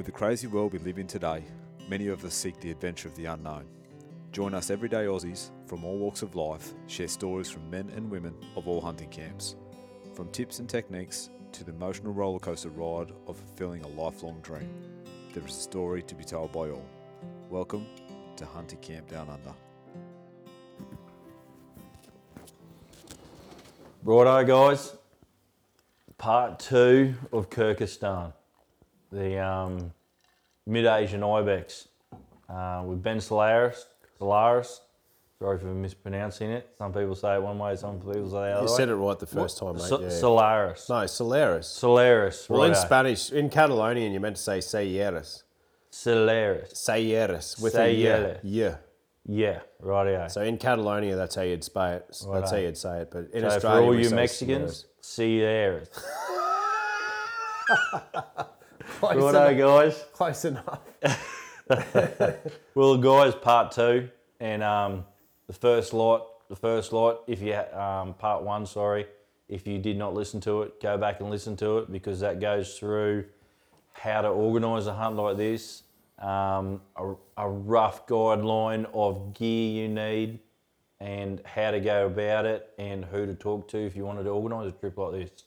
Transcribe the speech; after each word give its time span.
With 0.00 0.06
the 0.06 0.12
crazy 0.12 0.46
world 0.46 0.72
we 0.72 0.78
live 0.78 0.98
in 0.98 1.06
today, 1.06 1.44
many 1.86 2.08
of 2.08 2.24
us 2.24 2.32
seek 2.32 2.58
the 2.58 2.70
adventure 2.70 3.06
of 3.06 3.14
the 3.16 3.26
unknown. 3.26 3.66
Join 4.32 4.54
us 4.54 4.70
everyday 4.70 5.04
Aussies 5.04 5.50
from 5.66 5.84
all 5.84 5.98
walks 5.98 6.22
of 6.22 6.34
life 6.34 6.72
share 6.86 7.06
stories 7.06 7.50
from 7.50 7.68
men 7.68 7.92
and 7.94 8.10
women 8.10 8.34
of 8.56 8.66
all 8.66 8.80
hunting 8.80 9.10
camps. 9.10 9.56
From 10.14 10.30
tips 10.30 10.58
and 10.58 10.66
techniques 10.66 11.28
to 11.52 11.64
the 11.64 11.72
emotional 11.72 12.14
rollercoaster 12.14 12.74
ride 12.74 13.12
of 13.26 13.36
fulfilling 13.36 13.82
a 13.82 13.88
lifelong 13.88 14.40
dream, 14.40 14.70
there 15.34 15.44
is 15.44 15.54
a 15.54 15.60
story 15.60 16.02
to 16.04 16.14
be 16.14 16.24
told 16.24 16.50
by 16.50 16.70
all. 16.70 16.86
Welcome 17.50 17.86
to 18.36 18.46
Hunting 18.46 18.78
Camp 18.78 19.06
Down 19.10 19.28
Under. 19.28 19.52
Righto, 24.02 24.44
guys. 24.44 24.96
Part 26.16 26.58
two 26.58 27.16
of 27.34 27.50
Kyrgyzstan, 27.50 28.32
the 29.10 29.38
um, 29.44 29.92
mid-Asian 30.66 31.22
ibex 31.22 31.88
uh, 32.48 32.82
with 32.86 33.02
Ben 33.02 33.20
Solaris. 33.20 33.86
Solaris. 34.18 34.80
Sorry 35.38 35.58
for 35.58 35.66
mispronouncing 35.68 36.50
it. 36.50 36.68
Some 36.76 36.92
people 36.92 37.14
say 37.14 37.36
it 37.36 37.42
one 37.42 37.58
way, 37.58 37.74
some 37.74 37.98
people 37.98 38.26
say 38.28 38.32
the 38.32 38.36
other 38.38 38.66
You 38.66 38.70
way. 38.72 38.76
said 38.76 38.88
it 38.90 38.94
right 38.94 39.18
the 39.18 39.26
first 39.26 39.56
time, 39.58 39.76
mate. 39.76 39.90
Yeah. 39.90 40.08
Solaris. 40.10 40.88
no, 40.90 41.06
Solaris. 41.06 41.66
Solaris. 41.66 42.46
Well, 42.50 42.64
in 42.64 42.72
righto. 42.72 42.84
Spanish, 42.84 43.32
in 43.32 43.48
Catalonian, 43.48 44.12
you 44.12 44.20
meant 44.20 44.36
to 44.36 44.42
say 44.42 44.58
Sayeras. 44.58 45.44
Solaris. 45.88 46.74
Sayeras 46.74 47.60
with 47.62 47.74
a 47.76 47.90
yeah. 47.90 48.36
Yeah. 48.42 48.76
Yeah, 49.26 49.60
rightio. 49.82 50.30
So 50.30 50.42
in 50.42 50.58
Catalonia, 50.58 51.14
that's 51.16 51.36
how 51.36 51.42
you'd 51.42 51.62
say 51.62 51.94
it. 51.96 52.04
That's 52.08 52.24
Righto. 52.26 52.50
how 52.50 52.56
you'd 52.56 52.76
say 52.76 53.00
it. 53.02 53.10
But 53.10 53.30
in 53.32 53.48
So 53.48 53.60
for 53.60 53.68
all 53.68 53.86
we 53.88 53.98
you 53.98 54.04
say 54.04 54.16
Mexicans, 54.16 54.86
Solaris. 55.00 55.88
Solaris. 59.00 59.34
Righto, 59.34 59.58
guys. 59.58 60.04
Close 60.12 60.44
enough. 60.44 60.80
Well, 62.74 62.96
guys, 62.96 63.34
part 63.34 63.72
two, 63.72 64.08
and 64.40 64.62
um, 64.62 65.04
the 65.46 65.52
first 65.52 65.92
lot, 65.92 66.48
the 66.48 66.56
first 66.56 66.92
lot. 66.92 67.22
If 67.28 67.40
you 67.42 67.54
um, 67.54 68.14
part 68.14 68.42
one, 68.42 68.66
sorry, 68.66 69.06
if 69.48 69.66
you 69.66 69.78
did 69.78 69.96
not 69.96 70.14
listen 70.14 70.40
to 70.42 70.62
it, 70.62 70.80
go 70.80 70.96
back 70.98 71.20
and 71.20 71.30
listen 71.30 71.56
to 71.58 71.78
it 71.78 71.92
because 71.92 72.20
that 72.20 72.40
goes 72.40 72.78
through 72.78 73.24
how 73.92 74.22
to 74.22 74.28
organise 74.28 74.86
a 74.86 74.94
hunt 74.94 75.16
like 75.16 75.36
this, 75.36 75.82
um, 76.18 76.80
a, 76.96 77.14
a 77.36 77.48
rough 77.48 78.06
guideline 78.06 78.88
of 78.94 79.34
gear 79.34 79.82
you 79.82 79.88
need, 79.88 80.38
and 81.00 81.40
how 81.44 81.70
to 81.70 81.80
go 81.80 82.06
about 82.06 82.46
it, 82.46 82.70
and 82.78 83.04
who 83.04 83.26
to 83.26 83.34
talk 83.34 83.68
to 83.68 83.78
if 83.78 83.94
you 83.94 84.04
wanted 84.04 84.24
to 84.24 84.30
organise 84.30 84.68
a 84.68 84.72
trip 84.72 84.96
like 84.98 85.12
this. 85.12 85.44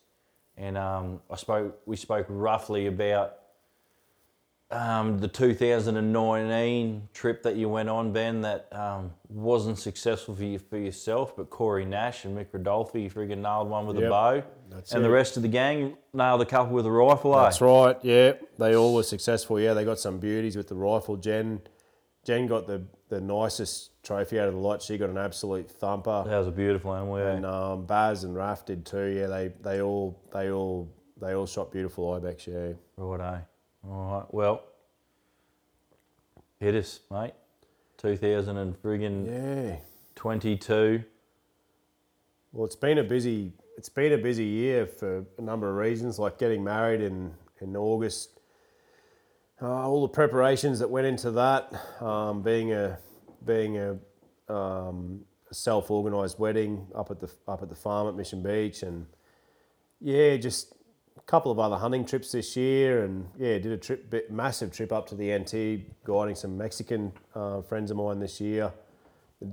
And 0.57 0.77
um, 0.77 1.21
I 1.31 1.35
spoke, 1.35 1.79
we 1.85 1.95
spoke 1.95 2.27
roughly 2.29 2.87
about 2.87 3.37
um, 4.71 5.19
the 5.19 5.27
2019 5.27 7.09
trip 7.13 7.43
that 7.43 7.55
you 7.55 7.69
went 7.69 7.89
on, 7.89 8.11
Ben, 8.11 8.41
that 8.41 8.67
um, 8.71 9.11
wasn't 9.29 9.77
successful 9.77 10.35
for 10.35 10.43
you 10.43 10.59
for 10.59 10.77
yourself, 10.77 11.35
but 11.35 11.49
Corey 11.49 11.85
Nash 11.85 12.25
and 12.25 12.35
Mick 12.37 12.47
Rodolphe 12.51 13.09
friggin' 13.09 13.37
nailed 13.39 13.69
one 13.69 13.85
with 13.85 13.97
a 13.97 14.09
bow, 14.09 14.43
that's 14.69 14.93
and 14.93 15.03
the 15.03 15.09
rest 15.09 15.37
of 15.37 15.43
the 15.43 15.49
gang 15.49 15.95
nailed 16.13 16.41
a 16.41 16.45
couple 16.45 16.73
with 16.73 16.85
a 16.85 16.91
rifle. 16.91 17.37
eh? 17.37 17.43
That's 17.43 17.61
right. 17.61 17.97
Yeah, 18.01 18.33
they 18.57 18.75
all 18.75 18.95
were 18.95 19.03
successful. 19.03 19.59
Yeah, 19.59 19.73
they 19.73 19.85
got 19.85 19.99
some 19.99 20.17
beauties 20.17 20.55
with 20.57 20.67
the 20.69 20.75
rifle. 20.75 21.17
Jen, 21.17 21.61
Jen 22.25 22.47
got 22.47 22.65
the 22.65 22.81
the 23.13 23.21
nicest 23.21 23.91
trophy 24.03 24.39
out 24.39 24.47
of 24.47 24.55
the 24.55 24.59
lot. 24.59 24.81
She 24.81 24.97
got 24.97 25.09
an 25.09 25.17
absolute 25.17 25.69
thumper. 25.69 26.23
That 26.27 26.37
was 26.37 26.47
a 26.47 26.51
beautiful 26.51 26.93
animal. 26.95 27.19
Yeah. 27.19 27.31
And 27.33 27.45
um, 27.45 27.85
Baz 27.85 28.23
and 28.23 28.35
Raf 28.35 28.65
did 28.65 28.85
too. 28.85 29.05
Yeah, 29.05 29.27
they 29.27 29.51
they 29.61 29.81
all 29.81 30.19
they 30.33 30.49
all 30.49 30.89
they 31.21 31.33
all 31.33 31.45
shot 31.45 31.71
beautiful 31.71 32.13
ibex. 32.13 32.47
Yeah. 32.47 32.73
Righto. 32.97 33.41
All 33.87 34.13
right. 34.19 34.33
Well, 34.33 34.63
hit 36.59 36.75
us, 36.75 37.01
mate. 37.11 37.33
2000 37.97 38.57
and 38.57 38.81
friggin' 38.81 39.27
Yeah. 39.27 39.77
22. 40.15 41.03
Well, 42.51 42.65
it's 42.65 42.75
been 42.75 42.97
a 42.97 43.03
busy 43.03 43.53
it's 43.77 43.89
been 43.89 44.13
a 44.13 44.17
busy 44.17 44.45
year 44.45 44.85
for 44.85 45.25
a 45.37 45.41
number 45.41 45.69
of 45.69 45.75
reasons, 45.75 46.19
like 46.19 46.37
getting 46.39 46.63
married 46.63 47.01
in 47.01 47.33
in 47.61 47.77
August. 47.77 48.32
Uh, 49.63 49.87
all 49.87 50.01
the 50.01 50.09
preparations 50.09 50.79
that 50.79 50.89
went 50.89 51.07
into 51.07 51.31
that, 51.31 51.71
um, 52.01 52.41
being 52.41 52.73
a 52.73 52.99
being 53.45 53.77
a, 53.77 54.53
um, 54.53 55.21
a 55.49 55.53
self 55.53 55.89
organised 55.89 56.37
wedding 56.37 56.85
up 56.93 57.09
at 57.09 57.19
the 57.21 57.31
up 57.47 57.61
at 57.61 57.69
the 57.69 57.75
farm 57.75 58.07
at 58.09 58.15
Mission 58.15 58.43
Beach, 58.43 58.83
and 58.83 59.05
yeah, 60.01 60.35
just 60.35 60.73
a 61.17 61.21
couple 61.21 61.49
of 61.49 61.59
other 61.59 61.77
hunting 61.77 62.05
trips 62.05 62.33
this 62.33 62.57
year, 62.57 63.05
and 63.05 63.25
yeah, 63.37 63.57
did 63.57 63.71
a 63.71 63.77
trip, 63.77 64.09
bit, 64.09 64.29
massive 64.29 64.69
trip 64.71 64.91
up 64.91 65.07
to 65.07 65.15
the 65.15 65.33
NT, 65.33 66.03
guiding 66.03 66.35
some 66.35 66.57
Mexican 66.57 67.13
uh, 67.33 67.61
friends 67.61 67.89
of 67.89 67.95
mine 67.95 68.19
this 68.19 68.41
year 68.41 68.73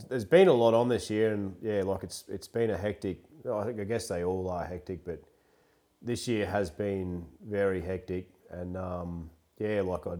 there's 0.09 0.25
been 0.25 0.49
a 0.49 0.53
lot 0.53 0.75
on 0.75 0.89
this 0.89 1.11
year, 1.11 1.33
and 1.35 1.55
yeah, 1.63 1.83
like 1.83 2.03
it's 2.03 2.25
it's 2.29 2.49
been 2.49 2.71
a 2.71 2.77
hectic. 2.77 3.19
I 3.51 3.65
think 3.65 3.81
I 3.81 3.85
guess 3.85 4.09
they 4.09 4.25
all 4.25 4.49
are 4.51 4.65
hectic, 4.65 5.05
but 5.05 5.23
this 6.03 6.29
year 6.29 6.47
has 6.47 6.71
been 6.71 7.27
very 7.45 7.81
hectic, 7.81 8.29
and 8.51 8.77
um, 8.77 9.31
yeah, 9.61 9.83
like 9.83 10.07
I. 10.07 10.15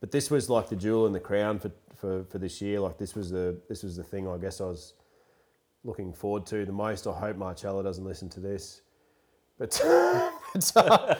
But 0.00 0.10
this 0.10 0.30
was 0.30 0.48
like 0.48 0.68
the 0.68 0.76
jewel 0.76 1.06
in 1.06 1.12
the 1.12 1.20
crown 1.20 1.58
for, 1.58 1.70
for, 1.94 2.24
for 2.24 2.38
this 2.38 2.62
year. 2.62 2.80
Like 2.80 2.98
this 2.98 3.14
was 3.14 3.30
the 3.30 3.56
this 3.68 3.82
was 3.82 3.96
the 3.96 4.02
thing 4.02 4.26
I 4.28 4.36
guess 4.38 4.60
I 4.60 4.64
was 4.64 4.94
looking 5.84 6.12
forward 6.12 6.46
to 6.46 6.64
the 6.64 6.72
most. 6.72 7.06
I 7.06 7.12
hope 7.12 7.36
Marcella 7.36 7.82
doesn't 7.82 8.04
listen 8.04 8.28
to 8.30 8.40
this, 8.40 8.82
but 9.58 9.70
but, 10.54 10.76
uh, 10.76 11.14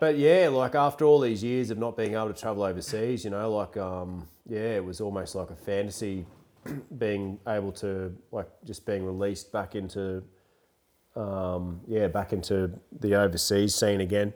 but 0.00 0.16
yeah, 0.18 0.48
like 0.48 0.74
after 0.74 1.04
all 1.04 1.20
these 1.20 1.42
years 1.42 1.70
of 1.70 1.78
not 1.78 1.96
being 1.96 2.14
able 2.14 2.28
to 2.28 2.40
travel 2.40 2.62
overseas, 2.62 3.24
you 3.24 3.30
know, 3.30 3.50
like 3.50 3.76
um, 3.76 4.28
yeah, 4.48 4.76
it 4.76 4.84
was 4.84 5.00
almost 5.00 5.34
like 5.34 5.50
a 5.50 5.56
fantasy 5.56 6.26
being 6.98 7.38
able 7.48 7.72
to 7.72 8.14
like 8.30 8.48
just 8.64 8.86
being 8.86 9.04
released 9.04 9.50
back 9.50 9.74
into 9.74 10.22
um, 11.16 11.80
yeah 11.86 12.06
back 12.06 12.32
into 12.32 12.70
the 13.00 13.14
overseas 13.14 13.74
scene 13.74 14.00
again. 14.00 14.32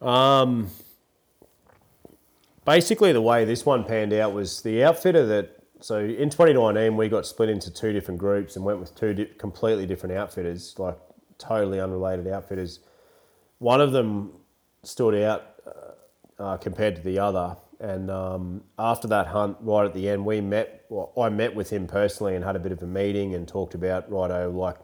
Um, 0.00 0.68
basically, 2.64 3.12
the 3.12 3.22
way 3.22 3.44
this 3.44 3.64
one 3.66 3.84
panned 3.84 4.12
out 4.12 4.32
was 4.32 4.62
the 4.62 4.84
outfitter 4.84 5.26
that. 5.26 5.58
So 5.80 5.98
in 5.98 6.30
2019, 6.30 6.96
we 6.96 7.08
got 7.08 7.26
split 7.26 7.48
into 7.48 7.72
two 7.72 7.92
different 7.92 8.20
groups 8.20 8.54
and 8.54 8.64
went 8.64 8.78
with 8.78 8.94
two 8.94 9.14
di- 9.14 9.24
completely 9.36 9.84
different 9.84 10.16
outfitters, 10.16 10.78
like 10.78 10.96
totally 11.38 11.80
unrelated 11.80 12.28
outfitters. 12.28 12.78
One 13.58 13.80
of 13.80 13.90
them 13.90 14.30
stood 14.84 15.16
out 15.16 15.52
uh, 16.38 16.56
compared 16.56 16.96
to 16.96 17.02
the 17.02 17.18
other. 17.18 17.56
And 17.80 18.10
um, 18.10 18.62
after 18.78 19.08
that 19.08 19.26
hunt, 19.26 19.56
right 19.60 19.84
at 19.84 19.92
the 19.92 20.08
end, 20.08 20.24
we 20.24 20.40
met. 20.40 20.84
Well, 20.88 21.12
I 21.20 21.30
met 21.30 21.54
with 21.54 21.70
him 21.70 21.86
personally 21.86 22.36
and 22.36 22.44
had 22.44 22.54
a 22.54 22.60
bit 22.60 22.70
of 22.70 22.82
a 22.82 22.86
meeting 22.86 23.34
and 23.34 23.46
talked 23.48 23.74
about 23.74 24.10
righto, 24.10 24.50
like 24.50 24.76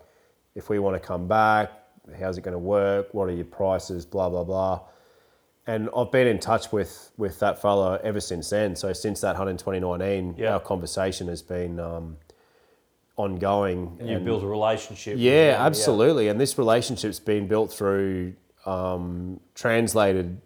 if 0.54 0.68
we 0.68 0.78
want 0.78 1.00
to 1.00 1.06
come 1.06 1.28
back, 1.28 1.70
how's 2.18 2.38
it 2.38 2.42
going 2.42 2.54
to 2.54 2.58
work? 2.58 3.12
What 3.12 3.28
are 3.28 3.32
your 3.32 3.44
prices? 3.44 4.04
Blah 4.04 4.30
blah 4.30 4.44
blah. 4.44 4.80
And 5.68 5.90
I've 5.94 6.10
been 6.10 6.26
in 6.26 6.38
touch 6.38 6.72
with 6.72 7.10
with 7.18 7.38
that 7.40 7.60
fellow 7.60 8.00
ever 8.02 8.20
since 8.20 8.48
then. 8.48 8.74
So 8.74 8.92
since 8.94 9.20
that 9.20 9.36
hunt 9.36 9.50
in 9.50 9.58
2019, 9.58 10.34
Yeah. 10.38 10.54
our 10.54 10.60
conversation 10.60 11.28
has 11.28 11.42
been 11.42 11.78
um, 11.78 12.16
ongoing. 13.16 13.96
And 14.00 14.08
you 14.08 14.16
and- 14.16 14.24
built 14.24 14.42
a 14.42 14.46
relationship. 14.46 15.16
yeah, 15.18 15.52
them, 15.52 15.60
absolutely. 15.66 16.28
And 16.28 16.40
this 16.40 16.56
relationship's 16.56 17.20
been 17.20 17.46
built 17.48 17.70
through 17.72 18.32
um, 18.64 19.40
translated 19.54 20.40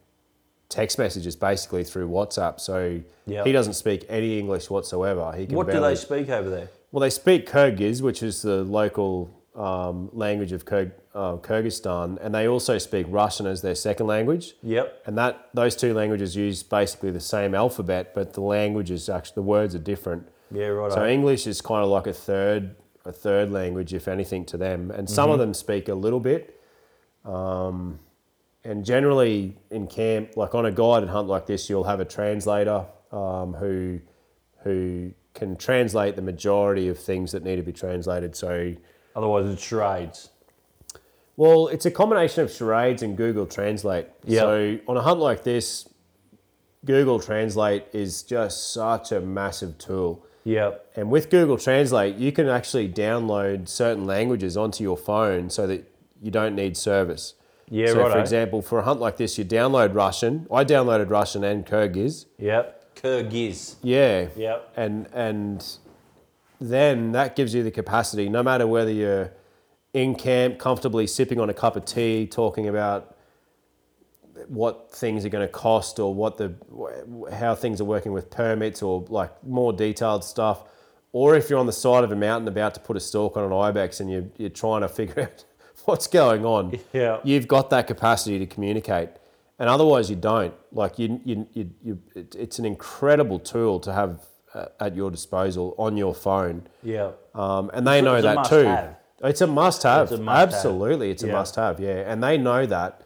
text 0.68 0.98
messages, 0.98 1.36
basically 1.36 1.84
through 1.84 2.08
WhatsApp. 2.08 2.58
So 2.60 3.00
Yep. 3.26 3.46
he 3.46 3.52
doesn't 3.52 3.74
speak 3.74 4.04
any 4.08 4.38
English 4.40 4.70
whatsoever. 4.70 5.32
He 5.36 5.46
can 5.46 5.54
What 5.56 5.70
do 5.70 5.80
they 5.80 5.94
speak 5.94 6.30
over 6.30 6.48
there? 6.50 6.68
Well, 6.90 7.00
they 7.00 7.10
speak 7.10 7.48
Kyrgyz, 7.48 8.02
which 8.02 8.22
is 8.24 8.42
the 8.42 8.64
local 8.64 9.30
um, 9.54 10.08
language 10.12 10.50
of 10.52 10.64
Kyr- 10.64 10.92
uh, 11.14 11.36
Kyrgyzstan, 11.36 12.18
and 12.22 12.34
they 12.34 12.48
also 12.48 12.78
speak 12.78 13.06
Russian 13.08 13.46
as 13.46 13.60
their 13.62 13.74
second 13.74 14.06
language. 14.06 14.54
Yep. 14.62 15.02
And 15.06 15.18
that 15.18 15.48
those 15.52 15.76
two 15.76 15.92
languages 15.94 16.34
use 16.36 16.62
basically 16.62 17.10
the 17.10 17.20
same 17.20 17.54
alphabet, 17.54 18.14
but 18.14 18.32
the 18.34 18.40
languages 18.40 19.08
actually 19.08 19.34
the 19.36 19.42
words 19.42 19.74
are 19.74 19.78
different. 19.80 20.28
Yeah, 20.50 20.66
right. 20.68 20.92
So 20.92 21.06
English 21.06 21.46
is 21.46 21.60
kind 21.60 21.82
of 21.84 21.90
like 21.90 22.06
a 22.06 22.12
third 22.12 22.76
a 23.04 23.12
third 23.12 23.50
language, 23.50 23.92
if 23.92 24.06
anything, 24.06 24.44
to 24.46 24.56
them. 24.56 24.90
And 24.90 25.10
some 25.10 25.24
Mm-hmm. 25.24 25.32
of 25.32 25.38
them 25.40 25.54
speak 25.54 25.88
a 25.88 25.94
little 25.94 26.20
bit. 26.20 26.60
Um, 27.24 27.98
and 28.64 28.84
generally 28.84 29.56
in 29.70 29.86
camp, 29.88 30.36
like 30.36 30.54
on 30.54 30.66
a 30.66 30.70
guided 30.72 31.08
hunt 31.08 31.26
like 31.28 31.46
this, 31.46 31.68
you'll 31.68 31.84
have 31.84 32.00
a 32.00 32.04
translator 32.04 32.86
um, 33.10 33.54
who 33.54 34.00
who 34.62 35.12
can 35.34 35.56
translate 35.56 36.14
the 36.14 36.22
majority 36.22 36.86
of 36.88 36.96
things 36.98 37.32
that 37.32 37.42
need 37.42 37.56
to 37.56 37.62
be 37.62 37.72
translated. 37.72 38.36
So, 38.36 38.74
Otherwise, 39.16 39.46
it's 39.50 39.62
charades. 39.62 40.30
Well, 41.36 41.68
it's 41.68 41.86
a 41.86 41.90
combination 41.90 42.44
of 42.44 42.52
charades 42.52 43.02
and 43.02 43.16
Google 43.16 43.46
Translate. 43.46 44.06
Yep. 44.24 44.40
So 44.40 44.78
on 44.86 44.96
a 44.96 45.02
hunt 45.02 45.20
like 45.20 45.44
this, 45.44 45.88
Google 46.84 47.20
Translate 47.20 47.84
is 47.92 48.22
just 48.22 48.72
such 48.72 49.12
a 49.12 49.20
massive 49.20 49.78
tool. 49.78 50.24
Yep. 50.44 50.92
And 50.96 51.10
with 51.10 51.30
Google 51.30 51.56
Translate, 51.56 52.16
you 52.16 52.32
can 52.32 52.48
actually 52.48 52.88
download 52.88 53.68
certain 53.68 54.04
languages 54.04 54.56
onto 54.56 54.82
your 54.82 54.96
phone 54.96 55.48
so 55.50 55.66
that 55.66 55.90
you 56.20 56.30
don't 56.30 56.54
need 56.54 56.76
service. 56.76 57.34
Yeah, 57.70 57.86
So, 57.86 58.10
for 58.10 58.18
example, 58.18 58.60
for 58.60 58.80
a 58.80 58.82
hunt 58.82 59.00
like 59.00 59.16
this, 59.16 59.38
you 59.38 59.44
download 59.44 59.94
Russian. 59.94 60.46
I 60.52 60.64
downloaded 60.64 61.08
Russian 61.08 61.44
and 61.44 61.64
Kyrgyz. 61.64 62.26
Yep. 62.38 62.96
Kyrgyz. 62.96 63.76
Yeah. 63.82 64.26
Yep. 64.36 64.72
And 64.76 65.08
and 65.14 65.64
then 66.60 67.12
that 67.12 67.34
gives 67.34 67.54
you 67.54 67.62
the 67.62 67.70
capacity, 67.70 68.28
no 68.28 68.42
matter 68.42 68.66
whether 68.66 68.90
you're 68.92 69.32
in 69.94 70.14
camp, 70.14 70.58
comfortably 70.58 71.06
sipping 71.06 71.38
on 71.40 71.50
a 71.50 71.54
cup 71.54 71.76
of 71.76 71.84
tea, 71.84 72.26
talking 72.26 72.68
about 72.68 73.16
what 74.48 74.90
things 74.90 75.24
are 75.24 75.28
going 75.28 75.46
to 75.46 75.52
cost 75.52 75.98
or 75.98 76.14
what 76.14 76.36
the 76.38 76.54
how 77.32 77.54
things 77.54 77.80
are 77.80 77.84
working 77.84 78.12
with 78.12 78.30
permits 78.30 78.82
or 78.82 79.04
like 79.08 79.30
more 79.44 79.72
detailed 79.72 80.24
stuff, 80.24 80.64
or 81.12 81.36
if 81.36 81.50
you're 81.50 81.58
on 81.58 81.66
the 81.66 81.72
side 81.72 82.02
of 82.04 82.10
a 82.12 82.16
mountain 82.16 82.48
about 82.48 82.74
to 82.74 82.80
put 82.80 82.96
a 82.96 83.00
stalk 83.00 83.36
on 83.36 83.44
an 83.44 83.52
ibex 83.52 84.00
and 84.00 84.10
you're, 84.10 84.24
you're 84.38 84.48
trying 84.50 84.80
to 84.80 84.88
figure 85.00 85.22
out 85.24 85.44
what's 85.84 86.06
going 86.06 86.44
on, 86.46 86.78
Yeah. 86.92 87.18
you've 87.24 87.46
got 87.48 87.70
that 87.70 87.86
capacity 87.86 88.38
to 88.38 88.46
communicate, 88.46 89.10
and 89.58 89.68
otherwise 89.68 90.08
you 90.08 90.16
don't. 90.16 90.54
Like 90.72 90.98
you, 90.98 91.20
you, 91.24 91.46
you, 91.52 91.70
you 91.82 92.02
it, 92.14 92.34
it's 92.34 92.58
an 92.58 92.64
incredible 92.64 93.38
tool 93.38 93.78
to 93.80 93.92
have 93.92 94.20
uh, 94.54 94.66
at 94.80 94.96
your 94.96 95.10
disposal 95.10 95.74
on 95.78 95.96
your 95.98 96.14
phone, 96.14 96.66
Yep. 96.82 97.18
um, 97.36 97.70
and 97.74 97.86
they 97.86 97.98
It's 97.98 98.04
know 98.04 98.22
that 98.22 98.44
too. 98.46 98.64
must-have. 98.64 98.96
It's 99.22 99.40
a 99.40 99.46
must-have. 99.46 100.10
It's 100.10 100.18
a 100.18 100.22
must-have. 100.22 100.52
Absolutely, 100.52 101.10
it's 101.10 101.22
a 101.22 101.28
Yeah. 101.28 101.32
must-have. 101.34 101.78
Yeah, 101.80 102.10
and 102.10 102.22
they 102.22 102.36
know 102.38 102.66
that, 102.66 103.02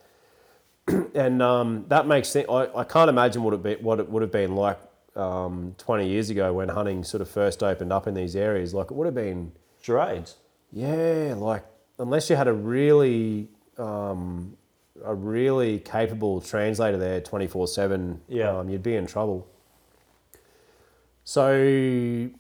and 1.15 1.43
um, 1.43 1.85
that 1.89 2.07
makes 2.07 2.29
sense. 2.29 2.47
I, 2.49 2.69
I 2.75 2.85
can't 2.85 3.09
imagine 3.11 3.43
what 3.43 3.55
it 3.55 3.63
be, 3.63 3.75
what 3.77 4.01
it 4.01 4.09
would 4.09 4.23
have 4.23 4.33
been 4.33 4.55
like 4.57 4.79
um, 5.15 5.75
20 5.79 6.09
years 6.09 6.31
ago 6.31 6.53
when 6.55 6.69
hunting 6.69 7.05
sort 7.05 7.21
of 7.21 7.29
first 7.29 7.63
opened 7.63 7.93
up 7.93 8.07
in 8.07 8.15
these 8.15 8.35
areas. 8.37 8.73
Like 8.75 8.91
it 8.91 8.95
would 8.95 9.07
have 9.07 9.15
been, 9.15 9.53
Charades. 9.83 10.37
yeah, 10.73 11.35
like 11.37 11.65
unless 11.99 12.31
you 12.31 12.37
had 12.37 12.49
a 12.49 12.53
really 12.53 13.49
um, 13.79 14.57
a 15.05 15.15
really 15.15 15.79
capable 15.81 16.41
translator 16.41 16.97
there 16.97 17.21
24/7, 17.21 18.19
Yeah. 18.29 18.59
um, 18.59 18.69
you'd 18.71 18.83
be 18.83 18.97
in 18.97 19.07
trouble. 19.07 19.47
So 21.25 22.31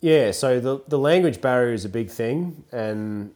yeah, 0.00 0.30
so 0.30 0.60
the 0.60 0.82
the 0.88 0.98
language 0.98 1.40
barrier 1.40 1.72
is 1.74 1.84
a 1.84 1.88
big 1.88 2.10
thing 2.10 2.64
and 2.72 3.32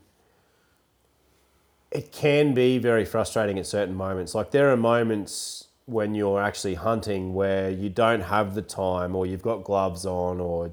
it 1.90 2.12
can 2.12 2.54
be 2.54 2.78
very 2.78 3.04
frustrating 3.04 3.58
at 3.58 3.66
certain 3.66 3.94
moments. 3.96 4.34
Like 4.34 4.50
there 4.52 4.70
are 4.70 4.76
moments 4.76 5.66
when 5.86 6.14
you're 6.14 6.40
actually 6.40 6.74
hunting 6.74 7.34
where 7.34 7.68
you 7.68 7.88
don't 7.88 8.20
have 8.20 8.54
the 8.54 8.62
time 8.62 9.16
or 9.16 9.26
you've 9.26 9.42
got 9.42 9.64
gloves 9.64 10.06
on 10.06 10.38
or 10.38 10.70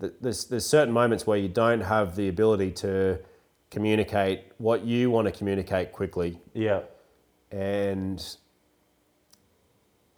th- 0.00 0.14
there's, 0.22 0.46
there's 0.46 0.64
certain 0.64 0.94
moments 0.94 1.26
where 1.26 1.36
you 1.36 1.48
don't 1.48 1.82
have 1.82 2.16
the 2.16 2.26
ability 2.28 2.70
to 2.70 3.18
communicate 3.70 4.44
what 4.56 4.82
you 4.86 5.10
want 5.10 5.26
to 5.26 5.32
communicate 5.32 5.92
quickly 5.92 6.38
Yeah. 6.54 6.80
and 7.50 8.24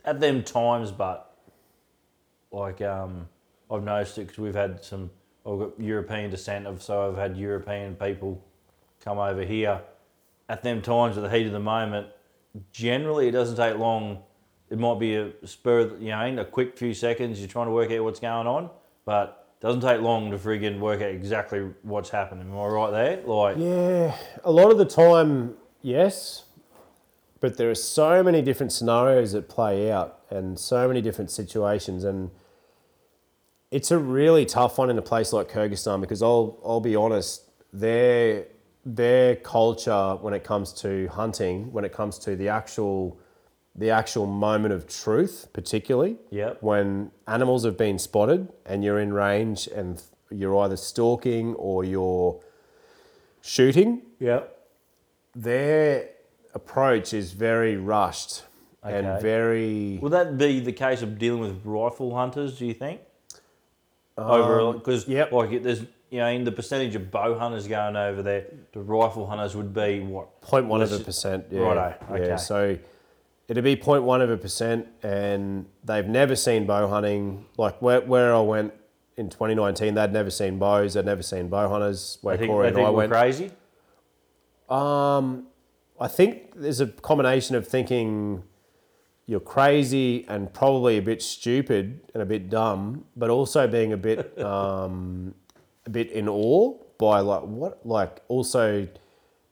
At 0.04 0.20
them 0.20 0.44
times, 0.44 0.92
but 0.92 1.36
like 2.52 2.80
um, 2.80 3.28
I've 3.72 3.84
noticed 3.84 4.19
it 4.19 4.26
because 4.26 4.38
we've 4.38 4.54
had 4.54 4.84
some. 4.84 5.10
I've 5.46 5.58
got 5.58 5.80
European 5.80 6.30
descent 6.30 6.66
of, 6.66 6.82
so 6.82 7.08
I've 7.08 7.16
had 7.16 7.36
European 7.36 7.96
people 7.96 8.44
come 9.04 9.19
over 9.19 9.44
here. 9.44 9.80
At 10.48 10.62
them 10.62 10.82
times, 10.82 11.16
at 11.16 11.22
the 11.22 11.30
heat 11.30 11.46
of 11.46 11.52
the 11.52 11.60
moment, 11.60 12.08
generally 12.72 13.28
it 13.28 13.32
doesn't 13.32 13.56
take 13.56 13.78
long. 13.78 14.22
It 14.70 14.78
might 14.78 14.98
be 14.98 15.16
a 15.16 15.32
spur, 15.44 15.96
you 15.98 16.10
know, 16.10 16.40
a 16.40 16.44
quick 16.44 16.76
few 16.76 16.94
seconds. 16.94 17.38
You're 17.38 17.48
trying 17.48 17.66
to 17.66 17.72
work 17.72 17.90
out 17.90 18.04
what's 18.04 18.20
going 18.20 18.46
on, 18.46 18.70
but 19.04 19.42
doesn't 19.60 19.80
take 19.80 20.00
long 20.00 20.30
to 20.30 20.38
friggin' 20.38 20.80
work 20.80 21.00
out 21.00 21.10
exactly 21.10 21.60
what's 21.82 22.10
happening. 22.10 22.50
Am 22.50 22.58
I 22.58 22.66
right 22.66 22.90
there? 22.90 23.22
Like, 23.24 23.56
Yeah, 23.58 24.16
a 24.44 24.50
lot 24.50 24.70
of 24.70 24.78
the 24.78 24.84
time, 24.84 25.54
yes, 25.82 26.44
but 27.40 27.56
there 27.56 27.70
are 27.70 27.74
so 27.76 28.22
many 28.22 28.42
different 28.42 28.72
scenarios 28.72 29.32
that 29.32 29.48
play 29.48 29.90
out 29.90 30.19
and 30.30 30.58
so 30.58 30.88
many 30.88 31.00
different 31.00 31.30
situations, 31.30 32.02
and 32.02 32.30
it's 33.72 33.90
a 33.90 33.98
really 33.98 34.44
tough 34.44 34.76
one 34.78 34.90
in 34.90 34.98
a 34.98 35.02
place 35.02 35.32
like 35.32 35.48
Kyrgyzstan 35.50 36.00
because 36.00 36.22
I'll 36.22 36.60
I'll 36.64 36.80
be 36.80 36.94
honest, 36.94 37.50
their 37.72 38.46
their 38.84 39.36
culture 39.36 40.16
when 40.20 40.34
it 40.34 40.44
comes 40.44 40.72
to 40.74 41.08
hunting, 41.08 41.72
when 41.72 41.84
it 41.84 41.92
comes 41.92 42.19
to 42.20 42.36
the 42.36 42.48
actual 42.48 43.19
the 43.74 43.90
actual 43.90 44.26
moment 44.26 44.74
of 44.74 44.86
truth, 44.86 45.48
particularly 45.54 46.19
Yep. 46.30 46.62
when 46.62 47.10
animals 47.26 47.64
have 47.64 47.78
been 47.78 47.98
spotted 47.98 48.52
and 48.66 48.84
you're 48.84 49.00
in 49.00 49.14
range 49.14 49.66
and 49.66 50.02
you're 50.30 50.56
either 50.58 50.76
stalking 50.76 51.54
or 51.54 51.82
you're 51.82 52.38
shooting, 53.40 54.02
yep, 54.20 54.69
their 55.34 56.10
approach 56.54 57.14
is 57.14 57.32
very 57.32 57.76
rushed 57.76 58.42
and 58.82 59.22
very. 59.22 59.98
Will 60.02 60.10
that 60.10 60.36
be 60.36 60.60
the 60.60 60.72
case 60.72 61.00
of 61.00 61.19
dealing 61.19 61.40
with 61.40 61.64
rifle 61.64 62.14
hunters? 62.14 62.58
Do 62.58 62.66
you 62.66 62.74
think? 62.74 63.00
Over 64.18 64.72
because 64.74 65.06
Um, 65.06 65.12
yep. 65.12 65.32
like 65.32 65.52
it- 65.52 65.62
there's 65.62 65.80
you 66.10 66.18
know 66.18 66.26
in 66.28 66.44
the 66.44 66.52
percentage 66.52 66.94
of 66.94 67.10
bow 67.10 67.38
hunters 67.38 67.66
going 67.66 67.96
over 67.96 68.22
there, 68.22 68.46
the 68.72 68.80
rifle 68.80 69.26
hunters 69.26 69.56
would 69.56 69.72
be 69.72 70.00
what? 70.00 70.40
Point 70.42 70.66
one 70.66 70.82
of 70.82 70.92
a 70.92 70.98
percent. 70.98 71.46
Yeah. 71.50 71.60
Righto, 71.62 71.94
Yeah. 72.10 72.16
okay. 72.20 72.36
So 72.36 72.76
it'd 73.48 73.64
be 73.64 73.76
point 73.76 74.02
one 74.04 74.20
of 74.20 74.30
a 74.30 74.36
percent, 74.36 74.86
and 75.02 75.66
they've 75.84 76.06
never 76.06 76.36
seen 76.36 76.66
bow 76.66 76.88
hunting. 76.88 77.46
Like 77.56 77.80
where, 77.80 78.00
where 78.02 78.34
I 78.34 78.40
went 78.40 78.74
in 79.16 79.28
2019, 79.30 79.94
they'd 79.94 80.12
never 80.12 80.30
seen 80.30 80.58
bows. 80.58 80.94
They'd 80.94 81.04
never 81.06 81.22
seen 81.22 81.48
bow 81.48 81.68
hunters. 81.68 82.18
Where 82.22 82.36
think, 82.36 82.50
Corey 82.50 82.64
they 82.64 82.68
and 82.68 82.76
think 82.76 82.86
I 82.86 82.90
we're 82.90 82.96
went. 82.96 83.12
crazy. 83.12 83.50
Um, 84.68 85.46
I 86.00 86.08
think 86.08 86.52
there's 86.56 86.80
a 86.80 86.86
combination 86.86 87.56
of 87.56 87.66
thinking 87.66 88.42
you're 89.32 89.40
crazy 89.40 90.26
and 90.29 90.52
probably 90.52 90.99
a 90.99 91.02
bit 91.02 91.23
stupid 91.23 92.00
and 92.12 92.23
a 92.23 92.26
bit 92.26 92.50
dumb, 92.50 93.06
but 93.17 93.31
also 93.31 93.67
being 93.67 93.94
a 93.94 93.96
bit 93.96 94.38
um, 94.52 95.34
a 95.87 95.90
bit 95.90 96.11
in 96.12 96.29
awe 96.29 96.75
by 96.99 97.20
like 97.20 97.43
what 97.43 97.84
like 97.84 98.20
also 98.29 98.87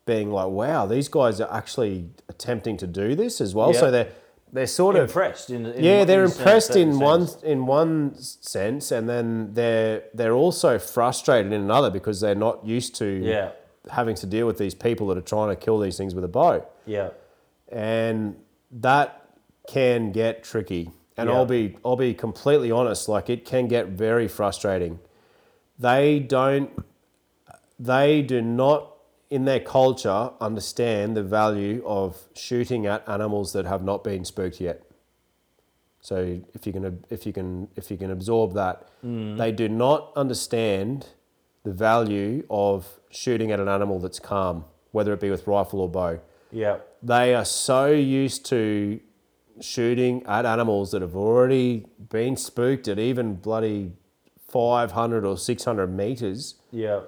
being 0.06 0.30
like 0.30 0.48
wow 0.48 0.86
these 0.86 1.08
guys 1.08 1.40
are 1.40 1.52
actually 1.52 2.08
attempting 2.28 2.76
to 2.76 2.86
do 2.86 3.14
this 3.14 3.40
as 3.40 3.54
well. 3.54 3.72
Yeah. 3.72 3.80
So 3.80 3.90
they're 3.90 4.12
they're 4.52 4.66
sort 4.66 4.96
of 4.96 5.04
Impressed 5.04 5.48
in, 5.48 5.64
in 5.64 5.82
yeah, 5.82 6.04
they're 6.04 6.24
in 6.24 6.30
impressed 6.30 6.76
in 6.76 6.92
certain 6.92 6.98
one 6.98 7.26
sense. 7.26 7.42
in 7.42 7.66
one 7.66 8.14
sense, 8.16 8.92
and 8.92 9.08
then 9.08 9.54
they're 9.54 10.04
they're 10.12 10.34
also 10.34 10.78
frustrated 10.78 11.52
in 11.52 11.62
another 11.62 11.88
because 11.88 12.20
they're 12.20 12.34
not 12.34 12.66
used 12.66 12.94
to 12.96 13.06
Yeah, 13.06 13.52
having 13.90 14.14
to 14.16 14.26
deal 14.26 14.46
with 14.46 14.58
these 14.58 14.74
people 14.74 15.06
that 15.08 15.16
are 15.16 15.22
trying 15.22 15.48
to 15.48 15.56
kill 15.56 15.78
these 15.78 15.96
things 15.96 16.14
with 16.14 16.24
a 16.24 16.28
bow, 16.28 16.66
yeah, 16.84 17.10
and 17.72 18.36
that 18.72 19.19
can 19.68 20.12
get 20.12 20.42
tricky. 20.42 20.90
And 21.16 21.28
Yeah. 21.28 21.36
I'll 21.36 21.46
be 21.46 21.76
I'll 21.84 21.96
be 21.96 22.14
completely 22.14 22.70
honest, 22.70 23.08
like 23.08 23.28
it 23.28 23.44
can 23.44 23.68
get 23.68 23.88
very 23.88 24.28
frustrating. 24.28 25.00
They 25.78 26.18
don't 26.18 26.70
they 27.78 28.22
do 28.22 28.42
not 28.42 28.94
in 29.30 29.44
their 29.44 29.60
culture 29.60 30.30
understand 30.40 31.16
the 31.16 31.22
value 31.22 31.82
of 31.86 32.28
shooting 32.34 32.86
at 32.86 33.08
animals 33.08 33.52
that 33.52 33.64
have 33.64 33.82
not 33.82 34.02
been 34.02 34.24
spooked 34.24 34.60
yet. 34.60 34.82
So 36.00 36.40
if 36.54 36.66
you 36.66 36.72
can 36.72 37.04
if 37.10 37.26
you 37.26 37.32
can 37.32 37.68
if 37.76 37.90
you 37.90 37.96
can 37.96 38.10
absorb 38.10 38.54
that, 38.54 38.88
mm. 39.04 39.36
they 39.36 39.52
do 39.52 39.68
not 39.68 40.12
understand 40.16 41.06
the 41.62 41.72
value 41.72 42.44
of 42.48 43.00
shooting 43.10 43.52
at 43.52 43.60
an 43.60 43.68
animal 43.68 43.98
that's 43.98 44.18
calm, 44.18 44.64
whether 44.92 45.12
it 45.12 45.20
be 45.20 45.30
with 45.30 45.46
rifle 45.46 45.80
or 45.80 45.88
bow. 45.88 46.18
yeah, 46.50 46.78
They 47.02 47.34
are 47.34 47.44
so 47.44 47.90
used 47.90 48.46
to 48.46 49.00
shooting 49.60 50.24
at 50.26 50.44
animals 50.46 50.90
that 50.92 51.02
have 51.02 51.14
already 51.16 51.86
been 52.08 52.36
spooked 52.36 52.88
at 52.88 52.98
even 52.98 53.34
bloody 53.34 53.92
500 54.48 55.24
or 55.24 55.36
600 55.38 55.86
meters 55.86 56.54
yeah, 56.72 57.00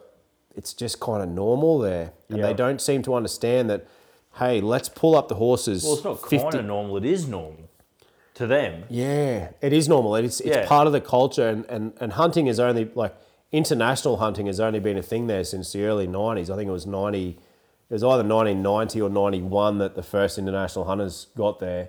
it's 0.56 0.72
just 0.74 1.00
kind 1.00 1.22
of 1.22 1.28
normal 1.28 1.78
there. 1.78 2.12
And 2.28 2.38
Yeah. 2.38 2.46
they 2.48 2.54
don't 2.54 2.80
seem 2.80 3.02
to 3.04 3.14
understand 3.14 3.70
that, 3.70 3.86
hey, 4.38 4.60
let's 4.60 4.88
pull 4.88 5.14
up 5.16 5.28
the 5.28 5.36
horses. 5.36 5.82
Well, 5.84 5.94
it's 5.94 6.04
not 6.04 6.20
50 6.20 6.36
kind 6.38 6.54
of 6.56 6.64
normal. 6.66 6.96
It 6.98 7.04
is 7.04 7.26
normal 7.28 7.68
to 8.34 8.46
them. 8.46 8.84
Yeah, 8.90 9.50
it 9.60 9.72
is 9.72 9.88
normal. 9.88 10.14
It's, 10.16 10.40
it's 10.40 10.56
Yeah. 10.56 10.66
part 10.66 10.86
of 10.86 10.92
the 10.92 11.00
culture. 11.00 11.48
And, 11.48 11.64
and, 11.68 11.92
and 12.00 12.12
hunting 12.14 12.48
is 12.48 12.58
only, 12.60 12.90
like, 12.94 13.14
international 13.52 14.16
hunting 14.18 14.46
has 14.46 14.58
only 14.60 14.80
been 14.80 14.96
a 14.98 15.02
thing 15.02 15.26
there 15.26 15.44
since 15.44 15.72
the 15.72 15.84
early 15.84 16.06
90s. 16.08 16.50
I 16.50 16.56
think 16.56 16.68
it 16.68 16.72
was 16.72 16.86
90, 16.86 17.28
it 17.30 17.38
was 17.94 18.02
either 18.02 18.24
1990 18.24 19.00
or 19.00 19.08
91 19.10 19.78
that 19.78 19.94
the 19.94 20.02
first 20.02 20.38
international 20.38 20.84
hunters 20.86 21.28
got 21.36 21.60
there. 21.60 21.88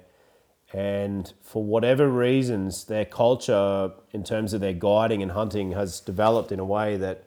And 0.73 1.31
for 1.41 1.63
whatever 1.63 2.09
reasons, 2.09 2.85
their 2.85 3.05
culture 3.05 3.91
in 4.11 4.23
terms 4.23 4.53
of 4.53 4.61
their 4.61 4.73
guiding 4.73 5.21
and 5.21 5.31
hunting 5.33 5.73
has 5.73 5.99
developed 5.99 6.51
in 6.51 6.59
a 6.59 6.65
way 6.65 6.97
that 6.97 7.25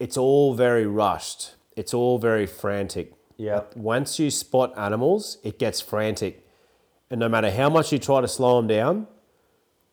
it's 0.00 0.16
all 0.16 0.54
very 0.54 0.84
rushed. 0.86 1.54
It's 1.76 1.94
all 1.94 2.18
very 2.18 2.46
frantic. 2.46 3.12
Yeah. 3.36 3.62
Once 3.76 4.18
you 4.18 4.30
spot 4.30 4.76
animals, 4.76 5.38
it 5.44 5.58
gets 5.58 5.80
frantic. 5.80 6.44
And 7.08 7.20
no 7.20 7.28
matter 7.28 7.50
how 7.50 7.70
much 7.70 7.92
you 7.92 7.98
try 7.98 8.20
to 8.20 8.28
slow 8.28 8.56
them 8.56 8.66
down, 8.66 9.06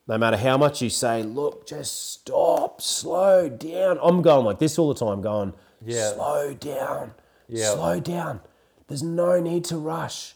no 0.07 0.17
matter 0.17 0.37
how 0.37 0.57
much 0.57 0.81
you 0.81 0.89
say, 0.89 1.21
look, 1.21 1.67
just 1.67 2.11
stop, 2.13 2.81
slow 2.81 3.49
down. 3.49 3.99
I'm 4.01 4.21
going 4.21 4.45
like 4.45 4.57
this 4.59 4.79
all 4.79 4.91
the 4.93 4.99
time, 4.99 5.21
going, 5.21 5.53
Yeah. 5.85 6.13
slow 6.13 6.53
down, 6.53 7.13
Yeah. 7.47 7.73
slow 7.73 7.99
down. 7.99 8.39
There's 8.87 9.03
no 9.03 9.39
need 9.39 9.65
to 9.65 9.77
rush. 9.77 10.35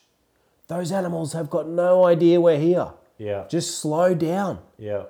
Those 0.72 0.94
animals 0.94 1.34
have 1.34 1.50
got 1.50 1.68
no 1.68 2.06
idea 2.06 2.40
we're 2.40 2.58
here. 2.58 2.92
Yeah. 3.18 3.44
Just 3.50 3.80
slow 3.80 4.16
down. 4.16 4.60
Yeah. 4.78 5.04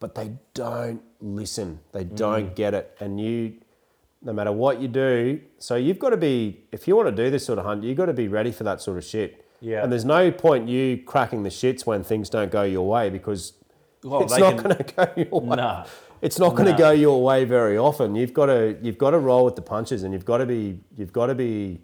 But 0.00 0.14
they 0.14 0.38
don't 0.54 1.02
listen. 1.20 1.80
They 1.92 2.06
mm. 2.06 2.16
don't 2.16 2.56
get 2.56 2.72
it. 2.72 2.96
And 2.98 3.20
you, 3.20 3.56
no 4.22 4.32
matter 4.32 4.52
what 4.52 4.80
you 4.80 4.88
do, 4.88 5.42
so 5.58 5.76
you've 5.76 5.98
got 5.98 6.10
to 6.10 6.16
be, 6.16 6.64
if 6.72 6.88
you 6.88 6.96
want 6.96 7.14
to 7.14 7.24
do 7.24 7.30
this 7.30 7.44
sort 7.44 7.58
of 7.58 7.66
hunt, 7.66 7.84
you've 7.84 7.98
got 7.98 8.06
to 8.06 8.14
be 8.14 8.26
ready 8.26 8.52
for 8.52 8.64
that 8.64 8.80
sort 8.80 8.96
of 8.96 9.04
shit. 9.04 9.44
Yeah. 9.60 9.82
And 9.82 9.92
there's 9.92 10.06
no 10.06 10.32
point 10.32 10.70
you 10.70 11.02
cracking 11.04 11.42
the 11.42 11.50
shits 11.50 11.84
when 11.84 12.02
things 12.02 12.30
don't 12.30 12.50
go 12.50 12.62
your 12.62 12.88
way 12.88 13.10
because 13.10 13.52
Well, 14.02 14.22
it's 14.22 14.38
not 14.38 14.56
going 14.56 14.76
to 14.76 14.82
go 14.94 15.12
your 15.14 15.40
way. 15.42 15.56
Nah. 15.56 15.84
It's 16.22 16.38
not 16.38 16.54
going 16.56 16.66
to 16.66 16.72
No. 16.72 16.78
go 16.78 16.90
your 16.92 17.22
way 17.22 17.44
very 17.44 17.76
often. 17.76 18.14
You've 18.14 18.32
got 18.32 18.46
to 18.46 18.78
you've 18.80 18.96
got 18.96 19.10
to 19.10 19.18
roll 19.18 19.44
with 19.44 19.56
the 19.56 19.62
punches, 19.62 20.04
and 20.04 20.14
you've 20.14 20.24
got 20.24 20.38
to 20.38 20.46
be 20.46 20.80
you've 20.96 21.12
got 21.12 21.26
to 21.26 21.34
be 21.34 21.82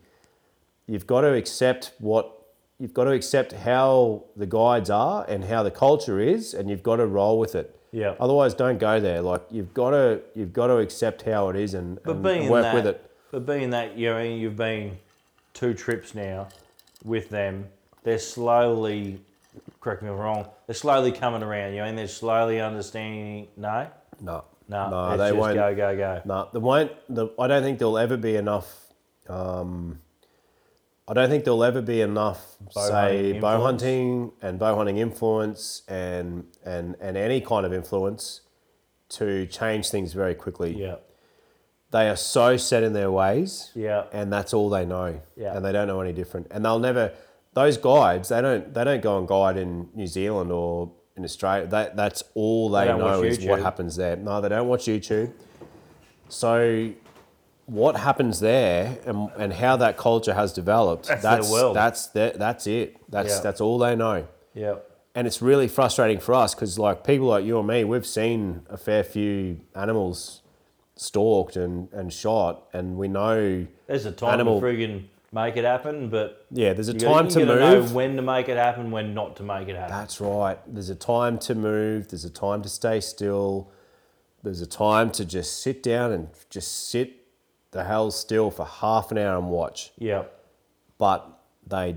you've 0.87 1.07
got 1.07 1.21
to 1.23 1.35
accept 1.35 1.93
what 1.99 2.38
you've 2.79 2.95
got 2.95 3.05
to 3.05 3.11
accept 3.13 3.53
how 3.53 4.25
the 4.37 4.47
guides 4.47 4.91
are 4.91 5.25
and 5.29 5.45
how 5.45 5.63
the 5.63 5.71
culture 5.71 6.21
is, 6.21 6.55
and 6.55 6.71
you've 6.71 6.83
got 6.83 6.97
to 6.97 7.07
roll 7.07 7.39
with 7.39 7.55
it. 7.55 7.75
Yeah. 7.91 8.15
Otherwise, 8.21 8.55
don't 8.55 8.79
go 8.79 9.01
there. 9.01 9.23
Like 9.23 9.43
you've 9.51 9.73
got 9.75 9.91
to 9.91 10.21
you've 10.35 10.53
got 10.53 10.69
to 10.69 10.79
accept 10.79 11.23
how 11.23 11.49
it 11.49 11.57
is 11.57 11.75
and, 11.75 11.99
and 12.05 12.23
being 12.23 12.49
work 12.49 12.63
that, 12.63 12.75
with 12.75 12.87
it. 12.87 13.11
But 13.31 13.47
being 13.47 13.71
that, 13.71 13.97
you 13.97 14.11
know, 14.11 14.23
you've 14.23 14.57
been 14.57 14.99
two 15.55 15.75
trips 15.75 16.15
now 16.15 16.49
with 17.05 17.31
them, 17.31 17.67
they're 18.03 18.19
slowly, 18.19 19.21
correct 19.81 20.03
me 20.03 20.09
if 20.09 20.15
I'm 20.15 20.21
wrong, 20.21 20.49
they're 20.67 20.75
slowly 20.75 21.13
coming 21.13 21.43
around. 21.43 21.73
You 21.73 21.79
know, 21.79 21.85
and 21.85 21.97
they're 21.99 22.09
slowly 22.09 22.61
understanding. 22.61 23.49
No, 23.57 23.89
No, 24.21 24.45
no, 24.69 24.91
no, 24.91 25.17
they 25.17 25.29
just 25.29 25.37
won't. 25.39 25.55
go, 25.55 25.75
go, 25.75 25.97
go. 25.97 26.23
No, 26.25 26.49
there 26.53 26.61
won't. 26.61 26.93
The, 27.09 27.29
I 27.39 27.47
don't 27.47 27.63
think 27.63 27.79
there'll 27.79 27.99
ever 27.99 28.17
be 28.17 28.37
enough. 28.37 28.85
Um, 29.29 29.99
I 31.09 31.15
don't 31.15 31.31
think 31.31 31.45
there'll 31.45 31.65
ever 31.65 31.81
be 31.81 32.03
enough, 32.03 32.57
Bow 32.75 32.89
say, 32.89 32.93
hunting 32.93 33.41
bow 33.41 33.63
hunting 33.63 34.33
and 34.43 34.59
bow 34.59 34.77
hunting 34.77 34.99
influence 34.99 35.83
and 35.89 36.45
and 36.65 36.97
and 37.01 37.17
any 37.17 37.41
kind 37.41 37.65
of 37.65 37.73
influence 37.73 38.43
to 39.11 39.47
change 39.47 39.89
things 39.89 40.13
very 40.13 40.35
quickly. 40.35 40.79
Yeah, 40.79 40.97
They 41.91 42.11
are 42.11 42.17
so 42.17 42.59
set 42.59 42.83
in 42.83 42.93
their 42.93 43.11
ways, 43.11 43.71
yeah, 43.75 44.05
and 44.13 44.31
that's 44.31 44.53
all 44.53 44.69
they 44.69 44.85
know. 44.85 45.21
Yeah. 45.35 45.57
And 45.57 45.65
they 45.65 45.73
don't 45.73 45.89
know 45.89 46.01
any 46.01 46.13
different. 46.13 46.49
And 46.51 46.65
they'll 46.65 46.79
never. 46.79 47.13
Those 47.55 47.79
guides, 47.79 48.29
they 48.29 48.43
don't. 48.43 48.73
They 48.75 48.85
don't 48.85 49.01
go 49.01 49.19
and 49.19 49.27
guide 49.27 49.57
in 49.57 49.89
New 49.95 50.07
Zealand 50.07 50.53
or 50.53 50.93
in 51.17 51.25
Australia. 51.25 51.67
That 51.67 51.97
that's 51.97 52.23
all 52.35 52.69
they, 52.71 52.85
don't 52.85 53.01
know 53.01 53.23
is 53.23 53.43
what 53.45 53.61
happens 53.63 53.97
there. 53.97 54.17
No, 54.17 54.41
they 54.43 54.51
don't 54.51 54.69
watch 54.69 54.85
YouTube. 54.85 55.33
So, 56.29 56.93
what 57.69 57.97
happens 57.97 58.41
there 58.41 58.99
and, 59.07 59.31
and 59.37 59.53
how 59.53 59.77
that 59.77 59.97
culture 59.97 60.35
has 60.35 60.53
developed? 60.53 61.07
That's 61.07 61.23
their 61.23 61.37
that's 61.37 61.51
world. 61.51 61.77
that's 61.77 62.07
their, 62.09 62.31
that's 62.31 62.67
it. 62.67 62.97
That's 63.11 63.37
Yeah. 63.37 63.41
that's 63.41 63.61
all 63.61 63.79
they 63.79 63.95
know. 63.95 64.27
yeah, 64.55 64.77
And 65.15 65.27
it's 65.27 65.41
really 65.43 65.69
frustrating 65.69 66.19
for 66.19 66.35
us 66.35 66.55
because, 66.55 66.79
like 66.79 67.05
people 67.05 67.27
like 67.29 67.45
you 67.45 67.59
and 67.59 67.69
me, 67.69 67.85
we've 67.85 68.07
seen 68.07 68.63
a 68.71 68.77
fair 68.77 69.05
few 69.05 69.61
animals 69.75 70.43
stalked 70.97 71.57
and, 71.57 71.89
and 71.93 72.13
shot, 72.13 72.65
and 72.73 72.97
we 72.97 73.07
know 73.09 73.67
there's 73.87 74.07
a 74.07 74.13
time 74.13 74.35
Animal- 74.35 74.61
to 74.61 74.67
friggin' 74.67 75.05
make 75.31 75.57
it 75.57 75.65
happen, 75.65 76.09
but 76.09 76.47
yeah, 76.51 76.73
there's 76.73 76.89
a 76.89 76.95
time 76.95 77.25
gotta, 77.29 77.41
to 77.41 77.47
move. 77.47 77.59
know 77.59 77.83
when 77.95 78.17
to 78.17 78.23
make 78.23 78.49
it 78.49 78.57
happen, 78.57 78.91
when 78.91 79.13
not 79.15 79.37
to 79.37 79.43
make 79.43 79.69
it 79.69 79.77
happen. 79.77 79.95
That's 79.95 80.21
right. 80.21 80.59
There's 80.67 80.89
a 80.91 80.95
time 80.97 81.39
to 81.41 81.55
move. 81.55 82.09
There's 82.09 82.25
a 82.25 82.31
time 82.31 82.63
to 82.63 82.69
stay 82.69 83.01
still. 83.01 83.71
There's 84.43 84.61
a 84.63 84.67
time 84.67 85.11
to 85.13 85.25
just 85.25 85.61
sit 85.63 85.83
down 85.83 86.13
and 86.13 86.29
just 86.49 86.89
sit 86.89 87.18
the 87.79 87.85
hell 87.85 88.11
still 88.11 88.51
for 88.51 88.65
half 88.67 89.11
an 89.13 89.19
hour 89.19 89.37
and 89.39 89.49
watch. 89.51 89.93
yeah, 89.99 90.25
But 90.99 91.21
they 91.67 91.97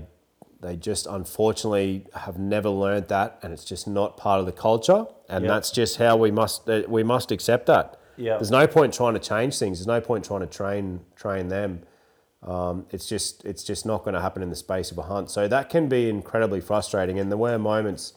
they 0.60 0.76
just 0.76 1.06
unfortunately 1.06 2.06
have 2.14 2.38
never 2.38 2.68
learned 2.68 3.08
that, 3.08 3.38
and 3.42 3.52
it's 3.52 3.64
just 3.64 3.88
not 3.88 4.16
part 4.16 4.38
of 4.38 4.46
the 4.46 4.52
culture. 4.52 5.06
And 5.28 5.44
Yep. 5.44 5.50
that's 5.52 5.70
just 5.72 5.96
how 5.96 6.16
we 6.16 6.30
must 6.30 6.68
uh, 6.70 6.82
we 6.88 7.02
must 7.02 7.32
accept 7.32 7.66
that. 7.66 7.98
Yep. 8.16 8.38
There's 8.38 8.50
no 8.50 8.66
point 8.66 8.94
trying 8.94 9.14
to 9.14 9.20
change 9.20 9.58
things. 9.58 9.78
There's 9.78 9.86
no 9.96 10.00
point 10.00 10.24
trying 10.24 10.40
to 10.42 10.46
train 10.46 11.00
train 11.16 11.48
them. 11.48 11.82
Um, 12.44 12.86
it's 12.90 13.06
just 13.08 13.44
it's 13.44 13.64
just 13.64 13.84
not 13.86 14.04
going 14.04 14.14
to 14.14 14.20
happen 14.20 14.42
in 14.42 14.50
the 14.50 14.56
space 14.56 14.92
of 14.92 14.98
a 14.98 15.02
hunt. 15.02 15.30
So 15.30 15.48
that 15.48 15.68
can 15.68 15.88
be 15.88 16.08
incredibly 16.08 16.60
frustrating. 16.60 17.18
And 17.18 17.30
there 17.30 17.38
were 17.38 17.58
moments, 17.58 18.12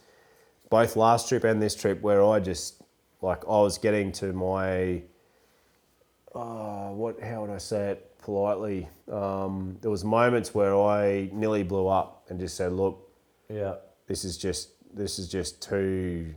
both 0.69 0.95
last 0.95 1.29
trip 1.29 1.43
and 1.43 1.61
this 1.61 1.75
trip, 1.75 2.01
where 2.01 2.23
I 2.23 2.39
just 2.39 2.81
like 3.21 3.43
I 3.45 3.57
was 3.67 3.77
getting 3.79 4.11
to 4.21 4.33
my 4.33 5.01
uh, 6.35 6.89
what 6.89 7.21
how 7.21 7.41
would 7.41 7.49
I 7.49 7.57
say 7.57 7.91
it 7.91 8.17
politely? 8.19 8.87
Um, 9.11 9.77
there 9.81 9.91
was 9.91 10.03
moments 10.03 10.53
where 10.53 10.75
I 10.77 11.29
nearly 11.31 11.63
blew 11.63 11.87
up 11.87 12.25
and 12.29 12.39
just 12.39 12.55
said, 12.57 12.73
"Look, 12.73 13.09
yeah, 13.49 13.75
this 14.07 14.25
is 14.25 14.37
just 14.37 14.69
this 14.95 15.19
is 15.19 15.27
just 15.29 15.61
too 15.61 16.33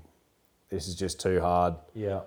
this 0.71 0.89
is 0.89 0.95
just 0.95 1.21
too 1.21 1.41
hard." 1.41 1.75
yeah, 1.95 2.21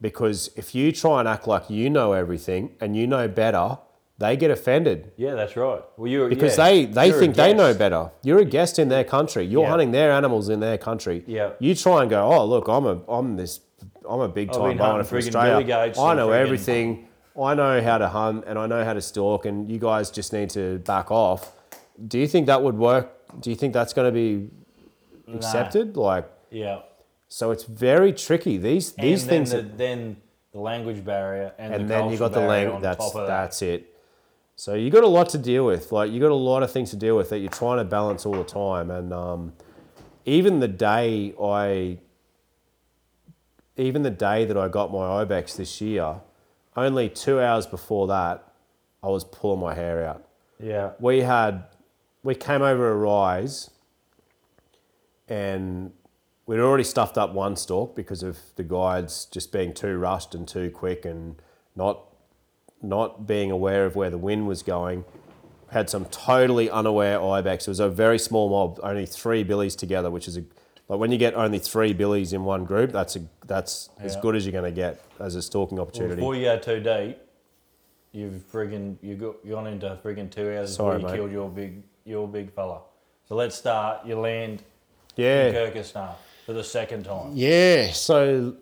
Because 0.00 0.50
if 0.56 0.74
you 0.74 0.92
try 0.92 1.20
and 1.20 1.28
act 1.28 1.46
like 1.46 1.68
you 1.68 1.90
know 1.90 2.12
everything 2.12 2.76
and 2.80 2.96
you 2.96 3.06
know 3.06 3.28
better, 3.28 3.78
they 4.18 4.36
get 4.36 4.50
offended 4.50 5.12
yeah. 5.16 5.34
That's 5.34 5.56
right. 5.56 5.82
Well, 5.96 6.10
you 6.10 6.28
because 6.28 6.56
yeah, 6.56 6.64
they, 6.64 6.84
they 6.86 7.12
think 7.12 7.36
they 7.36 7.52
know 7.54 7.74
better. 7.74 8.10
You're 8.22 8.38
a 8.40 8.44
guest 8.44 8.78
in 8.78 8.88
their 8.88 9.04
country. 9.04 9.44
You're 9.44 9.62
Yeah. 9.62 9.70
hunting 9.70 9.90
their 9.92 10.12
animals 10.12 10.48
in 10.48 10.60
their 10.60 10.78
country. 10.78 11.24
Yeah. 11.26 11.50
You 11.58 11.74
try 11.74 12.02
and 12.02 12.10
go, 12.10 12.22
oh 12.24 12.44
look, 12.44 12.68
I'm 12.68 12.86
a 12.86 13.00
I'm 13.08 13.36
this 13.36 13.60
I'm 14.08 14.20
a 14.20 14.28
big 14.28 14.50
time 14.52 14.78
hunter 14.78 15.04
from 15.04 15.18
Australia. 15.18 15.94
I 15.98 16.14
know 16.14 16.30
everything. 16.32 17.07
I 17.40 17.54
know 17.54 17.80
how 17.82 17.98
to 17.98 18.08
hunt 18.08 18.44
and 18.46 18.58
I 18.58 18.66
know 18.66 18.84
how 18.84 18.92
to 18.94 19.00
stalk, 19.00 19.46
and 19.46 19.70
you 19.70 19.78
guys 19.78 20.10
just 20.10 20.32
need 20.32 20.50
to 20.50 20.78
back 20.80 21.10
off. 21.10 21.52
Do 22.06 22.18
you 22.18 22.26
think 22.26 22.46
that 22.46 22.62
would 22.62 22.76
work? 22.76 23.40
Do 23.40 23.50
you 23.50 23.56
think 23.56 23.72
that's 23.72 23.92
going 23.92 24.06
to 24.06 24.12
be 24.12 24.50
accepted? 25.34 25.96
Like, 25.96 26.28
Yeah. 26.50 26.80
so 27.28 27.50
it's 27.50 27.64
very 27.64 28.12
tricky. 28.12 28.56
These 28.56 28.92
these 28.92 29.22
and 29.22 29.30
things. 29.30 29.50
Then 29.50 29.68
the, 29.70 29.76
then 29.76 30.16
the 30.52 30.60
language 30.60 31.04
barrier 31.04 31.52
and, 31.58 31.74
and 31.74 31.84
the 31.84 31.88
then 31.88 32.10
you 32.10 32.18
got 32.18 32.32
the 32.32 32.40
language. 32.40 32.82
That's 32.82 33.04
of 33.06 33.12
that. 33.14 33.26
that's 33.26 33.62
it. 33.62 33.94
So 34.56 34.74
you 34.74 34.90
got 34.90 35.04
a 35.04 35.08
lot 35.08 35.28
to 35.30 35.38
deal 35.38 35.64
with. 35.66 35.92
Like 35.92 36.10
you 36.10 36.20
got 36.20 36.32
a 36.32 36.34
lot 36.34 36.62
of 36.62 36.72
things 36.72 36.90
to 36.90 36.96
deal 36.96 37.16
with 37.16 37.30
that 37.30 37.38
you're 37.38 37.50
trying 37.50 37.78
to 37.78 37.84
balance 37.84 38.26
all 38.26 38.32
the 38.34 38.44
time. 38.44 38.90
And 38.90 39.12
um, 39.12 39.52
even 40.24 40.58
the 40.60 40.66
day 40.68 41.34
I, 41.40 41.98
even 43.76 44.02
the 44.02 44.10
day 44.10 44.44
that 44.44 44.56
I 44.56 44.66
got 44.68 44.92
my 44.92 45.20
ibex 45.22 45.54
this 45.54 45.80
year, 45.80 46.16
only 46.84 47.08
two 47.08 47.40
hours 47.40 47.66
before 47.66 48.06
that, 48.08 48.52
I 49.02 49.08
was 49.08 49.24
pulling 49.24 49.60
my 49.60 49.74
hair 49.74 50.06
out. 50.06 50.26
Yeah. 50.60 50.92
We 50.98 51.20
had, 51.20 51.64
we 52.22 52.34
came 52.34 52.62
over 52.62 52.90
a 52.90 52.96
rise, 52.96 53.70
and 55.28 55.92
we'd 56.46 56.60
already 56.60 56.84
stuffed 56.84 57.18
up 57.18 57.32
one 57.32 57.56
stalk 57.56 57.94
because 57.94 58.22
of 58.22 58.38
the 58.56 58.64
guides 58.64 59.26
just 59.26 59.52
being 59.52 59.72
too 59.74 59.98
rushed 59.98 60.34
and 60.34 60.48
too 60.48 60.70
quick 60.70 61.04
and 61.04 61.36
not 61.76 62.04
not 62.80 63.26
being 63.26 63.50
aware 63.50 63.84
of 63.86 63.96
where 63.96 64.08
the 64.08 64.18
wind 64.18 64.46
was 64.46 64.62
going. 64.62 65.04
Had 65.70 65.90
some 65.90 66.04
totally 66.06 66.70
unaware 66.70 67.20
ibex. 67.20 67.66
It 67.66 67.70
was 67.72 67.80
a 67.80 67.88
very 67.88 68.20
small 68.20 68.48
mob, 68.48 68.80
only 68.82 69.04
three 69.04 69.42
billies 69.42 69.74
together, 69.74 70.10
which 70.10 70.28
is 70.28 70.36
a 70.36 70.44
like 70.88 70.98
when 70.98 71.12
you 71.12 71.18
get 71.18 71.34
only 71.34 71.58
three 71.58 71.92
billies 71.92 72.32
in 72.32 72.44
one 72.44 72.64
group, 72.64 72.92
that's 72.92 73.16
a 73.16 73.20
that's 73.46 73.90
as 73.98 74.16
good 74.16 74.34
as 74.36 74.46
you're 74.46 74.52
going 74.52 74.64
to 74.64 74.74
get 74.74 75.02
as 75.20 75.34
a 75.34 75.42
stalking 75.42 75.76
Well, 75.76 75.86
opportunity. 75.86 76.16
before 76.16 76.34
you 76.34 76.44
go 76.44 76.58
too 76.58 76.80
deep, 76.80 77.18
you've 78.12 78.42
friggin' 78.50 78.96
you 79.02 79.14
got 79.14 79.46
gone 79.46 79.66
into 79.66 79.98
friggin' 80.02 80.30
two 80.30 80.50
hours 80.50 80.74
Sorry, 80.74 80.96
before 80.98 81.10
you 81.10 81.12
mate. 81.12 81.18
killed 81.18 81.32
your 81.32 81.48
big 81.50 81.82
your 82.04 82.26
big 82.26 82.52
fella. 82.54 82.80
So 83.28 83.34
let's 83.34 83.54
start. 83.54 84.06
You 84.06 84.18
land 84.18 84.62
yeah, 85.16 85.48
in 85.48 85.54
Kyrgyzstan 85.54 86.14
for 86.46 86.54
the 86.54 86.64
second 86.64 87.04
time. 87.04 87.32
yeah. 87.34 87.92
So 87.92 88.56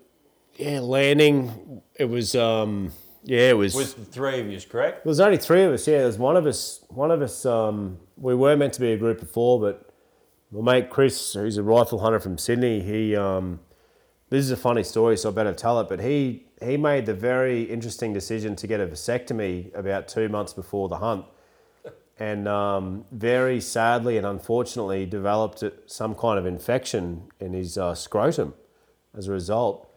yeah, 0.56 0.80
landing. 0.80 1.82
It 1.94 2.06
was 2.06 2.34
um 2.34 2.92
yeah, 3.22 3.50
it 3.50 3.56
was. 3.56 3.74
With 3.74 3.96
the 3.96 4.04
three 4.04 4.40
of 4.40 4.48
you, 4.48 4.60
correct? 4.60 5.02
There 5.04 5.10
was 5.10 5.18
only 5.20 5.36
three 5.36 5.64
of 5.64 5.72
us. 5.72 5.86
Yeah, 5.88 5.98
there's 5.98 6.16
one 6.18 6.36
of 6.36 6.46
us. 6.46 6.84
One 6.88 7.10
of 7.10 7.22
us. 7.22 7.44
Um, 7.44 7.98
we 8.16 8.34
were 8.34 8.56
meant 8.56 8.72
to 8.74 8.80
be 8.80 8.92
a 8.92 8.96
group 8.96 9.20
of 9.20 9.30
four, 9.30 9.60
but 9.60 9.85
my 10.56 10.80
mate 10.80 10.90
Chris, 10.90 11.34
who's 11.34 11.58
a 11.58 11.62
rifle 11.62 11.98
hunter 11.98 12.20
from 12.20 12.38
Sydney, 12.38 12.80
he. 12.80 13.14
Um, 13.14 13.60
this 14.28 14.44
is 14.44 14.50
a 14.50 14.56
funny 14.56 14.82
story, 14.82 15.16
so 15.16 15.28
I 15.28 15.32
better 15.32 15.52
tell 15.52 15.78
it. 15.80 15.88
But 15.88 16.00
he 16.00 16.46
he 16.62 16.76
made 16.76 17.06
the 17.06 17.14
very 17.14 17.64
interesting 17.64 18.12
decision 18.12 18.56
to 18.56 18.66
get 18.66 18.80
a 18.80 18.86
vasectomy 18.86 19.74
about 19.76 20.08
two 20.08 20.28
months 20.28 20.52
before 20.52 20.88
the 20.88 20.96
hunt, 20.96 21.26
and 22.18 22.48
um, 22.48 23.04
very 23.12 23.60
sadly 23.60 24.16
and 24.16 24.26
unfortunately 24.26 25.04
developed 25.04 25.62
some 25.86 26.14
kind 26.14 26.38
of 26.38 26.46
infection 26.46 27.28
in 27.38 27.52
his 27.52 27.76
uh, 27.76 27.94
scrotum 27.94 28.54
as 29.16 29.28
a 29.28 29.32
result, 29.32 29.90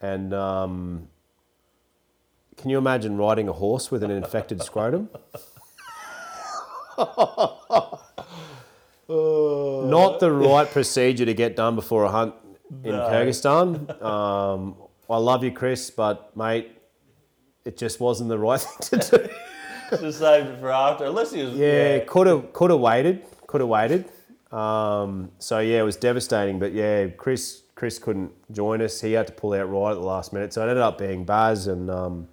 and. 0.00 0.32
Um, 0.32 1.08
can 2.56 2.70
you 2.70 2.78
imagine 2.78 3.16
riding 3.16 3.46
a 3.46 3.52
horse 3.52 3.92
with 3.92 4.02
an 4.02 4.10
infected 4.10 4.60
scrotum? 4.64 5.10
Not 9.08 10.20
the 10.20 10.30
right 10.30 10.70
procedure 10.70 11.24
to 11.24 11.34
get 11.34 11.56
done 11.56 11.74
before 11.74 12.04
a 12.04 12.10
hunt 12.10 12.34
in 12.84 12.92
No. 12.92 13.08
Kyrgyzstan. 13.08 14.02
Um, 14.02 14.76
I 15.08 15.16
love 15.16 15.42
you, 15.42 15.50
Chris, 15.52 15.90
but 15.90 16.36
mate, 16.36 16.70
it 17.64 17.76
just 17.78 18.00
wasn't 18.00 18.28
the 18.28 18.38
right 18.38 18.60
thing 18.82 19.00
to 19.00 19.18
do. 19.18 19.96
Just 19.98 20.18
saved 20.18 20.48
it 20.48 20.60
for 20.60 20.70
after. 20.70 21.06
Unless 21.06 21.32
he 21.32 21.42
was. 21.42 21.54
Yeah, 21.54 22.00
could 22.00 22.26
have 22.26 22.52
could 22.52 22.70
have 22.70 22.80
waited, 22.80 23.24
could 23.46 23.62
have 23.62 23.70
waited. 23.70 24.04
Um, 24.52 25.30
so 25.38 25.60
yeah, 25.60 25.80
it 25.80 25.84
was 25.84 25.96
devastating. 25.96 26.58
But 26.58 26.72
yeah, 26.74 27.06
Chris 27.08 27.62
Chris 27.74 27.98
couldn't 27.98 28.32
join 28.52 28.82
us. 28.82 29.00
He 29.00 29.12
had 29.12 29.26
to 29.28 29.32
pull 29.32 29.54
out 29.54 29.70
right 29.70 29.92
at 29.92 29.94
the 29.94 30.00
last 30.00 30.34
minute. 30.34 30.52
So 30.52 30.60
it 30.60 30.68
ended 30.68 30.82
up 30.82 30.98
being 30.98 31.24
Baz 31.24 31.66
and 31.66 31.88
um, 31.90 32.28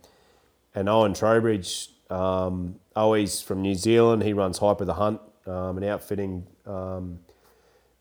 and 0.73 0.89
Owen 0.89 1.13
Trowbridge. 1.13 1.91
Um, 2.09 2.75
Owen's 2.97 3.41
from 3.41 3.61
New 3.61 3.75
Zealand. 3.75 4.23
He 4.23 4.33
runs 4.33 4.57
Hyper 4.57 4.83
the 4.83 4.93
Hunt, 4.95 5.21
um, 5.47 5.77
an 5.77 5.85
outfitting 5.85 6.45
um, 6.65 7.19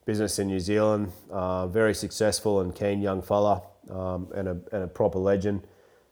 business 0.05 0.39
in 0.39 0.49
New 0.49 0.61
Zealand. 0.61 1.13
Uh, 1.31 1.67
very 1.67 1.95
successful 1.95 2.61
and 2.61 2.75
keen 2.75 3.01
young 3.01 3.23
fella, 3.23 3.63
um, 3.91 4.29
and 4.35 4.49
a 4.49 4.57
and 4.73 4.85
a 4.85 4.87
proper 4.89 5.19
legend. 5.19 5.67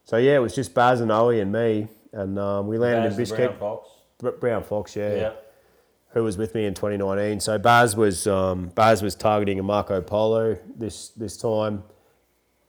So 0.04 0.16
yeah, 0.16 0.36
it 0.36 0.40
was 0.40 0.54
just 0.54 0.74
Baz 0.74 1.00
and 1.00 1.10
Owie 1.10 1.40
and 1.40 1.52
me, 1.52 1.88
and 2.12 2.38
um, 2.38 2.66
we 2.66 2.78
landed 2.78 3.16
Baz 3.16 3.30
in 3.30 3.36
Bishkek. 3.36 3.46
Brown 3.46 3.58
Fox. 3.58 3.88
Br- 4.18 4.30
Brown 4.30 4.62
Fox, 4.64 4.96
yeah, 4.96 5.14
Yeah. 5.14 5.32
who 6.10 6.24
was 6.24 6.36
with 6.36 6.54
me 6.54 6.64
in 6.66 6.74
2019. 6.74 7.40
So 7.40 7.58
Baz 7.58 7.94
was 7.96 8.26
um, 8.26 8.68
Baz 8.74 9.02
was 9.02 9.14
targeting 9.14 9.58
a 9.58 9.62
Marco 9.62 10.00
Polo 10.00 10.58
this 10.76 11.08
this 11.10 11.36
time. 11.36 11.84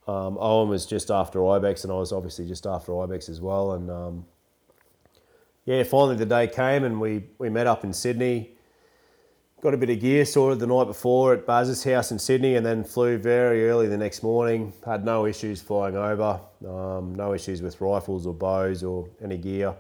Um, 0.06 0.38
Owen 0.38 0.68
was 0.68 0.86
just 0.86 1.10
after 1.10 1.40
Ibex, 1.48 1.84
and 1.86 1.94
I 1.94 1.96
was 1.96 2.12
obviously 2.12 2.46
just 2.46 2.66
after 2.68 3.00
Ibex 3.02 3.30
as 3.30 3.40
well. 3.40 3.72
And 3.72 3.90
um, 3.90 4.26
yeah, 5.66 5.82
finally 5.84 6.18
the 6.18 6.26
day 6.26 6.48
came, 6.48 6.84
and 6.84 7.00
we 7.00 7.24
we 7.40 7.50
met 7.50 7.68
up 7.68 7.84
in 7.84 7.94
Sydney. 7.94 8.52
Got 9.64 9.74
a 9.74 9.78
bit 9.78 9.92
of 9.92 10.02
gear 10.02 10.26
sorted 10.26 10.60
the 10.60 10.68
night 10.68 10.88
before 10.88 11.34
at 11.34 11.46
Baz's 11.46 11.86
house 11.86 12.12
in 12.12 12.20
Sydney, 12.20 12.58
and 12.58 12.66
then 12.66 12.84
flew 12.84 13.18
very 13.18 13.70
early 13.70 13.88
the 13.88 13.96
next 13.96 14.22
morning. 14.22 14.74
Had 14.86 15.06
no 15.06 15.26
issues 15.26 15.62
flying 15.62 15.96
over, 15.96 16.42
um, 16.68 17.16
no 17.16 17.34
issues 17.34 17.62
with 17.62 17.80
rifles 17.80 18.28
or 18.28 18.34
bows 18.34 18.84
or 18.84 19.08
any 19.24 19.38
gear. 19.38 19.74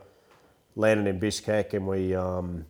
Landed 0.77 1.07
in 1.07 1.19
Bishkek, 1.19 1.73
and 1.73 1.85
we 1.85 2.15
um, 2.15 2.65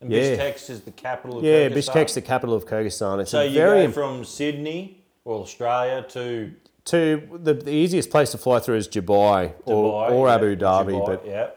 And 0.00 0.10
Yeah. 0.10 0.36
Bishkek 0.36 0.70
is 0.70 0.80
the 0.80 0.90
capital 0.90 1.38
of 1.38 1.44
yeah, 1.44 1.68
Kyrgyzstan. 1.68 1.74
Bishkek's 1.76 2.14
the 2.14 2.22
capital 2.22 2.56
of 2.56 2.66
Kyrgyzstan. 2.66 3.20
It's 3.20 3.30
So 3.30 3.42
you 3.42 3.54
very 3.54 3.86
go 3.86 3.92
from 3.92 4.24
Sydney 4.24 5.04
or 5.24 5.38
Australia 5.42 6.04
to 6.08 6.52
to 6.86 7.28
the, 7.32 7.54
the 7.54 7.70
easiest 7.70 8.10
place 8.10 8.32
to 8.32 8.38
fly 8.38 8.58
through 8.58 8.78
is 8.78 8.88
Dubai, 8.88 9.52
or, 9.64 10.08
Dubai 10.08 10.10
or 10.10 10.26
yeah, 10.26 10.34
Abu 10.34 10.56
Dhabi, 10.56 11.00
Dubai, 11.00 11.06
but 11.06 11.26
yeah. 11.26 11.50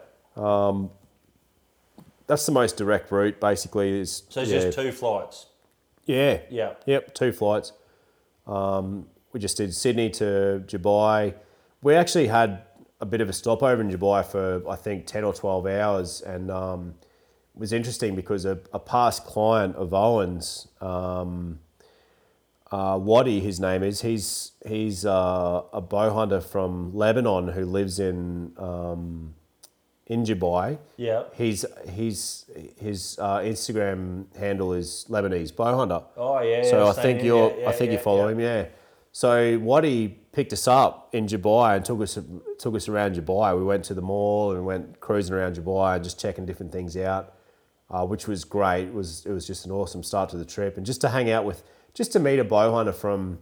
That's 2.29 2.45
the 2.45 2.51
most 2.51 2.77
direct 2.77 3.11
route. 3.11 3.41
Basically, 3.41 3.99
is 3.99 4.23
So 4.29 4.41
it's 4.41 4.51
yeah, 4.51 4.59
just 4.59 4.77
two 4.77 4.91
flights. 4.93 5.47
yeah, 6.05 6.41
Yeah. 6.49 6.73
Yep, 6.85 7.13
two 7.15 7.31
flights. 7.33 7.73
Um, 8.47 9.07
we 9.33 9.39
just 9.39 9.57
did 9.57 9.73
Sydney 9.73 10.09
to 10.11 10.63
Dubai. 10.65 11.33
We 11.81 11.95
actually 11.95 12.27
had 12.27 12.61
a 13.01 13.05
bit 13.05 13.19
of 13.21 13.29
a 13.29 13.33
stopover 13.33 13.81
in 13.81 13.89
Dubai 13.89 14.23
for 14.23 14.61
I 14.69 14.75
think 14.75 15.07
ten 15.07 15.23
or 15.23 15.33
twelve 15.33 15.65
hours, 15.65 16.21
and 16.21 16.51
um, 16.51 16.93
it 17.55 17.59
was 17.59 17.73
interesting 17.73 18.15
because 18.15 18.45
a, 18.45 18.59
a 18.71 18.79
past 18.79 19.25
client 19.25 19.75
of 19.75 19.91
Owen's, 19.93 20.67
um, 20.81 21.59
uh, 22.71 22.99
Wadi, 23.01 23.39
his 23.39 23.59
name 23.59 23.81
is, 23.81 24.01
he's 24.01 24.51
he's 24.67 25.03
uh, 25.03 25.63
a 25.73 25.81
bow 25.81 26.13
hunter 26.13 26.41
from 26.41 26.93
Lebanon 26.93 27.47
who 27.49 27.65
lives 27.65 27.99
in 27.99 28.53
um, 28.57 29.33
in 30.09 30.23
Dubai. 30.23 30.77
Yeah. 30.97 31.23
He's 31.33 31.63
he's 31.97 32.45
his 32.77 33.17
uh, 33.21 33.39
Instagram 33.39 34.25
handle 34.35 34.73
is 34.73 35.05
Lebanese 35.09 35.55
bow 35.55 35.77
hunter. 35.77 36.01
Oh 36.17 36.41
yeah. 36.41 36.63
So 36.63 36.83
yeah, 36.83 36.89
I 36.89 36.93
think 36.93 37.23
you're, 37.23 37.49
yeah, 37.51 37.61
yeah, 37.61 37.69
I 37.69 37.71
think 37.71 37.91
you 37.91 37.99
follow 37.99 38.27
him, 38.27 38.39
yeah. 38.39 38.65
So 39.11 39.57
Waddy 39.59 40.01
picked 40.31 40.53
us 40.53 40.67
up 40.67 41.09
in 41.13 41.25
Dubai 41.25 41.75
and 41.77 41.85
took 41.85 42.01
us 42.01 42.17
took 42.63 42.75
us 42.75 42.87
around 42.89 43.15
Dubai. 43.15 43.55
We 43.57 43.63
went 43.63 43.83
to 43.85 43.93
the 43.93 44.01
mall 44.01 44.51
and 44.53 44.65
went 44.65 44.99
cruising 44.99 45.33
around 45.35 45.55
Dubai 45.55 45.95
and 45.95 46.03
just 46.03 46.19
checking 46.19 46.45
different 46.45 46.71
things 46.71 46.97
out, 46.97 47.33
uh, 47.91 48.05
which 48.05 48.27
was 48.27 48.43
great. 48.43 48.85
It 48.87 48.93
was 48.93 49.25
it 49.25 49.31
was 49.31 49.45
just 49.45 49.65
an 49.67 49.71
awesome 49.71 50.03
start 50.03 50.29
to 50.31 50.37
the 50.37 50.45
trip 50.55 50.77
and 50.77 50.85
just 50.85 51.01
to 51.01 51.09
hang 51.09 51.29
out 51.31 51.45
with, 51.45 51.63
just 51.93 52.11
to 52.13 52.19
meet 52.19 52.39
a 52.39 52.43
bow 52.43 52.73
hunter 52.73 52.93
from 52.93 53.39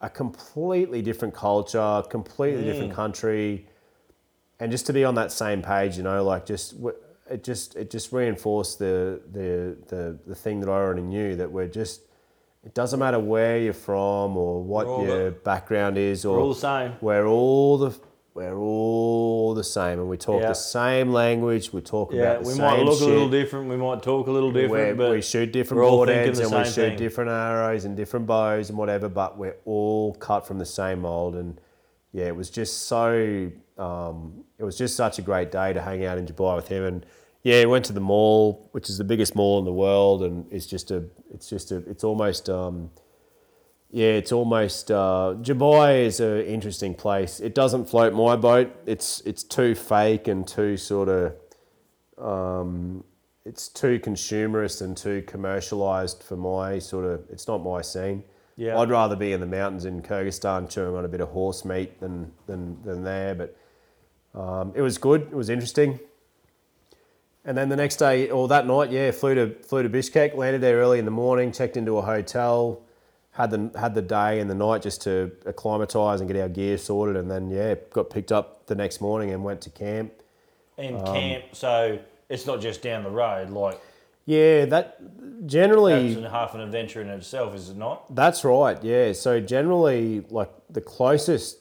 a 0.00 0.08
completely 0.08 1.02
different 1.02 1.34
culture, 1.34 2.02
completely 2.08 2.62
Mm. 2.62 2.66
different 2.70 2.92
country, 3.02 3.66
and 4.60 4.70
just 4.72 4.86
to 4.86 4.92
be 4.92 5.04
on 5.04 5.14
that 5.16 5.32
same 5.32 5.62
page, 5.62 5.96
you 5.96 6.02
know, 6.02 6.24
like 6.24 6.46
just 6.46 6.74
it 7.30 7.44
just 7.44 7.76
it 7.76 7.90
just 7.90 8.12
reinforced 8.12 8.78
the 8.78 9.20
the 9.32 9.76
the 9.88 10.18
the 10.26 10.34
thing 10.34 10.60
that 10.60 10.68
I 10.68 10.72
already 10.72 11.02
knew 11.02 11.36
that 11.36 11.50
we're 11.50 11.68
just 11.68 12.02
it 12.64 12.74
doesn't 12.74 12.98
matter 12.98 13.18
where 13.20 13.58
you're 13.58 13.72
from 13.72 14.36
or 14.36 14.62
what 14.62 14.86
your 15.06 15.30
background 15.30 15.96
is 15.96 16.24
or 16.24 16.36
We're 16.36 16.42
all 16.42 16.54
the 16.54 16.60
same. 16.60 16.92
we're 17.00 17.26
all 17.26 17.78
the 17.78 17.98
we're 18.34 18.56
all 18.56 19.54
the 19.54 19.64
same 19.64 19.98
and 19.98 20.08
we 20.08 20.16
talk 20.16 20.40
Yeah. 20.42 20.48
the 20.48 20.54
same 20.54 21.12
language. 21.12 21.72
We 21.72 21.80
talk 21.80 22.12
Yeah, 22.12 22.22
about 22.22 22.42
the 22.42 22.48
we 22.48 22.54
same 22.54 22.64
might 22.64 22.82
look 22.84 22.98
shit. 22.98 23.08
a 23.08 23.10
little 23.10 23.28
different. 23.28 23.68
We 23.68 23.76
might 23.76 24.00
talk 24.02 24.26
a 24.28 24.30
little 24.30 24.52
different, 24.52 24.70
We're- 24.72 24.94
but 24.94 25.10
we 25.10 25.22
shoot 25.22 25.52
different 25.52 25.82
broadheads 25.82 26.40
and 26.40 26.50
we 26.52 26.64
shoot 26.64 26.74
thing. 26.74 26.96
different 26.98 27.30
arrows 27.30 27.84
and 27.84 27.96
different 27.96 28.26
bows 28.26 28.68
and 28.70 28.78
whatever, 28.78 29.08
but 29.08 29.36
we're 29.38 29.56
all 29.64 30.14
cut 30.14 30.46
from 30.46 30.58
the 30.58 30.66
same 30.66 31.00
mold. 31.00 31.34
And 31.34 31.60
yeah, 32.12 32.26
it 32.26 32.36
was 32.36 32.48
just 32.48 32.86
so, 32.86 33.50
um, 33.78 34.44
it 34.58 34.64
was 34.64 34.76
just 34.76 34.96
such 34.96 35.18
a 35.18 35.22
great 35.22 35.50
day 35.50 35.72
to 35.72 35.80
hang 35.80 36.04
out 36.04 36.18
in 36.18 36.26
Dubai 36.26 36.56
with 36.56 36.68
him. 36.68 36.84
And 36.84 37.06
yeah, 37.42 37.60
we 37.60 37.66
went 37.66 37.84
to 37.86 37.92
the 37.92 38.00
mall, 38.00 38.68
which 38.72 38.90
is 38.90 38.98
the 38.98 39.04
biggest 39.04 39.34
mall 39.34 39.58
in 39.58 39.64
the 39.64 39.72
world, 39.72 40.22
and 40.22 40.46
it's 40.52 40.66
just 40.66 40.90
a, 40.90 41.04
it's 41.32 41.48
just 41.48 41.70
a, 41.70 41.76
it's 41.88 42.04
almost, 42.04 42.50
um, 42.50 42.90
yeah, 43.90 44.08
it's 44.08 44.32
almost 44.32 44.90
uh, 44.90 45.34
Dubai 45.40 46.04
is 46.04 46.20
an 46.20 46.42
interesting 46.42 46.94
place. 46.94 47.40
It 47.40 47.54
doesn't 47.54 47.88
float 47.88 48.12
my 48.12 48.36
boat. 48.36 48.74
It's 48.84 49.20
it's 49.24 49.42
too 49.42 49.74
fake 49.74 50.28
and 50.28 50.46
too 50.46 50.76
sort 50.76 51.08
of 51.08 51.34
um, 52.18 53.04
it's 53.46 53.68
too 53.68 53.98
consumerist 53.98 54.82
and 54.82 54.96
too 54.96 55.22
commercialized 55.26 56.22
for 56.22 56.36
my 56.36 56.78
sort 56.78 57.06
of. 57.06 57.24
It's 57.30 57.48
not 57.48 57.58
my 57.58 57.80
scene. 57.80 58.24
Yeah. 58.56 58.76
I'd 58.76 58.90
rather 58.90 59.16
be 59.16 59.32
in 59.32 59.40
the 59.40 59.46
mountains 59.46 59.84
in 59.84 60.02
Kyrgyzstan 60.02 60.68
chewing 60.68 60.96
on 60.96 61.04
a 61.04 61.08
bit 61.08 61.20
of 61.20 61.28
horse 61.28 61.64
meat 61.64 62.00
than 62.00 62.32
than, 62.46 62.82
than 62.82 63.04
there. 63.04 63.34
But 63.34 63.56
um, 64.38 64.72
it 64.74 64.82
was 64.82 64.98
good. 64.98 65.22
It 65.22 65.34
was 65.34 65.48
interesting. 65.50 65.98
And 67.44 67.56
then 67.56 67.68
the 67.70 67.76
next 67.76 67.96
day, 67.96 68.28
or 68.30 68.46
that 68.48 68.66
night, 68.66 68.90
yeah, 68.90 69.10
flew 69.10 69.34
to 69.34 69.54
flew 69.62 69.82
to 69.82 69.88
Bishkek. 69.88 70.34
Landed 70.34 70.60
there 70.60 70.76
early 70.78 70.98
in 70.98 71.04
the 71.04 71.10
morning. 71.10 71.50
Checked 71.52 71.76
into 71.76 71.96
a 71.96 72.02
hotel. 72.02 72.82
Had 73.32 73.50
the 73.50 73.70
had 73.78 73.94
the 73.94 74.02
day 74.02 74.40
and 74.40 74.50
the 74.50 74.54
night 74.54 74.82
just 74.82 75.02
to 75.02 75.32
acclimatise 75.46 76.20
and 76.20 76.28
get 76.28 76.38
our 76.40 76.48
gear 76.48 76.76
sorted. 76.76 77.16
And 77.16 77.30
then 77.30 77.48
yeah, 77.50 77.76
got 77.90 78.10
picked 78.10 78.32
up 78.32 78.66
the 78.66 78.74
next 78.74 79.00
morning 79.00 79.30
and 79.30 79.44
went 79.44 79.60
to 79.62 79.70
camp. 79.70 80.12
in 80.76 80.96
Um, 80.96 81.04
camp. 81.06 81.44
So 81.52 81.98
it's 82.28 82.46
not 82.46 82.60
just 82.60 82.82
down 82.82 83.04
the 83.04 83.10
road. 83.10 83.48
Like 83.50 83.80
Yeah, 84.26 84.66
that 84.66 85.46
generally 85.46 86.14
that's 86.14 86.30
half 86.30 86.54
an 86.54 86.60
adventure 86.60 87.00
in 87.00 87.08
itself, 87.08 87.54
is 87.54 87.70
it 87.70 87.76
not? 87.78 88.14
That's 88.14 88.44
right. 88.44 88.82
Yeah. 88.82 89.12
So 89.12 89.40
generally, 89.40 90.24
like 90.28 90.50
the 90.68 90.80
closest, 90.82 91.57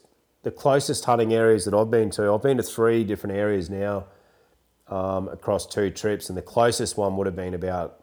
the 0.48 0.52
closest 0.52 1.04
hunting 1.04 1.34
areas 1.34 1.66
that 1.66 1.74
I've 1.74 1.92
been 1.92 2.10
to, 2.12 2.32
I've 2.32 2.42
been 2.42 2.56
to 2.56 2.64
three 2.64 3.04
different 3.04 3.36
areas 3.36 3.70
now, 3.70 4.06
um, 4.88 5.28
across 5.28 5.66
two 5.66 5.90
trips, 5.90 6.30
and 6.30 6.38
the 6.38 6.42
closest 6.42 6.96
one 6.96 7.18
would 7.18 7.28
have 7.28 7.36
been 7.36 7.54
about 7.54 8.00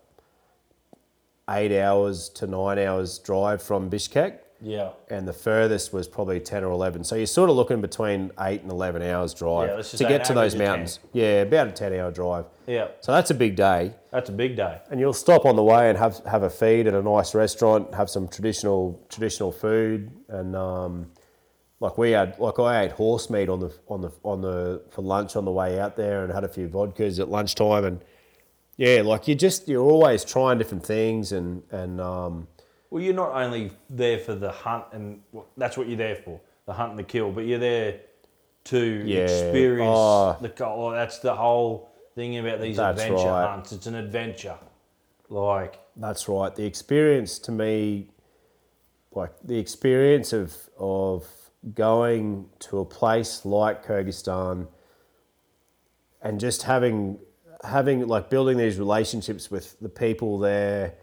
eight 1.48 1.72
hours 1.80 2.28
to 2.28 2.46
nine 2.46 2.78
hours 2.78 3.18
drive 3.18 3.62
from 3.62 3.88
Bishkek, 3.88 4.40
Yeah. 4.60 4.90
and 5.08 5.26
the 5.26 5.32
furthest 5.32 5.94
was 5.94 6.06
probably 6.06 6.38
ten 6.38 6.62
or 6.64 6.70
eleven. 6.70 7.02
So 7.02 7.16
you're 7.16 7.24
sort 7.26 7.48
of 7.48 7.56
looking 7.56 7.80
between 7.80 8.30
eight 8.38 8.60
and 8.60 8.70
eleven 8.70 9.00
hours 9.00 9.32
drive 9.32 9.70
Yeah, 9.70 9.80
to 9.82 10.04
get 10.04 10.24
to 10.26 10.34
those 10.34 10.52
10. 10.52 10.58
mountains. 10.66 10.98
Yeah, 11.14 11.40
about 11.48 11.68
a 11.68 11.72
ten-hour 11.72 12.10
drive. 12.10 12.44
Yeah. 12.66 12.88
So 13.00 13.12
that's 13.12 13.30
a 13.30 13.34
big 13.34 13.56
day 13.56 13.94
That's 14.10 14.28
a 14.28 14.32
big 14.32 14.54
day. 14.54 14.82
and 14.90 15.00
you'll 15.00 15.14
stop 15.14 15.46
on 15.46 15.56
the 15.56 15.64
way 15.64 15.88
and 15.88 15.96
have 15.96 16.18
have 16.26 16.42
a 16.42 16.50
feed 16.50 16.86
at 16.86 16.92
a 16.92 17.02
nice 17.02 17.34
restaurant, 17.34 17.94
have 17.94 18.10
some 18.10 18.28
traditional 18.28 19.00
traditional 19.08 19.50
food, 19.50 20.10
and 20.28 20.54
um, 20.54 21.06
like 21.80 21.98
we 21.98 22.12
had, 22.12 22.38
like 22.38 22.58
I 22.58 22.84
ate 22.84 22.92
horse 22.92 23.28
meat 23.30 23.48
on 23.48 23.60
the 23.60 23.72
on 23.88 24.00
the 24.00 24.12
on 24.22 24.40
the 24.40 24.82
for 24.90 25.02
lunch 25.02 25.36
on 25.36 25.44
the 25.44 25.50
way 25.50 25.78
out 25.78 25.96
there, 25.96 26.24
and 26.24 26.32
had 26.32 26.44
a 26.44 26.48
few 26.48 26.68
vodkas 26.68 27.18
at 27.20 27.28
lunchtime, 27.28 27.84
and 27.84 28.04
yeah, 28.76 29.02
like 29.04 29.28
you 29.28 29.34
just 29.34 29.68
you're 29.68 29.82
always 29.82 30.24
trying 30.24 30.58
different 30.58 30.84
things, 30.84 31.32
and 31.32 31.62
and 31.70 32.00
um, 32.00 32.48
Well, 32.90 33.02
you're 33.02 33.14
not 33.14 33.32
only 33.32 33.72
there 33.90 34.18
for 34.18 34.34
the 34.34 34.50
hunt, 34.52 34.84
and 34.92 35.20
well, 35.32 35.46
that's 35.56 35.76
what 35.76 35.88
you're 35.88 35.96
there 35.98 36.16
for, 36.16 36.40
the 36.66 36.72
hunt 36.72 36.90
and 36.90 36.98
the 36.98 37.04
kill, 37.04 37.32
but 37.32 37.44
you're 37.46 37.58
there 37.58 38.00
to 38.64 39.02
Yeah. 39.04 39.24
experience 39.24 39.90
Oh. 39.94 40.36
the. 40.40 40.52
Oh, 40.64 40.90
that's 40.92 41.18
the 41.18 41.34
whole 41.34 41.90
thing 42.14 42.38
about 42.38 42.60
these 42.60 42.78
adventure 42.78 43.26
right. 43.26 43.46
hunts. 43.48 43.72
It's 43.72 43.86
an 43.86 43.96
adventure. 43.96 44.56
Like, 45.28 45.80
That's 45.96 46.28
right. 46.28 46.54
The 46.54 46.64
experience 46.64 47.38
to 47.40 47.52
me, 47.52 48.08
like 49.12 49.32
the 49.42 49.58
experience 49.58 50.32
of 50.32 50.56
of 50.78 51.26
going 51.72 52.46
to 52.58 52.78
a 52.80 52.84
place 52.84 53.44
like 53.44 53.84
Kyrgyzstan 53.84 54.66
and 56.20 56.40
just 56.40 56.64
having 56.64 57.18
having 57.62 58.06
like 58.06 58.28
building 58.28 58.58
these 58.58 58.78
relationships 58.78 59.50
with 59.50 59.78
the 59.80 59.88
people 59.88 60.38
there 60.38 60.94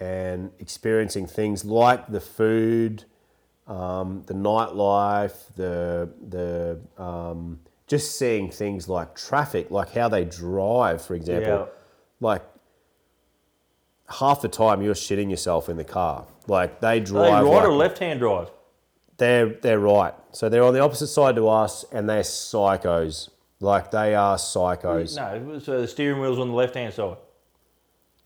and 0.00 0.50
experiencing 0.58 1.26
things 1.26 1.64
like 1.64 2.08
the 2.08 2.20
food, 2.20 3.04
um, 3.68 4.24
the 4.26 4.34
nightlife, 4.34 5.54
the 5.54 6.10
the 6.28 6.80
um, 7.02 7.60
just 7.86 8.18
seeing 8.18 8.50
things 8.50 8.88
like 8.88 9.14
traffic, 9.14 9.70
like 9.70 9.90
how 9.92 10.08
they 10.08 10.24
drive, 10.24 11.02
for 11.04 11.14
example. 11.14 11.68
Yeah. 11.68 11.78
Like 12.20 12.42
half 14.08 14.40
the 14.42 14.48
time 14.48 14.82
you're 14.82 14.94
shitting 14.94 15.30
yourself 15.30 15.68
in 15.68 15.76
the 15.76 15.84
car. 15.84 16.26
Like 16.46 16.80
they 16.80 16.96
Are 16.96 17.00
they 17.00 17.04
drive. 17.04 17.44
right 17.44 17.52
like- 17.52 17.64
or 17.64 17.72
left 17.72 17.98
hand 17.98 18.20
drive? 18.20 18.50
They're 19.18 19.48
they're 19.50 19.78
right. 19.78 20.14
So 20.32 20.48
they're 20.48 20.64
on 20.64 20.74
the 20.74 20.80
opposite 20.80 21.08
side 21.08 21.36
to 21.36 21.48
us, 21.48 21.84
and 21.92 22.08
they're 22.08 22.22
psychos. 22.22 23.28
Like 23.60 23.90
they 23.90 24.14
are 24.14 24.36
psychos. 24.36 25.16
No, 25.16 25.58
so 25.60 25.76
uh, 25.76 25.80
the 25.82 25.88
steering 25.88 26.20
wheel's 26.20 26.38
on 26.38 26.48
the 26.48 26.54
left 26.54 26.74
hand 26.74 26.92
side. 26.94 27.16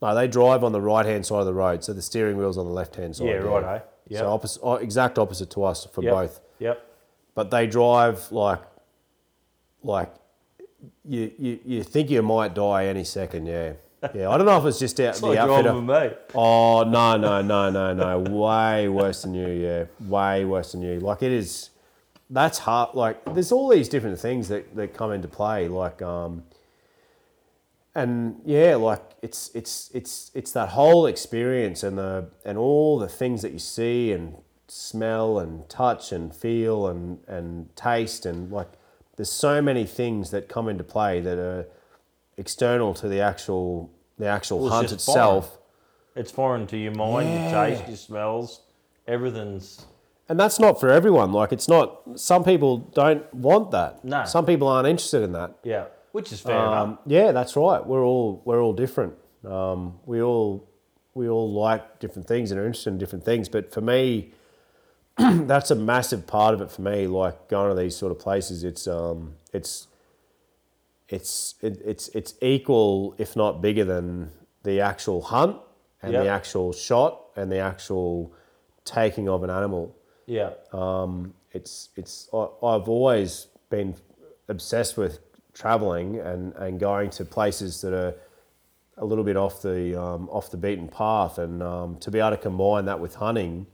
No, 0.00 0.14
they 0.14 0.28
drive 0.28 0.62
on 0.64 0.72
the 0.72 0.80
right 0.80 1.04
hand 1.06 1.24
side 1.26 1.40
of 1.40 1.46
the 1.46 1.54
road, 1.54 1.82
so 1.84 1.92
the 1.92 2.02
steering 2.02 2.36
wheel's 2.36 2.58
on 2.58 2.66
the 2.66 2.72
left 2.72 2.96
hand 2.96 3.16
side. 3.16 3.26
Yeah, 3.28 3.34
righto. 3.36 3.68
Eh? 3.68 3.80
Yep. 4.08 4.20
So 4.20 4.30
opposite, 4.32 4.62
oh, 4.62 4.74
exact 4.76 5.18
opposite 5.18 5.50
to 5.50 5.64
us 5.64 5.86
for 5.86 6.02
Yep. 6.02 6.12
both. 6.12 6.40
Yep. 6.60 6.86
But 7.34 7.50
they 7.50 7.66
drive 7.66 8.30
like, 8.30 8.62
like, 9.82 10.12
you, 11.04 11.32
you 11.38 11.58
you 11.64 11.82
think 11.82 12.10
you 12.10 12.22
might 12.22 12.54
die 12.54 12.86
any 12.86 13.04
second. 13.04 13.46
Yeah, 13.46 13.72
yeah. 14.14 14.30
I 14.30 14.36
don't 14.36 14.46
know 14.46 14.58
if 14.58 14.64
it's 14.66 14.78
just 14.78 14.98
out 15.00 15.10
It's 15.10 15.20
the 15.20 15.26
like 15.26 15.38
outfitter. 15.38 15.62
driving 15.62 15.86
with 15.86 16.12
me. 16.12 16.18
Oh 16.34 16.84
no 16.84 17.16
no 17.16 17.42
no 17.42 17.70
no 17.70 17.94
no! 17.94 18.18
Way 18.18 18.88
worse 18.88 19.22
than 19.22 19.34
you. 19.34 19.48
Yeah, 19.48 19.84
way 20.08 20.44
worse 20.44 20.72
than 20.72 20.82
you. 20.82 21.00
Like 21.00 21.22
it 21.22 21.32
is. 21.32 21.70
That's 22.30 22.58
hard. 22.58 22.94
Like 22.94 23.24
there's 23.34 23.52
all 23.52 23.68
these 23.68 23.88
different 23.88 24.18
things 24.18 24.48
that, 24.48 24.74
that 24.76 24.94
come 24.94 25.12
into 25.12 25.28
play. 25.28 25.68
Like 25.68 26.02
um. 26.02 26.44
And 27.94 28.42
yeah, 28.44 28.76
like 28.76 29.02
it's 29.22 29.50
it's 29.54 29.90
it's 29.94 30.30
it's 30.34 30.52
that 30.52 30.70
whole 30.70 31.06
experience 31.06 31.82
and 31.82 31.96
the 31.96 32.28
and 32.44 32.58
all 32.58 32.98
the 32.98 33.08
things 33.08 33.40
that 33.40 33.52
you 33.52 33.58
see 33.58 34.12
and 34.12 34.36
smell 34.68 35.38
and 35.38 35.66
touch 35.68 36.12
and 36.12 36.34
feel 36.34 36.88
and 36.88 37.20
and 37.26 37.74
taste 37.76 38.26
and 38.26 38.50
like 38.50 38.68
there's 39.16 39.30
so 39.32 39.62
many 39.62 39.86
things 39.86 40.30
that 40.30 40.48
come 40.48 40.68
into 40.68 40.84
play 40.84 41.20
that 41.20 41.38
are 41.38 41.66
external 42.36 42.92
to 42.94 43.08
the 43.08 43.20
actual 43.20 43.90
the 44.18 44.26
actual 44.26 44.60
Well, 44.60 44.70
hunt 44.70 44.92
itself. 44.92 45.58
It's 46.14 46.30
foreign 46.30 46.66
to 46.68 46.76
your 46.76 46.92
mind, 46.94 47.28
your 47.28 47.50
taste, 47.50 47.88
your 47.88 47.96
smells, 47.96 48.62
everything's. 49.06 49.84
And 50.28 50.40
that's 50.40 50.58
not 50.58 50.80
for 50.80 50.88
everyone. 50.88 51.32
Like 51.32 51.52
it's 51.52 51.68
not. 51.68 52.00
Some 52.18 52.42
people 52.42 52.78
don't 52.78 53.32
want 53.34 53.70
that. 53.72 54.04
No. 54.04 54.24
Some 54.24 54.46
people 54.46 54.66
aren't 54.66 54.88
interested 54.88 55.22
in 55.22 55.32
that. 55.32 55.58
Yeah, 55.62 55.84
which 56.12 56.32
is 56.32 56.40
fair 56.40 56.56
enough. 56.56 56.88
Um, 56.88 56.98
yeah, 57.06 57.32
that's 57.32 57.54
right. 57.54 57.84
We're 57.86 58.04
all 58.04 58.42
we're 58.44 58.62
all 58.62 58.72
different. 58.72 59.14
Um, 59.44 60.00
we 60.06 60.22
all 60.22 60.68
we 61.14 61.28
all 61.28 61.52
like 61.52 62.00
different 62.00 62.26
things 62.26 62.50
and 62.50 62.60
are 62.60 62.66
interested 62.66 62.90
in 62.90 62.98
different 62.98 63.24
things. 63.24 63.48
But 63.48 63.72
for 63.72 63.80
me, 63.80 64.32
that's 65.18 65.70
a 65.70 65.74
massive 65.76 66.26
part 66.26 66.54
of 66.54 66.60
it. 66.60 66.70
For 66.70 66.82
me, 66.82 67.06
like 67.06 67.48
going 67.48 67.74
to 67.74 67.80
these 67.80 67.94
sort 67.94 68.10
of 68.10 68.18
places, 68.18 68.64
it's 68.64 68.88
um, 68.88 69.34
it's 69.52 69.86
it's 71.08 71.54
it, 71.62 71.80
it's 71.84 72.08
it's 72.08 72.34
equal, 72.42 73.14
if 73.18 73.36
not 73.36 73.60
bigger 73.62 73.84
than 73.84 74.30
the 74.62 74.80
actual 74.80 75.22
hunt 75.22 75.56
and 76.02 76.12
Yep. 76.12 76.24
the 76.24 76.28
actual 76.28 76.72
shot 76.72 77.20
and 77.36 77.50
the 77.50 77.58
actual 77.58 78.32
taking 78.84 79.28
of 79.28 79.42
an 79.42 79.50
animal. 79.50 79.94
Yeah. 80.26 80.50
Um, 80.72 81.34
it's 81.52 81.90
it's 81.96 82.28
I, 82.32 82.46
I've 82.62 82.88
always 82.88 83.46
been 83.70 83.94
obsessed 84.48 84.96
with 84.96 85.20
traveling 85.54 86.18
and, 86.18 86.52
and 86.54 86.78
going 86.78 87.10
to 87.10 87.24
places 87.24 87.80
that 87.80 87.94
are 87.94 88.14
a 88.98 89.04
little 89.04 89.24
bit 89.24 89.36
off 89.36 89.62
the 89.62 90.00
um, 90.00 90.28
off 90.30 90.50
the 90.50 90.56
beaten 90.56 90.88
path, 90.88 91.38
and 91.38 91.62
um, 91.62 91.96
to 91.98 92.10
be 92.10 92.18
able 92.18 92.30
to 92.30 92.36
combine 92.36 92.84
that 92.86 92.98
with 93.00 93.14
hunting 93.16 93.66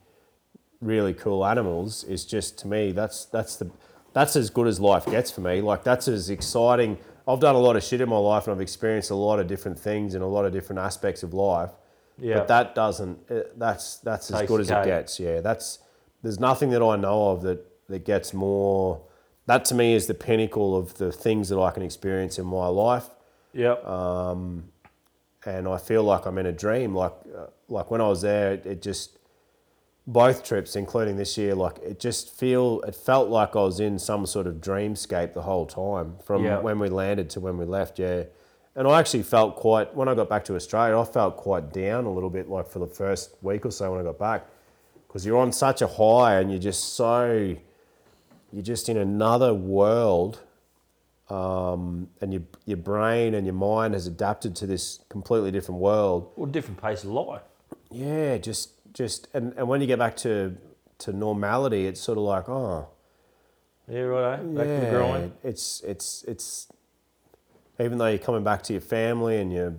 really 0.80 1.14
cool 1.14 1.46
animals 1.46 2.02
is 2.04 2.24
just 2.24 2.58
to 2.58 2.66
me 2.66 2.90
that's 2.90 3.24
that's 3.26 3.54
the 3.54 3.70
that's 4.12 4.34
as 4.34 4.50
good 4.50 4.66
as 4.66 4.78
life 4.80 5.06
gets 5.06 5.30
for 5.30 5.40
me. 5.40 5.60
Like 5.62 5.84
that's 5.84 6.06
as 6.08 6.28
exciting. 6.28 6.98
I've 7.26 7.40
done 7.40 7.54
a 7.54 7.58
lot 7.58 7.76
of 7.76 7.82
shit 7.84 8.00
in 8.00 8.08
my 8.08 8.16
life 8.18 8.46
and 8.46 8.54
I've 8.54 8.60
experienced 8.60 9.10
a 9.10 9.14
lot 9.14 9.38
of 9.38 9.46
different 9.46 9.78
things 9.78 10.14
and 10.14 10.22
a 10.24 10.26
lot 10.26 10.44
of 10.44 10.52
different 10.52 10.80
aspects 10.80 11.22
of 11.22 11.32
life. 11.32 11.70
Yeah. 12.18 12.38
But 12.38 12.48
that 12.48 12.74
doesn't. 12.74 13.30
uh, 13.30 13.40
That's 13.56 13.96
that's 13.98 14.30
as 14.30 14.46
good 14.48 14.60
as 14.60 14.70
it 14.70 14.84
gets. 14.84 15.18
Yeah. 15.20 15.40
That's 15.40 15.78
there's 16.22 16.38
nothing 16.40 16.70
that 16.70 16.82
I 16.82 16.96
know 16.96 17.30
of 17.30 17.42
that 17.42 17.64
that 17.88 18.04
gets 18.04 18.32
more. 18.34 19.02
That 19.46 19.64
to 19.66 19.74
me 19.74 19.94
is 19.94 20.06
the 20.06 20.14
pinnacle 20.14 20.76
of 20.76 20.94
the 20.98 21.10
things 21.10 21.48
that 21.48 21.58
I 21.60 21.70
can 21.72 21.82
experience 21.82 22.38
in 22.38 22.46
my 22.46 22.68
life 22.68 23.08
Yep. 23.54 23.84
um, 23.86 24.70
and 25.44 25.66
I 25.68 25.78
feel 25.78 26.04
like 26.04 26.26
I'm 26.26 26.38
in 26.38 26.46
a 26.46 26.52
dream. 26.52 26.94
Like 26.94 27.12
uh, 27.36 27.46
like 27.68 27.90
when 27.90 28.00
I 28.00 28.06
was 28.08 28.22
there, 28.22 28.52
it, 28.52 28.66
it 28.66 28.82
just 28.82 29.18
both 30.06 30.42
trips, 30.44 30.74
including 30.76 31.16
this 31.16 31.38
year, 31.38 31.54
like 31.54 31.78
it 31.78 32.00
just 32.00 32.30
feel 32.36 32.80
it 32.86 32.94
felt 32.94 33.28
like 33.28 33.54
I 33.54 33.60
was 33.62 33.78
in 33.80 33.98
some 33.98 34.26
sort 34.26 34.46
of 34.46 34.56
dreamscape 34.56 35.32
the 35.34 35.42
whole 35.42 35.66
time 35.66 36.16
from 36.24 36.44
Yeah. 36.44 36.58
when 36.60 36.78
we 36.78 36.88
landed 36.88 37.30
to 37.30 37.40
when 37.40 37.56
we 37.56 37.64
left. 37.64 37.98
Yeah, 37.98 38.24
and 38.74 38.88
I 38.88 38.98
actually 38.98 39.22
felt 39.22 39.54
quite 39.56 39.94
when 39.94 40.08
I 40.08 40.14
got 40.14 40.28
back 40.28 40.44
to 40.46 40.56
Australia, 40.56 40.98
I 40.98 41.04
felt 41.04 41.36
quite 41.36 41.72
down 41.72 42.04
a 42.06 42.12
little 42.12 42.30
bit, 42.30 42.48
like 42.48 42.68
for 42.68 42.78
the 42.80 42.86
first 42.86 43.36
week 43.42 43.64
or 43.64 43.70
so 43.70 43.90
when 43.92 44.00
I 44.00 44.02
got 44.02 44.18
back, 44.18 44.46
because 45.06 45.24
you're 45.24 45.38
on 45.38 45.52
such 45.52 45.82
a 45.82 45.86
high 45.86 46.40
and 46.40 46.50
you're 46.50 46.60
just 46.60 46.94
so 46.94 47.56
you're 48.52 48.62
just 48.62 48.88
in 48.88 48.96
another 48.98 49.54
world 49.54 50.40
um, 51.30 52.08
and 52.20 52.32
your, 52.32 52.42
your 52.66 52.76
brain 52.76 53.34
and 53.34 53.46
your 53.46 53.54
mind 53.54 53.94
has 53.94 54.06
adapted 54.06 54.54
to 54.56 54.66
this 54.66 55.00
completely 55.08 55.50
different 55.50 55.80
world. 55.80 56.30
well, 56.36 56.46
different 56.46 56.80
pace 56.82 57.04
of 57.04 57.10
life. 57.10 57.40
Yeah, 57.92 58.38
just 58.38 58.70
just 58.92 59.28
and, 59.34 59.54
and 59.56 59.68
when 59.68 59.80
you 59.80 59.86
get 59.86 59.98
back 59.98 60.16
to 60.18 60.56
to 60.98 61.12
normality, 61.12 61.86
it's 61.86 62.00
sort 62.00 62.18
of 62.18 62.24
like 62.24 62.48
oh 62.48 62.88
Yeah, 63.88 64.00
right. 64.00 64.40
Eh? 64.40 64.42
Back 64.42 64.66
yeah, 64.66 64.80
to 64.80 64.86
the 64.86 64.90
grind. 64.90 65.32
it's 65.42 65.80
it's 65.80 66.24
it's 66.28 66.68
even 67.80 67.98
though 67.98 68.08
you're 68.08 68.18
coming 68.18 68.44
back 68.44 68.62
to 68.64 68.72
your 68.72 68.82
family 68.82 69.38
and 69.38 69.52
your 69.52 69.74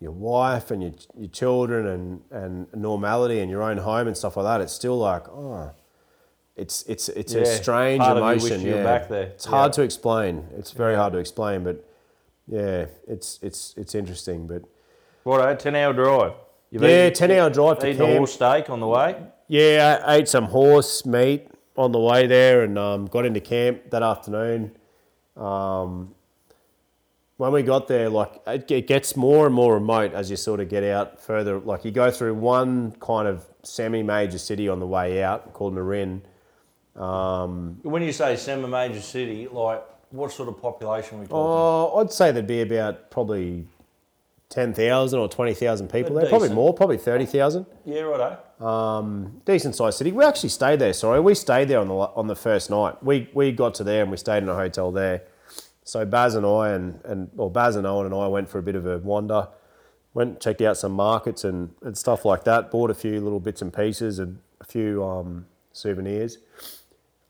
your 0.00 0.12
wife 0.12 0.70
and 0.70 0.82
your 0.82 0.92
your 1.16 1.30
children 1.30 1.86
and 1.86 2.22
and 2.30 2.66
normality 2.74 3.40
and 3.40 3.50
your 3.50 3.62
own 3.62 3.78
home 3.78 4.06
and 4.06 4.16
stuff 4.16 4.36
like 4.36 4.44
that, 4.44 4.60
it's 4.60 4.72
still 4.72 4.98
like 4.98 5.28
oh. 5.28 5.72
It's 6.56 6.84
it's 6.84 7.08
it's 7.08 7.34
a 7.34 7.44
strange 7.44 7.98
part 7.98 8.16
of 8.16 8.22
you 8.22 8.30
emotion. 8.30 8.60
you 8.60 8.76
yeah, 8.76 8.84
back 8.84 9.08
there. 9.08 9.24
it's 9.24 9.44
hard 9.44 9.72
to 9.72 9.82
explain. 9.82 10.46
It's 10.56 10.70
very 10.70 10.94
hard 10.94 11.12
to 11.14 11.18
explain, 11.18 11.64
but 11.64 11.84
yeah, 12.46 12.86
it's 13.08 13.40
it's 13.42 13.74
it's 13.76 13.94
interesting. 13.96 14.46
But 14.46 14.62
what 15.24 15.46
a 15.48 15.56
10 15.56 15.74
hour 15.74 15.92
drive. 15.92 16.34
You've 16.74 16.82
yeah, 16.82 17.06
eaten- 17.06 17.14
ten 17.14 17.30
hour 17.30 17.50
drive 17.50 17.78
to 17.78 17.94
camp. 17.94 18.16
horse 18.18 18.34
steak 18.34 18.68
on 18.68 18.80
the 18.80 18.88
way. 18.88 19.16
Yeah, 19.46 20.02
I 20.04 20.16
ate 20.16 20.28
some 20.28 20.46
horse 20.46 21.06
meat 21.06 21.46
on 21.76 21.92
the 21.92 22.00
way 22.00 22.26
there 22.26 22.62
and 22.64 22.76
um, 22.76 23.06
got 23.06 23.24
into 23.24 23.38
camp 23.40 23.90
that 23.90 24.02
afternoon. 24.02 24.72
Um, 25.36 26.14
when 27.36 27.52
we 27.52 27.62
got 27.62 27.86
there, 27.86 28.08
like 28.08 28.40
it, 28.48 28.68
it 28.72 28.86
gets 28.88 29.14
more 29.14 29.46
and 29.46 29.54
more 29.54 29.74
remote 29.74 30.14
as 30.14 30.30
you 30.30 30.36
sort 30.36 30.58
of 30.58 30.68
get 30.68 30.82
out 30.82 31.20
further. 31.22 31.60
Like 31.60 31.84
you 31.84 31.92
go 31.92 32.10
through 32.10 32.34
one 32.34 32.90
kind 32.98 33.28
of 33.28 33.44
semi-major 33.62 34.38
city 34.38 34.68
on 34.68 34.80
the 34.80 34.86
way 34.86 35.22
out 35.22 35.52
called 35.52 35.76
Naryn. 35.76 36.22
Um, 36.96 37.78
When 37.82 38.02
you 38.02 38.12
say 38.12 38.34
semi 38.36 38.66
major 38.66 39.00
city, 39.00 39.46
like 39.46 39.84
what 40.10 40.32
sort 40.32 40.48
of 40.48 40.60
population 40.60 41.18
are 41.18 41.20
we 41.20 41.26
talking? 41.26 41.36
oh, 41.40 42.00
I'd 42.00 42.10
say 42.12 42.32
there'd 42.32 42.46
be 42.48 42.62
about 42.62 43.10
probably 43.10 43.66
ten 44.48 44.72
thousand 44.72 45.18
or 45.18 45.28
twenty 45.28 45.54
thousand 45.54 45.88
people 45.88 46.14
They're 46.14 46.24
there. 46.24 46.30
Probably 46.30 46.50
more, 46.50 46.72
probably 46.74 46.98
thirty 46.98 47.26
thousand. 47.26 47.66
yeah, 47.84 48.00
righto. 48.00 48.38
Um, 48.64 49.42
decent 49.44 49.74
sized 49.74 49.98
city. 49.98 50.12
We 50.12 50.24
actually 50.24 50.50
stayed 50.50 50.78
there. 50.78 50.92
Sorry, 50.92 51.20
we 51.20 51.34
stayed 51.34 51.68
there 51.68 51.80
on 51.80 51.88
the 51.88 51.94
on 51.94 52.26
the 52.28 52.36
first 52.36 52.70
night. 52.70 53.02
We 53.02 53.28
we 53.34 53.52
got 53.52 53.74
to 53.76 53.84
there 53.84 54.02
and 54.02 54.10
we 54.10 54.16
stayed 54.16 54.42
in 54.42 54.48
a 54.48 54.54
hotel 54.54 54.92
there. 54.92 55.22
So 55.82 56.04
Baz 56.06 56.34
and 56.34 56.46
I 56.46 56.70
and 56.70 57.00
and 57.04 57.30
or 57.36 57.50
Baz 57.50 57.76
and 57.76 57.86
Owen 57.86 58.06
and 58.06 58.14
I 58.14 58.26
went 58.28 58.48
for 58.48 58.58
a 58.58 58.62
bit 58.62 58.74
of 58.76 58.86
a 58.86 58.98
wander. 58.98 59.48
Went 60.14 60.40
checked 60.40 60.62
out 60.62 60.76
some 60.76 60.92
markets 60.92 61.42
and, 61.42 61.74
and 61.82 61.98
stuff 61.98 62.24
like 62.24 62.44
that. 62.44 62.70
Bought 62.70 62.90
a 62.90 62.94
few 62.94 63.20
little 63.20 63.40
bits 63.40 63.60
and 63.60 63.72
pieces 63.74 64.20
and 64.20 64.38
a 64.60 64.64
few 64.64 65.02
um, 65.02 65.46
souvenirs. 65.72 66.38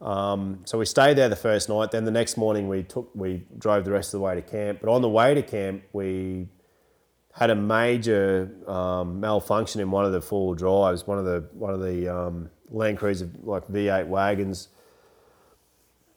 Um, 0.02 0.60
so 0.66 0.76
we 0.76 0.84
stayed 0.84 1.16
there 1.16 1.30
the 1.30 1.36
first 1.36 1.70
night. 1.70 1.90
Then 1.90 2.04
the 2.04 2.10
next 2.10 2.36
morning 2.36 2.68
we 2.68 2.82
took 2.82 3.10
we 3.14 3.44
drove 3.58 3.86
the 3.86 3.90
rest 3.92 4.12
of 4.12 4.18
the 4.18 4.24
way 4.24 4.34
to 4.34 4.42
camp. 4.42 4.80
But 4.82 4.90
on 4.90 5.00
the 5.00 5.08
way 5.08 5.32
to 5.32 5.42
camp 5.42 5.82
we 5.94 6.46
had 7.34 7.50
a 7.50 7.54
major 7.54 8.48
um, 8.68 9.18
malfunction 9.20 9.80
in 9.80 9.90
one 9.90 10.04
of 10.04 10.12
the 10.12 10.20
four 10.20 10.54
drives. 10.54 11.06
One 11.06 11.18
of 11.18 11.24
the 11.24 11.44
one 11.52 11.74
of 11.74 11.80
the 11.80 12.08
um, 12.08 12.50
Land 12.70 12.98
Cruiser 12.98 13.28
like 13.42 13.66
V8 13.68 14.06
wagons, 14.06 14.68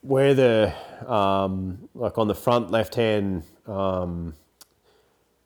where 0.01 0.33
the 0.35 0.73
um, 1.11 1.89
like 1.95 2.17
on 2.19 2.27
the 2.27 2.35
front 2.35 2.69
left 2.69 2.93
hand 2.95 3.43
um, 3.65 4.35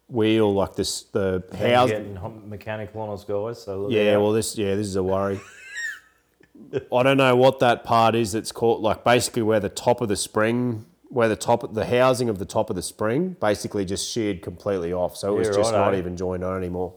wheel, 0.09 0.53
like 0.53 0.75
this 0.75 1.03
the 1.03 1.43
They're 1.51 1.75
house. 1.75 1.89
getting 1.89 2.49
mechanical 2.49 3.01
on 3.01 3.09
us, 3.11 3.23
guys. 3.23 3.63
So 3.63 3.89
Yeah, 3.89 4.17
well, 4.17 4.33
this 4.33 4.57
yeah, 4.57 4.75
this 4.75 4.87
is 4.87 4.97
a 4.97 5.03
worry. 5.03 5.39
I 6.93 7.03
don't 7.03 7.17
know 7.17 7.35
what 7.35 7.59
that 7.59 7.83
part 7.83 8.13
is. 8.13 8.33
That's 8.33 8.51
caught, 8.51 8.81
like 8.81 9.03
basically 9.03 9.41
where 9.41 9.59
the 9.59 9.69
top 9.69 9.99
of 10.01 10.09
the 10.09 10.15
spring, 10.15 10.85
where 11.11 11.27
the 11.27 11.35
top, 11.35 11.73
the 11.73 11.85
housing 11.85 12.29
of 12.29 12.39
the 12.39 12.45
top 12.45 12.69
of 12.69 12.75
the 12.75 12.81
spring, 12.81 13.35
basically 13.39 13.83
just 13.85 14.09
sheared 14.09 14.41
completely 14.41 14.93
off. 14.93 15.17
So 15.17 15.33
it 15.33 15.37
was 15.37 15.47
Yeah, 15.49 15.55
just 15.55 15.73
not 15.73 15.87
righto. 15.87 15.97
even 15.97 16.15
joined 16.15 16.43
on 16.43 16.57
anymore. 16.57 16.93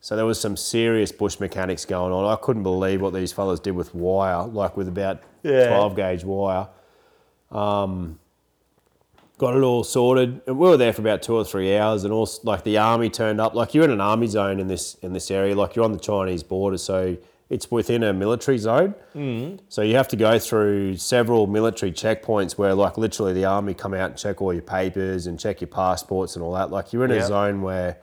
So 0.00 0.16
there 0.16 0.26
was 0.26 0.40
some 0.40 0.56
serious 0.56 1.10
bush 1.12 1.38
mechanics 1.40 1.84
going 1.84 2.12
on. 2.12 2.24
I 2.24 2.36
couldn't 2.36 2.62
believe 2.62 3.00
what 3.00 3.12
these 3.14 3.32
fellas 3.32 3.60
did 3.60 3.72
with 3.72 3.94
wire, 3.94 4.44
like 4.44 4.76
with 4.76 4.88
about 4.88 5.20
Yeah. 5.42 5.68
twelve 5.68 5.96
gauge 5.96 6.24
wire. 6.24 6.68
Um, 7.50 8.18
got 9.38 9.56
it 9.56 9.62
all 9.62 9.84
sorted, 9.84 10.40
and 10.46 10.58
we 10.58 10.68
were 10.68 10.76
there 10.76 10.92
for 10.92 11.02
about 11.02 11.22
two 11.22 11.34
or 11.34 11.44
three 11.44 11.76
hours, 11.76 12.04
and 12.04 12.12
all 12.12 12.28
like 12.42 12.64
the 12.64 12.78
army 12.78 13.08
turned 13.10 13.40
up. 13.40 13.54
Like 13.54 13.74
you're 13.74 13.84
in 13.84 13.90
an 13.90 14.00
army 14.00 14.26
zone 14.26 14.58
in 14.60 14.66
this 14.68 14.94
in 15.02 15.12
this 15.12 15.30
area, 15.30 15.54
like 15.54 15.76
you're 15.76 15.84
on 15.84 15.92
the 15.92 15.98
Chinese 15.98 16.42
border, 16.42 16.78
so 16.78 17.16
it's 17.48 17.70
within 17.70 18.02
a 18.02 18.12
military 18.12 18.58
zone. 18.58 18.94
Mm. 19.14 19.60
So 19.68 19.82
you 19.82 19.94
have 19.96 20.08
to 20.08 20.16
go 20.16 20.38
through 20.38 20.96
several 20.96 21.46
military 21.46 21.92
checkpoints 21.92 22.58
where, 22.58 22.74
like, 22.74 22.98
literally 22.98 23.32
the 23.32 23.44
army 23.44 23.72
come 23.72 23.94
out 23.94 24.10
and 24.10 24.18
check 24.18 24.42
all 24.42 24.52
your 24.52 24.62
papers 24.62 25.26
and 25.26 25.38
check 25.38 25.60
your 25.60 25.68
passports 25.68 26.34
and 26.34 26.44
all 26.44 26.52
that. 26.54 26.70
Like 26.70 26.92
you're 26.92 27.04
in 27.04 27.12
a 27.12 27.24
zone 27.24 27.62
where 27.62 27.98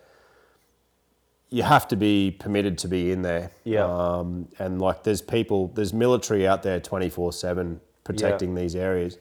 you 1.49 1.63
have 1.63 1.87
to 1.89 1.95
be 1.95 2.31
permitted 2.31 2.77
to 2.79 2.87
be 2.87 3.11
in 3.11 3.21
there. 3.21 3.51
Yeah. 3.63 3.85
Um, 3.85 4.47
and 4.59 4.81
like 4.81 5.03
there's 5.03 5.21
people, 5.21 5.67
there's 5.67 5.93
military 5.93 6.47
out 6.47 6.63
there 6.63 6.79
24 6.79 7.33
7 7.33 7.81
protecting 8.03 8.55
these 8.55 8.75
areas. 8.75 9.17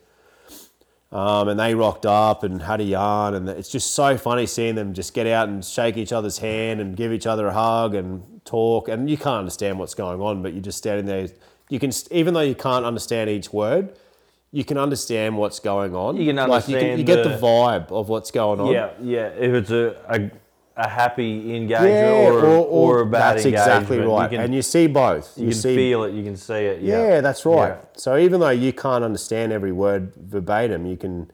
Um, 1.13 1.49
and 1.49 1.61
they 1.61 1.75
rocked 1.75 2.07
up 2.07 2.43
and 2.43 2.63
had 2.63 2.81
a 2.81 2.85
yarn, 2.85 3.35
and 3.35 3.47
it's 3.47 3.69
just 3.69 3.91
so 3.93 4.17
funny 4.17 4.47
seeing 4.47 4.75
them 4.77 4.95
just 4.95 5.13
get 5.13 5.27
out 5.27 5.47
and 5.47 5.63
shake 5.63 5.99
each 5.99 6.11
other's 6.11 6.39
hand 6.39 6.81
and 6.81 6.97
give 6.97 7.13
each 7.13 7.27
other 7.27 7.49
a 7.49 7.53
hug 7.53 7.95
and 7.95 8.23
talk. 8.47 8.89
And 8.89 9.11
you 9.11 9.19
can't 9.19 9.41
understand 9.41 9.79
what's 9.79 9.95
going 9.95 10.23
on, 10.23 10.43
but 10.43 10.55
you're 10.55 10.63
just 10.63 10.79
standing 10.79 11.05
there. 11.05 11.29
You 11.69 11.79
can, 11.79 11.93
even 12.11 12.33
though 12.33 12.41
you 12.41 12.55
can't 12.55 12.87
understand 12.87 13.29
each 13.29 13.53
word, 13.53 13.95
you 14.53 14.65
can 14.65 14.79
understand 14.79 15.37
what's 15.37 15.61
going 15.61 15.95
on. 15.95 16.17
You 16.17 16.25
can 16.27 16.37
Like 16.37 16.67
you, 16.69 16.77
understand 16.77 16.99
you 16.99 17.05
get 17.05 17.23
the 17.25 17.31
the- 17.31 17.37
vibe 17.37 17.93
of 17.93 18.09
what's 18.09 18.31
going 18.31 18.61
on. 18.61 18.73
Yeah, 18.73 18.91
yeah. 19.03 19.27
If 19.29 19.53
it's 19.53 19.71
a, 19.71 19.97
a, 20.09 20.31
a 20.77 20.89
happy 20.89 21.55
engagement 21.55 22.35
or, 22.35 22.45
or, 22.45 23.01
a 23.01 23.07
bad 23.07 23.37
that's 23.37 23.45
engagement, 23.45 23.69
exactly 23.69 23.99
right. 23.99 24.23
You 24.25 24.37
can, 24.37 24.45
and 24.45 24.55
you 24.55 24.63
see 24.63 24.87
both. 24.87 25.37
you 25.37 25.49
can 25.49 25.55
see, 25.55 25.77
feel 25.77 26.05
it, 26.05 26.15
you 26.15 26.25
can 26.25 26.37
see 26.37 26.55
it. 26.55 26.83
Yeah, 26.83 27.09
Yeah, 27.09 27.21
that's 27.21 27.45
right. 27.45 27.69
Yeah. 27.69 27.85
So 27.95 28.17
even 28.17 28.41
though 28.41 28.51
you 28.51 28.73
can't 28.73 29.05
understand 29.05 29.53
every 29.53 29.73
word 29.73 30.15
verbatim, 30.17 30.87
you 30.87 30.97
can 30.97 31.31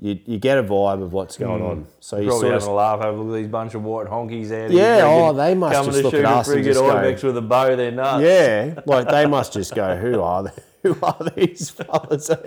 you, 0.00 0.18
you 0.26 0.38
get 0.38 0.58
a 0.58 0.62
vibe 0.62 1.02
of 1.02 1.12
what's 1.12 1.36
going 1.36 1.60
hmm. 1.60 1.66
on. 1.66 1.86
So 1.98 2.18
you 2.18 2.28
Probably 2.28 2.50
sort 2.50 2.52
having 2.54 2.68
of 2.68 2.72
a 2.72 2.76
laugh 2.76 3.00
over 3.00 3.18
look 3.18 3.34
at 3.34 3.38
these 3.40 3.48
bunch 3.48 3.74
of 3.74 3.82
white 3.82 4.06
honkies 4.06 4.48
there. 4.48 4.70
Yeah, 4.70 5.02
oh, 5.04 5.32
they 5.32 5.54
must 5.54 5.74
coming 5.74 5.90
just 5.90 5.98
to 5.98 6.04
look 6.04 6.14
shoot 6.14 6.24
at 6.24 6.32
us 6.32 6.48
and 6.48 6.64
just 6.64 6.80
go- 6.80 7.28
with 7.28 7.36
a 7.36 7.42
bow. 7.42 7.74
They're 7.74 7.90
nuts. 7.90 8.22
yeah, 8.22 8.80
like 8.86 9.08
they 9.08 9.26
must 9.26 9.52
just 9.52 9.74
go, 9.74 9.96
who 9.96 10.20
are 10.22 10.44
they? 10.44 10.50
Who 10.84 10.96
are 11.02 11.18
these 11.36 11.70
fellas? 11.70 12.30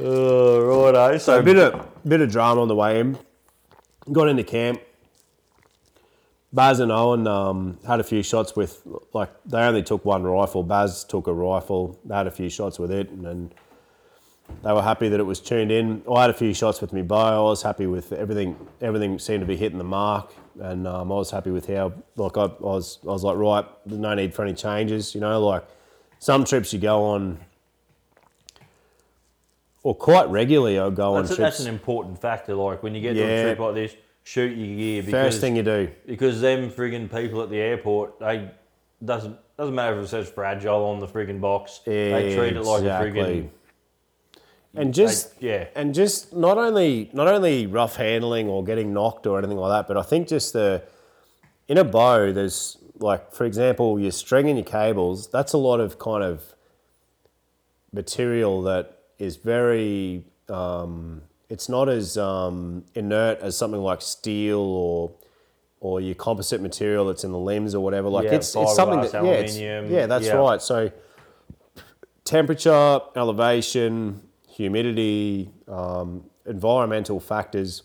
Oh, 0.00 0.92
righto. 0.92 1.16
So 1.16 1.18
So 1.18 1.38
a 1.40 1.42
bit 1.42 1.56
of 1.56 1.88
bit 2.06 2.20
of 2.20 2.30
drama 2.30 2.60
on 2.60 2.68
the 2.68 2.76
way 2.76 3.00
in. 3.00 3.18
Got 4.12 4.28
into 4.28 4.44
camp. 4.44 4.80
Baz 6.52 6.80
and 6.80 6.90
Owen 6.90 7.26
um, 7.26 7.78
had 7.86 8.00
a 8.00 8.04
few 8.04 8.22
shots 8.22 8.56
with, 8.56 8.82
like, 9.12 9.30
they 9.44 9.58
only 9.58 9.82
took 9.82 10.04
one 10.04 10.22
rifle. 10.24 10.62
Baz 10.62 11.04
took 11.04 11.26
a 11.26 11.32
rifle. 11.32 11.98
They 12.04 12.14
had 12.14 12.26
a 12.26 12.30
few 12.30 12.48
shots 12.48 12.78
with 12.78 12.90
it, 12.90 13.10
and 13.10 13.24
then 13.24 13.52
they 14.62 14.72
were 14.72 14.80
happy 14.82 15.10
that 15.10 15.20
it 15.20 15.24
was 15.24 15.40
tuned 15.40 15.70
in. 15.70 16.02
I 16.10 16.22
had 16.22 16.30
a 16.30 16.34
few 16.34 16.54
shots 16.54 16.80
with 16.80 16.94
me 16.94 17.02
bow. 17.02 17.46
I 17.46 17.50
was 17.50 17.62
happy 17.62 17.86
with 17.86 18.14
everything. 18.14 18.56
Everything 18.80 19.18
seemed 19.18 19.40
to 19.40 19.46
be 19.46 19.56
hitting 19.56 19.76
the 19.76 19.84
mark, 19.84 20.32
and 20.58 20.88
um, 20.88 21.12
I 21.12 21.16
was 21.16 21.30
happy 21.30 21.50
with 21.50 21.66
how. 21.66 21.92
Like 22.16 22.38
I, 22.38 22.44
I 22.44 22.48
was, 22.60 22.98
I 23.02 23.08
was 23.08 23.24
like, 23.24 23.36
right, 23.36 23.66
there's 23.84 24.00
no 24.00 24.14
need 24.14 24.32
for 24.32 24.42
any 24.42 24.54
changes. 24.54 25.14
You 25.14 25.20
know, 25.20 25.44
like 25.44 25.64
some 26.18 26.44
trips 26.46 26.72
you 26.72 26.78
go 26.78 27.04
on, 27.04 27.38
or 29.82 29.94
quite 29.94 30.30
regularly, 30.30 30.78
I 30.78 30.88
go 30.88 31.14
that's, 31.16 31.30
on 31.32 31.36
a, 31.36 31.40
that's 31.40 31.60
an 31.60 31.68
important 31.68 32.18
factor. 32.18 32.54
Like 32.54 32.82
when 32.82 32.94
you 32.94 33.02
get 33.02 33.12
to 33.12 33.20
Yeah. 33.20 33.26
a 33.26 33.42
trip 33.44 33.58
like 33.58 33.74
this, 33.74 33.96
shoot 34.28 34.54
your 34.54 34.76
gear 34.76 35.02
because 35.02 35.32
First 35.32 35.40
thing 35.40 35.56
you 35.56 35.62
do. 35.62 35.90
because 36.06 36.42
them 36.42 36.70
friggin' 36.70 37.10
people 37.10 37.42
at 37.42 37.48
the 37.48 37.58
airport, 37.58 38.18
they 38.18 38.50
doesn't 39.02 39.38
doesn't 39.56 39.74
matter 39.74 39.98
if 39.98 40.04
it 40.04 40.08
says 40.08 40.28
fragile 40.28 40.84
on 40.84 41.00
the 41.00 41.06
friggin' 41.06 41.40
box. 41.40 41.80
They 41.86 42.34
treat 42.36 42.56
it 42.56 42.62
like 42.62 42.82
a 42.82 42.86
friggin' 42.86 43.16
Exactly. 43.16 43.50
And 44.74 44.92
just 44.92 45.32
yeah. 45.40 45.68
and 45.74 45.94
just 45.94 46.34
not 46.34 46.58
only 46.58 47.10
not 47.14 47.26
only 47.26 47.66
rough 47.66 47.96
handling 47.96 48.48
or 48.48 48.62
getting 48.62 48.92
knocked 48.92 49.26
or 49.26 49.38
anything 49.38 49.56
like 49.56 49.70
that, 49.70 49.88
but 49.88 49.96
I 49.96 50.02
think 50.02 50.28
just 50.28 50.52
the 50.52 50.82
in 51.66 51.78
a 51.78 51.84
bow, 51.84 52.30
there's 52.30 52.76
like 52.98 53.32
for 53.32 53.46
example, 53.46 53.98
your 53.98 54.12
string 54.12 54.46
and 54.48 54.58
your 54.58 54.66
cables. 54.66 55.28
That's 55.30 55.54
a 55.54 55.58
lot 55.58 55.80
of 55.80 55.98
kind 55.98 56.22
of 56.22 56.54
material 57.92 58.60
that 58.62 58.98
is 59.18 59.36
very. 59.36 60.24
Um, 60.50 61.22
it's 61.48 61.68
not 61.68 61.88
as 61.88 62.16
um, 62.18 62.84
inert 62.94 63.40
as 63.40 63.56
something 63.56 63.80
like 63.80 64.02
steel 64.02 64.58
or 64.60 65.12
or 65.80 66.00
your 66.00 66.14
composite 66.16 66.60
material 66.60 67.06
that's 67.06 67.22
in 67.22 67.30
the 67.30 67.38
limbs 67.38 67.72
or 67.74 67.82
whatever. 67.84 68.08
Like 68.08 68.24
Yeah, 68.24 68.34
it's, 68.34 68.56
it's 68.56 68.74
something 68.74 69.00
that 69.00 69.12
yeah, 69.12 69.30
it's- 69.30 69.56
yeah, 69.56 70.06
that's 70.06 70.26
yeah. 70.26 70.32
right. 70.32 70.60
So 70.60 70.90
temperature, 72.24 73.00
elevation, 73.16 74.20
humidity, 74.48 75.50
um, 75.68 76.24
environmental 76.46 77.20
factors. 77.20 77.82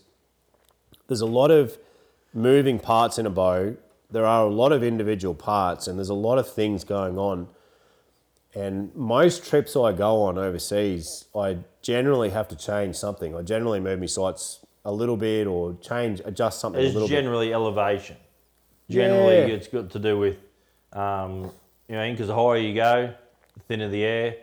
There's 1.06 1.20
a 1.20 1.26
lot 1.26 1.50
of 1.50 1.78
moving 2.32 2.78
parts 2.78 3.18
in 3.18 3.26
a 3.26 3.30
bow. 3.30 3.76
There 4.10 4.26
are 4.26 4.44
a 4.46 4.50
lot 4.50 4.72
of 4.72 4.82
individual 4.82 5.34
parts, 5.34 5.86
and 5.86 5.98
there's 5.98 6.08
a 6.08 6.14
lot 6.14 6.38
of 6.38 6.52
things 6.52 6.84
going 6.84 7.16
on. 7.18 7.48
And 8.54 8.94
most 8.94 9.44
trips 9.48 9.76
I 9.76 9.92
go 9.92 10.22
on 10.22 10.38
overseas, 10.38 11.26
I 11.34 11.58
generally 11.84 12.30
have 12.30 12.48
to 12.48 12.56
change 12.56 12.96
something. 12.96 13.36
I 13.36 13.42
generally 13.42 13.78
move 13.78 14.00
my 14.00 14.06
sights 14.06 14.60
a 14.86 14.90
little 14.92 15.16
bit 15.18 15.46
or 15.46 15.74
change, 15.80 16.20
adjust 16.24 16.58
something 16.60 16.80
a 16.82 16.84
It's 16.84 16.94
little 16.94 17.08
bit. 17.08 17.14
generally 17.14 17.52
elevation. 17.52 18.16
Generally, 18.90 19.36
Yeah. 19.50 19.54
it's 19.56 19.68
got 19.68 19.90
to 19.90 19.98
do 19.98 20.18
with, 20.18 20.36
um, 20.94 21.50
you 21.88 21.94
know, 21.96 22.10
because 22.10 22.26
the 22.28 22.34
higher 22.34 22.56
you 22.56 22.74
go, 22.74 23.10
the 23.54 23.60
thinner 23.68 23.88
the 23.88 24.02
air. 24.02 24.34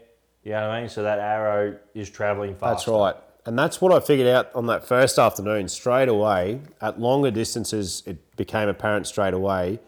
You 0.43 0.51
know 0.51 0.67
what 0.67 0.75
I 0.75 0.79
mean? 0.81 0.89
So 0.89 1.03
that 1.03 1.19
arrow 1.19 1.77
is 1.93 2.09
travelling 2.09 2.55
faster. 2.55 2.91
That's 2.91 2.99
right. 2.99 3.15
And 3.45 3.57
that's 3.57 3.81
what 3.81 3.91
I 3.91 3.99
figured 3.99 4.27
out 4.27 4.49
on 4.53 4.67
that 4.67 4.85
first 4.85 5.17
afternoon 5.17 5.67
straight 5.67 6.09
away. 6.09 6.61
At 6.79 6.99
longer 6.99 7.31
distances, 7.31 8.03
it 8.05 8.35
became 8.35 8.69
apparent 8.69 9.07
straight 9.07 9.33
away 9.33 9.79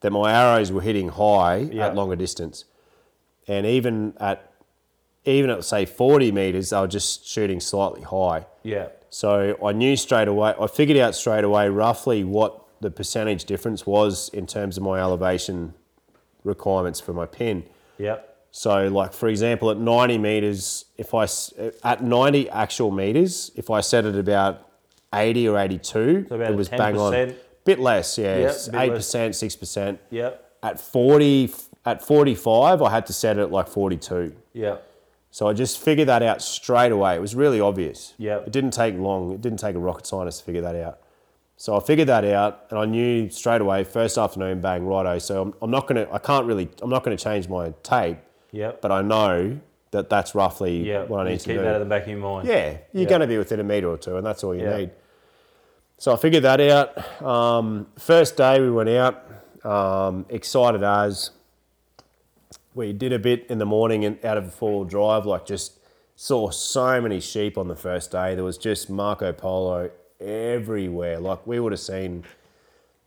that 0.00 0.10
my 0.12 0.32
arrows 0.32 0.70
were 0.72 0.80
hitting 0.80 1.08
high 1.08 1.68
Yeah. 1.72 1.88
at 1.88 1.94
longer 1.96 2.16
distance. 2.16 2.64
And 3.48 3.66
even 3.66 4.14
at 4.20 4.51
even 5.24 5.50
at 5.50 5.64
say 5.64 5.84
40 5.84 6.32
meters, 6.32 6.70
they 6.70 6.78
were 6.80 6.86
just 6.86 7.26
shooting 7.26 7.60
slightly 7.60 8.02
high. 8.02 8.46
Yeah. 8.62 8.88
So 9.10 9.58
I 9.64 9.72
knew 9.72 9.96
straight 9.96 10.28
away, 10.28 10.54
I 10.58 10.66
figured 10.66 10.98
out 10.98 11.14
straight 11.14 11.44
away 11.44 11.68
roughly 11.68 12.24
what 12.24 12.62
the 12.80 12.90
percentage 12.90 13.44
difference 13.44 13.86
was 13.86 14.28
in 14.30 14.46
terms 14.46 14.76
of 14.76 14.82
my 14.82 15.00
elevation 15.00 15.74
requirements 16.44 17.00
for 17.00 17.12
my 17.12 17.26
pin. 17.26 17.64
Yep. 17.98 18.28
So, 18.50 18.88
like 18.88 19.12
for 19.12 19.28
example, 19.28 19.70
at 19.70 19.78
90 19.78 20.18
meters, 20.18 20.84
if 20.98 21.14
I 21.14 21.26
at 21.84 22.02
90 22.02 22.50
actual 22.50 22.90
meters, 22.90 23.50
if 23.56 23.70
I 23.70 23.80
set 23.80 24.04
it 24.04 24.16
about 24.16 24.68
80 25.14 25.48
or 25.48 25.58
82, 25.58 26.26
So 26.28 26.40
it 26.40 26.54
was 26.54 26.68
bang 26.68 26.98
on. 26.98 27.34
Bit 27.64 27.78
less, 27.78 28.18
yeah, 28.18 28.38
Yep, 28.38 28.54
eight 28.74 28.90
percent, 28.90 29.36
six 29.36 29.54
percent. 29.54 30.00
Yep. 30.10 30.52
At 30.64 30.80
40, 30.80 31.54
at 31.86 32.04
45, 32.04 32.82
I 32.82 32.90
had 32.90 33.06
to 33.06 33.12
set 33.12 33.38
it 33.38 33.42
at 33.42 33.50
like 33.52 33.68
42. 33.68 34.34
Yep. 34.52 34.91
So 35.34 35.48
I 35.48 35.54
just 35.54 35.78
figured 35.78 36.08
that 36.08 36.22
out 36.22 36.42
straight 36.42 36.92
away. 36.92 37.16
It 37.16 37.20
was 37.22 37.34
really 37.34 37.58
obvious. 37.58 38.12
Yep. 38.18 38.46
It 38.48 38.52
didn't 38.52 38.72
take 38.72 38.96
long. 38.98 39.32
It 39.32 39.40
didn't 39.40 39.58
take 39.60 39.74
a 39.74 39.78
rocket 39.78 40.06
scientist 40.06 40.40
to 40.40 40.44
figure 40.44 40.60
that 40.60 40.76
out. 40.76 40.98
So 41.56 41.74
I 41.74 41.80
figured 41.80 42.08
that 42.08 42.24
out, 42.26 42.66
and 42.70 42.78
I 42.78 42.84
knew 42.84 43.30
straight 43.30 43.62
away. 43.62 43.82
First 43.84 44.18
afternoon, 44.18 44.60
bang, 44.60 44.84
righto. 44.86 45.18
So 45.18 45.40
I'm, 45.40 45.54
I'm 45.62 45.70
not 45.70 45.86
gonna. 45.86 46.06
I 46.12 46.18
can't 46.18 46.46
really. 46.46 46.68
I'm 46.82 46.90
not 46.90 47.02
gonna 47.02 47.16
change 47.16 47.48
my 47.48 47.72
tape, 47.82 48.18
Yep. 48.50 48.82
but 48.82 48.92
I 48.92 49.00
know 49.00 49.58
that 49.92 50.10
that's 50.10 50.34
roughly 50.34 50.86
Yeah. 50.88 51.04
what 51.04 51.26
I 51.26 51.30
need 51.30 51.38
to 51.40 51.44
keep 51.46 51.54
do. 51.54 51.60
Keep 51.60 51.64
that 51.64 51.74
at 51.76 51.78
the 51.78 51.84
back 51.86 52.02
of 52.02 52.08
your 52.08 52.18
mind. 52.18 52.46
Yeah, 52.48 52.76
you're 52.92 53.02
Yeah. 53.04 53.08
going 53.08 53.20
to 53.22 53.26
be 53.26 53.36
within 53.38 53.60
a 53.60 53.64
metre 53.64 53.88
or 53.88 53.96
two, 53.98 54.16
and 54.16 54.26
that's 54.26 54.42
all 54.44 54.54
you 54.54 54.62
Yeah. 54.64 54.76
need. 54.78 54.90
So 55.98 56.12
I 56.12 56.16
figured 56.16 56.42
that 56.44 56.60
out. 56.60 57.22
Um, 57.22 57.86
first 57.98 58.36
day 58.36 58.60
we 58.60 58.70
went 58.70 58.88
out, 58.88 59.22
um, 59.64 60.26
excited 60.30 60.82
as. 60.82 61.30
We 62.74 62.92
did 62.92 63.12
a 63.12 63.18
bit 63.18 63.46
in 63.48 63.58
the 63.58 63.66
morning 63.66 64.04
and 64.04 64.22
out 64.24 64.38
of 64.38 64.46
a 64.46 64.50
four-wheel 64.50 64.84
drive, 64.84 65.26
like 65.26 65.44
just 65.46 65.78
saw 66.16 66.50
so 66.50 67.00
many 67.00 67.20
sheep 67.20 67.58
on 67.58 67.68
the 67.68 67.76
first 67.76 68.10
day. 68.10 68.34
There 68.34 68.44
was 68.44 68.58
just 68.58 68.88
Marco 68.88 69.32
Polo 69.32 69.90
everywhere. 70.20 71.18
Like 71.20 71.46
we 71.46 71.60
would 71.60 71.72
have 71.72 71.80
seen, 71.80 72.24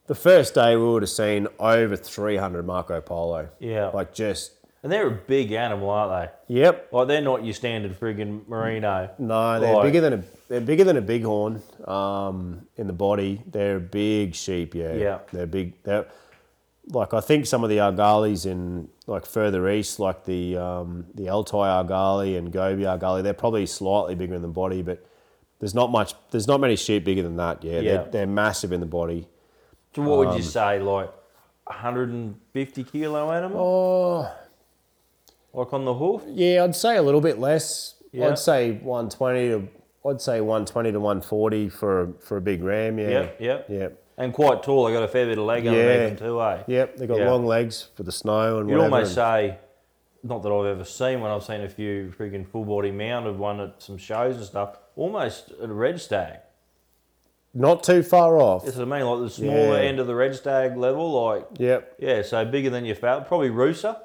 the 0.07 0.15
first 0.15 0.53
day 0.53 0.75
we 0.75 0.83
would 0.83 1.01
have 1.03 1.09
seen 1.09 1.47
over 1.59 1.95
300 1.95 2.65
Marco 2.65 3.01
Polo. 3.01 3.49
Yeah. 3.59 3.87
Like 3.87 4.13
just, 4.13 4.51
And 4.83 4.91
they're 4.91 5.07
a 5.07 5.11
big 5.11 5.51
animal, 5.51 5.89
aren't 5.89 6.31
they? 6.47 6.55
yep? 6.59 6.89
Like 6.91 7.07
they're 7.07 7.21
not 7.21 7.43
your 7.43 7.53
standard 7.55 7.99
friggin' 7.99 8.47
merino. 8.47 9.09
No, 9.17 9.59
they're 9.59 9.73
Like- 9.73 9.83
bigger 9.83 10.01
than 10.01 10.13
a 10.13 10.23
they're 10.47 10.61
bigger 10.61 10.83
than 10.83 10.95
a 10.97 11.01
bighorn 11.01 11.59
um, 11.87 12.67
in 12.77 12.85
the 12.85 12.93
body. 12.93 13.41
They're 13.47 13.79
big 13.79 14.35
sheep, 14.35 14.75
yeah. 14.75 14.93
Yeah. 14.93 15.19
They're 15.33 15.47
big. 15.47 15.73
They're 15.81 16.05
like 16.87 17.13
I 17.13 17.19
think 17.21 17.45
some 17.45 17.63
of 17.63 17.69
the 17.69 17.77
argalis 17.77 18.45
in 18.45 18.89
like 19.07 19.25
further 19.25 19.69
east, 19.69 19.99
like 19.99 20.25
the 20.25 20.57
um, 20.57 21.05
the 21.15 21.29
Altai 21.29 21.67
argali 21.67 22.37
and 22.37 22.51
Gobi 22.51 22.83
argali, 22.83 23.23
they're 23.23 23.33
probably 23.33 23.65
slightly 23.65 24.15
bigger 24.15 24.35
in 24.35 24.41
the 24.41 24.47
body, 24.47 24.81
but 24.81 25.05
there's 25.59 25.73
not 25.73 25.91
much. 25.91 26.13
There's 26.31 26.47
not 26.47 26.59
many 26.59 26.75
sheep 26.75 27.03
bigger 27.05 27.23
than 27.23 27.37
that. 27.37 27.63
Yeah, 27.63 27.79
Yeah. 27.79 27.81
They're, 27.81 28.05
they're 28.11 28.27
massive 28.27 28.71
in 28.71 28.79
the 28.81 28.85
body. 28.85 29.27
So 29.95 30.01
what 30.03 30.17
would 30.19 30.27
Um, 30.29 30.37
you 30.37 30.43
say, 30.43 30.79
like 30.79 31.09
150 31.67 32.83
kilo 32.83 33.31
animal? 33.31 33.59
Oh, 33.59 34.31
Like 35.53 35.73
on 35.73 35.85
the 35.85 35.93
hoof? 35.93 36.23
yeah, 36.27 36.63
I'd 36.63 36.75
say 36.75 36.97
a 36.97 37.01
little 37.01 37.21
bit 37.21 37.39
less. 37.39 37.95
Yeah. 38.11 38.27
I'd 38.29 38.39
say 38.39 38.71
120 38.73 39.49
to 39.49 39.67
I'd 40.07 40.21
say 40.21 40.39
120 40.39 40.91
to 40.91 40.99
140 40.99 41.69
for 41.69 42.01
a, 42.01 42.13
for 42.19 42.37
a 42.37 42.41
big 42.41 42.61
ram. 42.63 42.99
Yeah. 42.99 43.29
yeah. 43.39 43.61
Yep. 43.67 44.03
And 44.17 44.33
quite 44.33 44.63
tall. 44.63 44.85
They 44.85 44.93
got 44.93 45.03
a 45.03 45.07
fair 45.09 45.25
bit 45.25 45.37
of 45.37 45.43
leg 45.45 45.67
underneath 45.67 45.89
Yeah. 45.99 46.07
them 46.07 46.15
too, 46.17 46.41
eh? 46.41 46.63
Yep. 46.67 46.95
They 46.97 47.07
got 47.07 47.17
Yeah. 47.19 47.31
long 47.31 47.45
legs 47.45 47.89
for 47.95 48.03
the 48.03 48.11
snow 48.13 48.59
and 48.59 48.69
You'd 48.69 48.79
almost 48.79 49.13
say, 49.13 49.57
not 50.23 50.41
that 50.43 50.51
I've 50.51 50.65
ever 50.65 50.85
seen 50.85 51.19
one, 51.21 51.31
I've 51.31 51.43
seen 51.43 51.61
a 51.61 51.69
few 51.69 52.13
freaking 52.17 52.47
full 52.47 52.63
body 52.63 52.91
mounted 52.91 53.37
one 53.37 53.59
at 53.59 53.81
some 53.81 53.97
shows 53.97 54.37
and 54.37 54.45
stuff, 54.45 54.77
almost 54.95 55.51
a 55.61 55.67
red 55.67 55.99
stag. 55.99 56.39
not 57.57 57.83
too 57.83 58.03
far 58.03 58.37
off. 58.37 58.65
That's 58.65 58.75
what 58.75 58.85
I 58.91 58.97
mean, 58.99 59.07
like 59.07 59.19
the 59.21 59.29
smaller 59.29 59.77
Yeah. 59.81 59.87
end 59.87 60.01
of 60.01 60.07
the 60.07 60.13
red 60.15 60.35
stag 60.35 60.75
level, 60.75 61.09
like, 61.25 61.45
Yep. 61.57 61.93
yeah, 61.99 62.21
so 62.21 62.43
bigger 62.43 62.69
than 62.69 62.83
your 62.83 62.97
fat, 62.97 63.27
probably 63.29 63.49
Rusa. 63.49 63.95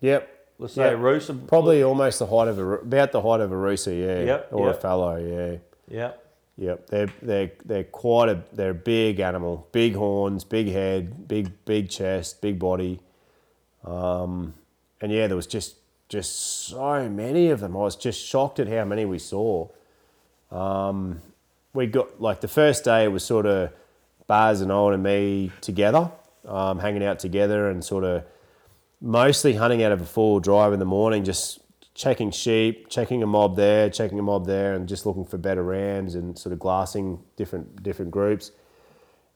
Yep. 0.00 0.28
Let's 0.58 0.74
say 0.74 0.90
Yeah. 0.90 0.96
Rusa. 0.96 1.46
Probably 1.46 1.84
almost 1.84 2.18
the 2.18 2.26
height 2.26 2.48
of 2.48 2.58
a 2.58 2.64
about 2.78 3.12
the 3.12 3.20
height 3.20 3.38
of 3.40 3.52
a 3.52 3.54
Rusa, 3.54 3.96
yeah, 3.96 4.24
Yep, 4.24 4.48
or 4.50 4.66
yep. 4.66 4.76
a 4.76 4.80
fallow, 4.80 5.16
yeah, 5.18 5.56
Yeah, 5.88 6.10
yep. 6.56 6.86
They're 6.88 7.10
they're 7.22 7.52
they're 7.64 7.84
quite 7.84 8.28
a 8.28 8.42
they're 8.52 8.70
a 8.70 8.74
big 8.74 9.20
animal, 9.20 9.68
big 9.72 9.94
horns, 9.94 10.44
big 10.44 10.68
head, 10.68 11.28
big 11.28 11.64
big 11.64 11.88
chest, 11.88 12.40
big 12.40 12.58
body, 12.58 13.00
um, 13.84 14.54
and 15.00 15.12
yeah, 15.12 15.26
there 15.26 15.36
was 15.36 15.46
just 15.46 15.76
just 16.08 16.68
so 16.68 17.08
many 17.08 17.50
of 17.50 17.60
them. 17.60 17.76
I 17.76 17.80
was 17.80 17.96
just 17.96 18.24
shocked 18.24 18.60
at 18.60 18.68
how 18.68 18.84
many 18.84 19.04
we 19.04 19.18
saw. 19.18 19.68
Um, 20.50 21.20
we 21.72 21.86
got 21.86 22.20
like 22.20 22.40
the 22.40 22.48
first 22.48 22.84
day 22.84 23.04
it 23.04 23.08
was 23.08 23.24
sort 23.24 23.46
of 23.46 23.72
Baz 24.26 24.60
and 24.60 24.72
Owen 24.72 24.94
and 24.94 25.02
me 25.02 25.52
together, 25.60 26.10
um, 26.46 26.78
hanging 26.78 27.04
out 27.04 27.18
together 27.18 27.70
and 27.70 27.84
sort 27.84 28.04
of 28.04 28.24
mostly 29.00 29.54
hunting 29.54 29.82
out 29.82 29.92
of 29.92 30.00
a 30.00 30.06
four 30.06 30.40
drive 30.40 30.72
in 30.72 30.78
the 30.78 30.86
morning, 30.86 31.24
just 31.24 31.60
checking 31.96 32.30
sheep, 32.30 32.88
checking 32.90 33.22
a 33.22 33.26
mob 33.26 33.56
there, 33.56 33.88
checking 33.88 34.18
a 34.18 34.22
mob 34.22 34.46
there, 34.46 34.74
and 34.74 34.86
just 34.86 35.06
looking 35.06 35.24
for 35.24 35.38
better 35.38 35.62
rams 35.62 36.14
and 36.14 36.38
sort 36.38 36.52
of 36.52 36.58
glassing 36.58 37.18
different 37.36 37.82
different 37.82 38.10
groups. 38.10 38.52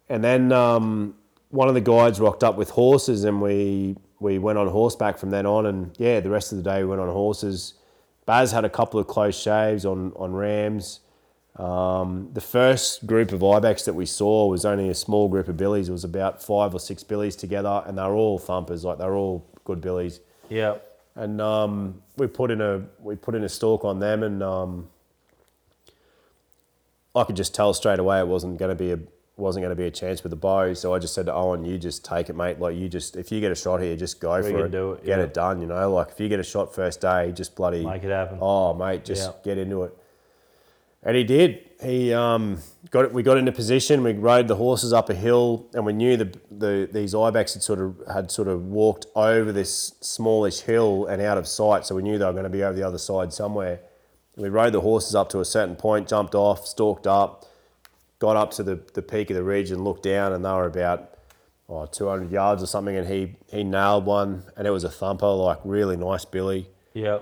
And 0.09 0.23
then 0.23 0.53
um, 0.53 1.15
one 1.49 1.69
of 1.69 1.75
the 1.75 1.81
guides 1.81 2.21
rocked 2.21 2.45
up 2.45 2.57
with 2.57 2.71
horses, 2.71 3.25
and 3.25 3.41
we 3.41 3.97
we 4.21 4.39
went 4.39 4.59
on 4.59 4.69
horseback 4.69 5.19
from 5.19 5.31
then 5.31 5.47
on. 5.47 5.67
And 5.67 5.97
yeah, 5.99 6.21
the 6.21 6.31
rest 6.31 6.53
of 6.53 6.59
the 6.59 6.65
day 6.65 6.83
we 6.83 6.91
went 6.91 7.01
on 7.01 7.09
horses. 7.09 7.75
Baz 8.27 8.53
had 8.53 8.65
a 8.65 8.71
couple 8.71 9.01
of 9.01 9.07
close 9.07 9.41
shaves 9.41 9.87
on 9.87 10.13
on 10.15 10.33
rams. 10.35 11.01
Um, 11.57 12.31
the 12.33 12.41
first 12.41 13.07
group 13.07 13.33
of 13.33 13.43
ibex 13.43 13.85
that 13.85 13.95
we 13.95 14.07
saw 14.07 14.47
was 14.47 14.65
only 14.65 14.89
a 14.89 14.95
small 14.95 15.29
group 15.29 15.49
of 15.49 15.57
billies. 15.57 15.89
It 15.89 15.93
was 15.93 16.05
about 16.05 16.43
five 16.43 16.75
or 16.75 16.79
six 16.79 17.03
billies 17.03 17.37
together, 17.37 17.83
and 17.87 17.97
they 17.97 18.03
were 18.03 18.15
all 18.15 18.39
thumpers. 18.39 18.85
Like 18.85 18.99
they 18.99 19.07
were 19.07 19.17
all 19.17 19.47
good 19.65 19.81
billies. 19.81 20.21
yeah, 20.51 20.77
And 21.21 21.39
um, 21.39 22.01
we 22.17 22.27
put 22.29 22.51
in 22.51 22.63
a 22.63 22.83
we 22.99 23.15
put 23.15 23.35
in 23.35 23.45
a 23.45 23.49
stalk 23.49 23.85
on 23.85 23.99
them, 23.99 24.23
and 24.23 24.43
um, 24.43 24.89
I 27.15 27.25
could 27.25 27.37
just 27.37 27.55
tell 27.55 27.75
straight 27.75 27.99
away 27.99 28.21
it 28.21 28.27
wasn't 28.27 28.57
going 28.59 28.71
to 28.71 28.75
be 28.75 28.93
a 28.93 28.99
wasn't 29.37 29.63
going 29.63 29.71
to 29.71 29.77
be 29.77 29.85
a 29.87 29.91
chance 29.91 30.23
with 30.23 30.31
the 30.31 30.37
bow. 30.37 30.73
So 30.73 30.95
I 30.95 30.99
just 30.99 31.13
said 31.13 31.27
to 31.27 31.35
Owen, 31.35 31.63
"You 31.67 31.77
just 31.77 32.07
take 32.07 32.31
it, 32.31 32.37
mate. 32.37 32.59
Like 32.59 32.75
you 32.75 32.89
just 32.89 33.17
if 33.17 33.31
you 33.31 33.39
get 33.39 33.53
a 33.53 33.55
shot 33.55 33.83
here, 33.83 33.95
just 33.97 34.19
go 34.19 34.37
We 34.41 34.51
for 34.51 34.65
it. 34.65 34.71
do 34.71 34.93
it, 34.93 35.05
Get 35.05 35.19
yeah. 35.19 35.25
it 35.25 35.35
done. 35.35 35.61
You 35.61 35.67
know, 35.67 35.93
like 35.93 36.09
if 36.09 36.19
you 36.21 36.29
get 36.31 36.41
a 36.41 36.45
shot 36.45 36.75
first 36.75 37.03
day, 37.03 37.33
just 37.33 37.55
bloody 37.55 37.85
make 37.85 38.03
it 38.03 38.11
happen. 38.11 38.39
Oh, 38.41 38.73
mate, 38.73 39.05
just 39.05 39.27
Yeah. 39.31 39.33
get 39.45 39.59
into 39.59 39.83
it. 39.83 39.97
And 41.03 41.17
he 41.17 41.25
did. 41.25 41.71
He 41.83 42.13
um, 42.13 42.59
got 42.91 43.07
it. 43.07 43.13
We 43.13 43.23
got 43.23 43.39
into 43.39 43.53
position. 43.53 44.03
We 44.03 44.13
rode 44.13 44.49
the 44.49 44.57
horses 44.57 44.93
up 44.93 45.09
a 45.09 45.15
hill, 45.15 45.67
and 45.73 45.87
we 45.87 45.95
knew 45.95 46.17
the, 46.17 46.39
the 46.51 46.89
these 46.93 47.15
ibex 47.15 47.55
had 47.55 47.63
sort 47.63 47.81
of 47.81 47.97
had 48.13 48.31
sort 48.31 48.49
of 48.49 48.67
walked 48.67 49.07
over 49.15 49.51
this 49.51 49.95
smallish 50.01 50.61
hill 50.61 51.07
and 51.07 51.23
out 51.23 51.39
of 51.39 51.49
sight. 51.49 51.87
So 51.87 51.95
we 51.95 52.03
knew 52.03 52.19
they 52.19 52.27
were 52.27 52.33
going 52.33 52.45
to 52.45 52.51
be 52.51 52.63
over 52.63 52.75
the 52.75 52.87
other 52.87 52.99
side 52.99 53.33
somewhere. 53.33 53.81
We 54.37 54.51
rode 54.51 54.75
the 54.75 54.83
horses 54.83 55.15
up 55.15 55.31
to 55.31 55.41
a 55.41 55.45
certain 55.45 55.75
point, 55.77 56.09
jumped 56.09 56.35
off, 56.35 56.67
stalked 56.67 57.07
up, 57.07 57.47
got 58.19 58.37
up 58.37 58.51
to 58.53 58.63
the, 58.63 58.81
the 58.95 59.03
peak 59.03 59.31
of 59.31 59.37
the 59.37 59.43
ridge 59.43 59.71
and 59.71 59.83
looked 59.83 60.03
down, 60.03 60.33
and 60.33 60.45
they 60.45 60.51
were 60.51 60.67
about 60.67 61.15
oh, 61.69 61.87
200 61.87 62.31
yards 62.31 62.63
or 62.63 62.67
something. 62.67 62.97
And 62.97 63.09
he 63.09 63.37
he 63.51 63.65
nailed 63.65 64.05
one, 64.05 64.45
and 64.55 64.67
it 64.67 64.71
was 64.71 64.85
a 64.85 64.91
thumper, 64.91 65.29
like 65.29 65.61
really 65.65 65.97
nice 65.97 66.27
billy. 66.27 66.69
Yeah, 66.93 67.21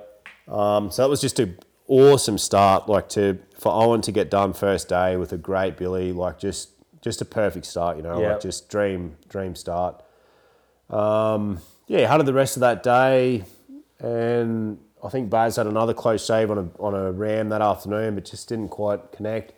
Um, 0.48 0.90
so 0.90 1.02
that 1.02 1.08
was 1.08 1.20
just 1.20 1.38
a 1.38 1.50
awesome 1.88 2.38
start, 2.38 2.88
like 2.88 3.08
to 3.10 3.38
for 3.58 3.72
Owen 3.72 4.00
to 4.02 4.12
get 4.12 4.30
done 4.30 4.52
first 4.52 4.88
day 4.88 5.16
with 5.16 5.32
a 5.32 5.36
great 5.38 5.76
Billy, 5.76 6.12
like 6.12 6.38
just 6.38 6.70
just 7.00 7.20
a 7.20 7.24
perfect 7.24 7.64
start, 7.66 7.96
you 7.96 8.02
know, 8.02 8.20
Yeah. 8.20 8.32
like 8.32 8.40
just 8.40 8.68
dream 8.68 9.16
dream 9.28 9.54
start. 9.56 10.02
Um, 10.90 11.60
yeah, 11.86 12.06
hunted 12.06 12.26
the 12.26 12.32
rest 12.32 12.56
of 12.56 12.60
that 12.60 12.82
day, 12.82 13.44
and 14.00 14.78
I 15.02 15.08
think 15.08 15.30
Baz 15.30 15.56
had 15.56 15.66
another 15.66 15.94
close 15.94 16.24
shave 16.24 16.50
on 16.50 16.58
a 16.58 16.82
on 16.82 16.94
a 16.94 17.10
ram 17.12 17.48
that 17.50 17.62
afternoon, 17.62 18.14
but 18.14 18.24
just 18.24 18.48
didn't 18.48 18.68
quite 18.68 19.12
connect. 19.12 19.54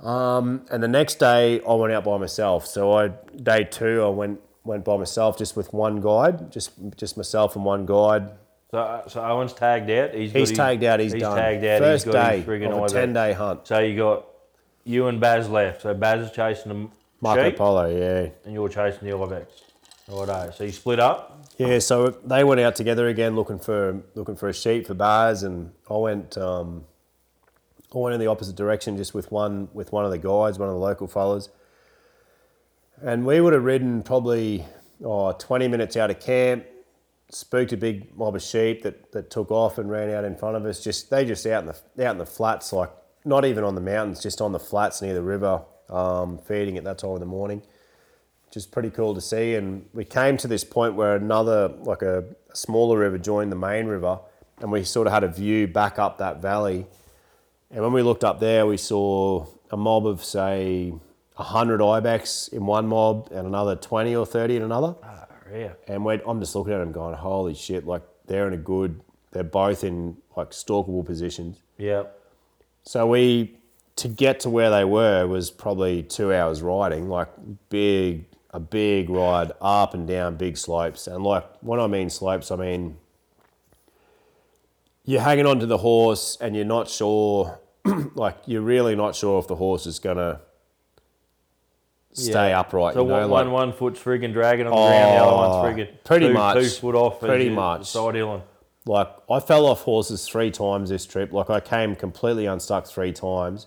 Um, 0.00 0.62
and 0.70 0.82
the 0.82 0.88
next 0.88 1.18
day 1.18 1.60
I 1.68 1.74
went 1.74 1.92
out 1.92 2.04
by 2.04 2.18
myself. 2.18 2.66
So 2.66 2.92
I 2.92 3.08
day 3.36 3.64
two 3.64 4.02
I 4.04 4.08
went 4.08 4.40
went 4.64 4.84
by 4.84 4.96
myself 4.96 5.36
just 5.38 5.56
with 5.56 5.72
one 5.72 6.00
guide, 6.00 6.50
just 6.52 6.70
just 6.96 7.16
myself 7.16 7.56
and 7.56 7.64
one 7.64 7.84
guide. 7.86 8.30
So 8.70 9.02
so 9.08 9.22
Owen's 9.22 9.52
tagged 9.52 9.90
out. 9.90 10.14
He's, 10.14 10.32
He's 10.32 10.50
his- 10.50 10.58
tagged 10.58 10.84
out. 10.84 11.00
He's, 11.00 11.12
he's 11.12 11.22
done. 11.22 11.36
tagged 11.36 11.64
out. 11.64 11.78
First 11.80 12.10
day 12.10 12.40
of 12.42 12.84
a 12.84 12.88
ten 12.88 13.12
day 13.12 13.32
hunt. 13.32 13.66
So 13.66 13.78
you 13.78 13.96
got 13.96 14.26
you 14.84 15.06
and 15.08 15.20
Baz 15.20 15.48
left. 15.48 15.82
So 15.82 15.94
Baz 15.94 16.26
is 16.26 16.32
chasing 16.32 16.72
the 16.72 16.88
Marco 17.20 17.44
sheep, 17.44 17.56
Polo, 17.56 17.86
yeah, 17.88 18.30
and 18.44 18.54
you're 18.54 18.68
chasing 18.68 19.08
the 19.08 19.16
ibex. 19.16 19.62
Righto. 20.10 20.50
So 20.52 20.64
you 20.64 20.72
split 20.72 21.00
up. 21.00 21.44
yeah. 21.58 21.78
So 21.80 22.08
they 22.08 22.42
went 22.42 22.60
out 22.60 22.76
together 22.76 23.08
again, 23.08 23.36
looking 23.36 23.58
for 23.58 24.00
looking 24.14 24.36
for 24.36 24.48
a 24.48 24.54
sheep 24.54 24.86
for 24.86 24.94
Baz, 24.94 25.42
and 25.42 25.72
I 25.90 25.94
went 25.96 26.38
um, 26.38 26.84
I 27.94 27.98
went 27.98 28.14
in 28.14 28.20
the 28.20 28.26
opposite 28.26 28.56
direction, 28.56 28.96
just 28.96 29.12
with 29.12 29.30
one 29.30 29.68
with 29.74 29.92
one 29.92 30.04
of 30.04 30.10
the 30.10 30.18
guides, 30.18 30.58
one 30.58 30.68
of 30.68 30.74
the 30.74 30.80
local 30.80 31.06
fellas, 31.06 31.50
and 33.02 33.26
we 33.26 33.40
would 33.40 33.52
have 33.52 33.64
ridden 33.64 34.02
probably 34.02 34.64
oh, 35.04 35.32
20 35.32 35.68
minutes 35.68 35.96
out 35.96 36.10
of 36.10 36.20
camp. 36.20 36.64
Spooked 37.30 37.72
a 37.72 37.76
big 37.76 38.16
mob 38.16 38.34
of 38.36 38.42
sheep 38.42 38.82
that, 38.82 39.12
that 39.12 39.30
took 39.30 39.50
off 39.50 39.78
and 39.78 39.90
ran 39.90 40.10
out 40.10 40.24
in 40.24 40.34
front 40.36 40.56
of 40.56 40.64
us. 40.64 40.82
Just 40.82 41.10
they 41.10 41.24
just 41.24 41.46
out 41.46 41.62
in 41.62 41.66
the 41.66 42.06
out 42.06 42.12
in 42.12 42.18
the 42.18 42.26
flats, 42.26 42.72
like 42.72 42.90
not 43.24 43.44
even 43.44 43.64
on 43.64 43.74
the 43.74 43.80
mountains, 43.80 44.22
just 44.22 44.40
on 44.40 44.52
the 44.52 44.58
flats 44.58 45.02
near 45.02 45.12
the 45.14 45.22
river, 45.22 45.60
um, 45.90 46.38
feeding 46.38 46.78
at 46.78 46.84
that 46.84 46.98
time 46.98 47.10
of 47.10 47.20
the 47.20 47.26
morning. 47.26 47.62
which 48.48 48.56
is 48.56 48.66
pretty 48.66 48.88
cool 48.88 49.14
to 49.14 49.20
see. 49.20 49.54
And 49.56 49.84
we 49.92 50.04
came 50.04 50.38
to 50.38 50.48
this 50.48 50.64
point 50.64 50.94
where 50.94 51.16
another, 51.16 51.68
like 51.68 52.00
a, 52.00 52.24
a 52.50 52.56
smaller 52.56 52.98
river, 52.98 53.18
joined 53.18 53.52
the 53.52 53.56
main 53.56 53.86
river, 53.86 54.20
and 54.60 54.72
we 54.72 54.84
sort 54.84 55.06
of 55.06 55.12
had 55.12 55.22
a 55.22 55.28
view 55.28 55.66
back 55.68 55.98
up 55.98 56.16
that 56.18 56.40
valley. 56.40 56.86
And 57.70 57.82
when 57.82 57.92
we 57.92 58.00
looked 58.00 58.24
up 58.24 58.40
there, 58.40 58.66
we 58.66 58.78
saw 58.78 59.46
a 59.70 59.76
mob 59.76 60.06
of 60.06 60.24
say 60.24 60.94
hundred 61.36 61.80
ibex 61.82 62.48
in 62.48 62.64
one 62.66 62.86
mob, 62.88 63.28
and 63.30 63.46
another 63.46 63.76
twenty 63.76 64.16
or 64.16 64.24
thirty 64.24 64.56
in 64.56 64.62
another. 64.62 64.96
Ah, 65.04 65.26
yeah. 65.52 65.72
And 65.86 66.06
I'm 66.26 66.40
just 66.40 66.54
looking 66.54 66.72
at 66.72 66.78
them 66.78 66.92
going, 66.92 67.14
holy 67.14 67.54
shit! 67.54 67.86
Like 67.86 68.02
they're 68.26 68.46
in 68.46 68.54
a 68.54 68.58
good. 68.58 69.00
They're 69.32 69.44
both 69.44 69.84
in 69.84 70.16
like 70.36 70.50
stalkable 70.50 71.04
positions. 71.04 71.60
Yeah. 71.76 72.04
So 72.82 73.06
we 73.06 73.56
to 73.96 74.08
get 74.08 74.40
to 74.40 74.50
where 74.50 74.70
they 74.70 74.84
were 74.84 75.26
was 75.26 75.50
probably 75.50 76.02
two 76.02 76.32
hours 76.32 76.62
riding, 76.62 77.08
like 77.08 77.28
big 77.68 78.24
a 78.50 78.60
big 78.60 79.10
ride 79.10 79.52
up 79.60 79.94
and 79.94 80.06
down 80.06 80.36
big 80.36 80.56
slopes. 80.56 81.06
And 81.06 81.22
like 81.22 81.44
when 81.60 81.80
I 81.80 81.86
mean 81.86 82.08
slopes, 82.08 82.50
I 82.50 82.56
mean 82.56 82.96
you're 85.04 85.20
hanging 85.20 85.46
onto 85.46 85.66
the 85.66 85.78
horse 85.78 86.36
and 86.40 86.54
you're 86.54 86.64
not 86.64 86.88
sure 86.88 87.58
like 88.14 88.36
you're 88.46 88.62
really 88.62 88.94
not 88.94 89.14
sure 89.14 89.38
if 89.38 89.46
the 89.46 89.56
horse 89.56 89.86
is 89.86 89.98
gonna 89.98 90.40
stay 92.18 92.50
Yeah. 92.50 92.60
upright. 92.60 92.94
So 92.94 93.02
you 93.02 93.08
know, 93.08 93.28
one, 93.28 93.30
like, 93.30 93.52
one 93.52 93.72
foot's 93.72 94.00
friggin' 94.00 94.32
dragging 94.32 94.66
on 94.66 94.72
the 94.72 94.76
ground, 94.76 95.16
the 95.18 95.22
other 95.24 95.36
one's 95.36 95.54
Oh, 95.54 95.62
friggin' 95.62 95.88
pretty 96.04 96.26
two, 96.28 96.32
much. 96.34 96.54
two 96.58 96.68
foot 96.68 96.94
off, 96.94 97.20
Pretty 97.20 97.50
much. 97.50 97.86
side 97.86 98.14
hilling. 98.14 98.42
Like 98.86 99.08
I 99.30 99.40
fell 99.40 99.66
off 99.66 99.82
horses 99.82 100.26
three 100.26 100.50
times 100.50 100.88
this 100.90 101.04
trip. 101.04 101.32
Like 101.32 101.50
I 101.50 101.60
came 101.60 101.94
completely 101.94 102.46
unstuck 102.46 102.86
three 102.86 103.12
times. 103.12 103.66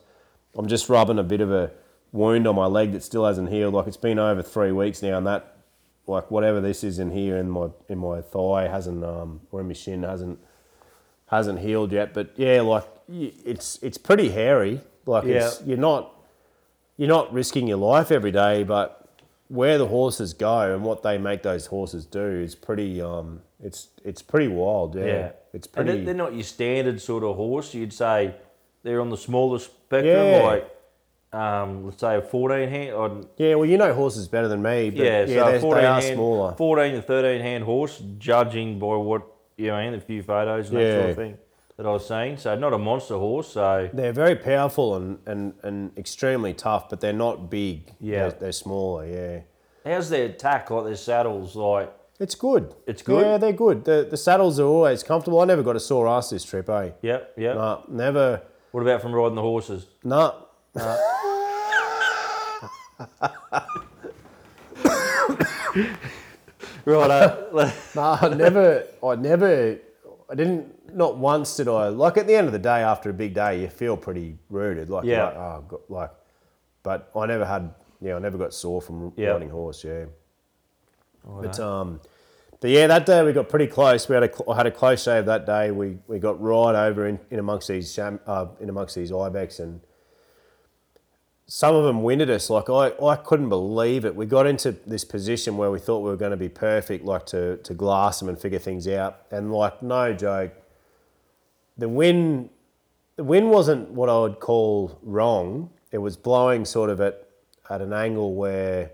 I'm 0.58 0.68
just 0.68 0.90
rubbing 0.90 1.20
a 1.20 1.24
bit 1.24 1.42
of 1.42 1.52
a 1.52 1.72
wound 2.12 2.48
on 2.48 2.56
my 2.56 2.66
leg 2.66 2.92
that 2.94 3.04
still 3.04 3.26
hasn't 3.26 3.50
healed. 3.50 3.74
Like 3.74 3.88
it's 3.88 3.98
been 3.98 4.18
over 4.20 4.42
three 4.42 4.72
weeks 4.72 5.02
now, 5.04 5.18
and 5.18 5.28
that 5.28 5.58
like 6.08 6.32
whatever 6.32 6.60
this 6.60 6.84
is 6.84 6.98
in 7.00 7.12
here 7.12 7.38
in 7.38 7.50
my 7.50 7.68
in 7.88 8.00
my 8.00 8.22
thigh 8.22 8.68
hasn't 8.68 9.04
um 9.06 9.42
or 9.52 9.62
in 9.62 9.68
my 9.68 9.74
shin 9.74 10.02
hasn't 10.04 10.40
hasn't 11.28 11.60
healed 11.60 11.92
yet. 11.92 12.14
But 12.14 12.32
yeah, 12.36 12.62
like 12.62 12.86
it's 13.08 13.78
it's 13.84 13.98
pretty 13.98 14.30
hairy. 14.30 14.82
Like 15.06 15.26
it's, 15.26 15.60
Yeah. 15.62 15.68
you're 15.68 15.78
not 15.78 16.11
you're 16.98 17.10
not 17.10 17.34
risking 17.34 17.68
your 17.68 17.78
life 17.78 18.12
every 18.12 18.32
day, 18.32 18.64
but 18.64 18.98
where 19.48 19.78
the 19.78 19.88
horses 19.88 20.34
go 20.34 20.74
and 20.74 20.84
what 20.84 21.04
they 21.04 21.18
make 21.18 21.44
those 21.44 21.66
horses 21.66 22.06
do 22.06 22.24
is 22.26 22.56
pretty 22.56 23.02
um 23.02 23.42
it's 23.62 23.90
it's 24.06 24.22
pretty 24.22 24.48
wild 24.48 24.96
yeah, 24.96 25.06
Yeah. 25.06 25.32
it's 25.54 25.68
And 25.68 25.74
pretty 25.74 25.92
they're, 25.98 26.06
they're 26.06 26.14
not 26.16 26.34
your 26.34 26.44
standard 26.44 27.02
sort 27.02 27.24
of 27.24 27.36
horse. 27.36 27.74
You'd 27.74 27.92
say 27.94 28.34
they're 28.84 29.02
on 29.02 29.10
the 29.10 29.18
smaller 29.18 29.60
spectrum, 29.60 30.06
Yeah. 30.16 30.42
like 30.44 30.78
um, 31.34 31.86
let's 31.86 32.02
say 32.02 32.18
a 32.18 32.22
14 32.22 32.68
hand. 32.70 32.94
Or, 32.94 33.22
yeah 33.38 33.56
well 33.56 33.66
you 33.66 33.78
know 33.78 33.94
horses 33.94 34.28
better 34.28 34.48
than 34.50 34.62
me 34.62 34.90
but 34.90 35.06
yeah, 35.06 35.26
yeah, 35.26 35.26
so 35.46 35.52
they're- 35.52 35.60
14 35.60 35.82
they 35.82 35.88
are 35.88 36.02
hand, 36.02 36.16
smaller 36.16 36.54
14 36.56 36.94
to 36.96 37.02
13 37.02 37.42
hand 37.42 37.64
horse, 37.64 38.02
judging 38.18 38.80
by 38.80 38.96
what 38.96 39.24
you 39.58 39.68
know, 39.68 39.94
a 39.94 40.00
few 40.00 40.24
photos 40.24 40.70
and 40.70 40.78
that 40.80 40.98
sort 41.00 41.10
of 41.12 41.16
thing. 41.18 41.38
That 41.82 41.90
I 41.90 41.94
was 41.94 42.08
seeing. 42.08 42.38
So 42.38 42.56
not 42.56 42.74
a 42.74 42.78
monster 42.78 43.18
horse. 43.18 43.54
So 43.54 43.90
They're 43.92 44.14
very 44.14 44.36
powerful 44.36 44.96
and, 44.96 45.18
and, 45.26 45.54
and 45.64 45.98
extremely 45.98 46.54
tough, 46.54 46.90
but 46.90 47.02
they're 47.02 47.12
not 47.12 47.50
big. 47.50 47.92
Yeah. 48.00 48.30
They're, 48.30 48.40
they're 48.40 48.52
smaller, 48.52 49.08
yeah. 49.08 49.40
how's 49.92 50.10
their 50.10 50.30
tack? 50.30 50.70
Like 50.70 50.86
their 50.86 50.96
saddles? 50.96 51.56
Like 51.56 51.92
It's 52.20 52.36
good. 52.36 52.76
It's 52.86 53.02
good? 53.02 53.26
Yeah, 53.26 53.38
they're 53.38 53.52
good. 53.52 53.84
The, 53.86 54.08
the 54.08 54.18
saddles 54.18 54.60
are 54.60 54.68
always 54.68 55.02
comfortable. 55.02 55.40
I 55.42 55.46
never 55.46 55.64
got 55.64 55.76
a 55.76 55.80
sore 55.80 56.08
ass 56.08 56.30
this 56.30 56.44
trip, 56.44 56.70
eh? 56.70 56.92
yep, 57.02 57.34
yep. 57.36 57.56
Nah, 57.56 57.82
never. 57.88 58.44
What 58.70 58.82
about 58.82 59.02
from 59.02 59.14
riding 59.14 59.36
the 59.36 59.42
horses? 59.42 59.88
Nah. 60.04 60.34
Right. 66.86 67.12
Uh, 67.12 67.72
Nah, 67.96 68.18
I 68.22 68.30
never, 68.30 68.88
I 69.04 69.16
never, 69.16 69.78
I 70.30 70.36
didn't, 70.36 70.81
not 70.96 71.18
once 71.18 71.56
did 71.58 71.68
I, 71.68 71.90
like 71.90 72.18
at 72.18 72.28
the 72.28 72.36
end 72.36 72.48
of 72.48 72.54
the 72.54 72.60
day, 72.60 72.82
after 72.84 73.10
a 73.10 73.14
big 73.14 73.34
day, 73.34 73.62
you 73.62 73.70
feel 73.70 73.98
pretty 73.98 74.38
rooted. 74.50 74.90
Like, 74.90 75.06
Yeah. 75.06 75.26
like, 75.26 75.36
oh, 75.36 75.66
God, 75.68 75.80
like, 75.90 76.12
but 76.84 77.10
I 77.16 77.26
never 77.26 77.46
had, 77.46 77.74
yeah, 78.00 78.16
I 78.16 78.20
never 78.20 78.38
got 78.38 78.54
sore 78.54 78.82
from 78.82 79.14
Yeah. 79.16 79.30
riding 79.30 79.50
horse, 79.50 79.84
yeah. 79.84 80.06
But, 81.26 81.60
um, 81.60 82.00
but 82.60 82.70
yeah, 82.70 82.88
that 82.88 83.06
day 83.06 83.24
we 83.24 83.34
got 83.34 83.48
pretty 83.50 83.68
close. 83.68 84.08
We 84.10 84.16
had 84.16 84.24
a, 84.24 84.50
I 84.50 84.56
had 84.58 84.66
a 84.68 84.72
close 84.72 85.04
shave 85.04 85.26
that 85.26 85.46
day. 85.46 85.72
We, 85.72 85.98
we 86.08 86.20
got 86.20 86.42
right 86.42 86.88
over 86.88 87.08
in, 87.08 87.20
in 87.30 87.40
amongst 87.40 87.68
these, 87.68 87.94
sham, 87.94 88.20
uh, 88.26 88.48
in 88.60 88.70
amongst 88.70 88.96
these 88.96 89.12
ibex 89.12 89.60
and, 89.60 89.82
some 91.54 91.76
of 91.76 91.84
them 91.84 92.02
winded 92.02 92.30
us. 92.30 92.50
Like 92.50 92.70
I, 92.70 92.94
I 93.06 93.18
couldn't 93.18 93.50
believe 93.50 94.06
it. 94.06 94.16
We 94.16 94.26
got 94.26 94.48
into 94.48 94.72
this 94.88 95.04
position 95.04 95.58
where 95.58 95.70
we 95.70 95.80
thought 95.80 96.00
we 96.00 96.10
were 96.10 96.16
going 96.16 96.32
to 96.32 96.38
be 96.38 96.48
perfect, 96.48 97.04
like 97.04 97.26
to, 97.26 97.58
to 97.58 97.74
glass 97.74 98.22
them 98.22 98.30
and 98.30 98.40
figure 98.40 98.58
things 98.58 98.88
out. 98.88 99.24
And 99.32 99.52
like 99.52 99.84
no 99.84 100.14
joke, 100.14 100.54
the 101.82 101.90
wind, 101.90 102.50
the 103.18 103.24
wind 103.24 103.50
wasn't 103.52 103.90
what 103.90 104.08
I 104.10 104.18
would 104.20 104.40
call 104.40 104.98
wrong. 105.04 105.70
It 105.92 105.98
was 105.98 106.16
blowing 106.16 106.64
sort 106.66 106.90
of 106.90 107.02
at 107.02 107.28
at 107.70 107.82
an 107.82 107.94
angle 107.94 108.34
where 108.36 108.92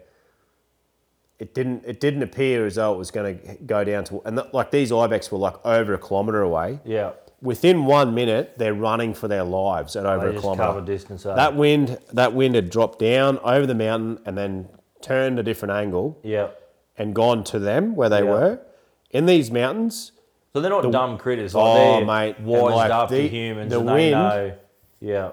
it 1.40 1.54
didn't 1.54 1.84
it 1.86 2.00
didn't 2.00 2.24
appear 2.24 2.66
as 2.66 2.76
though 2.76 2.94
it 2.94 2.98
was 2.98 3.12
going 3.12 3.40
to 3.40 3.56
go 3.66 3.84
down 3.84 4.04
to 4.06 4.22
and 4.26 4.38
th- 4.38 4.54
like 4.54 4.72
these 4.72 4.92
ibex 4.92 5.32
were 5.32 5.38
like 5.38 5.56
over 5.66 5.94
a 5.94 5.98
kilometre 6.00 6.42
away. 6.42 6.80
yeah. 6.86 7.12
Within 7.40 7.86
one 7.86 8.16
minute, 8.16 8.54
they're 8.58 8.74
running 8.74 9.14
for 9.14 9.28
their 9.28 9.44
lives 9.44 9.96
at 9.96 10.08
over 10.08 10.24
They 10.26 10.30
a 10.32 10.34
just 10.34 10.42
kilometre. 10.44 10.68
cover 10.74 10.82
distance. 10.84 11.24
eh? 11.24 11.36
That 11.36 11.56
wind, 11.56 12.00
that 12.14 12.34
wind 12.34 12.56
had 12.56 12.72
dropped 12.72 12.98
down 12.98 13.38
over 13.44 13.68
the 13.68 13.76
mountain 13.76 14.18
and 14.26 14.36
then 14.36 14.68
turned 15.02 15.38
a 15.38 15.44
different 15.44 15.72
angle 15.74 16.18
yeah. 16.24 16.48
and 16.98 17.14
gone 17.14 17.44
to 17.54 17.60
them 17.60 17.96
where 17.96 18.10
they 18.10 18.24
Yeah. 18.24 18.32
were. 18.32 18.60
In 19.12 19.28
these 19.28 19.52
mountains, 19.52 20.14
So 20.58 20.62
they're 20.62 20.72
not 20.72 20.92
dumb 20.92 21.20
critters. 21.20 21.54
Like 21.54 21.64
Oh, 21.64 21.98
they're 21.98 22.06
mate, 22.06 22.40
wised 22.40 22.76
like 22.76 22.90
up 22.92 23.10
the- 23.10 23.18
to 23.22 23.28
humans 23.28 23.72
the 23.72 23.80
and 23.80 23.88
they 23.90 23.94
wind- 23.94 24.12
know. 24.12 24.54
Yeah. 25.00 25.30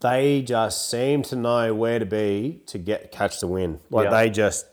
they 0.00 0.40
just 0.42 0.88
seem 0.90 1.22
to 1.24 1.36
know 1.36 1.74
where 1.74 1.98
to 1.98 2.06
be 2.06 2.62
to 2.66 2.78
get 2.78 3.12
catch 3.12 3.40
the 3.40 3.46
wind. 3.46 3.80
Like 3.90 4.04
Yeah. 4.10 4.10
they 4.22 4.30
just, 4.30 4.66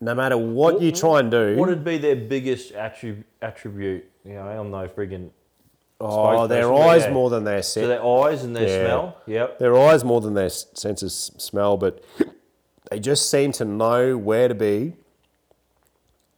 no 0.00 0.14
matter 0.14 0.36
what 0.38 0.80
you 0.80 0.92
try 0.92 1.18
and 1.20 1.30
do, 1.30 1.56
What 1.56 1.68
would 1.68 1.82
be 1.84 1.98
their 1.98 2.14
biggest 2.16 2.72
attrib- 2.72 3.24
attribute? 3.42 4.08
You 4.24 4.34
know, 4.34 4.42
I'm 4.42 4.70
no 4.70 4.86
friggin' 4.86 5.30
oh, 6.00 6.46
their 6.46 6.72
eyes 6.72 7.02
yeah. 7.04 7.10
more 7.12 7.30
than 7.30 7.42
their 7.44 7.62
So 7.62 7.80
sense. 7.80 7.88
their 7.88 8.04
eyes 8.04 8.44
and 8.44 8.54
their 8.54 8.68
Yeah. 8.68 8.84
smell. 8.86 9.16
Yep. 9.26 9.58
Their 9.58 9.76
eyes 9.76 10.04
more 10.04 10.20
than 10.20 10.34
their 10.34 10.46
s- 10.46 10.66
sense 10.74 11.02
of 11.02 11.10
smell, 11.10 11.76
but 11.76 12.00
they 12.90 13.00
just 13.00 13.28
seem 13.30 13.50
to 13.52 13.64
know 13.64 14.16
where 14.16 14.46
to 14.46 14.54
be 14.54 14.94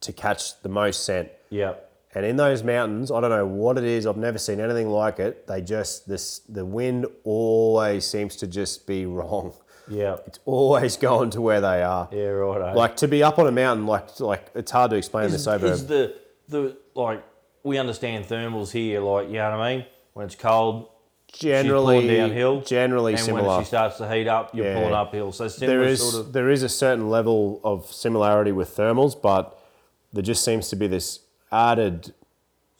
to 0.01 0.11
catch 0.13 0.61
the 0.61 0.69
most 0.69 1.03
scent. 1.05 1.29
Yep. 1.49 1.82
And 2.15 2.25
in 2.25 2.37
those 2.37 2.63
mountains, 2.63 3.09
I 3.11 3.19
don't 3.21 3.29
know 3.31 3.45
what 3.45 3.77
it 3.77 3.83
is. 3.83 4.05
I've 4.05 4.17
never 4.17 4.37
seen 4.37 4.59
anything 4.59 4.89
like 4.89 5.19
it. 5.19 5.47
They 5.47 5.61
just 5.61 6.07
this 6.07 6.39
the 6.47 6.65
wind 6.65 7.05
always 7.23 8.05
seems 8.05 8.35
to 8.37 8.47
just 8.47 8.85
be 8.87 9.05
wrong. 9.17 9.53
Yeah, 9.89 10.15
It's 10.25 10.39
always 10.45 10.95
going 10.95 11.31
to 11.31 11.41
where 11.41 11.59
they 11.59 11.83
are. 11.83 12.07
Yeah. 12.11 12.27
Right. 12.27 12.69
Eh? 12.71 12.73
Like 12.73 12.95
to 12.97 13.07
be 13.07 13.21
up 13.21 13.37
on 13.39 13.47
a 13.47 13.51
mountain, 13.51 13.85
like 13.85 14.19
like 14.19 14.49
it's 14.55 14.71
hard 14.71 14.91
to 14.91 14.97
explain 14.97 15.25
is, 15.25 15.31
this 15.33 15.47
over. 15.47 15.65
is 15.67 15.87
the 15.87 16.15
the 16.47 16.77
like 16.95 17.23
we 17.63 17.77
understand 17.77 18.25
thermals 18.25 18.71
here. 18.71 19.01
Like 19.01 19.27
you 19.27 19.33
know 19.33 19.51
what 19.51 19.59
I 19.59 19.75
mean? 19.77 19.85
When 20.13 20.25
it's 20.27 20.35
cold, 20.35 20.87
generally 21.33 22.01
she's 22.07 22.17
downhill. 22.17 22.61
Generally 22.61 23.13
and 23.13 23.21
similar. 23.21 23.47
when 23.49 23.59
she 23.61 23.65
starts 23.65 23.97
to 23.97 24.09
heat 24.09 24.27
up, 24.27 24.55
you're 24.55 24.67
Yeah. 24.67 24.75
pulling 24.79 24.93
uphill. 24.93 25.31
So 25.31 25.47
similar 25.47 25.79
there 25.79 25.87
is 25.87 25.99
sort 26.11 26.27
of. 26.27 26.33
there 26.33 26.49
is 26.49 26.63
a 26.63 26.69
certain 26.69 27.09
level 27.09 27.59
of 27.63 27.91
similarity 27.91 28.51
with 28.51 28.75
thermals, 28.77 29.19
but 29.19 29.59
there 30.13 30.23
just 30.23 30.45
seems 30.45 30.69
to 30.69 30.75
be 30.75 30.87
this 30.87 31.19
added 31.53 32.13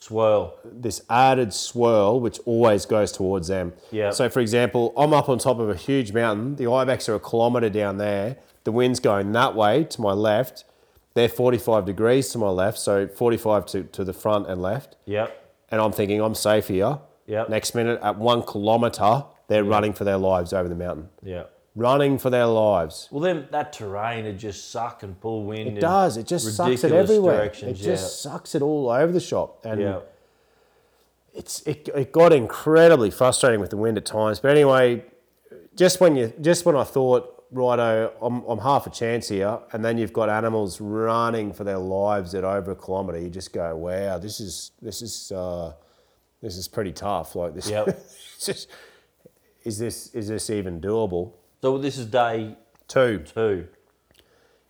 Swirl. 0.03 0.57
this 0.65 1.01
added 1.09 1.53
swirl 1.53 2.19
which 2.19 2.38
always 2.45 2.86
goes 2.86 3.09
towards 3.13 3.47
them. 3.47 3.71
Yeah. 3.89 4.09
So 4.09 4.28
for 4.28 4.41
example, 4.41 4.93
I'm 4.97 5.13
up 5.13 5.30
on 5.30 5.38
top 5.39 5.59
of 5.59 5.69
a 5.69 5.76
huge 5.78 6.11
mountain. 6.11 6.57
The 6.57 6.69
ibex 6.69 7.07
are 7.07 7.15
a 7.15 7.21
kilometre 7.21 7.69
down 7.69 7.99
there. 7.99 8.36
The 8.65 8.74
wind's 8.74 8.99
going 8.99 9.32
that 9.32 9.55
way 9.55 9.86
to 9.86 10.01
my 10.01 10.11
left. 10.11 10.65
They're 11.13 11.30
45 11.30 11.86
degrees 11.86 12.28
to 12.30 12.38
my 12.38 12.49
left, 12.49 12.80
so 12.80 13.07
45 13.07 13.65
to, 13.67 13.84
to 13.84 14.03
the 14.03 14.11
front 14.11 14.47
and 14.49 14.61
left. 14.61 14.97
Yep. 15.05 15.53
And 15.69 15.80
I'm 15.80 15.93
thinking 15.93 16.19
I'm 16.19 16.36
safe 16.36 16.67
here. 16.67 16.99
Yep. 17.28 17.47
Next 17.49 17.74
minute, 17.74 18.01
at 18.03 18.17
one 18.17 18.43
kilometre, 18.43 19.24
they're 19.47 19.63
running 19.63 19.93
for 19.93 20.03
their 20.03 20.17
lives 20.17 20.51
over 20.51 20.67
the 20.67 20.76
mountain. 20.76 21.09
Yep. 21.21 21.49
Running 21.76 22.19
for 22.19 22.30
their 22.30 22.45
lives. 22.45 23.07
Well, 23.09 23.21
then 23.21 23.47
that 23.51 23.74
terrain 23.74 24.26
would 24.26 24.38
just 24.38 24.69
suck 24.69 25.01
and 25.01 25.19
pull 25.19 25.43
wind. 25.45 25.78
It 25.78 25.82
does. 25.82 26.17
It 26.17 26.28
just 26.28 26.55
sucks 26.55 26.84
it 26.84 26.91
everywhere. 26.91 27.45
It 27.45 27.74
just 27.74 28.21
sucks 28.21 28.53
it 28.53 28.61
all 28.61 28.89
over 28.89 29.11
the 29.11 29.19
shop. 29.19 29.65
And 29.65 29.82
yeah. 29.82 29.99
it's 31.34 31.61
it, 31.63 31.89
it 31.95 32.11
got 32.11 32.32
incredibly 32.32 33.09
frustrating 33.09 33.59
with 33.59 33.71
the 33.71 33.78
wind 33.78 33.97
at 33.97 34.05
times. 34.05 34.39
But 34.39 34.51
anyway, 34.51 35.03
just 35.76 35.99
when 35.99 36.15
you 36.15 36.32
just 36.41 36.63
when 36.63 36.76
I 36.76 36.84
thought, 36.84 37.43
righto, 37.51 38.13
I'm, 38.21 38.43
I'm 38.43 38.59
half 38.59 38.86
a 38.86 38.91
chance 38.91 39.30
here, 39.30 39.57
and 39.71 39.84
then 39.84 39.97
you've 39.97 40.13
got 40.13 40.30
animals 40.30 40.80
running 40.80 41.53
for 41.53 41.63
their 41.63 41.80
lives 41.80 42.36
at 42.36 42.43
over 42.43 42.71
a 42.71 42.76
kilometre, 42.76 43.19
you 43.19 43.30
just 43.30 43.51
go, 43.51 43.76
wow, 43.76 44.19
this 44.19 44.39
is 44.39 44.71
this 44.80 45.01
is 45.01 45.32
uh, 45.32 45.74
this 46.39 46.55
is 46.55 46.67
pretty 46.67 46.91
tough. 46.91 47.36
Like 47.36 47.55
this, 47.55 47.67
Yep. 47.67 47.99
just, 48.39 48.69
is 49.63 49.80
this 49.80 50.13
is 50.13 50.28
this 50.28 50.51
even 50.51 50.80
doable? 50.80 51.34
So 51.64 51.78
this 51.78 51.97
is 51.97 52.07
day 52.07 52.57
Two. 52.89 53.20
two. 53.20 53.70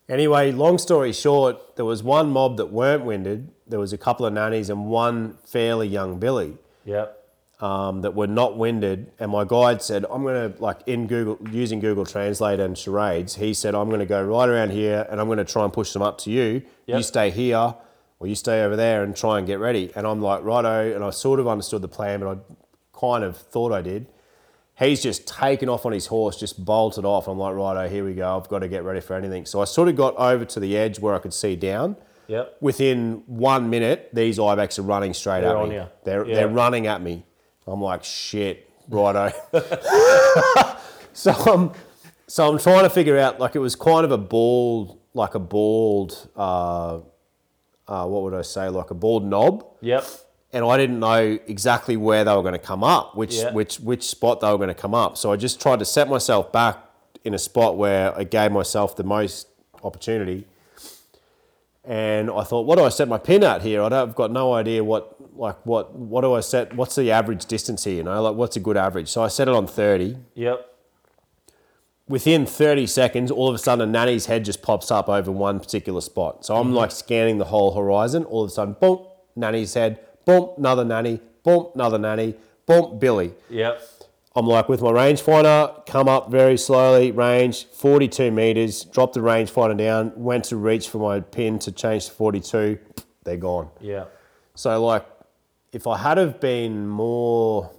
Anyway, 0.07 0.51
long 0.51 0.77
story 0.77 1.11
short, 1.11 1.75
there 1.75 1.85
was 1.85 2.03
one 2.03 2.29
mob 2.29 2.57
that 2.57 2.67
weren't 2.67 3.03
winded. 3.03 3.49
There 3.65 3.79
was 3.79 3.93
a 3.93 3.97
couple 3.97 4.27
of 4.27 4.33
nannies 4.33 4.69
and 4.69 4.85
one 4.85 5.39
fairly 5.43 5.87
young 5.87 6.19
Billy 6.19 6.55
Yep. 6.85 7.17
um, 7.61 8.01
that 8.03 8.13
were 8.13 8.27
not 8.27 8.59
winded. 8.59 9.11
And 9.17 9.31
my 9.31 9.43
guide 9.43 9.81
said, 9.81 10.05
I'm 10.07 10.21
going 10.21 10.53
to, 10.53 10.61
like 10.61 10.81
in 10.85 11.07
Google, 11.07 11.39
using 11.49 11.79
Google 11.79 12.05
Translate 12.05 12.59
and 12.59 12.77
charades, 12.77 13.37
he 13.37 13.55
said, 13.55 13.73
I'm 13.73 13.87
going 13.87 14.01
to 14.01 14.05
go 14.05 14.23
right 14.23 14.47
around 14.47 14.69
here 14.69 15.07
and 15.09 15.19
I'm 15.19 15.25
going 15.25 15.39
to 15.39 15.45
try 15.45 15.63
and 15.63 15.73
push 15.73 15.93
them 15.93 16.03
up 16.03 16.19
to 16.19 16.29
you. 16.29 16.61
Yep. 16.85 16.97
You 16.97 17.01
stay 17.01 17.31
here 17.31 17.73
or 18.19 18.27
you 18.27 18.35
stay 18.35 18.61
over 18.63 18.75
there 18.75 19.01
and 19.01 19.15
try 19.15 19.39
and 19.39 19.47
get 19.47 19.57
ready. 19.57 19.91
And 19.95 20.05
I'm 20.05 20.21
like, 20.21 20.43
righto. 20.43 20.93
And 20.93 21.03
I 21.03 21.09
sort 21.09 21.39
of 21.39 21.47
understood 21.47 21.81
the 21.81 21.87
plan, 21.87 22.19
but 22.19 22.37
I 22.37 22.99
kind 22.99 23.23
of 23.23 23.35
thought 23.35 23.71
I 23.71 23.81
did. 23.81 24.05
He's 24.75 25.03
just 25.03 25.27
taken 25.27 25.69
off 25.69 25.85
on 25.85 25.91
his 25.91 26.07
horse, 26.07 26.37
just 26.39 26.63
bolted 26.65 27.05
off. 27.05 27.27
I'm 27.27 27.37
like, 27.37 27.53
righto, 27.53 27.87
here 27.87 28.03
we 28.03 28.13
go. 28.15 28.35
I've 28.37 28.49
got 28.49 28.59
to 28.59 28.67
get 28.67 28.83
ready 28.83 29.01
for 29.01 29.15
anything. 29.15 29.45
So 29.45 29.61
I 29.61 29.65
sort 29.65 29.87
of 29.87 29.95
got 29.95 30.15
over 30.17 30.45
to 30.45 30.59
the 30.59 30.75
edge 30.75 30.99
where 30.99 31.13
I 31.13 31.19
could 31.19 31.33
see 31.33 31.55
down. 31.55 31.95
Yep. 32.27 32.57
Within 32.61 33.21
one 33.27 33.69
minute, 33.69 34.09
these 34.13 34.39
ibex 34.39 34.79
are 34.79 34.83
running 34.83 35.13
straight 35.13 35.41
They're 35.41 35.57
at 35.57 35.69
me. 35.69 35.75
you. 35.75 35.85
They're 36.05 36.25
Yeah. 36.27 36.35
they're 36.35 36.47
running 36.47 36.87
at 36.87 37.01
me. 37.01 37.23
I'm 37.67 37.81
like, 37.81 38.03
shit, 38.03 38.69
righto. 38.89 39.31
so 41.13 41.31
I'm 41.31 41.71
so 42.27 42.49
I'm 42.51 42.57
trying 42.57 42.83
to 42.83 42.89
figure 42.89 43.17
out 43.19 43.39
like 43.39 43.55
it 43.55 43.59
was 43.59 43.75
kind 43.75 44.05
of 44.05 44.11
a 44.11 44.17
bald, 44.17 44.99
like 45.13 45.35
a 45.35 45.39
bald, 45.39 46.29
uh, 46.35 46.99
uh, 47.87 48.07
what 48.07 48.23
would 48.23 48.33
I 48.33 48.41
say, 48.41 48.69
like 48.69 48.89
a 48.89 48.95
bald 48.95 49.25
knob, 49.25 49.65
Yep. 49.81 50.05
And 50.53 50.63
I 50.63 50.77
didn't 50.77 50.99
know 50.99 51.39
exactly 51.47 51.97
where 51.97 52.23
they 52.23 52.33
were 52.35 52.41
going 52.43 52.53
to 52.53 52.59
come 52.59 52.83
up, 52.83 53.15
which 53.17 53.35
Yeah. 53.35 53.51
which 53.51 53.79
which 53.79 54.03
spot 54.07 54.39
they 54.41 54.49
were 54.51 54.57
going 54.57 54.69
to 54.69 54.73
come 54.75 54.93
up. 54.93 55.17
So 55.17 55.31
I 55.31 55.35
just 55.35 55.59
tried 55.61 55.79
to 55.79 55.85
set 55.85 56.07
myself 56.09 56.51
back 56.51 56.77
in 57.23 57.33
a 57.33 57.39
spot 57.39 57.77
where 57.77 58.15
I 58.17 58.23
gave 58.23 58.51
myself 58.51 58.95
the 58.95 59.03
most 59.03 59.47
opportunity. 59.83 60.45
And 61.85 62.29
I 62.31 62.43
thought, 62.43 62.65
what 62.65 62.77
do 62.77 62.85
I 62.85 62.89
set 62.89 63.09
my 63.09 63.17
pin 63.17 63.43
at 63.43 63.61
here? 63.61 63.81
I 63.83 63.89
don't, 63.89 64.09
I've 64.09 64.15
got 64.15 64.31
no 64.31 64.53
idea 64.53 64.83
what 64.83 65.15
like 65.35 65.57
what 65.65 65.93
what 65.95 66.21
do 66.21 66.33
I 66.33 66.39
set? 66.39 66.73
What's 66.75 66.95
the 66.95 67.11
average 67.11 67.45
distance 67.45 67.83
here? 67.83 67.95
You 67.95 68.03
know, 68.03 68.21
like 68.21 68.35
what's 68.35 68.55
a 68.55 68.59
good 68.61 68.77
average? 68.77 69.09
So 69.09 69.21
I 69.23 69.27
set 69.27 69.47
it 69.49 69.53
on 69.53 69.67
thirty. 69.67 70.17
Yep. 70.35 70.69
Within 72.07 72.45
thirty 72.45 72.85
seconds, 72.87 73.31
all 73.31 73.49
of 73.49 73.55
a 73.55 73.57
sudden, 73.57 73.89
a 73.89 73.91
nanny's 73.91 74.27
head 74.27 74.45
just 74.45 74.61
pops 74.61 74.91
up 74.91 75.09
over 75.09 75.31
one 75.31 75.59
particular 75.59 76.01
spot. 76.01 76.45
So 76.45 76.55
I'm 76.55 76.67
Mm-hmm. 76.67 76.75
like 76.75 76.91
scanning 76.91 77.37
the 77.37 77.45
whole 77.45 77.73
horizon. 77.73 78.23
All 78.25 78.43
of 78.43 78.49
a 78.49 78.53
sudden, 78.53 78.75
boom, 78.79 79.05
nanny's 79.35 79.73
head. 79.73 79.99
Boom, 80.25 80.49
another 80.57 80.85
nanny. 80.85 81.19
Boom, 81.43 81.67
another 81.75 81.97
nanny. 81.97 82.35
Boom, 82.65 82.97
Billy. 82.99 83.33
Yep. 83.49 83.81
I'm 84.35 84.47
like 84.47 84.67
with 84.67 84.81
my 84.81 84.89
rangefinder, 84.89 85.85
come 85.85 86.07
up 86.07 86.31
very 86.31 86.57
slowly, 86.57 87.11
range 87.11 87.67
42 87.67 88.31
meters, 88.31 88.83
drop 88.85 89.13
the 89.13 89.19
rangefinder 89.19 89.77
down, 89.77 90.11
went 90.15 90.45
to 90.45 90.57
reach 90.57 90.89
for 90.89 90.97
my 90.97 91.19
pin 91.19 91.59
to 91.59 91.71
change 91.71 92.07
to 92.07 92.11
42, 92.13 92.79
they're 93.23 93.37
gone. 93.37 93.69
Yeah. 93.79 94.05
So 94.55 94.83
like 94.83 95.05
if 95.71 95.85
I 95.85 95.97
had 95.97 96.17
have 96.17 96.39
been 96.39 96.87
more, 96.87 97.69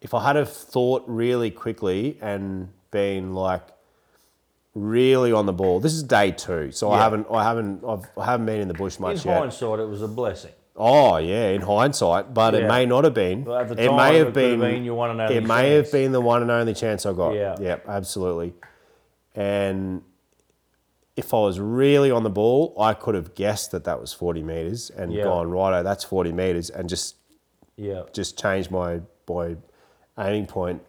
if 0.00 0.12
I 0.12 0.24
had 0.24 0.34
have 0.34 0.52
thought 0.52 1.04
really 1.06 1.52
quickly 1.52 2.18
and 2.20 2.70
been 2.90 3.32
like 3.34 3.62
really 4.74 5.32
on 5.32 5.46
the 5.46 5.52
ball. 5.52 5.78
This 5.80 5.92
is 5.92 6.02
day 6.02 6.32
two, 6.32 6.72
so 6.72 6.90
I 6.90 6.98
haven't, 6.98 7.26
I 7.30 7.44
haven't, 7.44 7.84
I've, 7.86 8.06
I 8.18 8.24
haven't 8.24 8.46
been 8.46 8.60
in 8.60 8.68
the 8.68 8.74
bush 8.74 8.96
In 8.96 9.02
much 9.02 9.24
yet. 9.24 9.38
hindsight, 9.38 9.78
it 9.78 9.88
was 9.88 10.02
a 10.02 10.08
blessing. 10.08 10.52
Oh 10.76 11.18
yeah, 11.18 11.48
in 11.50 11.60
hindsight, 11.62 12.34
but 12.34 12.54
it 12.54 12.62
Yeah. 12.62 12.68
may 12.68 12.84
not 12.86 13.04
have 13.04 13.14
been. 13.14 13.44
But 13.44 13.60
at 13.70 13.76
the 13.76 13.82
it 13.84 13.86
time, 13.88 13.96
may 13.96 14.16
it 14.16 14.24
have 14.24 14.34
could 14.34 14.42
have 14.50 14.60
been. 14.60 14.60
been 14.60 14.84
your 14.84 14.94
one 14.96 15.10
and 15.10 15.20
only 15.20 15.36
it 15.36 15.44
may 15.46 15.70
have 15.70 15.90
been 15.92 16.10
the 16.12 16.20
one 16.20 16.42
and 16.42 16.50
only 16.50 16.74
chance 16.74 17.06
I 17.06 17.12
got. 17.12 17.34
Yeah. 17.34 17.54
yeah, 17.60 17.76
absolutely. 17.86 18.54
And 19.36 20.02
if 21.16 21.32
I 21.32 21.38
was 21.38 21.60
really 21.60 22.10
on 22.10 22.24
the 22.24 22.30
ball, 22.30 22.74
I 22.78 22.92
could 22.94 23.14
have 23.14 23.34
guessed 23.36 23.70
that 23.70 23.84
that 23.84 24.00
was 24.00 24.12
forty 24.12 24.42
meters 24.42 24.90
and 24.90 25.12
Yeah. 25.12 25.24
gone 25.24 25.48
righto, 25.50 25.82
that's 25.84 26.02
forty 26.02 26.32
meters, 26.32 26.70
and 26.70 26.88
just 26.88 27.16
Yeah. 27.76 28.02
just 28.12 28.38
changed 28.38 28.70
my 28.72 29.00
my 29.28 29.56
aiming 30.18 30.46
point. 30.46 30.82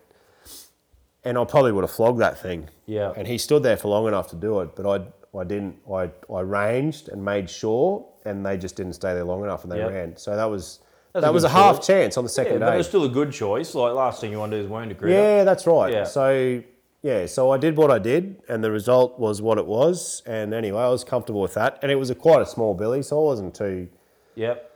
And 1.23 1.37
I 1.37 1.45
probably 1.45 1.71
would 1.71 1.83
have 1.83 1.91
flogged 1.91 2.19
that 2.19 2.37
thing. 2.39 2.69
Yeah. 2.85 3.13
And 3.15 3.27
he 3.27 3.37
stood 3.37 3.63
there 3.63 3.77
for 3.77 3.87
long 3.87 4.07
enough 4.07 4.27
to 4.29 4.35
do 4.35 4.59
it, 4.61 4.75
but 4.75 4.85
I 4.85 5.05
I 5.37 5.43
didn't. 5.43 5.75
I 5.91 6.09
I 6.33 6.41
ranged 6.41 7.09
and 7.09 7.23
made 7.23 7.49
sure, 7.49 8.05
and 8.25 8.45
they 8.45 8.57
just 8.57 8.75
didn't 8.75 8.93
stay 8.93 9.13
there 9.13 9.23
long 9.25 9.43
enough, 9.43 9.63
and 9.63 9.71
they 9.71 9.77
Yep. 9.79 9.91
ran. 9.91 10.17
So 10.17 10.35
that 10.35 10.45
was 10.45 10.79
That's 11.13 11.23
that 11.23 11.29
a 11.29 11.33
was 11.33 11.43
a 11.43 11.47
good 11.47 11.53
half 11.53 11.75
choice. 11.77 11.87
chance 11.87 12.17
on 12.17 12.23
the 12.23 12.29
Yeah, 12.29 12.33
second 12.33 12.59
but 12.59 12.71
day. 12.71 12.77
was 12.77 12.87
still 12.87 13.03
a 13.03 13.09
good 13.09 13.31
choice. 13.31 13.73
Like 13.75 13.93
last 13.93 14.21
thing 14.21 14.31
you 14.31 14.39
want 14.39 14.51
to 14.51 14.57
do 14.59 14.63
is 14.63 14.69
wound 14.69 14.91
a 14.91 14.95
critter. 14.95 15.13
Yeah, 15.13 15.43
that's 15.43 15.65
right. 15.67 15.91
Yeah. 15.93 16.03
So 16.05 16.61
yeah, 17.01 17.25
so 17.27 17.51
I 17.51 17.57
did 17.57 17.77
what 17.77 17.91
I 17.91 17.99
did, 17.99 18.37
and 18.49 18.63
the 18.63 18.71
result 18.71 19.19
was 19.19 19.41
what 19.41 19.57
it 19.59 19.65
was. 19.67 20.23
And 20.25 20.53
anyway, 20.53 20.81
I 20.81 20.89
was 20.89 21.03
comfortable 21.03 21.41
with 21.41 21.53
that, 21.53 21.77
and 21.83 21.91
it 21.91 21.95
was 21.95 22.09
a 22.09 22.15
quite 22.15 22.41
a 22.41 22.45
small 22.47 22.73
billy, 22.73 23.03
so 23.03 23.19
I 23.21 23.23
wasn't 23.25 23.53
too. 23.53 23.87
Yep. 24.35 24.71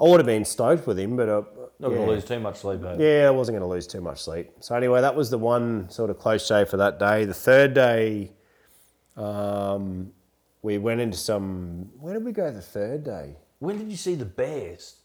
I 0.00 0.04
would 0.04 0.18
have 0.20 0.26
been 0.26 0.44
stoked 0.44 0.86
with 0.86 0.98
him, 0.98 1.16
but 1.16 1.28
uh, 1.28 1.42
Not 1.78 1.90
yeah. 1.90 1.96
going 1.96 2.06
to 2.08 2.12
lose 2.14 2.24
too 2.24 2.40
much 2.40 2.56
sleep. 2.58 2.80
Yeah, 2.98 3.24
I 3.26 3.30
wasn't 3.30 3.54
going 3.58 3.68
to 3.68 3.72
lose 3.72 3.86
too 3.86 4.00
much 4.00 4.22
sleep. 4.22 4.50
So 4.60 4.74
anyway, 4.74 5.00
that 5.00 5.14
was 5.14 5.30
the 5.30 5.38
one 5.38 5.88
sort 5.90 6.10
of 6.10 6.18
close 6.18 6.44
shave 6.46 6.68
for 6.68 6.76
that 6.78 6.98
day. 6.98 7.24
The 7.24 7.34
third 7.34 7.74
day, 7.74 8.32
um, 9.16 10.12
we 10.62 10.78
went 10.78 11.00
into 11.00 11.16
some. 11.16 11.90
Where 12.00 12.14
did 12.14 12.24
we 12.24 12.32
go? 12.32 12.50
The 12.50 12.60
third 12.62 13.04
day. 13.04 13.36
When 13.58 13.78
did 13.78 13.90
you 13.90 13.96
see 13.96 14.14
the 14.14 14.24
bears? 14.24 14.96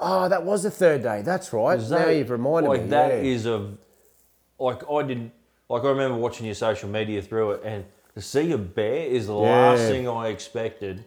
Oh, 0.00 0.28
that 0.28 0.44
was 0.44 0.62
the 0.62 0.70
third 0.70 1.02
day. 1.02 1.22
That's 1.22 1.52
right. 1.52 1.78
Now 1.80 1.88
that- 1.88 2.16
you've 2.16 2.30
reminded 2.30 2.68
like 2.68 2.82
me. 2.82 2.88
that 2.88 3.08
yeah. 3.10 3.30
is 3.30 3.46
a 3.46 3.72
like 4.58 4.88
I 4.90 5.02
didn't 5.02 5.32
like 5.68 5.82
I 5.84 5.88
remember 5.88 6.16
watching 6.18 6.46
your 6.46 6.54
social 6.54 6.88
media 6.88 7.20
through 7.22 7.52
it 7.52 7.62
and 7.64 7.84
to 8.14 8.20
see 8.20 8.52
a 8.52 8.58
bear 8.58 9.04
is 9.06 9.26
the 9.26 9.34
last 9.34 9.82
thing 9.82 10.08
I 10.08 10.28
expected 10.28 11.04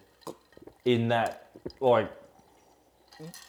in 0.85 1.07
that 1.09 1.49
like 1.79 2.11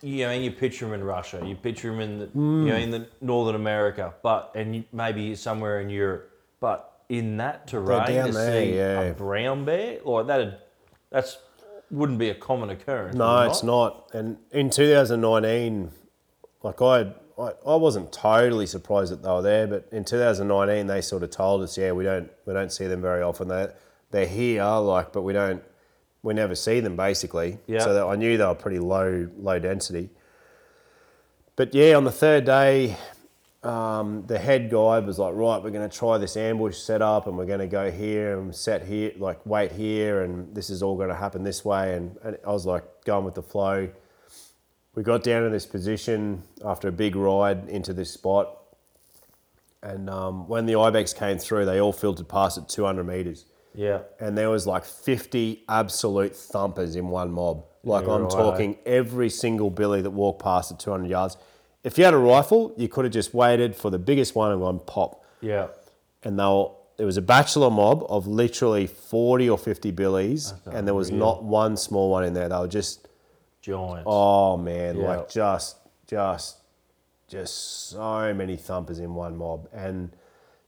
you 0.02 0.24
know, 0.26 0.30
and 0.30 0.44
you 0.44 0.50
picture 0.50 0.86
him 0.86 0.92
in 0.92 1.02
Russia, 1.02 1.42
you 1.44 1.54
picture 1.56 1.90
him 1.92 2.00
in 2.00 2.18
the, 2.18 2.26
Hmm. 2.26 2.66
you 2.66 2.72
know 2.72 2.78
in 2.78 2.90
the 2.90 3.06
Northern 3.20 3.54
America, 3.54 4.14
but 4.22 4.52
and 4.54 4.84
maybe 4.92 5.34
somewhere 5.34 5.80
in 5.80 5.88
Europe, 5.88 6.30
but 6.60 6.91
in 7.12 7.36
that 7.36 7.66
terrain 7.66 8.06
down 8.06 8.26
to 8.28 8.32
there, 8.32 8.64
see 8.64 8.74
yeah. 8.74 9.00
a 9.02 9.12
brown 9.12 9.66
bear 9.66 9.98
like 10.02 10.26
that, 10.28 10.66
that's 11.10 11.36
wouldn't 11.90 12.18
be 12.18 12.30
a 12.30 12.34
common 12.34 12.70
occurrence. 12.70 13.14
No, 13.14 13.40
it 13.40 13.48
it's 13.48 13.62
not. 13.62 14.08
And 14.14 14.38
in 14.50 14.70
2019, 14.70 15.90
like 16.62 16.80
I, 16.80 17.12
I, 17.38 17.52
I 17.66 17.76
wasn't 17.76 18.12
totally 18.12 18.66
surprised 18.66 19.12
that 19.12 19.22
they 19.22 19.28
were 19.28 19.42
there, 19.42 19.66
but 19.66 19.88
in 19.92 20.06
2019 20.06 20.86
they 20.86 21.02
sort 21.02 21.22
of 21.22 21.28
told 21.28 21.60
us, 21.60 21.76
yeah, 21.76 21.92
we 21.92 22.02
don't, 22.02 22.30
we 22.46 22.54
don't 22.54 22.72
see 22.72 22.86
them 22.86 23.02
very 23.02 23.22
often. 23.22 23.48
They, 23.48 23.68
they're 24.10 24.26
here, 24.26 24.64
like, 24.64 25.12
but 25.12 25.20
we 25.20 25.34
don't, 25.34 25.62
we 26.22 26.32
never 26.32 26.54
see 26.54 26.80
them 26.80 26.96
basically. 26.96 27.58
Yeah. 27.66 27.80
So 27.80 27.92
that 27.92 28.06
I 28.06 28.16
knew 28.16 28.38
they 28.38 28.46
were 28.46 28.54
pretty 28.54 28.78
low, 28.78 29.28
low 29.36 29.58
density. 29.58 30.08
But 31.56 31.74
yeah, 31.74 31.94
on 31.94 32.04
the 32.04 32.10
third 32.10 32.46
day, 32.46 32.96
um, 33.62 34.24
the 34.26 34.38
head 34.38 34.70
guy 34.70 34.98
was 34.98 35.18
like, 35.18 35.34
right, 35.34 35.62
we're 35.62 35.70
going 35.70 35.88
to 35.88 35.96
try 35.96 36.18
this 36.18 36.36
ambush 36.36 36.76
setup 36.76 37.26
and 37.26 37.36
we're 37.36 37.46
going 37.46 37.60
to 37.60 37.68
go 37.68 37.90
here 37.90 38.38
and 38.38 38.54
set 38.54 38.84
here, 38.84 39.12
like 39.18 39.44
wait 39.46 39.72
here, 39.72 40.22
and 40.22 40.52
this 40.54 40.68
is 40.68 40.82
all 40.82 40.96
going 40.96 41.10
to 41.10 41.14
happen 41.14 41.44
this 41.44 41.64
way. 41.64 41.94
And, 41.94 42.16
and 42.24 42.38
I 42.46 42.50
was 42.50 42.66
like, 42.66 42.84
going 43.04 43.24
with 43.24 43.34
the 43.34 43.42
flow. 43.42 43.88
We 44.94 45.02
got 45.02 45.22
down 45.22 45.44
to 45.44 45.50
this 45.50 45.66
position 45.66 46.42
after 46.64 46.88
a 46.88 46.92
big 46.92 47.16
ride 47.16 47.68
into 47.68 47.92
this 47.92 48.10
spot. 48.10 48.58
And 49.82 50.08
um, 50.10 50.46
when 50.48 50.66
the 50.66 50.78
Ibex 50.78 51.12
came 51.12 51.38
through, 51.38 51.64
they 51.64 51.80
all 51.80 51.92
filtered 51.92 52.28
past 52.28 52.58
at 52.58 52.68
200 52.68 53.04
meters. 53.04 53.46
Yeah. 53.74 54.00
And 54.20 54.36
there 54.36 54.50
was 54.50 54.66
like 54.66 54.84
50 54.84 55.64
absolute 55.68 56.36
thumpers 56.36 56.94
in 56.94 57.08
one 57.08 57.32
mob. 57.32 57.64
Like 57.82 58.06
Yeah, 58.06 58.14
I'm 58.14 58.22
right. 58.22 58.30
talking 58.30 58.76
every 58.86 59.30
single 59.30 59.70
billy 59.70 60.02
that 60.02 60.10
walked 60.10 60.42
past 60.42 60.70
at 60.70 60.78
200 60.78 61.08
yards. 61.08 61.36
If 61.84 61.98
you 61.98 62.04
had 62.04 62.14
a 62.14 62.18
rifle, 62.18 62.72
you 62.76 62.88
could 62.88 63.04
have 63.04 63.12
just 63.12 63.34
waited 63.34 63.74
for 63.74 63.90
the 63.90 63.98
biggest 63.98 64.34
one 64.34 64.52
and 64.52 64.60
gone 64.60 64.80
pop. 64.80 65.24
Yeah. 65.40 65.68
And 66.22 66.38
they 66.38 66.44
were, 66.44 66.68
there 66.96 67.06
was 67.06 67.16
a 67.16 67.22
bachelor 67.22 67.70
mob 67.70 68.04
of 68.08 68.26
literally 68.28 68.86
40 68.86 69.50
or 69.50 69.58
50 69.58 69.90
billies, 69.90 70.54
and 70.66 70.86
there 70.86 70.94
was 70.94 71.10
not 71.10 71.42
one 71.42 71.76
small 71.76 72.10
one 72.10 72.22
in 72.24 72.34
there. 72.34 72.48
They 72.48 72.56
were 72.56 72.68
just, 72.68 73.08
Giants. 73.60 74.04
oh 74.06 74.56
man, 74.56 74.96
Yeah. 74.98 75.08
like 75.08 75.28
just, 75.28 75.76
just, 76.06 76.58
just 77.28 77.88
so 77.88 78.32
many 78.34 78.56
thumpers 78.56 78.98
in 79.00 79.14
one 79.14 79.36
mob. 79.36 79.68
And 79.72 80.14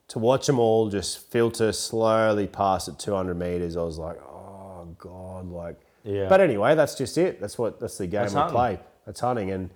to 0.09 0.19
watch 0.19 0.47
them 0.47 0.59
all 0.59 0.89
just 0.91 1.31
filter 1.31 1.71
slowly 1.73 2.47
past 2.49 2.89
at 2.89 2.99
200 2.99 3.35
meters, 3.39 3.77
I 3.77 3.83
was 3.83 3.99
like, 3.99 4.21
oh 4.23 4.89
god, 4.99 5.49
like. 5.51 5.79
Yeah. 6.03 6.29
But 6.29 6.41
anyway, 6.41 6.75
that's 6.75 6.97
just 6.97 7.17
it. 7.17 7.41
That's 7.41 7.57
what 7.59 7.81
that's 7.81 7.97
the 7.99 8.07
game 8.07 8.23
That's 8.23 8.35
we 8.35 8.41
hunting. 8.41 8.55
play. 8.57 8.81
That's 9.07 9.21
hunting, 9.21 9.51
and 9.53 9.71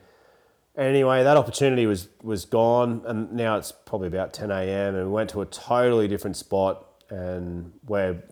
anyway, 0.79 1.25
that 1.25 1.37
opportunity 1.37 1.87
was 1.87 2.09
was 2.23 2.45
gone, 2.45 3.03
and 3.07 3.33
now 3.33 3.57
it's 3.57 3.73
probably 3.73 4.09
about 4.09 4.33
10 4.33 4.51
a.m. 4.51 4.95
and 4.95 5.07
we 5.07 5.13
went 5.13 5.31
to 5.31 5.41
a 5.43 5.47
totally 5.47 6.09
different 6.09 6.37
spot, 6.37 6.87
and 7.11 7.73
where 7.87 8.23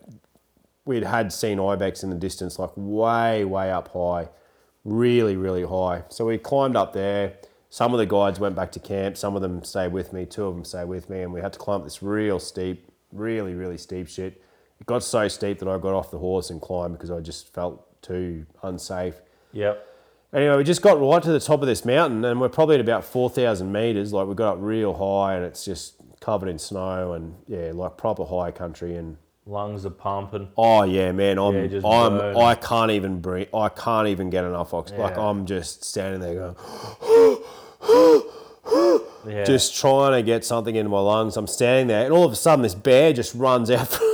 we'd 0.85 1.03
had 1.03 1.33
seen 1.33 1.59
ibex 1.59 2.01
in 2.03 2.09
the 2.09 2.15
distance, 2.15 2.57
like 2.57 2.71
way 2.75 3.43
way 3.45 3.69
up 3.71 3.89
high, 3.89 4.29
really 4.83 5.35
really 5.35 5.63
high. 5.65 6.03
So 6.09 6.25
we 6.25 6.37
climbed 6.37 6.75
up 6.75 6.93
there. 6.93 7.33
Some 7.69 7.93
of 7.93 7.97
the 7.97 8.05
guides 8.05 8.39
went 8.39 8.55
back 8.55 8.71
to 8.71 8.79
camp. 8.79 9.17
Some 9.17 9.35
of 9.35 9.41
them 9.41 9.63
stayed 9.63 9.91
with 9.91 10.13
me. 10.13 10.25
Two 10.25 10.45
of 10.45 10.55
them 10.55 10.63
stayed 10.63 10.87
with 10.87 11.09
me, 11.09 11.21
and 11.21 11.33
we 11.33 11.41
had 11.41 11.51
to 11.53 11.59
climb 11.59 11.81
up 11.81 11.83
this 11.83 12.01
real 12.01 12.39
steep, 12.39 12.89
really 13.11 13.53
really 13.53 13.77
steep 13.77 14.07
shit. 14.07 14.41
It 14.79 14.85
got 14.85 15.03
so 15.03 15.27
steep 15.27 15.59
that 15.59 15.67
I 15.67 15.77
got 15.77 15.93
off 15.93 16.11
the 16.11 16.19
horse 16.19 16.49
and 16.49 16.61
climbed 16.61 16.93
because 16.93 17.11
I 17.11 17.19
just 17.19 17.53
felt 17.53 18.01
too 18.01 18.45
unsafe. 18.61 19.15
Yep. 19.51 19.96
Anyway, 20.33 20.57
we 20.57 20.63
just 20.63 20.81
got 20.81 20.99
right 20.99 21.23
to 21.23 21.31
the 21.31 21.39
top 21.39 21.61
of 21.61 21.67
this 21.67 21.85
mountain, 21.85 22.25
and 22.25 22.41
we're 22.41 22.49
probably 22.49 22.75
at 22.75 22.81
about 22.81 23.05
four 23.05 23.29
thousand 23.29 23.71
meters. 23.71 24.11
Like 24.11 24.27
we 24.27 24.35
got 24.35 24.53
up 24.53 24.57
real 24.61 24.93
high, 24.93 25.35
and 25.35 25.45
it's 25.45 25.63
just 25.63 25.95
covered 26.19 26.49
in 26.49 26.59
snow, 26.59 27.13
and 27.13 27.35
yeah, 27.47 27.71
like 27.73 27.95
proper 27.97 28.25
high 28.25 28.51
country. 28.51 28.95
And 28.97 29.17
Lungs 29.45 29.85
are 29.85 29.89
pumping. 29.89 30.49
oh 30.57 30.83
yeah, 30.83 31.13
man, 31.13 31.39
I'm 31.39 31.55
Yeah, 31.55 31.67
just 31.67 31.85
I'm. 31.85 32.19
I 32.37 32.55
can't 32.55 32.91
even 32.91 33.21
breathe. 33.21 33.47
I 33.53 33.69
can't 33.69 34.09
even 34.09 34.29
get 34.29 34.43
enough 34.43 34.73
oxygen. 34.73 35.01
Like 35.01 35.17
I'm 35.17 35.45
just 35.45 35.85
standing 35.85 36.19
there 36.19 36.53
going, 36.53 37.41
Yeah. 39.25 39.43
just 39.45 39.75
trying 39.77 40.11
to 40.13 40.23
get 40.23 40.43
something 40.43 40.75
into 40.75 40.89
my 40.89 40.99
lungs. 40.99 41.37
I'm 41.37 41.47
standing 41.47 41.87
there, 41.87 42.03
and 42.03 42.13
all 42.13 42.25
of 42.25 42.33
a 42.33 42.35
sudden, 42.35 42.63
this 42.63 42.75
bear 42.75 43.13
just 43.13 43.33
runs 43.33 43.71
out 43.71 43.87
from 43.87 44.05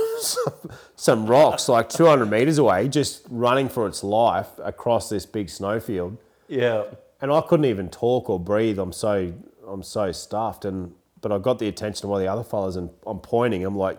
some, 0.96 1.26
rocks, 1.26 1.68
like 1.68 1.88
200 1.88 2.26
meters 2.26 2.58
away, 2.58 2.88
just 2.88 3.24
running 3.28 3.68
for 3.68 3.86
its 3.86 4.02
life 4.04 4.48
across 4.58 5.08
this 5.08 5.26
big 5.26 5.48
snowfield. 5.50 6.16
yeah. 6.48 6.84
and 7.20 7.32
I 7.32 7.40
couldn't 7.40 7.66
even 7.66 7.88
talk 7.88 8.28
or 8.28 8.38
breathe. 8.38 8.78
I'm 8.78 8.92
so 8.92 9.32
I'm 9.66 9.82
so 9.82 10.12
stuffed, 10.12 10.64
and 10.64 10.92
but 11.20 11.32
I 11.32 11.38
got 11.38 11.58
the 11.58 11.68
attention 11.68 12.06
of 12.06 12.10
one 12.10 12.20
of 12.20 12.24
the 12.24 12.30
other 12.30 12.44
fellas, 12.44 12.76
and 12.76 12.90
I'm 13.06 13.18
pointing. 13.18 13.64
I'm 13.64 13.76
like, 13.76 13.98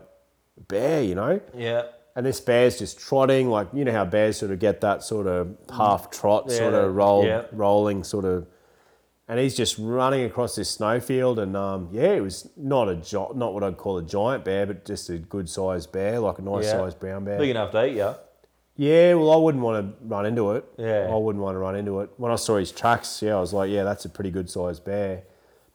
bear, 0.67 1.01
you 1.01 1.15
know. 1.15 1.41
Yeah. 1.55 1.83
And 2.15 2.25
this 2.25 2.39
bear's 2.39 2.79
just 2.79 2.97
trotting, 2.99 3.49
like 3.49 3.67
you 3.73 3.83
know 3.83 3.91
how 3.91 4.05
bears 4.05 4.37
sort 4.37 4.51
of 4.51 4.59
get 4.59 4.81
that 4.81 5.03
sort 5.03 5.27
of 5.27 5.57
half 5.75 6.09
trot, 6.11 6.49
sort 6.51 6.73
of 6.73 6.95
roll, 6.95 7.25
yeah. 7.25 7.43
rolling 7.51 8.03
sort 8.03 8.25
of. 8.25 8.47
And 9.27 9.39
he's 9.39 9.55
just 9.55 9.77
running 9.79 10.23
across 10.23 10.55
this 10.55 10.69
snowfield, 10.69 11.39
and 11.39 11.57
um, 11.57 11.89
yeah, 11.91 12.09
it 12.13 12.21
was 12.21 12.47
not 12.55 12.87
a 12.89 12.95
gi- 12.95 13.33
not 13.33 13.55
what 13.55 13.63
I'd 13.63 13.75
call 13.75 13.97
a 13.97 14.03
giant 14.03 14.45
bear, 14.45 14.67
but 14.67 14.85
just 14.85 15.09
a 15.09 15.17
good 15.17 15.49
sized 15.49 15.91
bear, 15.91 16.19
like 16.19 16.37
a 16.37 16.43
nice 16.43 16.65
Yeah. 16.65 16.73
sized 16.73 16.99
brown 16.99 17.25
bear. 17.25 17.39
Big 17.39 17.49
enough 17.49 17.71
to 17.71 17.85
eat, 17.87 17.95
yeah. 17.95 18.13
Yeah, 18.77 19.13
well, 19.15 19.31
I 19.31 19.37
wouldn't 19.37 19.63
want 19.63 19.99
to 19.99 20.05
run 20.05 20.25
into 20.27 20.51
it. 20.51 20.65
Yeah. 20.77 21.07
I 21.11 21.15
wouldn't 21.15 21.43
want 21.43 21.55
to 21.55 21.59
run 21.59 21.75
into 21.75 22.01
it. 22.01 22.09
When 22.17 22.31
I 22.31 22.35
saw 22.35 22.57
his 22.57 22.71
tracks, 22.71 23.21
yeah, 23.23 23.35
I 23.35 23.39
was 23.39 23.51
like, 23.53 23.71
yeah, 23.71 23.83
that's 23.83 24.05
a 24.05 24.09
pretty 24.09 24.29
good 24.31 24.47
sized 24.49 24.83
bear. 24.85 25.23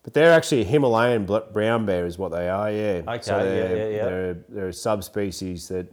But 0.05 0.14
they're 0.14 0.32
actually 0.32 0.61
a 0.61 0.64
Himalayan 0.64 1.24
bl- 1.26 1.38
brown 1.53 1.86
bear, 1.86 2.07
is 2.07 2.18
what 2.18 2.30
they 2.30 2.48
are. 2.48 2.70
Yeah. 2.70 3.03
Okay, 3.09 3.20
they're, 3.26 3.76
yeah, 3.76 3.84
yeah, 3.84 3.96
yeah. 3.96 4.05
They're, 4.05 4.34
they're 4.48 4.68
a 4.68 4.72
subspecies 4.72 5.66
that, 5.68 5.86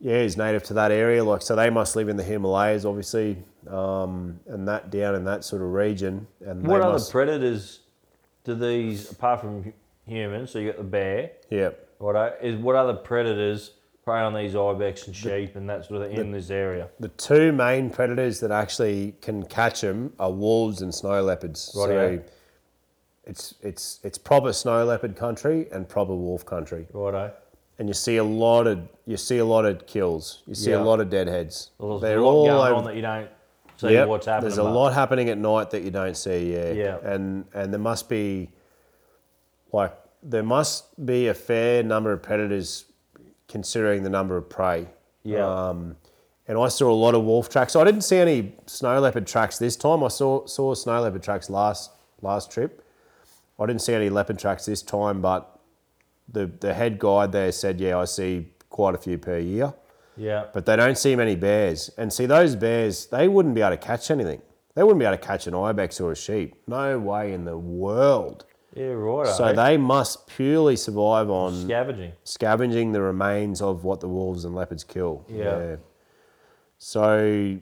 yeah, 0.00 0.16
is 0.16 0.36
native 0.36 0.62
to 0.64 0.74
that 0.74 0.90
area. 0.90 1.22
Like, 1.22 1.42
so 1.42 1.54
they 1.54 1.70
must 1.70 1.94
live 1.96 2.08
in 2.08 2.16
the 2.16 2.22
Himalayas, 2.22 2.84
obviously, 2.84 3.36
um, 3.68 4.40
and 4.46 4.66
that 4.66 4.90
down 4.90 5.14
in 5.14 5.24
that 5.24 5.44
sort 5.44 5.62
of 5.62 5.72
region. 5.72 6.26
And 6.44 6.66
What 6.66 6.80
other 6.80 6.94
must, 6.94 7.10
predators 7.10 7.80
do 8.44 8.54
these, 8.54 9.10
apart 9.10 9.40
from 9.40 9.72
humans, 10.06 10.50
so 10.50 10.58
you 10.58 10.68
got 10.68 10.78
the 10.78 10.84
bear, 10.84 11.32
yeah. 11.50 11.70
what 11.98 12.38
is 12.42 12.56
what 12.56 12.76
other 12.76 12.94
predators 12.94 13.72
prey 14.04 14.20
on 14.20 14.34
these 14.34 14.56
ibex 14.56 15.06
and 15.06 15.14
sheep 15.14 15.56
and 15.56 15.68
that 15.68 15.84
sort 15.84 16.02
of 16.02 16.08
thing 16.08 16.18
in 16.18 16.32
this 16.32 16.50
area. 16.50 16.88
The 16.98 17.08
two 17.08 17.52
main 17.52 17.90
predators 17.90 18.40
that 18.40 18.50
actually 18.50 19.14
can 19.20 19.44
catch 19.44 19.82
them 19.82 20.14
are 20.18 20.32
wolves 20.32 20.80
and 20.80 20.94
snow 20.94 21.22
leopards. 21.22 21.72
Rightio. 21.76 22.18
So 22.18 22.24
it's 23.24 23.54
it's 23.62 24.00
it's 24.02 24.18
proper 24.18 24.52
snow 24.52 24.84
leopard 24.84 25.14
country 25.16 25.68
and 25.70 25.88
proper 25.88 26.14
wolf 26.14 26.44
country, 26.44 26.86
Righto. 26.92 27.32
And 27.80 27.88
you 27.88 27.94
see 27.94 28.18
a 28.18 28.24
lot 28.24 28.66
of 28.68 28.78
you 29.06 29.16
see 29.16 29.38
a 29.38 29.44
lot 29.44 29.64
of 29.64 29.86
kills. 29.86 30.42
You 30.46 30.54
see 30.54 30.70
Yeah. 30.70 30.82
a 30.82 30.84
lot 30.84 31.00
of 31.00 31.10
deadheads. 31.10 31.70
Well, 31.78 31.98
there's 31.98 32.12
They're 32.12 32.18
a 32.18 32.24
lot 32.24 32.30
all 32.32 32.46
going 32.46 32.60
over- 32.66 32.74
on 32.76 32.84
that 32.84 32.94
you 32.94 33.02
don't 33.02 33.28
see 33.78 33.92
Yep, 33.94 34.08
what's 34.08 34.26
happening. 34.26 34.48
There's 34.50 34.58
a 34.58 34.62
but- 34.62 34.72
lot 34.72 34.92
happening 34.92 35.28
at 35.30 35.38
night 35.38 35.70
that 35.70 35.82
you 35.82 35.90
don't 35.90 36.16
see. 36.16 36.52
Yeah. 36.54 36.70
Yeah. 36.72 36.98
And 37.02 37.46
and 37.54 37.72
there 37.72 37.80
must 37.80 38.08
be 38.08 38.50
like 39.72 39.94
there 40.22 40.42
must 40.42 41.04
be 41.06 41.28
a 41.28 41.34
fair 41.34 41.82
number 41.82 42.12
of 42.12 42.22
predators 42.22 42.84
considering 43.48 44.02
the 44.02 44.10
number 44.10 44.36
of 44.36 44.48
prey. 44.50 44.86
Yeah. 45.24 45.46
Um, 45.68 45.96
and 46.46 46.58
I 46.58 46.68
saw 46.68 46.90
a 46.90 46.92
lot 47.06 47.14
of 47.14 47.24
wolf 47.24 47.48
tracks. 47.48 47.74
I 47.74 47.84
didn't 47.84 48.02
see 48.02 48.18
any 48.18 48.54
snow 48.66 49.00
leopard 49.00 49.26
tracks 49.26 49.58
this 49.58 49.76
time. 49.76 50.04
I 50.04 50.08
saw 50.08 50.44
saw 50.46 50.74
snow 50.74 51.00
leopard 51.00 51.22
tracks 51.22 51.48
last 51.48 51.90
last 52.20 52.50
trip. 52.50 52.82
I 53.58 53.66
didn't 53.66 53.80
see 53.82 53.94
any 53.94 54.10
leopard 54.10 54.38
tracks 54.38 54.66
this 54.66 54.82
time, 54.82 55.20
but 55.22 55.58
the 56.32 56.46
the 56.46 56.74
head 56.74 56.98
guide 56.98 57.32
there 57.32 57.52
said, 57.52 57.80
yeah, 57.80 57.98
I 57.98 58.04
see 58.04 58.48
quite 58.68 58.94
a 58.94 58.98
few 58.98 59.18
per 59.18 59.38
year 59.38 59.74
Yeah. 60.16 60.44
but 60.52 60.64
they 60.64 60.76
don't 60.76 60.96
see 60.96 61.16
many 61.16 61.34
bears. 61.36 61.90
And 61.98 62.12
see, 62.12 62.26
those 62.26 62.54
bears, 62.56 63.06
they 63.06 63.26
wouldn't 63.28 63.54
be 63.54 63.60
able 63.62 63.70
to 63.72 63.76
catch 63.76 64.10
anything. 64.10 64.40
They 64.74 64.82
wouldn't 64.84 65.00
be 65.00 65.04
able 65.06 65.16
to 65.18 65.22
catch 65.26 65.46
an 65.48 65.54
ibex 65.54 66.00
or 66.00 66.12
a 66.12 66.16
sheep. 66.16 66.54
No 66.68 66.98
way 66.98 67.32
in 67.32 67.44
the 67.44 67.58
world. 67.58 68.44
Yeah, 68.74 68.92
right. 68.92 69.26
So 69.26 69.46
eh? 69.46 69.52
they 69.52 69.76
must 69.76 70.28
purely 70.28 70.76
survive 70.76 71.28
on 71.28 71.64
scavenging. 71.64 72.12
scavenging 72.22 72.92
the 72.92 73.02
remains 73.02 73.60
of 73.60 73.82
what 73.82 73.98
the 74.00 74.08
wolves 74.08 74.44
and 74.44 74.54
leopards 74.54 74.84
kill. 74.84 75.24
Yeah. 75.28 75.76
So 76.78 77.58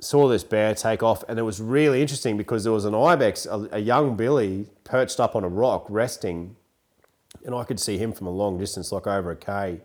saw 0.00 0.28
this 0.28 0.44
bear 0.44 0.74
take 0.74 1.02
off, 1.02 1.22
and 1.28 1.38
it 1.38 1.42
was 1.42 1.60
really 1.60 2.00
interesting 2.00 2.36
because 2.36 2.64
there 2.64 2.72
was 2.72 2.84
an 2.84 2.94
ibex, 2.94 3.46
a, 3.46 3.68
a 3.72 3.78
young 3.78 4.16
billy, 4.16 4.66
perched 4.84 5.20
up 5.20 5.36
on 5.36 5.44
a 5.44 5.48
rock, 5.48 5.86
resting, 5.88 6.56
and 7.44 7.54
I 7.54 7.64
could 7.64 7.80
see 7.80 7.98
him 7.98 8.12
from 8.12 8.26
a 8.26 8.30
long 8.30 8.58
distance, 8.58 8.92
like 8.92 9.06
over 9.06 9.30
a 9.30 9.36
k. 9.36 9.80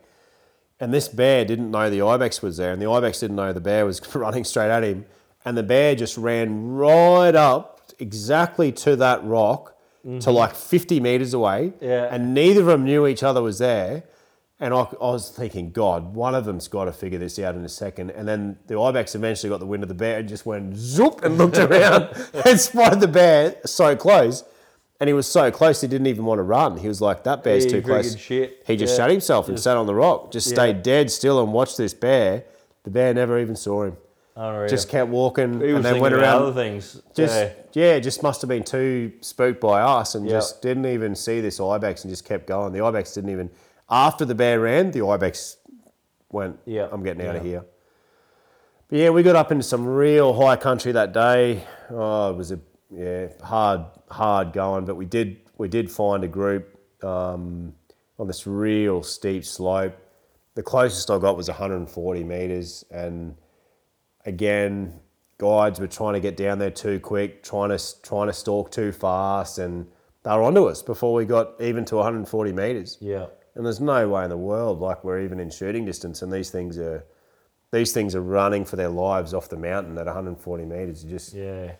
And 0.79 0.93
this 0.93 1.07
bear 1.07 1.45
didn't 1.45 1.71
know 1.71 1.89
the 1.89 2.01
ibex 2.01 2.41
was 2.41 2.57
there, 2.57 2.73
and 2.73 2.81
the 2.81 2.89
ibex 2.89 3.19
didn't 3.19 3.37
know 3.37 3.53
the 3.53 3.61
bear 3.61 3.85
was 3.85 4.01
running 4.15 4.43
straight 4.43 4.69
at 4.69 4.83
him, 4.83 5.05
and 5.45 5.57
the 5.57 5.63
bear 5.63 5.95
just 5.95 6.17
ran 6.17 6.69
right 6.73 7.35
up 7.35 7.81
exactly 7.99 8.71
to 8.73 8.95
that 8.97 9.23
rock. 9.23 9.71
To 10.03 10.11
mm-hmm. 10.11 10.29
like 10.29 10.53
50 10.53 10.99
meters 10.99 11.33
away, 11.33 11.73
Yeah. 11.81 12.07
and 12.11 12.35
neither 12.35 12.59
of 12.59 12.67
them 12.67 12.83
knew 12.83 13.07
each 13.07 13.23
other 13.23 13.41
was 13.41 13.57
there. 13.57 14.03
And 14.59 14.71
I, 14.71 14.81
I 14.81 15.11
was 15.11 15.31
thinking, 15.31 15.71
God, 15.71 16.13
one 16.13 16.35
of 16.35 16.45
them's 16.45 16.67
got 16.67 16.85
to 16.85 16.93
figure 16.93 17.17
this 17.17 17.39
out 17.39 17.55
in 17.55 17.65
a 17.65 17.69
second. 17.69 18.11
And 18.11 18.27
then 18.27 18.57
the 18.67 18.79
ibex 18.79 19.15
eventually 19.15 19.49
got 19.49 19.59
the 19.59 19.65
wind 19.65 19.81
of 19.81 19.89
the 19.89 19.95
bear 19.95 20.19
and 20.19 20.29
just 20.29 20.45
went 20.45 20.77
zoop 20.77 21.23
and 21.23 21.39
looked 21.39 21.57
around 21.67 22.09
and 22.45 22.59
spotted 22.59 22.99
the 22.99 23.07
bear 23.07 23.55
so 23.65 23.95
close. 23.95 24.43
And 24.99 25.09
he 25.09 25.13
was 25.13 25.27
so 25.27 25.51
close, 25.51 25.81
he 25.81 25.87
didn't 25.87 26.07
even 26.07 26.23
want 26.25 26.39
to 26.39 26.43
run. 26.43 26.77
He 26.77 26.87
was 26.87 27.01
like, 27.01 27.23
that 27.25 27.43
bear's 27.43 27.65
He 27.65 27.69
too 27.69 27.81
close. 27.81 28.15
friggin' 28.15 28.19
shit. 28.19 28.63
He 28.65 28.77
just 28.77 28.93
Yeah. 28.93 29.03
shut 29.03 29.11
himself 29.11 29.49
and 29.49 29.59
sat 29.59 29.75
on 29.75 29.87
the 29.87 29.95
rock, 29.95 30.31
just 30.31 30.49
stayed 30.49 30.83
dead 30.83 31.11
still 31.11 31.41
and 31.43 31.51
watched 31.51 31.77
this 31.77 31.93
bear. 31.93 32.45
The 32.83 32.89
bear 32.91 33.13
never 33.13 33.37
even 33.39 33.55
saw 33.57 33.83
him. 33.83 33.97
Unreal. 34.37 34.67
Just 34.69 34.87
kept 34.89 35.09
walking 35.09 35.59
he 35.59 35.67
was 35.67 35.75
and 35.77 35.85
then 35.85 35.93
thinking 35.93 36.01
went 36.01 36.15
about 36.15 36.23
around. 36.23 36.41
other 36.43 36.53
things. 36.53 37.01
Just 37.13 37.35
yeah. 37.35 37.49
yeah, 37.93 37.99
just 37.99 38.21
must 38.23 38.41
have 38.41 38.49
been 38.49 38.63
too 38.63 39.11
spooked 39.21 39.59
by 39.61 39.81
us 39.81 40.15
and 40.15 40.25
Yep. 40.25 40.33
just 40.33 40.61
didn't 40.61 40.85
even 40.85 41.15
see 41.15 41.39
this 41.41 41.59
ibex 41.59 42.03
and 42.03 42.11
just 42.11 42.25
kept 42.25 42.45
going. 42.47 42.71
The 42.73 42.81
ibex 42.81 43.13
didn't 43.13 43.29
even 43.31 43.49
after 43.89 44.23
the 44.25 44.35
bear 44.35 44.59
ran, 44.61 44.91
the 44.91 45.05
ibex 45.05 45.57
went, 46.31 46.57
Yeah. 46.65 46.87
I'm 46.91 47.01
getting 47.03 47.25
out 47.25 47.35
of 47.37 47.45
Yeah. 47.45 47.49
here. 47.51 47.65
But 48.89 48.99
yeah, 48.99 49.09
we 49.09 49.23
got 49.23 49.35
up 49.35 49.51
into 49.51 49.63
some 49.63 49.85
real 49.87 50.33
high 50.33 50.55
country 50.57 50.91
that 50.91 51.11
day. 51.13 51.63
Oh, 51.89 52.29
it 52.31 52.35
was 52.37 52.51
a 52.51 52.59
yeah 52.91 53.27
hard 53.41 53.81
hard 54.09 54.53
going, 54.53 54.85
but 54.85 54.95
we 54.95 55.05
did 55.05 55.41
we 55.57 55.67
did 55.67 55.89
find 55.89 56.23
a 56.23 56.27
group 56.27 56.79
um, 57.03 57.73
on 58.19 58.27
this 58.27 58.45
real 58.45 59.03
steep 59.03 59.45
slope. 59.45 59.95
The 60.55 60.63
closest 60.63 61.09
I 61.11 61.17
got 61.17 61.35
was 61.35 61.47
140 61.47 62.23
meters, 62.23 62.85
and 62.91 63.35
again, 64.25 64.99
guides 65.37 65.79
were 65.79 65.87
trying 65.87 66.13
to 66.13 66.19
get 66.19 66.37
down 66.37 66.59
there 66.59 66.71
too 66.71 66.99
quick, 66.99 67.43
trying 67.43 67.75
to 67.75 68.01
trying 68.01 68.27
to 68.27 68.33
stalk 68.33 68.71
too 68.71 68.91
fast, 68.91 69.59
and 69.59 69.87
they 70.23 70.31
were 70.31 70.43
onto 70.43 70.65
us 70.65 70.81
before 70.81 71.13
we 71.13 71.25
got 71.25 71.59
even 71.61 71.85
to 71.85 71.95
140 71.95 72.51
meters. 72.53 72.97
Yeah. 72.99 73.27
And 73.55 73.65
there's 73.65 73.79
no 73.79 74.09
way 74.09 74.23
in 74.23 74.29
the 74.29 74.37
world, 74.37 74.81
like 74.81 75.03
we're 75.03 75.21
even 75.21 75.39
in 75.39 75.49
shooting 75.49 75.85
distance, 75.85 76.21
and 76.21 76.31
these 76.31 76.49
things 76.49 76.77
are 76.77 77.05
these 77.71 77.91
things 77.91 78.15
are 78.15 78.21
running 78.21 78.63
for 78.63 78.75
their 78.75 78.89
lives 78.89 79.33
off 79.33 79.49
the 79.49 79.57
mountain 79.57 79.97
at 79.97 80.05
140 80.05 80.65
meters. 80.65 81.03
You 81.03 81.09
just 81.09 81.33
Yeah. 81.33 81.73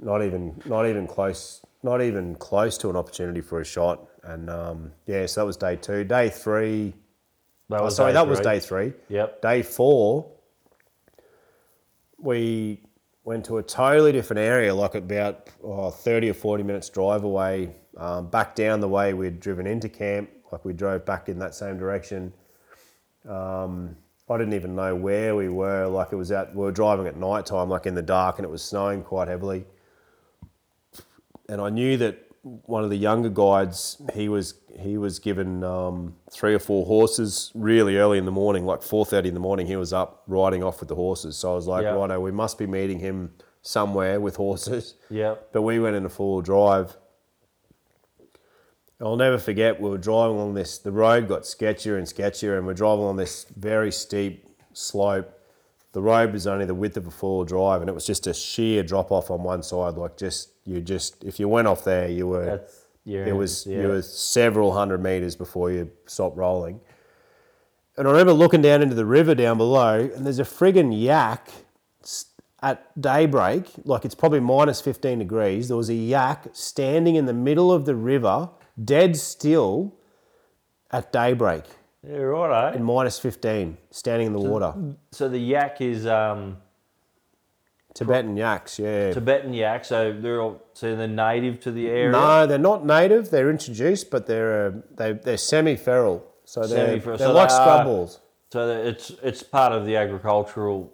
Not 0.00 0.22
even 0.22 0.60
not 0.66 0.86
even 0.86 1.06
close, 1.06 1.64
not 1.82 2.02
even 2.02 2.34
close 2.36 2.78
to 2.78 2.90
an 2.90 2.96
opportunity 2.96 3.40
for 3.40 3.60
a 3.60 3.64
shot. 3.64 4.06
And 4.22 4.50
um, 4.50 4.92
yeah, 5.06 5.26
so 5.26 5.40
that 5.40 5.46
was 5.46 5.56
day 5.56 5.76
two. 5.76 6.04
Day 6.04 6.28
three. 6.28 6.94
That 7.68 7.80
oh, 7.80 7.88
sorry, 7.88 8.10
day 8.10 8.14
that 8.14 8.28
was 8.28 8.40
day 8.40 8.60
three. 8.60 8.92
Yep. 9.08 9.42
Day 9.42 9.62
four, 9.62 10.30
we 12.18 12.80
went 13.24 13.44
to 13.46 13.58
a 13.58 13.62
totally 13.62 14.12
different 14.12 14.40
area, 14.40 14.72
like 14.74 14.94
about 14.94 15.48
oh, 15.62 15.90
30 15.90 16.30
or 16.30 16.34
40 16.34 16.62
minutes 16.62 16.88
drive 16.88 17.24
away, 17.24 17.74
um, 17.96 18.28
back 18.30 18.54
down 18.54 18.80
the 18.80 18.88
way 18.88 19.14
we'd 19.14 19.40
driven 19.40 19.66
into 19.66 19.88
camp. 19.88 20.30
Like 20.52 20.64
we 20.64 20.72
drove 20.72 21.04
back 21.04 21.28
in 21.28 21.38
that 21.40 21.54
same 21.54 21.76
direction. 21.76 22.32
Um, 23.28 23.96
I 24.28 24.38
didn't 24.38 24.54
even 24.54 24.76
know 24.76 24.94
where 24.94 25.34
we 25.34 25.48
were. 25.48 25.86
Like 25.86 26.12
it 26.12 26.16
was 26.16 26.30
at, 26.30 26.54
we 26.54 26.62
were 26.62 26.72
driving 26.72 27.06
at 27.08 27.16
night 27.16 27.46
time, 27.46 27.68
like 27.68 27.86
in 27.86 27.94
the 27.94 28.02
dark, 28.02 28.38
and 28.38 28.44
it 28.44 28.50
was 28.50 28.62
snowing 28.62 29.02
quite 29.02 29.26
heavily. 29.28 29.64
And 31.48 31.60
I 31.60 31.70
knew 31.70 31.96
that 31.98 32.18
one 32.42 32.84
of 32.84 32.90
the 32.90 32.96
younger 32.96 33.28
guides, 33.28 34.00
he 34.14 34.28
was 34.28 34.54
he 34.78 34.98
was 34.98 35.18
given 35.18 35.64
um, 35.64 36.14
three 36.30 36.54
or 36.54 36.58
four 36.58 36.86
horses 36.86 37.50
really 37.54 37.96
early 37.96 38.18
in 38.18 38.24
the 38.24 38.30
morning, 38.32 38.64
like 38.64 38.82
four 38.82 39.04
thirty 39.06 39.28
in 39.28 39.34
the 39.34 39.40
morning. 39.40 39.66
He 39.66 39.76
was 39.76 39.92
up 39.92 40.22
riding 40.26 40.62
off 40.62 40.80
with 40.80 40.88
the 40.88 40.94
horses. 40.94 41.36
So 41.36 41.52
I 41.52 41.54
was 41.54 41.66
like, 41.66 41.82
Yeah. 41.82 41.90
righto, 41.94 42.20
we 42.20 42.30
must 42.32 42.58
be 42.58 42.66
meeting 42.66 42.98
him 43.00 43.32
somewhere 43.62 44.20
with 44.20 44.36
horses. 44.36 44.94
Yep. 45.10 45.48
But 45.52 45.62
we 45.62 45.78
went 45.80 45.96
in 45.96 46.04
a 46.04 46.08
full 46.08 46.40
drive. 46.42 46.96
I'll 49.00 49.16
never 49.16 49.36
forget, 49.38 49.78
we 49.80 49.90
were 49.90 49.98
driving 49.98 50.36
along 50.36 50.54
this, 50.54 50.78
the 50.78 50.90
road 50.92 51.28
got 51.28 51.42
sketchier 51.42 51.98
and 51.98 52.06
sketchier, 52.06 52.56
and 52.56 52.66
we're 52.66 52.72
driving 52.72 53.04
on 53.04 53.16
this 53.16 53.44
very 53.56 53.92
steep 53.92 54.46
slope. 54.72 55.30
The 55.92 56.00
road 56.00 56.32
was 56.32 56.46
only 56.46 56.64
the 56.64 56.74
width 56.74 56.96
of 56.96 57.06
a 57.06 57.10
full 57.10 57.44
drive, 57.44 57.82
and 57.82 57.90
it 57.90 57.92
was 57.94 58.06
just 58.06 58.26
a 58.26 58.32
sheer 58.32 58.82
drop 58.82 59.10
off 59.12 59.30
on 59.30 59.42
one 59.42 59.62
side. 59.62 59.94
Like, 59.98 60.16
just, 60.16 60.48
you 60.66 60.80
just, 60.80 61.24
if 61.24 61.38
you 61.38 61.48
went 61.48 61.68
off 61.68 61.84
there, 61.84 62.08
you 62.08 62.26
were, 62.26 62.44
That's 62.44 62.86
it 63.06 63.32
was, 63.36 63.66
yeah. 63.66 63.82
you 63.82 63.88
were 63.88 64.02
several 64.02 64.72
hundred 64.72 65.02
meters 65.02 65.36
before 65.36 65.70
you 65.70 65.90
stopped 66.06 66.36
rolling. 66.36 66.80
And 67.96 68.06
I 68.06 68.10
remember 68.10 68.32
looking 68.32 68.60
down 68.60 68.82
into 68.82 68.94
the 68.94 69.06
river 69.06 69.34
down 69.34 69.56
below, 69.56 70.10
and 70.14 70.26
there's 70.26 70.38
a 70.38 70.44
friggin' 70.44 70.92
yak 70.92 71.48
at 72.62 73.00
daybreak, 73.00 73.70
like 73.84 74.04
it's 74.04 74.14
probably 74.14 74.40
minus 74.40 74.80
15 74.80 75.18
degrees. 75.18 75.68
There 75.68 75.76
was 75.76 75.88
a 75.88 75.94
yak 75.94 76.48
standing 76.52 77.14
in 77.14 77.26
the 77.26 77.32
middle 77.32 77.72
of 77.72 77.84
the 77.84 77.94
river, 77.94 78.50
dead 78.82 79.16
still, 79.16 79.94
at 80.90 81.12
daybreak, 81.12 81.64
yeah, 82.06 82.16
right. 82.16 82.72
Eh? 82.72 82.76
in 82.76 82.82
minus 82.82 83.18
15, 83.18 83.76
standing 83.90 84.26
in 84.28 84.32
the 84.32 84.40
water. 84.40 84.74
So 85.12 85.28
the 85.28 85.38
yak 85.38 85.80
is 85.80 86.06
um, 86.06 86.58
Tibetan 87.96 88.36
yaks, 88.36 88.78
yeah. 88.78 89.12
Tibetan 89.12 89.52
yaks, 89.54 89.88
So 89.88 90.12
they're 90.12 90.40
all, 90.42 90.62
so 90.74 90.94
they're 90.94 91.08
native 91.08 91.60
to 91.60 91.70
the 91.72 91.88
area. 91.88 92.10
No, 92.12 92.46
they're 92.46 92.58
not 92.72 92.84
native. 92.84 93.30
They're 93.30 93.50
introduced, 93.50 94.10
but 94.10 94.26
they're 94.26 94.66
uh, 94.68 94.72
they, 94.98 95.12
they're 95.14 95.36
semi-feral. 95.38 96.22
So 96.44 96.60
they're, 96.66 96.86
Semi-feral. 96.86 97.18
they're 97.18 97.28
So 97.28 97.32
like 97.32 97.48
they 97.48 97.54
scrub 97.54 97.80
are- 97.80 97.84
balls. 97.84 98.20
So 98.52 98.66
that 98.68 98.86
it's 98.86 99.10
it's 99.22 99.42
part 99.42 99.72
of 99.72 99.84
the 99.86 99.96
agricultural 99.96 100.92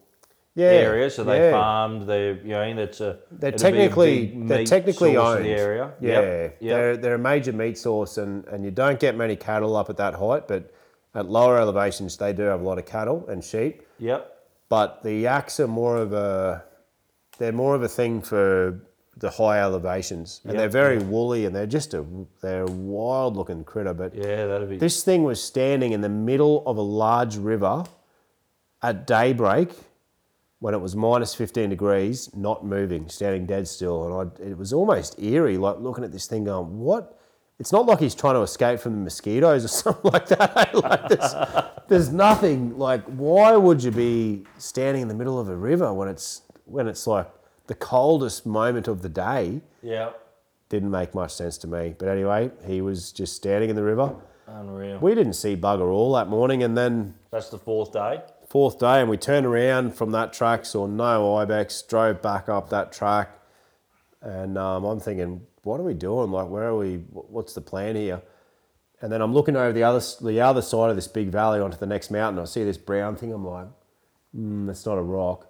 Yeah, 0.55 0.67
area. 0.69 1.11
So 1.11 1.23
they 1.25 1.39
yeah. 1.39 1.51
farmed. 1.53 2.09
They 2.09 2.29
you 2.49 2.55
know 2.57 2.75
that's 2.75 3.01
a 3.01 3.19
They're 3.31 3.49
it'd 3.49 3.61
be 3.61 3.67
a 3.67 3.71
technically 3.71 4.27
big 4.27 4.49
they're 4.49 4.59
meat 4.59 4.67
technically 4.69 5.15
source 5.15 5.29
of 5.31 5.37
owned. 5.37 5.45
the 5.45 5.51
area. 5.51 5.91
Yeah, 6.01 6.09
Yep. 6.21 6.57
Yep. 6.61 6.77
they're 6.77 6.97
they're 6.97 7.15
a 7.17 7.19
major 7.33 7.53
meat 7.53 7.77
source, 7.79 8.17
and 8.19 8.47
and 8.47 8.65
you 8.65 8.71
don't 8.71 8.99
get 9.01 9.17
many 9.17 9.37
cattle 9.37 9.77
up 9.77 9.91
at 9.91 9.97
that 9.99 10.15
height, 10.15 10.49
but 10.49 10.73
at 11.15 11.27
lower 11.29 11.59
elevations 11.59 12.17
they 12.17 12.33
do 12.33 12.45
have 12.45 12.61
a 12.61 12.65
lot 12.65 12.79
of 12.79 12.87
cattle 12.87 13.27
and 13.29 13.43
sheep. 13.45 13.83
Yep. 13.99 14.21
But 14.71 15.03
the 15.03 15.13
yaks 15.15 15.61
are 15.61 15.69
more 15.69 15.99
of 15.99 16.13
a 16.15 16.65
they're 17.39 17.53
more 17.53 17.75
of 17.75 17.83
a 17.83 17.89
thing 17.89 18.21
for 18.21 18.81
the 19.17 19.31
high 19.31 19.61
elevations, 19.61 20.41
and 20.45 20.55
Yep, 20.55 20.61
they're 20.61 20.69
very 20.69 20.99
woolly, 20.99 21.45
and 21.45 21.55
they're 21.55 21.67
just 21.67 21.95
a 21.95 22.05
they're 22.41 22.65
a 22.65 22.71
wild 22.71 23.37
looking 23.37 23.65
critter. 23.65 23.95
But 23.95 24.15
Yeah, 24.15 24.47
that'd 24.47 24.69
be. 24.69 24.79
this 24.79 25.05
thing 25.05 25.25
was 25.25 25.43
standing 25.43 25.93
in 25.93 26.01
the 26.01 26.09
middle 26.09 26.63
of 26.67 26.77
a 26.77 26.83
large 26.83 27.37
river 27.37 27.85
at 28.83 29.07
daybreak 29.07 29.71
when 30.61 30.75
it 30.75 30.81
was 30.81 30.95
minus 30.95 31.35
15 31.35 31.71
degrees, 31.71 32.31
not 32.35 32.65
moving, 32.65 33.09
standing 33.09 33.47
dead 33.47 33.67
still. 33.67 34.21
And 34.21 34.31
I, 34.41 34.51
it 34.51 34.57
was 34.57 34.73
almost 34.73 35.21
eerie, 35.21 35.59
like 35.59 35.79
looking 35.81 36.05
at 36.05 36.13
this 36.13 36.27
thing 36.27 36.45
going, 36.45 36.79
what? 36.79 37.19
it's 37.59 37.71
not 37.71 37.87
like 37.87 38.01
he's 38.01 38.15
trying 38.15 38.35
to 38.35 38.43
escape 38.43 38.81
from 38.81 38.93
the 38.93 38.99
mosquitoes 38.99 39.65
or 39.65 39.69
something 39.83 40.11
like 40.11 40.27
that. 40.27 40.57
Eh? 40.75 40.79
like 40.79 41.09
there's, 41.09 41.35
there's 41.89 42.13
nothing 42.13 42.77
like 42.77 43.05
why 43.05 43.55
would 43.57 43.83
you 43.83 43.93
be 43.93 44.45
standing 44.59 45.03
in 45.03 45.07
the 45.09 45.15
middle 45.15 45.39
of 45.39 45.49
a 45.49 45.57
river 45.57 45.93
when 45.95 46.09
it's 46.09 46.43
when 46.73 46.89
it's 46.89 47.07
like 47.07 47.31
the 47.67 47.75
coldest 47.75 48.47
moment 48.47 48.89
of 48.89 49.03
the 49.03 49.09
day? 49.09 49.61
Yeah. 49.83 50.11
Didn't 50.69 50.91
make 50.91 51.15
much 51.15 51.33
sense 51.33 51.59
to 51.59 51.67
me. 51.67 51.95
But 51.99 52.09
anyway, 52.09 52.51
he 52.67 52.81
was 52.81 53.13
just 53.13 53.37
standing 53.37 53.71
in 53.71 53.77
the 53.77 53.83
river. 53.83 54.15
Unreal. 54.47 54.99
We 54.99 55.15
didn't 55.15 55.35
see 55.35 55.55
bugger 55.57 55.93
all 55.93 56.13
that 56.15 56.29
morning, 56.29 56.63
and 56.63 56.77
then 56.77 57.15
That's 57.31 57.51
the 57.51 57.59
fourth 57.59 57.93
day. 57.93 58.23
fourth 58.49 58.79
day, 58.79 59.01
and 59.01 59.09
we 59.09 59.17
turned 59.17 59.47
around 59.47 59.95
from 59.95 60.11
that 60.13 60.33
track, 60.33 60.65
saw 60.67 60.87
no 60.87 61.37
ibex, 61.37 61.81
drove 61.83 62.21
back 62.21 62.49
up 62.49 62.69
that 62.71 62.93
track, 62.93 63.31
and 64.21 64.59
um, 64.59 64.85
I'm 64.85 65.01
thinking, 65.01 65.43
what 65.63 65.79
are 65.79 65.85
we 65.85 65.95
doing? 65.95 66.31
Like, 66.33 66.49
where 66.49 66.65
are 66.65 66.77
we? 66.77 66.97
What's 67.13 67.55
the 67.55 67.61
plan 67.61 67.95
here? 67.97 68.21
And 69.01 69.11
then 69.13 69.21
I'm 69.21 69.33
looking 69.33 69.57
over 69.57 69.73
the 69.73 69.85
other 69.85 70.05
the 70.21 70.41
other 70.41 70.63
side 70.63 70.91
of 70.91 70.97
this 70.97 71.09
big 71.09 71.29
valley 71.29 71.61
onto 71.61 71.77
the 71.77 71.87
next 71.87 72.11
mountain. 72.11 72.43
I 72.43 72.47
see 72.47 72.65
this 72.65 72.79
brown 72.79 73.17
thing. 73.17 73.33
I'm 73.33 73.47
like, 73.47 73.67
mm, 74.37 74.67
that's 74.67 74.85
not 74.87 74.99
a 74.99 75.03
rock. 75.03 75.47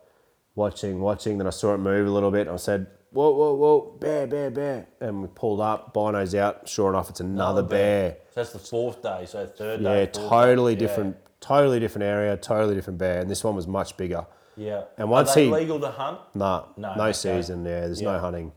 Watching, 0.54 1.00
watching. 1.00 1.38
Then 1.38 1.46
I 1.46 1.50
saw 1.50 1.74
it 1.74 1.78
move 1.78 2.06
a 2.06 2.10
little 2.10 2.30
bit. 2.30 2.46
I 2.48 2.56
said, 2.56 2.86
whoa, 3.10 3.30
whoa, 3.30 3.54
whoa, 3.54 3.96
bear, 3.98 4.26
bear, 4.26 4.50
bear. 4.50 4.86
And 5.00 5.22
we 5.22 5.28
pulled 5.28 5.60
up. 5.60 5.94
Binos 5.94 6.34
out. 6.38 6.68
Sure 6.68 6.90
enough, 6.90 7.08
it's 7.10 7.20
another, 7.20 7.62
bear. 7.62 8.16
So 8.34 8.40
that's 8.40 8.52
the 8.52 8.58
fourth 8.58 9.02
day. 9.02 9.24
So 9.26 9.46
third 9.46 9.80
Yeah, 9.80 10.04
day. 10.04 10.10
fourth 10.12 10.28
totally 10.28 10.74
day. 10.74 10.82
Yeah. 10.82 10.88
different, 10.88 11.16
totally 11.40 11.80
different 11.80 12.04
area, 12.04 12.36
totally 12.36 12.74
different 12.74 12.98
bear. 12.98 13.20
And 13.20 13.30
this 13.30 13.42
one 13.42 13.54
was 13.56 13.66
much 13.66 13.96
bigger. 13.96 14.26
Yeah. 14.56 14.82
And 14.98 15.08
once 15.08 15.32
he- 15.34 15.50
legal 15.50 15.80
to 15.80 15.88
hunt? 15.90 16.18
Nah, 16.34 16.64
No, 16.76 16.94
no, 16.96 17.02
okay. 17.04 17.12
season. 17.14 17.64
Yeah, 17.64 17.80
there's 17.80 18.02
Yeah. 18.02 18.12
no 18.12 18.18
hunting. 18.18 18.52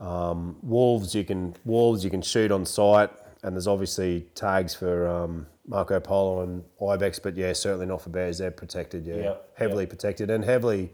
Um, 0.00 0.56
wolves, 0.62 1.14
you 1.14 1.24
can 1.24 1.54
wolves 1.64 2.02
you 2.04 2.10
can 2.10 2.22
shoot 2.22 2.50
on 2.50 2.64
sight, 2.64 3.10
and 3.42 3.54
there's 3.54 3.68
obviously 3.68 4.22
tags 4.34 4.74
for 4.74 5.06
um, 5.06 5.46
Marco 5.66 5.98
Polo 6.00 6.42
and 6.42 6.62
ibex, 6.90 7.18
but 7.18 7.36
yeah, 7.36 7.52
certainly 7.52 7.86
not 7.86 8.02
for 8.02 8.10
bears. 8.10 8.38
They're 8.38 8.50
protected. 8.50 9.06
Yeah, 9.06 9.16
Yep, 9.16 9.48
heavily 9.56 9.86
protected 9.86 10.30
and 10.30 10.44
heavily, 10.44 10.92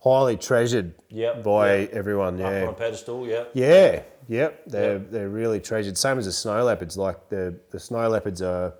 highly 0.00 0.36
treasured 0.36 0.94
Yep, 1.08 1.42
by 1.42 1.76
yep. 1.78 1.90
everyone. 1.92 2.40
Up 2.40 2.46
on 2.46 2.52
Yeah, 2.52 2.68
a 2.68 2.72
pedestal. 2.72 3.26
Yeah. 3.26 3.44
yeah, 3.54 4.02
yep. 4.28 4.62
They're 4.66 4.98
they're 4.98 5.28
really 5.30 5.60
treasured. 5.60 5.96
Same 5.96 6.18
as 6.18 6.26
the 6.26 6.32
snow 6.32 6.62
leopards. 6.64 6.96
Like 6.98 7.28
the 7.30 7.54
the 7.70 7.80
snow 7.80 8.08
leopards 8.08 8.42
are 8.42 8.74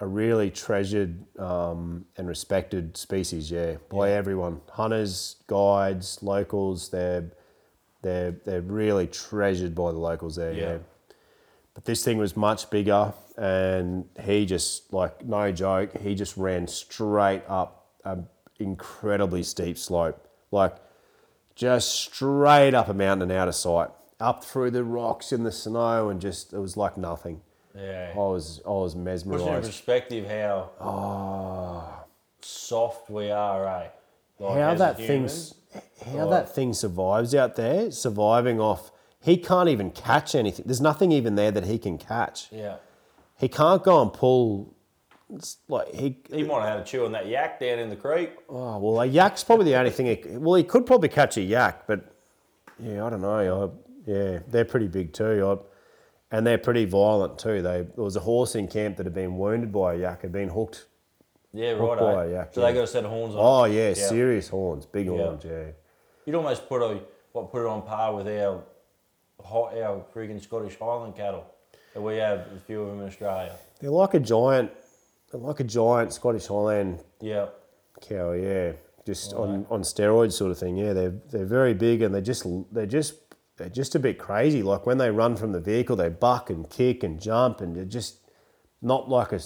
a 0.00 0.06
really 0.06 0.48
treasured 0.50 1.24
um, 1.40 2.04
and 2.16 2.28
respected 2.28 2.96
species. 2.96 3.50
Yeah, 3.50 3.76
by 3.88 4.12
everyone, 4.12 4.60
hunters, 4.70 5.36
guides, 5.46 6.22
locals. 6.22 6.88
They're 6.88 7.30
they're 8.02 8.32
they're 8.44 8.60
really 8.62 9.06
treasured 9.06 9.74
by 9.74 9.92
the 9.92 9.98
locals 9.98 10.34
there. 10.36 10.52
Yeah. 10.52 10.62
Yeah. 10.72 10.78
But 11.74 11.84
this 11.84 12.02
thing 12.04 12.18
was 12.18 12.36
much 12.36 12.70
bigger, 12.70 13.12
and 13.38 14.04
he 14.20 14.44
just 14.44 14.92
like 14.92 15.24
no 15.24 15.52
joke. 15.52 15.96
He 15.98 16.14
just 16.14 16.36
ran 16.36 16.66
straight 16.66 17.42
up 17.48 17.86
an 18.04 18.26
incredibly 18.58 19.44
steep 19.44 19.78
slope, 19.78 20.26
like 20.50 20.76
just 21.54 21.94
straight 21.94 22.74
up 22.74 22.88
a 22.88 22.94
mountain 22.94 23.30
and 23.30 23.38
out 23.38 23.48
of 23.48 23.54
sight, 23.54 23.88
up 24.18 24.44
through 24.44 24.72
the 24.72 24.82
rocks 24.82 25.32
in 25.32 25.44
the 25.44 25.52
snow, 25.52 26.08
and 26.08 26.20
just 26.20 26.52
it 26.52 26.58
was 26.58 26.76
like 26.76 26.98
nothing. 26.98 27.40
Yeah. 27.76 28.10
I 28.12 28.18
was 28.18 28.60
I 28.66 28.70
was 28.70 28.94
Puts 28.94 29.22
in 29.22 29.62
perspective 29.62 30.26
how 30.26 32.06
soft 32.40 33.08
we 33.08 33.30
are, 33.30 33.66
eh? 33.68 33.88
Like, 34.40 34.58
how 34.58 34.74
that 34.74 34.96
thing's 34.96 35.54
how 36.12 36.28
that 36.28 36.52
thing 36.52 36.72
survives 36.72 37.36
out 37.36 37.54
there, 37.54 37.92
surviving 37.92 38.60
off. 38.60 38.90
He 39.20 39.36
can't 39.36 39.68
even 39.68 39.90
catch 39.90 40.34
anything. 40.34 40.64
There's 40.66 40.80
nothing 40.80 41.12
even 41.12 41.36
there 41.36 41.50
that 41.52 41.66
he 41.66 41.78
can 41.78 41.98
catch. 41.98 42.48
Yeah. 42.50 42.76
He 43.38 43.48
can't 43.48 43.82
go 43.82 44.02
and 44.02 44.12
pull. 44.12 44.74
Like 45.68 45.94
he. 45.94 46.18
He 46.30 46.42
might 46.42 46.60
have 46.60 46.68
had 46.68 46.80
a 46.80 46.84
chew 46.84 47.04
on 47.04 47.12
that 47.12 47.28
yak 47.28 47.60
down 47.60 47.78
in 47.78 47.88
the 47.90 47.96
creek. 47.96 48.32
Oh 48.48 48.78
well, 48.78 49.00
a 49.00 49.06
yak's 49.06 49.44
probably 49.44 49.66
the 49.66 49.76
only 49.76 49.90
thing. 49.90 50.06
He, 50.06 50.36
well, 50.38 50.54
he 50.54 50.64
could 50.64 50.86
probably 50.86 51.08
catch 51.08 51.36
a 51.36 51.42
yak, 51.42 51.86
but 51.86 52.14
yeah, 52.78 53.04
I 53.04 53.10
don't 53.10 53.20
know. 53.20 53.74
I, 54.06 54.10
yeah, 54.10 54.38
they're 54.48 54.64
pretty 54.64 54.88
big 54.88 55.12
too. 55.12 55.46
I, 55.46 56.36
and 56.36 56.46
they're 56.46 56.58
pretty 56.58 56.86
violent 56.86 57.38
too. 57.38 57.62
They 57.62 57.82
there 57.82 58.04
was 58.04 58.16
a 58.16 58.20
horse 58.20 58.54
in 58.54 58.68
camp 58.68 58.96
that 58.96 59.06
had 59.06 59.14
been 59.14 59.36
wounded 59.36 59.70
by 59.70 59.94
a 59.94 59.98
yak, 59.98 60.22
had 60.22 60.32
been 60.32 60.48
hooked. 60.48 60.86
Yeah, 61.52 61.74
Hook 61.76 61.90
right. 61.90 61.98
by 62.00 62.24
eh? 62.24 62.28
a 62.28 62.32
yak, 62.32 62.54
so 62.54 62.60
yeah. 62.60 62.68
they 62.68 62.74
got 62.74 62.84
a 62.84 62.86
set 62.86 63.04
of 63.04 63.10
horns 63.10 63.34
on. 63.34 63.40
Oh 63.40 63.64
yeah, 63.64 63.92
serious 63.94 64.48
horns, 64.48 64.86
big 64.86 65.06
Yeah. 65.06 65.12
horns. 65.12 65.44
Yeah. 65.44 65.66
You'd 66.24 66.36
almost 66.36 66.68
put 66.68 66.82
a 66.82 67.00
what 67.32 67.50
put 67.50 67.62
it 67.62 67.68
on 67.68 67.82
par 67.82 68.14
with 68.14 68.28
our 68.28 68.62
hot 69.44 69.76
our 69.76 70.04
freaking 70.14 70.42
Scottish 70.42 70.78
Highland 70.78 71.14
cattle 71.16 71.44
that 71.94 72.00
we 72.00 72.16
have 72.16 72.40
a 72.54 72.60
few 72.66 72.82
of 72.82 72.88
them 72.88 73.00
in 73.00 73.06
Australia. 73.08 73.52
They're 73.80 73.90
like 73.90 74.14
a 74.14 74.20
giant, 74.20 74.70
they're 75.30 75.40
like 75.40 75.60
a 75.60 75.64
giant 75.64 76.12
Scottish 76.12 76.46
Highland 76.46 77.00
Yeah. 77.20 77.46
cow. 78.00 78.32
Yeah, 78.32 78.72
just 79.06 79.32
on, 79.34 79.66
on 79.70 79.82
steroids 79.82 80.32
sort 80.32 80.50
of 80.50 80.58
thing. 80.58 80.76
Yeah, 80.76 80.92
they're 80.92 81.14
they're 81.30 81.46
very 81.46 81.74
big 81.74 82.02
and 82.02 82.14
they 82.14 82.20
just 82.20 82.46
they're 82.72 82.86
just 82.86 83.14
they're 83.56 83.68
just 83.68 83.94
a 83.94 83.98
bit 83.98 84.18
crazy. 84.18 84.62
Like 84.62 84.86
when 84.86 84.98
they 84.98 85.10
run 85.10 85.36
from 85.36 85.52
the 85.52 85.60
vehicle, 85.60 85.96
they 85.96 86.08
buck 86.08 86.50
and 86.50 86.68
kick 86.68 87.02
and 87.02 87.20
jump 87.20 87.60
and 87.60 87.74
they're 87.74 87.84
just 87.84 88.18
not 88.82 89.08
like 89.08 89.32
a 89.32 89.40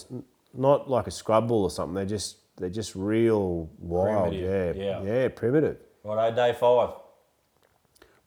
not 0.55 0.91
like 0.91 1.07
a 1.07 1.11
scrub 1.11 1.49
bull 1.49 1.63
or 1.63 1.71
something. 1.71 1.95
They're 1.95 2.05
just 2.05 2.37
they're 2.59 2.69
just 2.71 2.95
real 2.95 3.71
wild. 3.79 4.31
Primitive, 4.33 4.77
Yeah, 4.77 5.03
yeah. 5.03 5.13
yeah, 5.23 5.29
primitive. 5.29 5.79
Right, 6.05 6.29
eh, 6.29 6.35
day 6.35 6.53
five. 6.59 6.91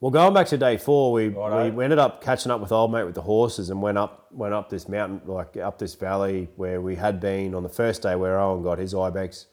Well, 0.00 0.10
going 0.10 0.34
back 0.34 0.46
to 0.48 0.58
day 0.58 0.76
four, 0.76 1.12
we, 1.12 1.28
Righto. 1.28 1.70
we 1.70 1.82
ended 1.84 1.98
up 1.98 2.22
catching 2.22 2.52
up 2.52 2.60
with 2.60 2.70
old 2.70 2.92
mate 2.92 3.04
with 3.04 3.14
the 3.14 3.22
horses 3.22 3.70
and 3.70 3.80
went 3.80 3.96
up 3.96 4.26
went 4.30 4.52
up 4.52 4.68
this 4.68 4.88
mountain, 4.88 5.22
like 5.24 5.56
up 5.56 5.78
this 5.78 5.94
valley 5.94 6.50
where 6.56 6.80
we 6.82 6.96
had 6.96 7.18
been 7.18 7.54
on 7.54 7.62
the 7.62 7.68
first 7.68 8.02
day 8.02 8.14
where 8.14 8.38
Owen 8.38 8.62
got 8.62 8.78
his 8.78 8.94
ibex. 8.94 9.46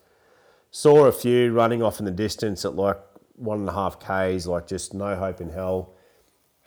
Saw 0.69 1.05
a 1.05 1.11
few 1.13 1.53
running 1.53 1.81
off 1.81 1.99
in 1.99 2.05
the 2.05 2.11
distance 2.11 2.65
at 2.65 2.75
like 2.75 2.99
one 3.35 3.59
and 3.59 3.69
a 3.69 3.73
half 3.73 3.99
k's, 3.99 4.45
like 4.45 4.67
just 4.67 4.93
no 4.93 5.15
hope 5.15 5.39
in 5.39 5.49
hell. 5.49 5.93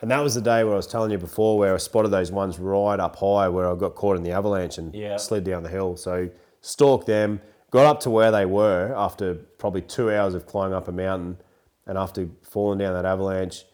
And 0.01 0.11
that 0.11 0.21
was 0.23 0.35
the 0.35 0.41
day 0.43 0.65
where 0.65 0.73
I 0.75 0.77
was 0.77 0.87
telling 0.87 1.11
you 1.11 1.19
before, 1.19 1.59
where 1.59 1.75
I 1.75 1.79
spotted 1.79 2.09
those 2.11 2.31
ones 2.33 2.59
right 2.59 2.99
up 2.99 3.17
high, 3.17 3.49
where 3.49 3.71
I 3.71 3.75
got 3.75 3.95
caught 3.95 4.17
in 4.17 4.23
the 4.23 4.31
avalanche 4.31 4.79
and 4.79 4.95
Yeah. 4.95 5.17
slid 5.17 5.45
down 5.45 5.63
the 5.63 5.69
hill. 5.69 5.97
So 5.97 6.31
stalked 6.63 7.07
them, 7.07 7.41
got 7.71 7.85
up 7.87 8.01
to 8.01 8.11
where 8.11 8.31
they 8.31 8.47
were 8.47 8.95
after 8.97 9.35
probably 9.59 9.83
two 9.83 10.11
hours 10.11 10.35
of 10.35 10.47
climbing 10.47 10.75
up 10.75 10.89
a 10.89 10.93
mountain, 10.93 11.39
and 11.87 11.97
after 11.97 12.29
falling 12.57 12.79
down 12.79 12.95
that 12.95 13.05
avalanche, 13.05 13.67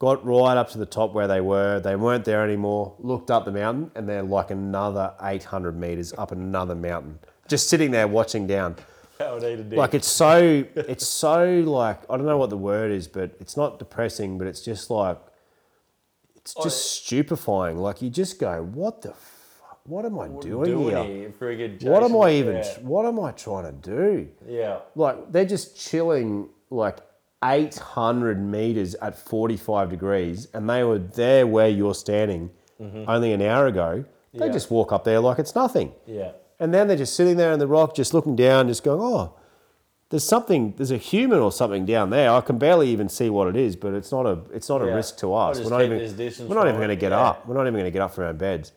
got 0.00 0.26
right 0.26 0.56
up 0.56 0.68
to 0.68 0.76
the 0.76 0.84
top 0.84 1.14
where 1.14 1.28
they 1.28 1.40
were. 1.40 1.78
They 1.78 1.94
weren't 1.94 2.24
there 2.24 2.42
anymore. 2.42 2.96
Looked 2.98 3.30
up 3.30 3.44
the 3.44 3.52
mountain, 3.52 3.92
and 3.94 4.08
they're 4.08 4.24
like 4.24 4.50
another 4.50 5.14
800 5.22 5.78
meters 5.78 6.12
up 6.18 6.32
another 6.32 6.74
mountain, 6.74 7.20
just 7.46 7.68
sitting 7.68 7.92
there 7.92 8.08
watching 8.08 8.48
down. 8.48 8.74
That 9.18 9.32
would 9.32 9.44
eat. 9.44 9.76
Like 9.76 9.94
it's 9.94 10.08
so, 10.08 10.64
it's 10.74 11.06
so 11.06 11.60
like 11.60 12.00
I 12.10 12.16
don't 12.16 12.26
know 12.26 12.36
what 12.36 12.50
the 12.50 12.56
word 12.56 12.90
is, 12.90 13.06
but 13.06 13.36
it's 13.38 13.56
not 13.56 13.78
depressing, 13.78 14.36
but 14.36 14.48
it's 14.48 14.62
just 14.62 14.90
like 14.90 15.20
it's 16.34 16.54
oh, 16.56 16.64
just 16.64 17.04
stupefying. 17.04 17.78
Like 17.78 18.02
you 18.02 18.10
just 18.10 18.40
go, 18.40 18.64
what 18.64 19.02
the, 19.02 19.12
fuck? 19.12 19.78
what 19.84 20.04
am 20.04 20.18
I 20.18 20.26
doing, 20.26 20.64
doing 20.64 20.88
here? 20.88 21.32
here, 21.38 21.78
What 21.82 22.02
am 22.02 22.20
I 22.20 22.32
even? 22.32 22.56
Yeah. 22.56 22.78
What 22.80 23.06
am 23.06 23.20
I 23.20 23.30
trying 23.30 23.66
to 23.66 23.90
do? 23.90 24.28
yeah. 24.44 24.78
Like 24.96 25.30
they're 25.30 25.44
just 25.44 25.78
chilling 25.78 26.48
like 26.68 26.98
800 27.44 28.40
meters 28.42 28.94
at 28.96 29.16
45 29.18 29.90
degrees, 29.90 30.48
and 30.54 30.68
they 30.68 30.82
were 30.84 30.98
there 30.98 31.46
where 31.46 31.68
you're 31.68 31.94
standing 31.94 32.50
only 33.06 33.32
an 33.32 33.42
hour 33.42 33.66
ago. 33.66 34.04
They 34.32 34.38
Mm-hmm. 34.38 34.46
Yeah. 34.48 34.52
just 34.52 34.70
walk 34.70 34.90
up 34.92 35.04
there 35.04 35.20
like 35.20 35.38
it's 35.38 35.54
nothing. 35.54 35.92
Yeah. 36.06 36.32
And 36.58 36.74
then 36.74 36.88
they're 36.88 36.96
just 36.96 37.14
sitting 37.14 37.36
there 37.36 37.52
in 37.52 37.58
the 37.60 37.66
rock, 37.68 37.94
just 37.94 38.12
looking 38.14 38.34
down, 38.34 38.66
just 38.66 38.82
going, 38.82 39.00
oh, 39.00 39.34
there's 40.10 40.24
something, 40.24 40.74
there's 40.76 40.90
a 40.90 40.96
human 40.96 41.38
or 41.38 41.52
something 41.52 41.86
down 41.86 42.10
there. 42.10 42.30
I 42.30 42.40
can 42.40 42.58
barely 42.58 42.88
even 42.90 43.08
see 43.08 43.30
what 43.30 43.46
it 43.48 43.56
is, 43.56 43.76
but 43.76 43.94
it's 43.94 44.10
not 44.10 44.26
a, 44.26 44.40
it's 44.52 44.68
not 44.68 44.80
Yeah. 44.80 44.88
a 44.88 44.94
risk 44.96 45.18
to 45.18 45.34
us. 45.34 45.60
We're 45.60 45.70
not 45.70 45.82
even, 45.82 45.98
we're 46.48 46.54
not 46.56 46.66
even 46.66 46.76
going 46.76 46.88
to 46.88 46.96
get 46.96 47.12
yeah. 47.12 47.20
up. 47.28 47.46
We're 47.46 47.54
not 47.54 47.62
even 47.62 47.74
going 47.74 47.84
to 47.84 47.90
get 47.92 48.02
up 48.02 48.12
from 48.14 48.24
our 48.24 48.32
beds. 48.32 48.72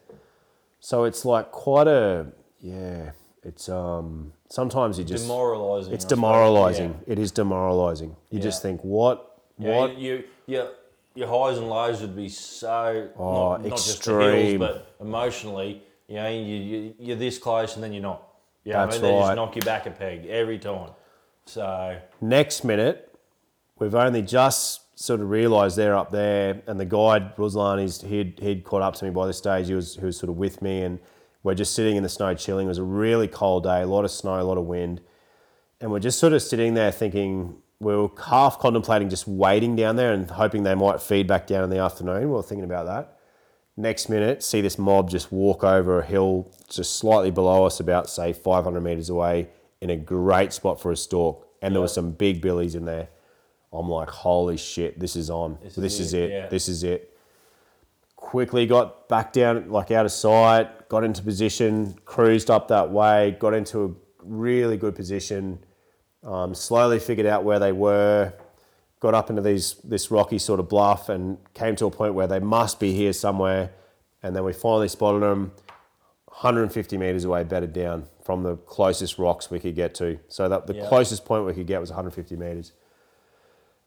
So 0.79 1.03
it's 1.05 1.25
like 1.25 1.51
quite 1.51 1.87
a, 1.87 2.27
yeah, 2.59 3.11
it's, 3.47 3.69
um, 3.69 4.33
sometimes 4.49 4.99
you 4.99 5.05
just, 5.05 5.23
Demoralising. 5.25 5.93
it's 5.93 6.03
suppose. 6.03 6.17
demoralizing. 6.17 6.99
It 7.07 7.17
is 7.19 7.31
demoralizing. 7.31 8.15
You 8.29 8.39
just 8.39 8.61
think, 8.61 8.83
what, 8.83 9.39
Yeah. 9.57 9.75
what? 9.75 9.97
You, 9.97 10.23
you, 10.45 10.67
your 11.15 11.27
highs 11.27 11.57
and 11.57 11.67
lows 11.69 12.01
would 12.01 12.15
be 12.15 12.29
so 12.29 13.09
Oh, 13.17 13.51
not, 13.53 13.61
not 13.63 13.69
just 13.77 14.03
the 14.03 14.11
hills, 14.11 14.33
extreme. 14.33 14.59
but 14.59 14.95
emotionally. 14.99 15.81
You 16.07 16.15
know, 16.17 16.29
you, 16.29 16.55
you 16.55 16.93
you're 16.99 17.15
this 17.17 17.37
close 17.37 17.75
and 17.75 17.83
then 17.83 17.91
you're 17.93 18.03
not. 18.03 18.23
Yeah, 18.63 18.85
That's 18.85 18.97
I 18.97 19.01
mean, 19.01 19.11
they 19.11 19.17
just 19.19 19.27
right. 19.29 19.35
knock 19.35 19.55
you 19.55 19.61
back 19.61 19.85
a 19.87 19.91
peg 19.91 20.25
every 20.27 20.59
time. 20.59 20.91
So 21.45 21.97
Next 22.21 22.63
minute, 22.63 23.13
we've 23.79 23.95
only 23.95 24.21
just 24.21 24.81
sort 24.99 25.21
of 25.21 25.29
realised 25.29 25.77
they're 25.77 25.95
up 25.95 26.11
there, 26.11 26.61
and 26.67 26.79
the 26.79 26.85
guide 26.85 27.35
Ruslan, 27.37 27.81
he's, 27.81 28.01
he'd, 28.01 28.39
he'd 28.41 28.63
caught 28.63 28.81
up 28.81 28.95
to 28.95 29.05
me 29.05 29.11
by 29.11 29.27
this 29.27 29.37
stage. 29.37 29.67
He 29.67 29.73
was, 29.73 29.95
he 29.95 30.03
was 30.05 30.17
sort 30.17 30.29
of 30.29 30.37
with 30.37 30.61
me, 30.61 30.81
and 30.81 30.99
we're 31.47 31.55
just 31.55 31.73
sitting 31.73 31.95
in 31.95 32.03
the 32.03 32.09
snow 32.09 32.33
chilling. 32.33 32.67
It 32.67 32.69
was 32.69 32.77
a 32.77 32.83
really 32.83 33.29
cold 33.29 33.63
day, 33.63 33.81
a 33.81 33.87
lot 33.87 34.03
of 34.03 34.11
snow, 34.11 34.39
a 34.39 34.43
lot 34.43 34.57
of 34.57 34.65
wind, 34.65 34.99
and 35.79 35.89
we're 35.89 35.99
just 35.99 36.19
sort 36.19 36.33
of 36.33 36.41
sitting 36.41 36.73
there 36.73 36.91
thinking. 36.91 37.55
We 37.79 37.95
were 37.95 38.09
half 38.25 38.59
contemplating 38.59 39.07
just 39.07 39.27
waiting 39.27 39.75
down 39.75 39.95
there 39.95 40.11
and 40.11 40.29
hoping 40.29 40.63
they 40.63 40.75
might 40.75 40.99
feed 40.99 41.25
back 41.27 41.47
down 41.47 41.63
in 41.63 41.69
the 41.69 41.77
afternoon. 41.77 42.21
We 42.21 42.25
were 42.25 42.43
thinking 42.43 42.65
about 42.65 42.87
that. 42.87 43.17
Next 43.77 44.09
minute, 44.09 44.43
see 44.43 44.61
this 44.61 44.77
mob 44.77 45.09
just 45.09 45.31
walk 45.31 45.63
over 45.63 45.99
a 45.99 46.05
hill 46.05 46.51
just 46.69 46.97
slightly 46.97 47.31
below 47.31 47.65
us, 47.65 47.79
about 47.79 48.09
say 48.09 48.33
500 48.33 48.81
meters 48.81 49.09
away, 49.09 49.47
in 49.79 49.89
a 49.91 49.95
great 49.95 50.51
spot 50.51 50.81
for 50.81 50.91
a 50.91 50.97
stalk. 50.97 51.47
And 51.61 51.73
there 51.73 51.81
were 51.81 51.87
some 51.87 52.11
big 52.11 52.41
billies 52.41 52.75
in 52.75 52.85
there. 52.85 53.07
I'm 53.71 53.87
like, 53.87 54.09
holy 54.09 54.57
shit, 54.57 54.99
this 54.99 55.15
is 55.15 55.29
on. 55.29 55.59
This, 55.61 55.77
is 55.77 55.99
is, 55.99 56.13
it, 56.13 56.21
it. 56.23 56.31
yeah. 56.31 56.47
This 56.47 56.67
is 56.67 56.83
it. 56.83 57.15
Quickly 58.15 58.65
got 58.65 59.07
back 59.07 59.31
down, 59.31 59.69
like 59.69 59.91
out 59.91 60.05
of 60.05 60.11
sight, 60.11 60.71
got 60.89 61.03
into 61.03 61.21
position, 61.21 61.95
cruised 62.05 62.49
up 62.49 62.67
that 62.69 62.89
way, 62.91 63.35
got 63.39 63.53
into 63.53 63.83
a 63.85 63.89
really 64.23 64.77
good 64.77 64.95
position. 64.95 65.59
Um, 66.23 66.53
slowly 66.55 66.99
figured 66.99 67.27
out 67.27 67.43
where 67.43 67.59
they 67.59 67.71
were, 67.71 68.33
got 68.99 69.13
up 69.13 69.29
into 69.29 69.41
these 69.41 69.75
this 69.83 70.09
rocky 70.11 70.39
sort 70.39 70.59
of 70.59 70.67
bluff, 70.67 71.09
and 71.09 71.37
came 71.53 71.75
to 71.77 71.85
a 71.85 71.91
point 71.91 72.13
where 72.15 72.27
they 72.27 72.39
must 72.39 72.79
be 72.79 72.93
here 72.93 73.13
somewhere. 73.13 73.71
And 74.23 74.35
then 74.35 74.43
we 74.43 74.51
finally 74.53 74.87
spotted 74.87 75.21
them, 75.21 75.51
150 76.25 76.97
meters 76.97 77.23
away, 77.23 77.43
bedded 77.43 77.73
down 77.73 78.07
from 78.23 78.43
the 78.43 78.57
closest 78.57 79.17
rocks 79.17 79.49
we 79.49 79.59
could 79.59 79.75
get 79.75 79.93
to. 79.95 80.19
So 80.27 80.49
that 80.49 80.67
the 80.67 80.75
Yeah. 80.75 80.87
closest 80.89 81.23
point 81.23 81.45
we 81.45 81.53
could 81.53 81.67
get 81.67 81.79
was 81.79 81.91
150 81.91 82.35
meters. 82.35 82.73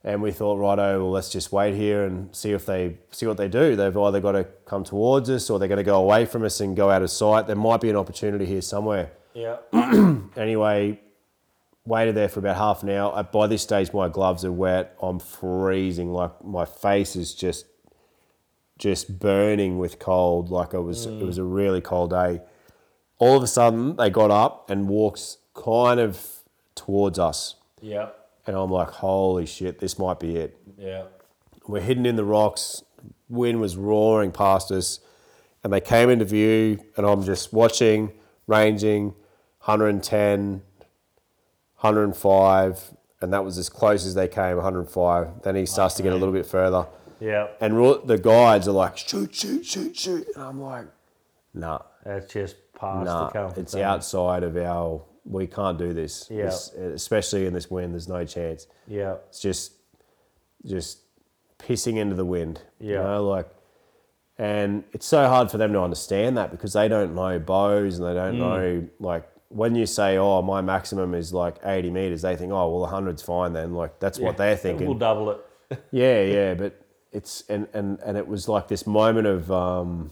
And 0.03 0.23
we 0.23 0.33
thought, 0.33 0.57
righto, 0.57 0.99
well, 1.03 1.11
let's 1.11 1.29
just 1.29 1.53
wait 1.53 1.75
here 1.75 2.05
and 2.05 2.35
see 2.35 2.53
if 2.53 2.65
they 2.65 2.97
see 3.11 3.27
what 3.27 3.37
they 3.37 3.49
do. 3.49 3.77
They've 3.77 3.95
either 3.97 4.19
got 4.21 4.33
to 4.33 4.45
come 4.65 4.83
towards 4.83 5.29
us 5.29 5.51
or 5.51 5.59
they're 5.59 5.69
going 5.69 5.77
to 5.77 5.83
go 5.85 6.01
away 6.03 6.25
from 6.25 6.43
us 6.43 6.61
and 6.61 6.75
go 6.75 6.91
out 6.91 7.03
of 7.03 7.11
sight. 7.11 7.47
There 7.47 7.55
might 7.57 7.83
be 7.83 7.91
an 7.91 7.97
opportunity 7.97 8.47
here 8.47 8.63
somewhere. 8.63 9.13
Yeah. 9.35 9.57
Anyway, 10.37 11.01
waited 11.85 12.15
there 12.15 12.29
for 12.29 12.41
about 12.41 12.57
half 12.57 12.83
an 12.83 12.91
hour. 12.91 13.13
Uh, 13.15 13.23
By 13.25 13.47
this 13.47 13.63
stage, 13.63 13.93
my 13.93 14.09
gloves 14.09 14.45
are 14.45 14.53
wet. 14.53 14.97
I'm 15.03 15.19
freezing. 15.19 16.13
Like 16.13 16.43
my 16.45 16.65
face 16.65 17.15
is 17.17 17.35
just, 17.35 17.67
just 18.79 19.19
burning 19.19 19.79
with 19.79 19.99
cold. 19.99 20.49
Like 20.51 20.73
it 20.73 20.81
was, 20.81 21.05
it 21.07 21.23
was 21.25 21.37
a 21.37 21.45
really 21.45 21.81
cold 21.83 22.11
day. 22.11 22.41
All 23.19 23.37
of 23.37 23.43
a 23.43 23.47
sudden, 23.47 23.97
they 23.97 24.09
got 24.09 24.31
up 24.31 24.71
and 24.71 24.89
walked 24.89 25.37
kind 25.55 26.01
of 26.01 26.27
towards 26.75 27.19
us, 27.19 27.57
Yeah. 27.83 28.11
And 28.51 28.59
I'm 28.59 28.71
like, 28.71 28.91
"Holy 28.91 29.47
shit, 29.47 29.79
this 29.79 29.97
might 29.99 30.19
be 30.19 30.37
it." 30.37 30.57
Yeah. 30.77 31.05
We're 31.69 31.81
hidden 31.81 32.05
in 32.05 32.17
the 32.17 32.25
rocks. 32.25 32.83
Wind 33.29 33.61
was 33.61 33.77
roaring 33.77 34.33
past 34.33 34.73
us, 34.73 34.99
and 35.63 35.73
they 35.73 35.81
came 35.81 36.11
into 36.11 36.25
view. 36.25 36.81
And 36.97 37.07
I'm 37.07 37.23
just 37.23 37.53
watching, 37.53 38.13
ranging, 38.49 39.15
110, 39.61 40.63
105, 41.77 42.91
and 43.21 43.33
that 43.33 43.45
was 43.45 43.57
as 43.59 43.69
close 43.69 44.05
as 44.05 44.15
they 44.15 44.27
came. 44.29 44.57
105. 44.57 45.43
Then 45.43 45.55
he 45.57 45.67
starts 45.67 45.95
to 45.97 46.03
get 46.03 46.13
a 46.13 46.17
little 46.17 46.33
bit 46.35 46.47
further, 46.47 46.87
Yeah. 47.21 47.49
and 47.61 47.77
the 48.05 48.19
guides 48.19 48.67
are 48.67 48.73
like, 48.73 48.97
"Shoot, 48.99 49.35
shoot, 49.35 49.65
shoot, 49.65 49.97
shoot!" 49.97 50.27
And 50.35 50.45
I'm 50.45 50.61
like, 50.61 50.87
"Nah, 51.55 51.81
That's 52.05 52.33
just 52.33 52.57
past 52.75 53.05
nah, 53.05 53.51
it's 53.57 53.73
zone. 53.73 53.83
outside 53.83 54.43
of 54.43 54.57
our. 54.57 55.03
We 55.25 55.47
can't 55.47 55.79
do 55.79 55.93
this. 55.93 56.29
Yeah. 56.31 56.45
This- 56.47 56.73
especially 56.75 57.47
in 57.47 57.53
this 57.53 57.71
wind. 57.71 57.93
There's 57.95 58.09
no 58.09 58.25
chance." 58.25 58.67
Yeah. 58.87 59.17
It's 59.29 59.41
just 59.41 59.73
just 60.67 60.99
pissing 61.59 61.97
into 61.97 62.15
the 62.17 62.25
wind. 62.25 62.63
You 62.79 62.95
Yeah. 62.95 63.03
know, 63.03 63.27
like 63.29 63.49
and 64.39 64.85
it's 64.93 65.05
so 65.07 65.29
hard 65.29 65.51
for 65.51 65.59
them 65.59 65.73
to 65.75 65.81
understand 65.81 66.39
that 66.39 66.51
because 66.51 66.73
they 66.73 66.89
don't 66.89 67.15
know 67.15 67.39
bows 67.39 67.99
and 67.99 68.09
they 68.09 68.15
don't 68.15 68.37
Mm. 68.37 68.39
know 68.39 68.89
like 68.99 69.29
when 69.49 69.75
you 69.75 69.85
say, 69.85 70.17
Oh, 70.17 70.41
my 70.43 70.61
maximum 70.61 71.13
is 71.15 71.33
like 71.35 71.57
eighty 71.65 71.91
meters, 71.91 72.23
they 72.23 72.37
think, 72.37 72.53
Oh, 72.53 72.69
well 72.75 72.87
hundred's 72.87 73.23
fine 73.23 73.53
then. 73.53 73.75
Like 73.75 73.99
that's 74.01 74.19
what 74.19 74.37
they're 74.37 74.57
thinking. 74.65 74.87
We'll 74.87 74.99
double 74.99 75.31
it. 75.31 75.41
Yeah, 75.93 76.23
yeah, 76.23 76.55
but 76.55 76.75
it's 77.13 77.43
and 77.49 77.69
and 77.75 77.99
and 78.05 78.17
it 78.17 78.27
was 78.27 78.49
like 78.49 78.69
this 78.69 78.87
moment 78.87 79.27
of 79.27 79.51
um 79.53 80.11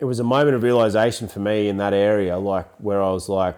it 0.00 0.04
was 0.04 0.18
a 0.18 0.24
moment 0.24 0.54
of 0.56 0.62
realization 0.62 1.28
for 1.28 1.40
me 1.40 1.68
in 1.68 1.76
that 1.78 1.92
area, 1.92 2.38
like 2.38 2.66
where 2.80 3.02
I 3.02 3.10
was 3.10 3.28
like, 3.28 3.56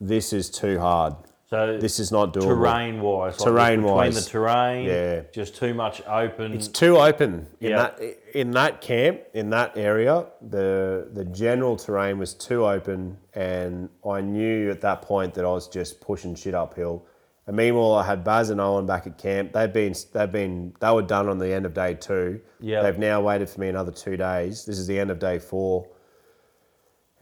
this 0.00 0.32
is 0.32 0.50
too 0.50 0.78
hard. 0.78 1.14
So 1.46 1.78
This 1.78 2.00
is 2.00 2.10
not 2.10 2.32
doable. 2.34 2.46
terrain 2.48 3.00
wise. 3.00 3.36
Terrain-wise, 3.36 4.14
Between 4.14 4.24
the 4.24 4.30
terrain. 4.30 4.84
yeah. 4.86 5.20
Just 5.32 5.56
too 5.56 5.72
much 5.74 6.02
open. 6.08 6.52
It's 6.52 6.66
too 6.68 6.96
open 6.96 7.46
in 7.60 7.70
Yeah. 7.70 7.76
that 7.76 8.00
in 8.34 8.50
that 8.52 8.80
camp 8.80 9.20
in 9.34 9.50
that 9.50 9.76
area. 9.76 10.24
The 10.40 11.06
the 11.12 11.24
general 11.26 11.76
terrain 11.76 12.18
was 12.18 12.34
too 12.34 12.66
open, 12.66 13.18
and 13.34 13.88
I 14.04 14.20
knew 14.20 14.70
at 14.70 14.80
that 14.80 15.02
point 15.02 15.34
that 15.34 15.44
I 15.44 15.52
was 15.52 15.68
just 15.68 16.00
pushing 16.00 16.34
shit 16.34 16.54
uphill. 16.54 17.04
And 17.46 17.56
meanwhile, 17.56 17.92
I 17.94 18.04
had 18.04 18.24
Baz 18.24 18.48
and 18.50 18.60
Owen 18.60 18.86
back 18.86 19.06
at 19.06 19.18
camp. 19.18 19.52
They've 19.52 19.72
been 19.72 19.94
they've 20.12 20.32
been 20.32 20.72
they 20.80 20.90
were 20.90 21.02
done 21.02 21.28
on 21.28 21.38
the 21.38 21.52
end 21.52 21.66
of 21.66 21.74
day 21.74 21.94
two. 21.94 22.40
Yeah. 22.60 22.82
They've 22.82 22.98
now 22.98 23.20
waited 23.20 23.50
for 23.50 23.60
me 23.60 23.68
another 23.68 23.92
two 23.92 24.16
days. 24.16 24.64
This 24.64 24.78
is 24.78 24.86
the 24.86 24.98
end 24.98 25.10
of 25.10 25.18
day 25.18 25.38
four. 25.38 25.88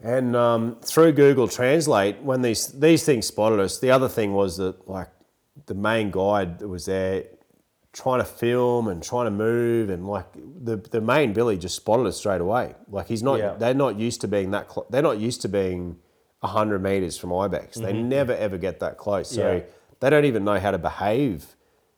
And 0.01 0.35
um, 0.35 0.77
through 0.81 1.13
Google 1.13 1.47
Translate, 1.47 2.21
when 2.21 2.41
these 2.41 2.67
these 2.67 3.03
things 3.03 3.25
spotted 3.27 3.59
us, 3.59 3.79
the 3.79 3.91
other 3.91 4.09
thing 4.09 4.33
was 4.33 4.57
that 4.57 4.87
like 4.87 5.09
the 5.65 5.73
main 5.75 6.11
guide 6.11 6.59
that 6.59 6.67
was 6.67 6.85
there 6.85 7.25
trying 7.93 8.19
to 8.19 8.25
film 8.25 8.87
and 8.87 9.03
trying 9.03 9.25
to 9.25 9.31
move 9.31 9.89
and 9.89 10.07
like 10.07 10.25
the 10.33 10.77
the 10.77 10.99
main 11.01 11.31
Billy 11.33 11.57
just 11.57 11.75
spotted 11.75 12.05
us 12.07 12.17
straight 12.17 12.41
away. 12.41 12.75
Like 12.89 13.07
he's 13.07 13.23
not 13.23 13.39
Yeah. 13.39 13.53
they're 13.55 13.73
not 13.73 13.97
used 13.99 14.21
to 14.21 14.27
being 14.27 14.51
that 14.51 14.67
clo- 14.67 14.87
they're 14.89 15.01
not 15.03 15.19
used 15.19 15.41
to 15.43 15.49
being 15.49 15.97
hundred 16.41 16.79
meters 16.79 17.17
from 17.17 17.31
ibex. 17.33 17.77
They 17.77 17.93
never 17.93 18.33
ever 18.35 18.57
get 18.57 18.79
that 18.81 18.97
close. 18.97 19.29
So 19.29 19.41
Mm-hmm. 19.41 19.57
Yeah. 19.57 19.63
They 20.03 20.09
don't 20.09 20.25
even 20.25 20.43
know 20.43 20.59
how 20.59 20.71
to 20.71 20.77
behave, 20.77 21.55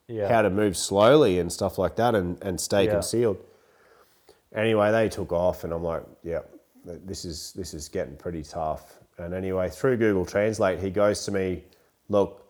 yeah. 0.08 0.28
how 0.28 0.44
to 0.44 0.52
move 0.52 0.78
slowly 0.78 1.40
and 1.40 1.52
stuff 1.52 1.80
like 1.80 1.96
that 1.96 2.14
and, 2.14 2.38
and 2.44 2.62
stay 2.62 2.86
Yeah. 2.86 2.92
concealed. 2.92 3.38
Anyway, 4.54 4.92
they 4.92 5.10
took 5.10 5.32
off 5.32 5.64
and 5.64 5.74
I'm 5.74 5.84
like, 5.84 6.04
yeah, 6.22 6.42
this 6.84 7.26
is 7.26 7.52
this 7.54 7.74
is 7.74 7.90
getting 7.90 8.16
pretty 8.16 8.44
tough. 8.44 9.00
And 9.18 9.34
anyway, 9.34 9.70
through 9.70 9.98
Google 9.98 10.24
Translate, 10.24 10.80
he 10.80 10.92
goes 10.92 11.26
to 11.26 11.32
me, 11.32 11.64
look, 12.08 12.46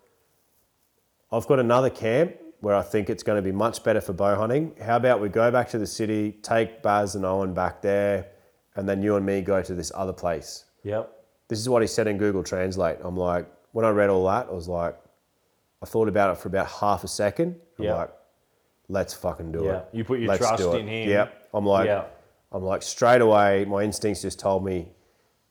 I've 1.32 1.48
got 1.48 1.60
another 1.60 1.90
camp 1.90 2.36
where 2.60 2.76
I 2.76 2.82
think 2.82 3.10
it's 3.10 3.24
going 3.24 3.38
to 3.38 3.42
be 3.42 3.54
much 3.54 3.82
better 3.82 4.02
for 4.02 4.12
bow 4.12 4.36
hunting. 4.36 4.76
How 4.84 4.98
about 4.98 5.22
we 5.22 5.30
go 5.30 5.52
back 5.52 5.70
to 5.70 5.78
the 5.78 5.88
city, 5.88 6.34
take 6.42 6.82
Baz 6.84 7.16
and 7.16 7.24
Owen 7.24 7.54
back 7.54 7.82
there, 7.82 8.28
and 8.76 8.90
then 8.90 9.02
you 9.02 9.16
and 9.16 9.26
me 9.26 9.42
go 9.42 9.62
to 9.62 9.74
this 9.74 9.92
other 9.96 10.14
place. 10.14 10.66
Yep. 10.84 11.10
This 11.48 11.60
is 11.60 11.70
what 11.70 11.82
he 11.82 11.88
said 11.88 12.08
in 12.08 12.18
Google 12.18 12.44
Translate. 12.44 12.98
I'm 13.02 13.16
like, 13.16 13.48
when 13.72 13.86
I 13.86 13.90
read 13.90 14.10
all 14.10 14.26
that, 14.28 14.48
I 14.50 14.54
was 14.54 14.68
like, 14.68 14.98
I 15.86 15.88
thought 15.88 16.08
about 16.08 16.32
it 16.36 16.40
for 16.42 16.48
about 16.48 16.66
half 16.68 17.04
a 17.04 17.08
second. 17.08 17.56
I'm 17.78 17.86
Yeah. 17.86 17.96
like, 17.96 18.10
let's 18.90 19.14
fucking 19.14 19.52
do 19.52 19.66
Yeah. 19.66 19.78
it. 19.78 19.86
You 19.92 20.04
put 20.04 20.18
your 20.20 20.30
Let's 20.30 20.40
trust 20.40 20.64
in 20.64 20.88
him. 20.88 21.10
Yep. 21.10 21.48
I'm 21.54 21.66
like, 21.66 21.86
Yeah. 21.86 22.06
I'm 22.52 22.64
like 22.64 22.82
straight 22.82 23.22
away. 23.22 23.66
My 23.66 23.84
instincts 23.84 24.24
just 24.24 24.40
told 24.40 24.66
me, 24.66 24.92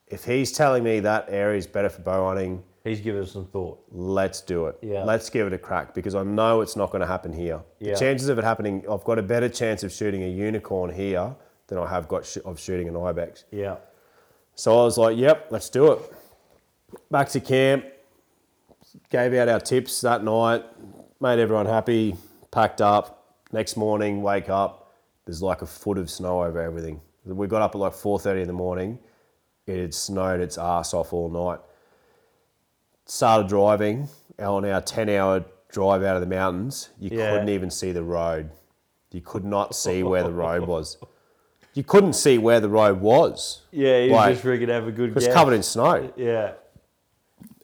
if 0.09 0.24
he's 0.24 0.51
telling 0.51 0.82
me 0.82 0.99
that 1.01 1.26
area 1.28 1.57
is 1.59 1.68
better 1.68 1.89
for 1.89 2.03
bow 2.03 2.26
hunting, 2.28 2.64
He's 2.82 3.01
given 3.01 3.22
us 3.22 3.30
some 3.32 3.47
thought. 3.47 3.78
let's 3.93 4.41
do 4.41 4.66
it. 4.66 4.76
Yeah. 4.82 5.05
Let's 5.05 5.30
give 5.30 5.47
it 5.47 5.53
a 5.53 5.59
crack 5.59 5.95
because 5.95 6.14
I 6.16 6.24
know 6.24 6.61
it's 6.62 6.74
not 6.76 6.91
going 6.91 7.01
to 7.01 7.07
happen 7.07 7.32
here. 7.32 7.61
Yeah. 7.78 7.93
The 7.95 8.01
chances 8.01 8.28
of 8.28 8.37
it 8.39 8.45
happening, 8.45 8.85
I've 8.91 9.05
got 9.05 9.18
a 9.20 9.22
better 9.22 9.49
chance 9.49 9.85
of 9.85 9.93
shooting 9.93 10.22
a 10.24 10.28
unicorn 10.28 10.91
here 10.93 11.35
than 11.68 11.78
I 11.78 11.87
have 11.89 12.09
got 12.09 12.26
sh- 12.26 12.39
of 12.45 12.59
shooting 12.59 12.89
an 12.89 12.97
ibex. 12.97 13.45
Yeah. 13.53 13.76
So 14.57 14.80
I 14.80 14.85
was 14.85 14.99
like, 14.99 15.16
yep, 15.16 15.47
let's 15.51 15.68
do 15.70 15.93
it. 15.93 16.01
Back 17.11 17.28
to 17.30 17.41
camp, 17.41 17.85
gave 19.11 19.34
out 19.34 19.49
our 19.49 19.61
tips 19.61 20.01
that 20.03 20.22
night, 20.24 20.64
made 21.20 21.38
everyone 21.38 21.66
happy, 21.66 22.16
packed 22.51 22.80
up. 22.80 23.36
Next 23.53 23.76
morning, 23.76 24.22
wake 24.22 24.49
up, 24.49 24.92
there's 25.26 25.42
like 25.42 25.62
a 25.62 25.66
foot 25.66 25.97
of 25.99 26.11
snow 26.11 26.42
over 26.42 26.61
everything. 26.61 27.01
We 27.24 27.47
got 27.47 27.62
up 27.62 27.74
at 27.74 27.78
like 27.78 27.92
4.30 27.92 28.42
in 28.42 28.47
the 28.49 28.53
morning. 28.53 28.99
It 29.66 29.78
had 29.80 29.95
snowed 29.95 30.40
its 30.40 30.59
ass 30.59 30.92
off 30.92 31.12
all 31.12 31.30
night. 31.30 31.61
Started 33.07 33.49
driving 33.49 34.09
on 34.38 34.64
our 34.64 34.80
10 34.80 35.09
hour 35.09 35.45
drive 35.70 36.03
out 36.03 36.16
of 36.16 36.20
the 36.20 36.26
mountains. 36.26 36.90
You 36.99 37.11
Yeah. 37.16 37.30
couldn't 37.32 37.49
even 37.49 37.70
see 37.70 37.92
the 37.92 38.03
road. 38.03 38.51
You 39.12 39.20
could 39.20 39.45
not 39.45 39.74
see 39.74 40.03
where 40.03 40.22
the 40.24 40.32
road 40.32 40.66
was. 40.66 40.99
You 41.74 41.82
couldn't 41.84 42.12
see 42.14 42.38
where 42.38 42.61
the 42.61 42.68
road 42.68 43.01
was. 43.01 43.62
Yeah, 43.70 44.03
he 44.03 44.11
Like, 44.11 44.34
just 44.34 44.45
freaking 44.45 44.68
have 44.68 44.86
a 44.86 44.92
good 44.92 45.11
It 45.11 45.14
was 45.14 45.24
guess. 45.26 45.34
covered 45.34 45.55
in 45.55 45.62
snow. 45.62 46.12
Yeah. 46.16 46.53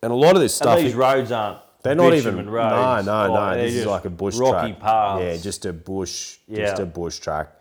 And 0.03 0.13
a 0.13 0.17
lot 0.17 0.35
of 0.35 0.41
this 0.43 0.55
stuff, 0.55 0.79
And 0.79 0.87
these 0.87 0.95
roads 0.95 1.31
aren't. 1.31 1.59
they're 1.83 1.95
not 1.95 2.15
even. 2.15 2.49
roads. 2.49 3.07
No, 3.07 3.27
no, 3.27 3.33
Oh, 3.37 3.51
no. 3.53 3.57
This 3.57 3.75
is 3.75 3.87
like 3.87 4.05
a 4.07 4.11
bush 4.11 4.37
rocky 4.37 4.73
track. 4.73 4.81
paths. 4.81 5.23
Yeah, 5.23 5.37
just 5.37 5.67
a 5.67 5.73
bush, 5.73 6.39
just 6.51 6.81
a 6.81 6.87
bush 6.87 7.19
track. 7.19 7.53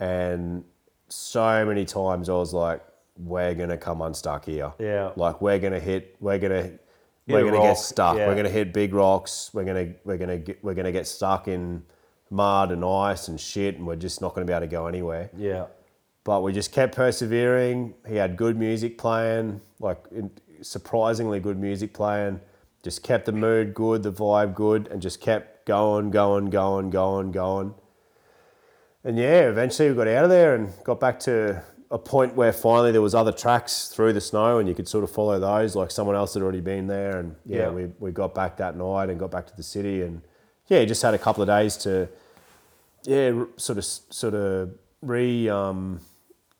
And 0.00 0.64
so 1.08 1.64
many 1.64 1.84
times 1.84 2.28
I 2.28 2.34
was 2.34 2.52
like, 2.52 2.82
"We're 3.18 3.54
gonna 3.54 3.78
come 3.78 4.02
unstuck 4.02 4.44
here. 4.44 4.72
Yeah. 4.78 5.10
Like 5.16 5.40
we're 5.40 5.58
gonna 5.58 5.80
hit. 5.80 6.16
We're 6.20 6.38
gonna. 6.38 6.70
we're 7.26 7.40
gonna 7.44 7.52
rock, 7.56 7.62
get 7.62 7.78
stuck. 7.78 8.16
yeah. 8.16 8.28
We're 8.28 8.36
gonna 8.36 8.48
hit 8.50 8.72
big 8.72 8.94
rocks. 8.94 9.50
We're 9.52 9.64
gonna. 9.64 9.94
We're 10.04 10.18
gonna. 10.18 10.38
Get, 10.38 10.62
we're 10.62 10.74
gonna 10.74 10.92
get 10.92 11.06
stuck 11.06 11.48
in 11.48 11.82
mud 12.30 12.70
and 12.72 12.84
ice 12.84 13.28
and 13.28 13.40
shit, 13.40 13.76
and 13.76 13.86
we're 13.86 13.96
just 13.96 14.20
not 14.20 14.34
gonna 14.34 14.46
be 14.46 14.52
able 14.52 14.60
to 14.60 14.66
go 14.68 14.86
anywhere." 14.86 15.30
Yeah. 15.36 15.66
but 16.24 16.42
we 16.42 16.52
just 16.52 16.72
kept 16.72 16.94
persevering. 16.94 17.94
He 18.06 18.16
had 18.16 18.36
good 18.36 18.56
music 18.58 18.98
playing, 18.98 19.62
like 19.80 20.04
in- 20.12 20.30
surprisingly 20.62 21.40
good 21.40 21.58
music 21.58 21.92
playing. 21.94 22.40
Just 22.82 23.02
kept 23.02 23.26
the 23.26 23.32
mood 23.32 23.74
good, 23.74 24.02
the 24.02 24.12
vibe 24.12 24.54
good, 24.54 24.88
and 24.88 25.02
just 25.02 25.20
kept 25.20 25.66
going, 25.66 26.10
going, 26.10 26.50
going, 26.50 26.90
going, 26.90 27.32
going. 27.32 27.74
and 29.04 29.18
yeah, 29.18 29.48
eventually 29.48 29.88
we 29.90 29.96
got 29.96 30.08
out 30.08 30.24
of 30.24 30.30
there 30.30 30.54
and 30.54 30.72
got 30.84 31.00
back 31.00 31.18
to 31.20 31.62
a 31.90 31.98
point 31.98 32.34
where 32.34 32.52
finally 32.52 32.92
there 32.92 33.00
was 33.02 33.14
other 33.14 33.32
tracks 33.32 33.88
through 33.88 34.12
the 34.12 34.20
snow 34.20 34.58
and 34.58 34.68
you 34.68 34.74
could 34.74 34.86
sort 34.86 35.02
of 35.04 35.10
follow 35.10 35.38
those 35.40 35.74
like 35.74 35.90
someone 35.90 36.14
else 36.14 36.34
had 36.34 36.42
already 36.42 36.60
been 36.60 36.86
there 36.86 37.18
and 37.18 37.34
yeah, 37.46 37.60
Yeah. 37.60 37.70
we, 37.70 37.86
we 37.98 38.10
got 38.12 38.34
back 38.34 38.58
that 38.58 38.76
night 38.76 39.08
and 39.08 39.18
got 39.18 39.30
back 39.30 39.46
to 39.46 39.56
the 39.56 39.62
city 39.62 40.02
and 40.02 40.20
yeah 40.66 40.84
just 40.84 41.00
had 41.00 41.14
a 41.14 41.18
couple 41.18 41.42
of 41.42 41.48
days 41.48 41.78
to 41.78 42.06
yeah 43.04 43.42
sort 43.56 43.78
of 43.78 43.84
sort 43.86 44.34
of 44.34 44.70
re 45.00 45.48
um, 45.48 46.00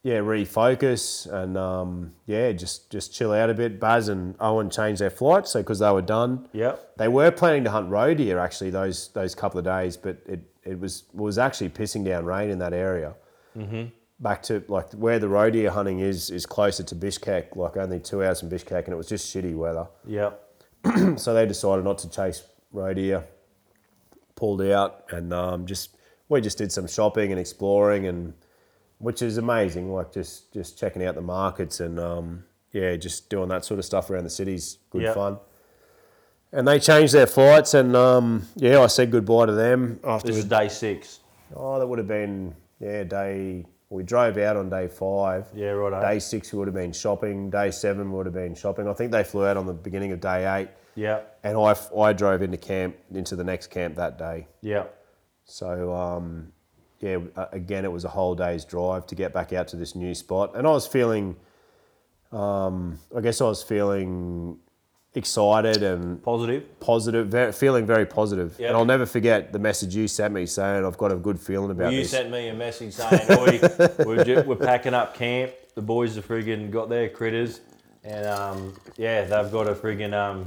yeah 0.09 0.21
refocus 0.35 1.03
and 1.41 1.53
um, 1.57 2.13
yeah 2.27 2.53
just 2.53 2.91
just 2.91 3.15
chill 3.17 3.33
out 3.33 3.49
a 3.51 3.55
bit 3.55 3.79
Baz 3.79 4.09
and 4.09 4.35
Owen 4.41 4.71
changed 4.71 5.01
their 5.01 5.11
flights 5.21 5.53
so 5.53 5.61
because 5.61 5.81
they 5.81 5.91
were 5.99 6.09
done 6.19 6.49
Yep. 6.53 6.97
they 6.97 7.09
were 7.09 7.31
planning 7.31 7.65
to 7.65 7.71
hunt 7.71 7.87
roe 7.91 8.15
deer 8.15 8.39
actually 8.39 8.71
those 8.71 9.09
those 9.19 9.35
couple 9.35 9.59
of 9.59 9.65
days, 9.65 9.97
but 9.97 10.17
it, 10.35 10.41
it 10.65 10.79
was 10.79 11.05
was 11.13 11.39
actually 11.47 11.71
pissing 11.81 12.05
down 12.05 12.25
rain 12.25 12.49
in 12.51 12.59
that 12.59 12.73
area. 12.89 13.11
Mm-hmm. 13.57 13.85
Back 14.21 14.43
to 14.49 14.55
like 14.69 14.89
where 15.05 15.19
the 15.19 15.29
roe 15.29 15.51
deer 15.51 15.71
hunting 15.71 15.99
is 16.01 16.31
is 16.31 16.45
closer 16.47 16.83
to 16.91 16.95
Bishkek, 16.95 17.57
like 17.57 17.77
only 17.77 18.01
two 18.01 18.23
hours 18.25 18.41
from 18.41 18.51
Bishkek, 18.51 18.85
and 18.85 18.93
it 18.97 18.97
was 18.97 19.09
just 19.09 19.25
shitty 19.35 19.55
weather. 19.65 19.87
Yep. 20.07 20.31
So 21.25 21.35
they 21.35 21.47
decided 21.47 21.85
not 21.85 21.99
to 22.05 22.09
chase 22.19 22.43
roe 22.73 22.95
deer, 22.95 23.25
pulled 24.37 24.63
out, 24.63 25.05
and 25.11 25.33
um, 25.33 25.67
just 25.67 25.97
we 26.29 26.41
just 26.41 26.59
did 26.59 26.71
some 26.73 26.87
shopping 26.87 27.31
and 27.33 27.41
exploring, 27.41 28.07
and 28.07 28.35
which 28.99 29.23
is 29.23 29.39
amazing. 29.39 29.93
Like 29.93 30.13
just 30.13 30.53
just 30.53 30.79
checking 30.79 31.05
out 31.05 31.15
the 31.15 31.21
markets 31.23 31.81
and 31.81 31.99
um, 32.01 32.45
yeah, 32.73 32.97
just 32.97 33.31
doing 33.31 33.49
that 33.49 33.65
sort 33.65 33.79
of 33.79 33.85
stuff 33.85 34.11
around 34.11 34.25
the 34.25 34.31
city's 34.31 34.79
good 34.91 35.03
Yep. 35.03 35.15
fun. 35.15 35.39
And 36.53 36.67
they 36.67 36.79
changed 36.79 37.13
their 37.13 37.27
flights, 37.27 37.75
and 37.75 37.95
um, 37.95 38.47
yeah, 38.57 38.81
I 38.81 38.87
said 38.87 39.11
goodbye 39.11 39.47
to 39.47 39.53
them 39.53 40.01
after. 40.03 40.29
This 40.29 40.39
is 40.39 40.45
day 40.47 40.69
six. 40.69 41.21
Oh, 41.55 41.79
that 41.79 41.87
would 41.87 41.99
have 41.99 42.09
been 42.09 42.55
yeah 42.81 43.05
day. 43.05 43.67
We 43.91 44.03
drove 44.03 44.37
out 44.39 44.57
on 44.57 44.69
day 44.71 44.89
five. 44.89 45.47
Yeah, 45.55 45.69
righto. 45.71 46.01
Day 46.01 46.19
six 46.19 46.53
we 46.53 46.59
would 46.59 46.69
have 46.69 46.75
been 46.75 46.93
shopping. 46.93 47.51
Day 47.51 47.71
seven 47.71 48.13
would 48.13 48.27
have 48.27 48.35
been 48.35 48.55
shopping. 48.55 48.89
I 48.89 48.93
think 48.95 49.13
they 49.13 49.25
flew 49.25 49.47
out 49.47 49.57
on 49.57 49.67
the 49.67 49.73
beginning 49.75 50.13
of 50.13 50.21
day 50.21 50.47
eight, 50.61 50.69
Yep. 50.95 51.39
and 51.45 51.57
I, 51.59 51.75
I 51.99 52.13
drove 52.15 52.41
into 52.43 52.57
camp 52.59 52.97
into 53.13 53.37
the 53.37 53.45
next 53.45 53.67
camp 53.69 53.97
that 53.97 54.19
day. 54.19 54.47
Yeah. 54.63 54.85
So 55.45 55.95
um, 55.95 56.53
yeah, 57.01 57.19
again 57.53 57.85
it 57.85 57.93
was 57.93 58.05
a 58.05 58.09
whole 58.09 58.35
day's 58.35 58.65
drive 58.65 59.07
to 59.07 59.15
get 59.15 59.33
back 59.33 59.53
out 59.53 59.69
to 59.69 59.77
this 59.77 59.95
new 59.95 60.15
spot, 60.15 60.55
and 60.57 60.67
I 60.67 60.71
was 60.71 60.87
feeling, 60.87 61.37
um, 62.33 62.99
I 63.17 63.21
guess 63.21 63.41
I 63.41 63.45
was 63.45 63.63
feeling 63.63 64.59
excited 65.15 65.83
and 65.83 66.23
Positive. 66.23 66.79
positive, 66.81 67.29
very, 67.29 67.53
feeling 67.53 67.87
very 67.87 68.07
positive. 68.07 68.57
Yeah. 68.59 68.69
And 68.69 68.77
I'll 68.77 68.85
never 68.85 69.07
forget 69.07 69.53
the 69.53 69.59
message 69.59 69.97
you 69.97 70.07
sent 70.07 70.35
me 70.35 70.47
saying 70.47 70.85
I've 70.85 70.99
got 70.99 71.11
a 71.13 71.17
good 71.17 71.41
feeling 71.41 71.71
about 71.71 71.85
Well, 71.85 71.93
you 71.93 72.01
this. 72.03 72.11
sent 72.11 72.31
me 72.31 72.49
a 72.49 72.55
message 72.55 72.93
saying, 72.95 73.23
Oi, 73.31 73.59
we're, 74.07 74.23
ju- 74.25 74.43
we're 74.47 74.57
packing 74.57 74.95
up 74.95 75.15
camp. 75.15 75.53
The 75.75 75.83
boys 75.83 76.17
have 76.17 76.29
friggin' 76.29 76.71
got 76.71 76.89
their 76.89 77.09
critters. 77.09 77.61
And 78.05 78.27
um, 78.27 78.75
yeah, 78.97 79.23
they've 79.25 79.51
got 79.51 79.67
a 79.67 79.75
friggin' 79.75 80.13
um, 80.13 80.45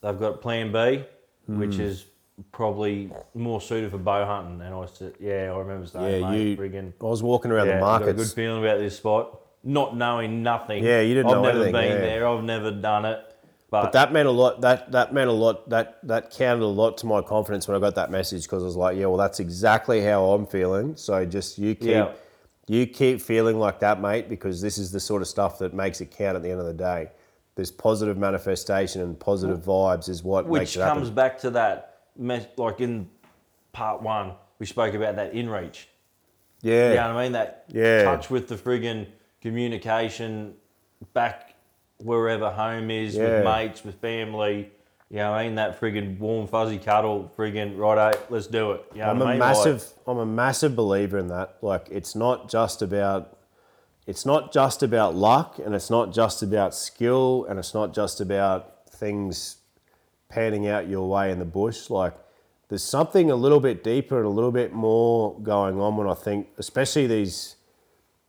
they've 0.00 0.18
got 0.18 0.40
plan 0.40 0.72
B, 0.72 1.04
which 1.46 1.74
Hmm. 1.76 1.80
is 1.82 2.06
probably 2.52 3.10
more 3.34 3.60
suited 3.60 3.90
for 3.90 3.98
bow 3.98 4.24
hunting. 4.26 4.60
And 4.60 4.74
I 4.74 4.86
said, 4.86 5.14
yeah, 5.20 5.52
I 5.52 5.58
remember 5.58 5.86
saying, 5.86 6.22
yeah, 6.22 6.30
mate, 6.30 6.48
you. 6.50 6.56
friggin' 6.56 6.92
I 7.00 7.04
was 7.04 7.22
walking 7.22 7.50
around 7.50 7.68
yeah, 7.68 7.98
the 7.98 8.08
a 8.08 8.12
good 8.12 8.28
feeling 8.28 8.62
about 8.64 8.78
this 8.78 8.96
spot. 8.96 9.40
Not 9.62 9.96
knowing 9.96 10.42
nothing. 10.42 10.82
Yeah, 10.82 11.00
you 11.00 11.14
didn't 11.14 11.30
know 11.30 11.40
what 11.42 11.50
I've 11.50 11.56
know 11.56 11.62
never 11.62 11.78
anything, 11.78 11.90
been 11.90 12.02
yeah. 12.02 12.18
there. 12.18 12.28
I've 12.28 12.44
never 12.44 12.70
done 12.70 13.04
it. 13.04 13.26
But, 13.70 13.82
But 13.82 13.92
that 13.92 14.12
meant 14.12 14.26
a 14.26 14.32
lot. 14.32 14.60
That 14.62 14.90
that 14.92 15.12
meant 15.12 15.28
a 15.28 15.32
lot. 15.32 15.68
That 15.70 15.98
that 16.04 16.30
counted 16.32 16.64
a 16.64 16.66
lot 16.66 16.98
to 16.98 17.06
my 17.06 17.20
confidence 17.20 17.68
when 17.68 17.76
I 17.76 17.80
got 17.80 17.94
that 17.94 18.10
message 18.10 18.42
because 18.44 18.62
I 18.62 18.66
was 18.66 18.76
like, 18.76 18.96
yeah, 18.96 19.06
well, 19.06 19.16
that's 19.16 19.38
exactly 19.38 20.02
how 20.02 20.24
I'm 20.32 20.46
feeling. 20.46 20.96
So 20.96 21.24
just 21.24 21.58
you 21.58 21.74
keep 21.74 21.90
Yeah. 21.90 22.12
you 22.66 22.86
keep 22.86 23.20
feeling 23.20 23.58
like 23.60 23.78
that, 23.80 24.00
mate, 24.00 24.28
because 24.28 24.60
this 24.60 24.76
is 24.78 24.90
the 24.90 24.98
sort 24.98 25.22
of 25.22 25.28
stuff 25.28 25.58
that 25.58 25.72
makes 25.72 26.00
it 26.00 26.10
count 26.10 26.36
at 26.36 26.42
the 26.42 26.50
end 26.50 26.58
of 26.60 26.66
the 26.66 26.72
day. 26.74 27.10
This 27.54 27.70
positive 27.70 28.16
manifestation 28.16 29.02
and 29.02 29.18
positive 29.20 29.60
vibes 29.60 30.08
is 30.08 30.24
what 30.24 30.46
which 30.46 30.60
makes 30.60 30.76
it 30.76 30.80
happen. 30.80 30.98
comes 30.98 31.10
back 31.10 31.38
to 31.40 31.50
that, 31.50 31.89
like 32.16 32.80
in 32.80 33.08
part 33.72 34.02
one, 34.02 34.32
we 34.58 34.66
spoke 34.66 34.94
about 34.94 35.16
that 35.16 35.32
in 35.34 35.48
reach. 35.48 35.88
yeah, 36.62 36.90
You 36.90 36.94
know 36.96 37.14
what 37.14 37.16
I 37.20 37.22
mean? 37.24 37.32
That 37.32 37.64
Yeah. 37.68 38.04
touch 38.04 38.28
with 38.30 38.48
the 38.48 38.56
friggin' 38.56 39.06
communication 39.40 40.54
back 41.14 41.54
wherever 41.98 42.50
home 42.50 42.90
is, 42.90 43.16
Yeah. 43.16 43.24
with 43.24 43.44
mates, 43.44 43.84
with 43.84 43.94
family. 43.96 44.70
You 45.10 45.16
know 45.18 45.30
what 45.32 45.38
I 45.38 45.44
mean? 45.46 45.54
That 45.56 45.80
friggin' 45.80 46.18
warm, 46.18 46.46
fuzzy 46.46 46.78
cuddle, 46.78 47.30
friggin' 47.36 47.76
righto, 47.78 48.08
eh, 48.16 48.20
let's 48.28 48.46
do 48.46 48.72
it. 48.72 48.84
You 48.94 49.00
know 49.00 49.10
I'm 49.10 49.22
I 49.22 49.24
a 49.24 49.28
mean? 49.30 49.38
massive 49.38 49.92
I'm 50.06 50.18
a 50.18 50.26
massive 50.26 50.76
believer 50.76 51.18
in 51.18 51.28
that. 51.28 51.56
Like 51.62 51.88
it's 51.90 52.14
not 52.14 52.48
just 52.50 52.82
about 52.82 53.36
it's 54.06 54.24
not 54.26 54.52
just 54.52 54.82
about 54.82 55.14
luck 55.14 55.58
and 55.64 55.74
it's 55.74 55.90
not 55.90 56.12
just 56.12 56.42
about 56.42 56.74
skill 56.74 57.44
and 57.48 57.58
it's 57.58 57.74
not 57.74 57.92
just 57.94 58.20
about 58.20 58.88
things 58.90 59.56
panning 60.30 60.66
out 60.68 60.88
your 60.88 61.08
way 61.08 61.30
in 61.30 61.38
the 61.38 61.44
bush. 61.44 61.90
Like 61.90 62.14
there's 62.68 62.82
something 62.82 63.30
a 63.30 63.36
little 63.36 63.60
bit 63.60 63.84
deeper 63.84 64.16
and 64.16 64.26
a 64.26 64.30
little 64.30 64.52
bit 64.52 64.72
more 64.72 65.38
going 65.40 65.78
on 65.80 65.96
when 65.96 66.08
I 66.08 66.14
think 66.14 66.48
especially 66.56 67.06
these 67.06 67.56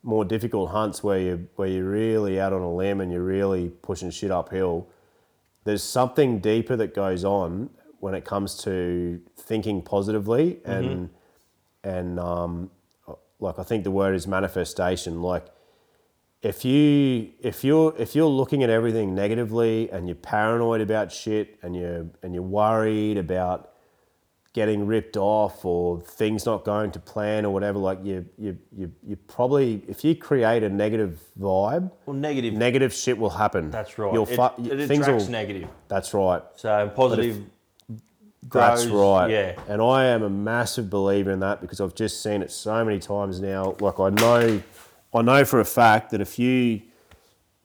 more 0.04 0.26
difficult 0.26 0.72
hunts 0.72 1.04
where 1.04 1.20
you 1.20 1.48
where 1.56 1.68
you're 1.68 1.90
really 1.90 2.40
out 2.40 2.52
on 2.52 2.62
a 2.62 2.74
limb 2.74 3.00
and 3.02 3.12
you're 3.12 3.24
really 3.24 3.70
pushing 3.70 4.10
shit 4.10 4.32
uphill 4.32 4.88
there's 5.64 5.84
something 5.84 6.40
deeper 6.40 6.76
that 6.76 6.96
goes 6.96 7.24
on 7.24 7.70
when 8.00 8.16
it 8.16 8.26
comes 8.26 8.56
to 8.64 9.22
thinking 9.38 9.80
positively 9.82 10.60
and 10.66 11.10
and 11.84 12.20
um, 12.20 12.72
like 13.40 13.60
I 13.60 13.64
think 13.64 13.84
the 13.84 13.92
word 13.92 14.16
is 14.16 14.28
manifestation. 14.28 15.22
Like 15.22 15.48
if 16.42 16.66
you 16.66 17.30
if 17.40 17.64
you're 17.64 17.94
if 17.98 18.16
you're 18.16 18.26
looking 18.28 18.64
at 18.64 18.70
everything 18.70 19.14
negatively 19.14 19.90
and 19.92 20.08
you're 20.08 20.16
paranoid 20.16 20.82
about 20.82 21.12
shit 21.12 21.60
and 21.62 21.76
you're 21.76 22.08
and 22.24 22.34
you're 22.34 22.42
worried 22.44 23.18
about 23.18 23.68
getting 24.54 24.86
ripped 24.86 25.16
off 25.16 25.64
or 25.64 26.02
things 26.02 26.46
not 26.46 26.66
going 26.66 26.92
to 26.92 27.00
plan 27.00 27.46
or 27.46 27.54
whatever, 27.54 27.78
like 27.80 28.00
you 28.04 28.26
you 28.40 28.58
you 28.76 28.92
you 29.08 29.16
probably 29.16 29.84
if 29.88 30.04
you 30.04 30.16
create 30.16 30.64
a 30.64 30.70
negative 30.70 31.20
vibe, 31.40 31.92
Well, 32.06 32.16
negative. 32.16 32.54
negative 32.56 32.92
shit 32.94 33.18
will 33.18 33.30
happen. 33.30 33.70
that's 33.70 33.98
right. 34.00 34.12
You'll 34.14 34.28
it, 34.28 34.36
fu- 34.36 34.64
it 34.68 34.88
things 34.88 35.04
attracts 35.06 35.26
will, 35.26 35.32
negative. 35.32 35.70
That's 35.90 36.14
right. 36.14 36.42
So 36.56 36.92
positive 36.96 37.44
That's 38.52 38.86
grows- 38.88 38.88
right. 38.88 39.30
Yeah. 39.30 39.60
And 39.70 39.80
I 39.82 40.06
am 40.06 40.24
a 40.24 40.30
massive 40.30 40.90
believer 40.90 41.30
in 41.32 41.40
that 41.42 41.62
because 41.62 41.80
I've 41.80 41.94
just 41.96 42.22
seen 42.24 42.42
it 42.42 42.52
so 42.52 42.84
many 42.84 42.98
times 43.00 43.40
now. 43.40 43.76
Like 43.80 44.00
I 44.00 44.10
know 44.10 44.62
I 45.14 45.22
know 45.22 45.44
for 45.46 45.60
a 45.60 45.66
fact 45.66 46.12
that 46.12 46.22
if 46.22 46.40
you 46.40 46.82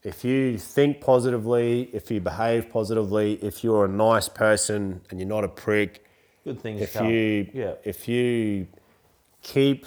if 0.02 0.24
you 0.24 0.56
think 0.58 1.00
positively, 1.00 1.90
if 1.92 2.10
you 2.10 2.20
behave 2.20 2.70
positively, 2.70 3.34
if 3.42 3.64
you're 3.64 3.84
a 3.84 3.88
nice 3.88 4.28
person 4.28 5.00
and 5.10 5.18
you're 5.18 5.28
not 5.28 5.42
a 5.44 5.48
prick, 5.48 6.04
Good 6.44 6.60
things 6.60 6.80
if 6.80 6.92
come. 6.94 7.06
you 7.10 7.50
yeah. 7.52 7.74
if 7.84 8.06
you 8.08 8.68
keep 9.42 9.84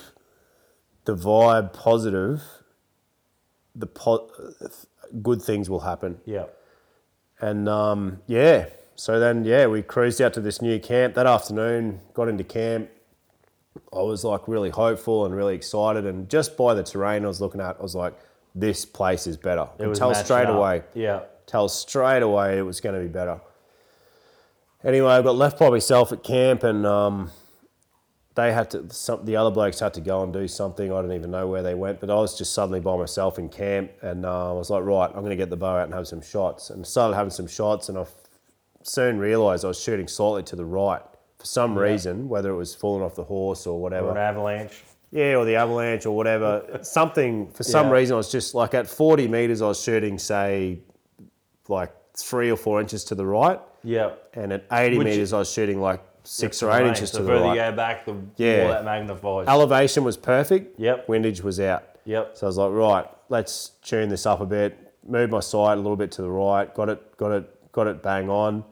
the 1.05 1.15
vibe 1.15 1.73
positive, 1.73 2.43
the 3.75 3.87
po- 3.87 4.29
good 5.21 5.41
things 5.41 5.69
will 5.69 5.79
happen. 5.81 6.19
Yeah. 6.25 6.45
And 7.39 7.69
um, 7.69 8.19
yeah, 8.27 8.65
so 8.95 9.19
then 9.19 9.45
yeah, 9.45 9.67
we 9.67 9.81
cruised 9.81 10.21
out 10.21 10.33
to 10.33 10.41
this 10.41 10.61
new 10.61 10.79
camp 10.79 11.13
that 11.15 11.25
afternoon. 11.25 12.01
Got 12.13 12.27
into 12.27 12.43
camp. 12.43 12.89
I 13.93 14.01
was 14.01 14.23
like 14.23 14.47
really 14.47 14.69
hopeful 14.69 15.25
and 15.25 15.35
really 15.35 15.55
excited, 15.55 16.05
and 16.05 16.29
just 16.29 16.57
by 16.57 16.73
the 16.73 16.83
terrain 16.83 17.23
I 17.23 17.27
was 17.27 17.41
looking 17.41 17.61
at, 17.61 17.77
I 17.79 17.81
was 17.81 17.95
like, 17.95 18.13
"This 18.55 18.85
place 18.85 19.27
is 19.27 19.37
better." 19.37 19.67
It 19.77 19.79
could 19.79 19.89
was 19.89 19.99
tell 19.99 20.13
straight 20.15 20.47
up. 20.47 20.55
away. 20.55 20.83
Yeah. 20.93 21.21
Tell 21.45 21.67
straight 21.69 22.21
away 22.21 22.57
it 22.57 22.61
was 22.61 22.79
going 22.81 22.95
to 22.95 23.01
be 23.01 23.07
better. 23.07 23.39
Anyway, 24.83 25.09
I 25.11 25.21
got 25.21 25.35
left 25.35 25.59
by 25.59 25.69
myself 25.69 26.11
at 26.11 26.23
camp, 26.23 26.63
and 26.63 26.85
um, 26.85 27.31
they 28.35 28.53
had 28.53 28.69
to. 28.71 28.89
Some, 28.91 29.25
the 29.25 29.35
other 29.35 29.51
blokes 29.51 29.79
had 29.79 29.93
to 29.95 30.01
go 30.01 30.23
and 30.23 30.31
do 30.31 30.47
something. 30.47 30.91
I 30.91 31.01
don't 31.01 31.11
even 31.13 31.31
know 31.31 31.47
where 31.47 31.63
they 31.63 31.75
went, 31.75 31.99
but 31.99 32.09
I 32.09 32.15
was 32.15 32.37
just 32.37 32.53
suddenly 32.53 32.79
by 32.79 32.95
myself 32.95 33.39
in 33.39 33.49
camp, 33.49 33.91
and 34.01 34.25
uh, 34.25 34.51
I 34.51 34.53
was 34.53 34.69
like, 34.69 34.83
right, 34.83 35.07
I'm 35.07 35.21
going 35.21 35.31
to 35.31 35.35
get 35.35 35.49
the 35.49 35.57
bow 35.57 35.77
out 35.77 35.85
and 35.85 35.93
have 35.93 36.07
some 36.07 36.21
shots. 36.21 36.69
And 36.69 36.85
started 36.85 37.15
having 37.15 37.31
some 37.31 37.47
shots, 37.47 37.89
and 37.89 37.97
I 37.97 38.01
f- 38.01 38.13
soon 38.83 39.19
realised 39.19 39.65
I 39.65 39.69
was 39.69 39.79
shooting 39.79 40.07
slightly 40.07 40.43
to 40.43 40.55
the 40.55 40.65
right 40.65 41.01
for 41.39 41.45
some 41.45 41.77
reason, 41.77 42.27
whether 42.27 42.49
it 42.51 42.55
was 42.55 42.75
falling 42.75 43.01
off 43.01 43.15
the 43.15 43.23
horse 43.23 43.65
or 43.65 43.79
whatever. 43.81 44.07
Or 44.09 44.11
an 44.11 44.17
avalanche. 44.17 44.83
Yeah, 45.11 45.35
or 45.35 45.45
the 45.45 45.55
avalanche 45.55 46.05
or 46.05 46.15
whatever. 46.15 46.79
Something 46.83 47.49
for 47.51 47.63
some 47.63 47.87
Yeah. 47.87 47.93
reason 47.93 48.13
I 48.15 48.17
was 48.17 48.31
just 48.31 48.53
like 48.53 48.73
at 48.73 48.87
40 48.87 49.27
meters 49.27 49.61
I 49.61 49.67
was 49.67 49.81
shooting 49.81 50.19
say 50.19 50.79
like 51.67 51.91
three 52.17 52.51
or 52.51 52.57
four 52.57 52.81
inches 52.81 53.03
to 53.05 53.15
the 53.15 53.25
right, 53.25 53.59
Yeah. 53.83 54.11
and 54.33 54.51
at 54.51 54.65
80 54.71 54.97
Which- 54.97 55.05
meters 55.05 55.33
I 55.33 55.39
was 55.39 55.49
shooting 55.51 55.79
like 55.81 56.01
six 56.25 56.61
or 56.61 56.71
eight 56.71 56.85
inches 56.85 57.11
so 57.11 57.19
to 57.19 57.23
the 57.23 57.31
right. 57.31 57.37
the 57.39 57.43
further 57.45 57.55
you 57.55 57.71
go 57.71 57.75
back, 57.75 58.05
the 58.05 58.15
Yeah. 58.35 58.63
more 58.63 58.71
that 58.73 58.85
magnifies. 58.85 59.47
Elevation 59.47 60.03
was 60.03 60.17
perfect. 60.17 60.79
Yep. 60.79 61.07
Windage 61.07 61.41
was 61.41 61.59
out. 61.59 61.83
Yep. 62.05 62.37
So 62.37 62.45
I 62.45 62.49
was 62.49 62.57
like, 62.57 62.71
right, 62.71 63.05
let's 63.29 63.69
tune 63.81 64.09
this 64.09 64.25
up 64.25 64.41
a 64.41 64.45
bit. 64.45 64.77
Move 65.07 65.29
my 65.29 65.39
sight 65.39 65.73
a 65.73 65.81
little 65.81 65.95
bit 65.95 66.11
to 66.13 66.21
the 66.21 66.29
right. 66.29 66.71
Got 66.75 66.89
it, 66.89 67.17
got 67.17 67.31
it, 67.31 67.71
got 67.71 67.87
it 67.87 68.03
bang 68.03 68.29
on. 68.29 68.63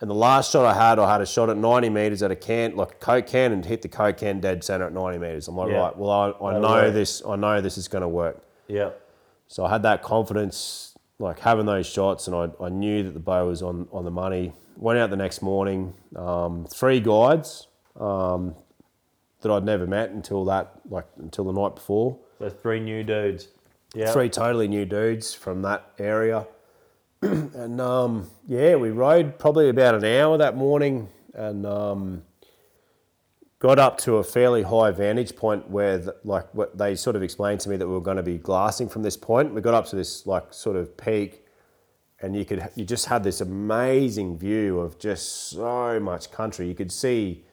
And 0.00 0.08
the 0.08 0.14
last 0.14 0.50
shot 0.52 0.64
I 0.64 0.72
had, 0.72 0.98
I 0.98 1.10
had 1.12 1.20
a 1.20 1.26
shot 1.26 1.50
at 1.50 1.58
90 1.58 1.90
metres 1.90 2.22
at 2.22 2.30
a 2.30 2.36
can, 2.36 2.74
like 2.74 2.92
a 2.92 2.94
Coke 2.94 3.26
can, 3.26 3.52
and 3.52 3.64
hit 3.64 3.82
the 3.82 3.88
Coke 3.88 4.16
can 4.16 4.40
dead 4.40 4.64
centre 4.64 4.86
at 4.86 4.94
90 4.94 5.18
metres. 5.18 5.46
I'm 5.46 5.56
like, 5.56 5.70
Yeah. 5.70 5.76
right, 5.80 5.96
well, 5.96 6.10
I, 6.10 6.28
I 6.28 6.52
That'll 6.54 6.60
know 6.62 6.74
work. 6.84 6.94
this, 6.94 7.22
I 7.26 7.36
know 7.36 7.60
this 7.60 7.76
is 7.76 7.86
going 7.86 8.00
to 8.02 8.08
work. 8.08 8.42
Yeah. 8.66 8.90
So 9.48 9.64
I 9.64 9.68
had 9.70 9.82
that 9.82 10.02
confidence, 10.02 10.94
like 11.18 11.40
having 11.40 11.66
those 11.66 11.86
shots, 11.86 12.28
and 12.28 12.34
I, 12.36 12.48
I 12.64 12.70
knew 12.70 13.02
that 13.02 13.12
the 13.12 13.20
bow 13.20 13.46
was 13.48 13.62
on, 13.62 13.88
on 13.92 14.04
the 14.06 14.10
money. 14.10 14.54
Went 14.76 14.98
out 14.98 15.10
the 15.10 15.16
next 15.16 15.42
morning, 15.42 15.92
um, 16.16 16.64
three 16.64 17.00
guides 17.00 17.66
um, 17.98 18.54
that 19.42 19.52
I'd 19.52 19.64
never 19.64 19.86
met 19.86 20.10
until 20.10 20.46
that, 20.46 20.72
like 20.88 21.04
until 21.18 21.44
the 21.44 21.52
night 21.52 21.74
before. 21.74 22.16
So 22.38 22.48
three 22.48 22.80
new 22.80 23.02
dudes. 23.04 23.48
Yeah. 23.94 24.10
Three 24.12 24.30
totally 24.30 24.68
new 24.68 24.86
dudes 24.86 25.34
from 25.34 25.60
that 25.62 25.90
area. 25.98 26.46
and 27.22 27.80
um, 27.80 28.30
yeah, 28.46 28.76
we 28.76 28.90
rode 28.90 29.38
probably 29.38 29.68
about 29.68 29.94
an 29.94 30.04
hour 30.04 30.38
that 30.38 30.56
morning 30.56 31.08
and 31.34 31.66
um, 31.66 32.22
got 33.58 33.78
up 33.78 33.98
to 33.98 34.16
a 34.16 34.24
fairly 34.24 34.62
high 34.62 34.90
vantage 34.90 35.36
point 35.36 35.68
where, 35.68 35.98
the, 35.98 36.16
like, 36.24 36.52
what 36.54 36.78
they 36.78 36.94
sort 36.96 37.16
of 37.16 37.22
explained 37.22 37.60
to 37.60 37.68
me 37.68 37.76
that 37.76 37.86
we 37.86 37.92
were 37.92 38.00
going 38.00 38.16
to 38.16 38.22
be 38.22 38.38
glassing 38.38 38.88
from 38.88 39.02
this 39.02 39.16
point. 39.18 39.52
We 39.52 39.60
got 39.60 39.74
up 39.74 39.86
to 39.86 39.96
this 39.96 40.26
like 40.26 40.52
sort 40.54 40.76
of 40.76 40.96
peak, 40.96 41.44
and 42.22 42.34
you 42.34 42.46
could 42.46 42.68
you 42.74 42.84
just 42.86 43.06
had 43.06 43.22
this 43.22 43.42
amazing 43.42 44.38
view 44.38 44.80
of 44.80 44.98
just 44.98 45.50
so 45.50 46.00
much 46.00 46.30
country. 46.30 46.68
You 46.68 46.74
could 46.74 46.90
see, 46.90 47.44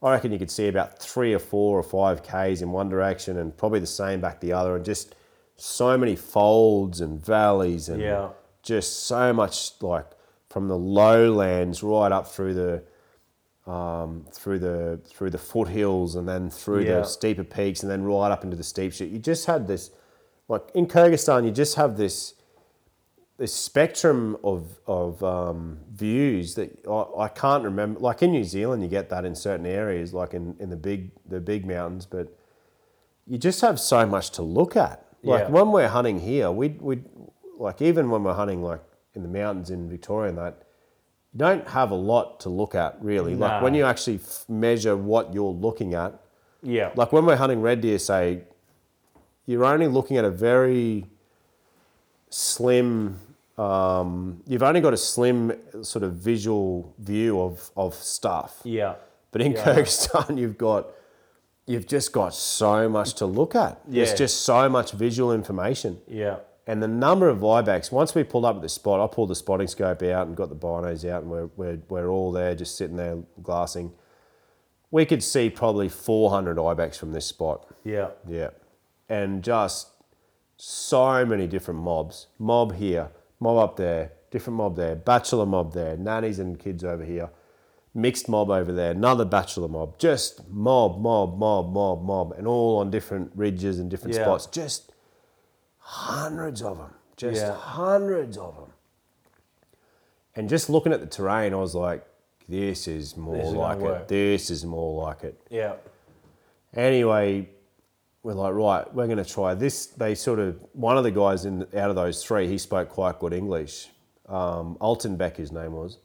I 0.00 0.12
reckon 0.12 0.30
you 0.30 0.38
could 0.38 0.52
see 0.52 0.68
about 0.68 1.00
three 1.00 1.34
or 1.34 1.40
four 1.40 1.76
or 1.76 1.82
five 1.82 2.22
k's 2.22 2.62
in 2.62 2.70
one 2.70 2.88
direction, 2.88 3.38
and 3.38 3.56
probably 3.56 3.80
the 3.80 3.86
same 3.86 4.20
back 4.20 4.40
the 4.40 4.52
other, 4.52 4.76
and 4.76 4.84
just 4.84 5.16
so 5.56 5.98
many 5.98 6.14
folds 6.14 7.00
and 7.00 7.20
valleys 7.20 7.88
and 7.88 8.00
Yeah. 8.00 8.28
Just 8.66 9.04
so 9.04 9.32
much 9.32 9.70
like 9.80 10.06
from 10.50 10.68
the 10.68 10.76
lowlands 10.76 11.82
right 11.82 12.12
up 12.12 12.26
through 12.28 12.54
the 12.54 13.70
um, 13.70 14.26
through 14.32 14.58
the 14.60 15.00
through 15.06 15.30
the 15.30 15.38
foothills 15.38 16.14
and 16.16 16.28
then 16.28 16.50
through 16.50 16.84
Yeah. 16.84 17.00
the 17.00 17.04
steeper 17.04 17.44
peaks 17.44 17.82
and 17.82 17.90
then 17.90 18.04
right 18.04 18.30
up 18.30 18.44
into 18.44 18.56
the 18.56 18.62
steep 18.64 18.92
shit. 18.92 19.08
You 19.10 19.18
just 19.18 19.46
had 19.46 19.66
this 19.66 19.90
like 20.48 20.62
in 20.74 20.86
Kyrgyzstan, 20.86 21.44
you 21.44 21.50
just 21.50 21.74
have 21.76 21.96
this 21.96 22.34
this 23.38 23.52
spectrum 23.52 24.36
of 24.44 24.78
of 24.86 25.22
um, 25.22 25.78
views 25.92 26.54
that 26.54 26.70
I, 26.88 27.24
I 27.24 27.28
can't 27.28 27.64
remember. 27.64 28.00
Like 28.00 28.22
in 28.22 28.30
New 28.32 28.44
Zealand, 28.44 28.82
you 28.82 28.88
get 28.88 29.08
that 29.10 29.24
in 29.24 29.34
certain 29.34 29.66
areas, 29.66 30.14
like 30.14 30.32
in, 30.34 30.56
in 30.60 30.70
the 30.70 30.76
big 30.76 31.10
the 31.28 31.40
big 31.40 31.66
mountains, 31.66 32.06
but 32.06 32.28
you 33.26 33.36
just 33.38 33.60
have 33.60 33.78
so 33.80 34.06
much 34.06 34.30
to 34.32 34.42
look 34.42 34.76
at. 34.76 35.04
Like 35.22 35.44
Yeah. 35.44 35.50
when 35.50 35.72
we're 35.72 35.88
hunting 35.88 36.20
here, 36.20 36.50
we 36.50 36.68
we 36.80 37.02
like 37.58 37.80
even 37.82 38.10
when 38.10 38.22
we're 38.24 38.34
hunting 38.34 38.62
like 38.62 38.82
in 39.14 39.22
the 39.22 39.28
mountains 39.28 39.70
in 39.70 39.88
Victoria 39.88 40.28
and 40.30 40.38
that, 40.38 40.62
you 41.32 41.38
don't 41.38 41.66
have 41.68 41.90
a 41.90 41.94
lot 41.94 42.40
to 42.40 42.48
look 42.48 42.74
at 42.74 42.96
really. 43.02 43.34
Like 43.34 43.62
when 43.62 43.74
you 43.74 43.84
actually 43.84 44.16
f- 44.16 44.44
measure 44.48 44.96
what 44.96 45.32
you're 45.34 45.52
looking 45.52 45.94
at, 45.94 46.14
Yeah. 46.62 46.90
like 46.96 47.12
when 47.12 47.24
we're 47.26 47.36
hunting 47.36 47.60
red 47.62 47.80
deer, 47.80 47.98
say, 47.98 48.42
you're 49.46 49.64
only 49.64 49.86
looking 49.88 50.16
at 50.16 50.24
a 50.24 50.30
very 50.30 51.06
slim. 52.30 53.20
Um, 53.58 54.42
you've 54.46 54.62
only 54.62 54.80
got 54.80 54.92
a 54.92 54.96
slim 54.98 55.52
sort 55.82 56.02
of 56.04 56.12
visual 56.14 56.92
view 56.98 57.40
of 57.40 57.70
of 57.76 57.94
stuff. 57.94 58.60
yeah. 58.64 58.94
But 59.32 59.40
in 59.42 59.52
Yeah. 59.52 59.64
Kyrgyzstan, 59.64 60.38
you've 60.42 60.58
got 60.58 60.88
you've 61.66 61.86
just 61.86 62.12
got 62.12 62.32
so 62.34 62.88
much 62.88 63.14
to 63.14 63.26
look 63.26 63.54
at. 63.54 63.80
There's 63.86 64.10
Yeah. 64.10 64.16
just 64.16 64.42
so 64.42 64.68
much 64.68 64.92
visual 64.92 65.32
information. 65.32 65.98
Yeah. 66.06 66.36
And 66.66 66.82
the 66.82 66.88
number 66.88 67.28
of 67.28 67.44
ibex, 67.44 67.92
once 67.92 68.14
we 68.14 68.24
pulled 68.24 68.44
up 68.44 68.56
at 68.56 68.62
the 68.62 68.68
spot, 68.68 69.00
I 69.00 69.12
pulled 69.12 69.30
the 69.30 69.36
spotting 69.36 69.68
scope 69.68 70.02
out 70.02 70.26
and 70.26 70.36
got 70.36 70.48
the 70.48 70.56
binos 70.56 71.08
out, 71.08 71.22
and 71.22 71.30
we're, 71.30 71.46
we're, 71.56 71.78
we're 71.88 72.08
all 72.08 72.32
there 72.32 72.54
just 72.56 72.76
sitting 72.76 72.96
there 72.96 73.18
glassing. 73.42 73.92
We 74.90 75.04
could 75.04 75.22
see 75.22 75.48
probably 75.48 75.88
400 75.88 76.58
ibex 76.58 76.98
from 76.98 77.12
this 77.12 77.26
spot. 77.26 77.72
Yeah. 77.84 78.10
Yeah. 78.26 78.50
And 79.08 79.44
just 79.44 79.90
so 80.56 81.24
many 81.24 81.46
different 81.46 81.80
mobs. 81.80 82.26
Mob 82.38 82.74
here, 82.74 83.10
mob 83.38 83.58
up 83.58 83.76
there, 83.76 84.12
different 84.32 84.56
mob 84.56 84.74
there, 84.76 84.96
bachelor 84.96 85.46
mob 85.46 85.72
there, 85.72 85.96
nannies 85.96 86.40
and 86.40 86.58
kids 86.58 86.82
over 86.82 87.04
here, 87.04 87.30
mixed 87.94 88.28
mob 88.28 88.50
over 88.50 88.72
there, 88.72 88.90
another 88.90 89.24
bachelor 89.24 89.68
mob. 89.68 89.98
Just 89.98 90.48
mob, 90.48 91.00
mob, 91.00 91.38
mob, 91.38 91.72
mob, 91.72 92.02
mob, 92.02 92.32
and 92.32 92.48
all 92.48 92.78
on 92.78 92.90
different 92.90 93.30
ridges 93.36 93.78
and 93.78 93.88
different 93.88 94.16
Yeah. 94.16 94.24
spots. 94.24 94.46
Just 94.46 94.92
hundreds 95.90 96.62
of 96.62 96.78
them. 96.78 96.94
Just 97.16 97.40
Yeah. 97.40 97.52
hundreds 97.54 98.36
of 98.36 98.56
them. 98.56 98.72
And 100.34 100.48
just 100.48 100.68
looking 100.68 100.92
at 100.92 101.00
the 101.00 101.06
terrain, 101.06 101.54
I 101.54 101.56
was 101.56 101.74
like, 101.74 102.04
this 102.48 102.88
is 102.88 103.16
more 103.16 103.36
This 103.36 103.46
is 103.48 103.54
like 103.54 103.78
it. 103.78 103.82
work. 103.82 104.08
This 104.08 104.50
is 104.50 104.64
more 104.64 105.02
like 105.04 105.22
it. 105.24 105.40
Yeah. 105.48 105.74
Anyway, 106.74 107.48
we're 108.22 108.34
like, 108.34 108.52
right, 108.52 108.94
we're 108.94 109.06
going 109.06 109.16
to 109.18 109.24
try 109.24 109.54
this. 109.54 109.86
They 109.86 110.14
sort 110.16 110.38
of, 110.40 110.58
one 110.72 110.98
of 110.98 111.04
the 111.04 111.10
guys 111.12 111.44
in 111.44 111.62
out 111.74 111.88
of 111.90 111.96
those 111.96 112.22
three, 112.22 112.48
he 112.48 112.58
spoke 112.58 112.88
quite 112.90 113.18
good 113.18 113.32
English. 113.32 113.88
Um, 114.28 114.76
Altenbeck, 114.80 115.36
his 115.36 115.52
name 115.52 115.72
was. 115.72 115.98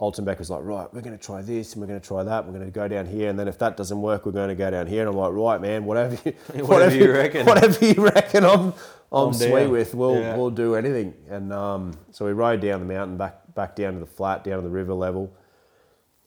Altenbeck 0.00 0.38
was 0.38 0.50
like, 0.50 0.62
right, 0.64 0.92
we're 0.92 1.00
going 1.02 1.16
to 1.16 1.24
try 1.24 1.40
this 1.40 1.72
and 1.72 1.80
we're 1.80 1.86
going 1.86 2.00
to 2.00 2.06
try 2.06 2.22
that. 2.24 2.44
We're 2.44 2.52
going 2.52 2.64
to 2.64 2.70
go 2.70 2.88
down 2.88 3.06
here. 3.06 3.30
And 3.30 3.38
then 3.38 3.46
if 3.46 3.58
that 3.58 3.76
doesn't 3.76 4.00
work, 4.00 4.26
we're 4.26 4.32
going 4.32 4.48
to 4.48 4.54
go 4.54 4.70
down 4.70 4.86
here. 4.86 5.00
And 5.02 5.10
I'm 5.10 5.16
like, 5.16 5.32
right, 5.32 5.60
man, 5.60 5.84
whatever 5.84 6.18
you, 6.24 6.32
Whatever 6.64 6.96
you 6.96 7.12
reckon. 7.12 7.46
Whatever 7.46 7.84
you 7.84 8.04
reckon, 8.04 8.44
I'm, 8.44 8.72
I'm, 9.12 9.28
I'm 9.28 9.32
sweet 9.32 9.68
with. 9.68 9.94
We'll, 9.94 10.16
Yeah. 10.18 10.36
we'll 10.36 10.50
do 10.50 10.74
anything. 10.74 11.14
And 11.30 11.52
um, 11.52 11.92
so 12.10 12.26
we 12.26 12.32
rode 12.32 12.60
down 12.60 12.80
the 12.80 12.86
mountain, 12.86 13.16
back, 13.16 13.54
back 13.54 13.76
down 13.76 13.94
to 13.94 14.00
the 14.00 14.06
flat, 14.06 14.42
down 14.42 14.56
to 14.56 14.62
the 14.62 14.70
river 14.70 14.94
level 14.94 15.32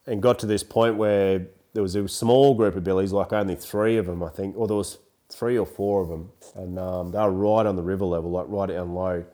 and 0.07 0.21
got 0.21 0.39
to 0.39 0.45
this 0.45 0.63
point 0.63 0.95
where 0.95 1.45
there 1.73 1.83
was 1.83 1.95
a 1.95 2.07
small 2.07 2.55
group 2.55 2.75
of 2.75 2.83
billies, 2.83 3.11
like 3.11 3.33
only 3.33 3.55
three 3.55 3.97
of 3.97 4.05
them, 4.05 4.23
I 4.23 4.29
think, 4.29 4.55
or 4.57 4.67
there 4.67 4.77
was 4.77 4.97
three 5.29 5.57
or 5.57 5.65
four 5.65 6.01
of 6.01 6.07
them, 6.07 6.31
and 6.55 6.79
um, 6.79 7.11
they 7.11 7.19
were 7.19 7.31
right 7.31 7.65
on 7.65 7.75
the 7.75 7.83
river 7.83 8.05
level, 8.05 8.31
like 8.31 8.45
right 8.47 8.69
down 8.69 8.93
low. 8.93 9.25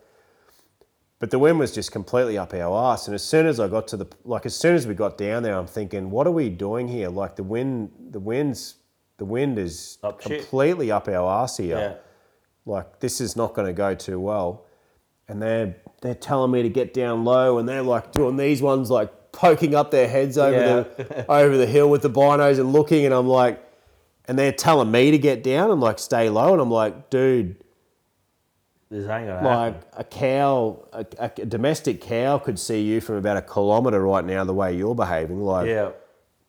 But 1.24 1.32
the 1.32 1.40
wind 1.40 1.58
was 1.58 1.72
just 1.72 1.94
completely 1.94 2.38
up 2.38 2.54
our 2.54 2.76
arse, 2.76 3.08
and 3.08 3.16
as 3.16 3.24
soon 3.24 3.48
as 3.48 3.58
I 3.58 3.70
got 3.70 3.88
to 3.88 3.96
the, 3.96 4.08
like 4.26 4.46
as 4.46 4.58
soon 4.58 4.76
as 4.76 4.86
we 4.86 4.94
got 4.94 5.18
down 5.18 5.42
there, 5.42 5.58
I'm 5.58 5.68
thinking, 5.68 6.12
what 6.12 6.28
are 6.28 6.32
we 6.32 6.50
doing 6.50 6.86
here? 6.86 7.08
Like 7.08 7.38
the 7.38 7.44
wind, 7.44 7.92
the 8.12 8.20
winds, 8.20 8.76
the 9.20 9.24
wind 9.24 9.58
is 9.58 10.00
Up 10.04 10.20
shit. 10.22 10.40
completely 10.42 10.92
up 10.92 11.08
our 11.08 11.26
arse 11.26 11.56
here 11.56 11.78
Yeah. 11.78 11.94
like 12.66 13.00
this 13.00 13.22
is 13.22 13.38
not 13.38 13.54
going 13.54 13.68
to 13.68 13.72
go 13.74 13.96
too 13.96 14.20
well 14.20 14.66
and 15.30 15.42
they're 15.42 15.78
they're 16.02 16.14
telling 16.14 16.52
me 16.52 16.62
to 16.64 16.68
get 16.68 16.94
down 16.94 17.24
low 17.24 17.58
and 17.58 17.70
they're 17.70 17.84
like 17.84 18.12
doing 18.12 18.36
these 18.36 18.62
ones 18.62 18.90
like 18.90 19.32
poking 19.32 19.74
up 19.76 19.92
their 19.92 20.10
heads 20.10 20.38
over 20.38 20.60
the 20.98 21.26
over 21.32 21.56
the 21.56 21.68
hill 21.68 21.90
with 21.90 22.02
the 22.02 22.10
binos 22.10 22.60
and 22.60 22.74
looking 22.74 23.06
and 23.06 23.14
I'm 23.14 23.30
like 23.30 23.64
and 24.28 24.38
they're 24.38 24.52
telling 24.52 24.92
me 24.92 25.12
to 25.12 25.18
get 25.18 25.42
down 25.42 25.72
and 25.72 25.80
like 25.80 26.00
stay 26.00 26.28
low 26.30 26.52
and 26.52 26.62
I'm 26.62 26.70
like 26.72 27.10
dude 27.10 27.63
This 28.94 29.08
ain't 29.10 29.28
gonna 29.28 29.44
like 29.48 29.74
happen. 29.74 29.90
a 29.98 30.04
cow 30.04 30.86
a, 30.94 31.06
a 31.18 31.30
domestic 31.46 32.00
cow 32.02 32.38
could 32.38 32.60
see 32.60 32.82
you 32.84 33.02
from 33.02 33.16
about 33.16 33.38
a 33.38 33.42
kilometer 33.42 34.00
right 34.02 34.24
now 34.24 34.44
the 34.44 34.54
way 34.54 34.76
you're 34.78 34.94
behaving 34.94 35.42
like 35.42 35.68
Yeah. 35.68 35.92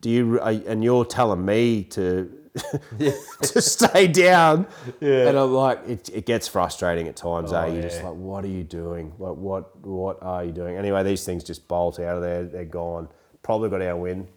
do 0.02 0.10
you 0.10 0.38
and 0.40 0.84
you're 0.84 1.06
telling 1.06 1.42
me 1.44 1.84
to 1.84 2.30
to 2.98 3.60
stay 3.62 4.06
down. 4.06 4.66
Yeah. 5.00 5.28
and 5.28 5.38
i'm 5.38 5.52
like 5.54 5.80
it, 5.88 6.10
it 6.12 6.26
gets 6.26 6.46
frustrating 6.46 7.08
at 7.08 7.16
times 7.16 7.52
eh? 7.52 7.64
Oh, 7.64 7.72
you're 7.72 7.82
just 7.82 8.02
like 8.04 8.14
what 8.14 8.44
are 8.44 8.48
you 8.58 8.62
doing? 8.62 9.12
Like 9.18 9.36
what 9.36 9.74
what 9.84 10.18
are 10.22 10.44
you 10.44 10.52
doing? 10.52 10.76
Anyway 10.76 11.02
these 11.02 11.24
things 11.24 11.42
just 11.44 11.66
bolt 11.66 11.98
out 11.98 12.16
of 12.16 12.22
there. 12.22 12.44
They're 12.44 12.64
gone. 12.66 13.08
Probably 13.42 13.70
got 13.70 13.80
our 13.82 13.96
win 13.96 14.28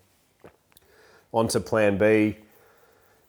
on 1.33 1.47
to 1.49 1.59
plan 1.59 1.97
b. 1.97 2.37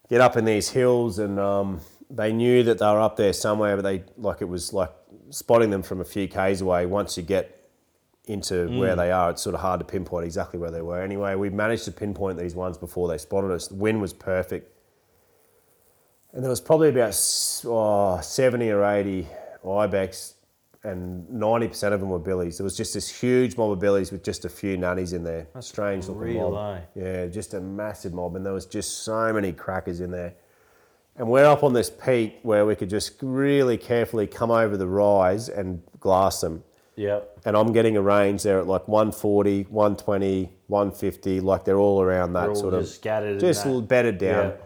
Get 0.08 0.20
up 0.20 0.36
in 0.36 0.44
these 0.46 0.70
hills 0.70 1.18
and 1.18 1.38
um, 1.38 1.80
they 2.10 2.32
knew 2.32 2.62
that 2.62 2.78
they 2.78 2.86
were 2.86 3.00
up 3.00 3.16
there 3.16 3.32
somewhere 3.32 3.76
but 3.76 3.82
they 3.82 4.02
like 4.16 4.40
it 4.40 4.48
was 4.48 4.72
like 4.72 4.90
spotting 5.30 5.70
them 5.70 5.82
from 5.82 6.00
a 6.00 6.04
few 6.04 6.26
k's 6.28 6.60
away. 6.60 6.86
Once 6.86 7.16
you 7.16 7.22
get 7.22 7.54
into 8.26 8.66
where 8.78 8.94
they 8.96 9.10
are 9.10 9.30
it's 9.30 9.42
sort 9.42 9.54
of 9.54 9.60
hard 9.60 9.80
to 9.80 9.84
pinpoint 9.86 10.24
exactly 10.24 10.58
where 10.58 10.70
they 10.70 10.82
were. 10.82 11.00
Anyway 11.02 11.34
we 11.34 11.50
managed 11.50 11.84
to 11.84 11.92
pinpoint 11.92 12.38
these 12.38 12.54
ones 12.54 12.76
before 12.78 13.08
they 13.08 13.18
spotted 13.18 13.50
us. 13.50 13.68
The 13.68 13.74
wind 13.74 14.00
was 14.00 14.12
perfect. 14.12 14.74
And 16.32 16.42
there 16.42 16.50
was 16.50 16.60
probably 16.60 16.90
about 16.90 17.08
s- 17.08 17.64
oh, 17.66 18.20
70 18.20 18.70
or 18.70 18.84
80 18.84 19.26
ibex 19.66 20.34
and 20.84 21.26
90% 21.28 21.92
of 21.92 22.00
them 22.00 22.08
were 22.10 22.18
billies. 22.18 22.58
There 22.58 22.64
was 22.64 22.76
just 22.76 22.94
this 22.94 23.08
huge 23.08 23.56
mob 23.56 23.72
of 23.72 23.80
billies 23.80 24.12
with 24.12 24.22
just 24.22 24.44
a 24.44 24.48
few 24.48 24.76
nannies 24.76 25.12
in 25.12 25.24
there. 25.24 25.48
Strange 25.60 26.06
looking 26.06 26.22
real, 26.22 26.50
mob. 26.52 26.78
eh? 26.96 27.00
yeah 27.00 27.26
just 27.26 27.54
a 27.54 27.60
massive 27.60 28.12
mob 28.12 28.36
and 28.36 28.44
there 28.46 28.52
was 28.52 28.66
just 28.66 29.04
so 29.04 29.32
many 29.32 29.52
crackers 29.52 30.00
in 30.00 30.10
there 30.10 30.34
and 31.18 31.28
we're 31.28 31.44
up 31.44 31.62
on 31.64 31.72
this 31.72 31.90
peak 31.90 32.38
where 32.42 32.64
we 32.64 32.74
could 32.76 32.88
just 32.90 33.12
really 33.22 33.76
carefully 33.76 34.26
come 34.26 34.50
over 34.50 34.76
the 34.76 34.86
rise 34.86 35.48
and 35.48 35.82
glass 36.00 36.40
them 36.40 36.62
Yeah. 36.96 37.20
and 37.44 37.56
I'm 37.56 37.72
getting 37.72 37.96
a 37.96 38.02
range 38.02 38.42
there 38.44 38.58
at 38.60 38.66
like 38.66 38.86
140, 38.88 39.64
120, 39.64 40.52
150, 40.68 41.40
like 41.40 41.64
they're 41.64 41.78
all 41.78 42.00
around 42.00 42.32
that 42.34 42.48
all 42.50 42.54
sort 42.54 42.74
of 42.74 42.82
just 42.82 42.94
scattered 42.96 43.32
and 43.32 43.40
just 43.40 43.64
that. 43.64 43.70
l- 43.70 43.82
bedded 43.82 44.18
down. 44.18 44.48
Yeah. 44.50 44.56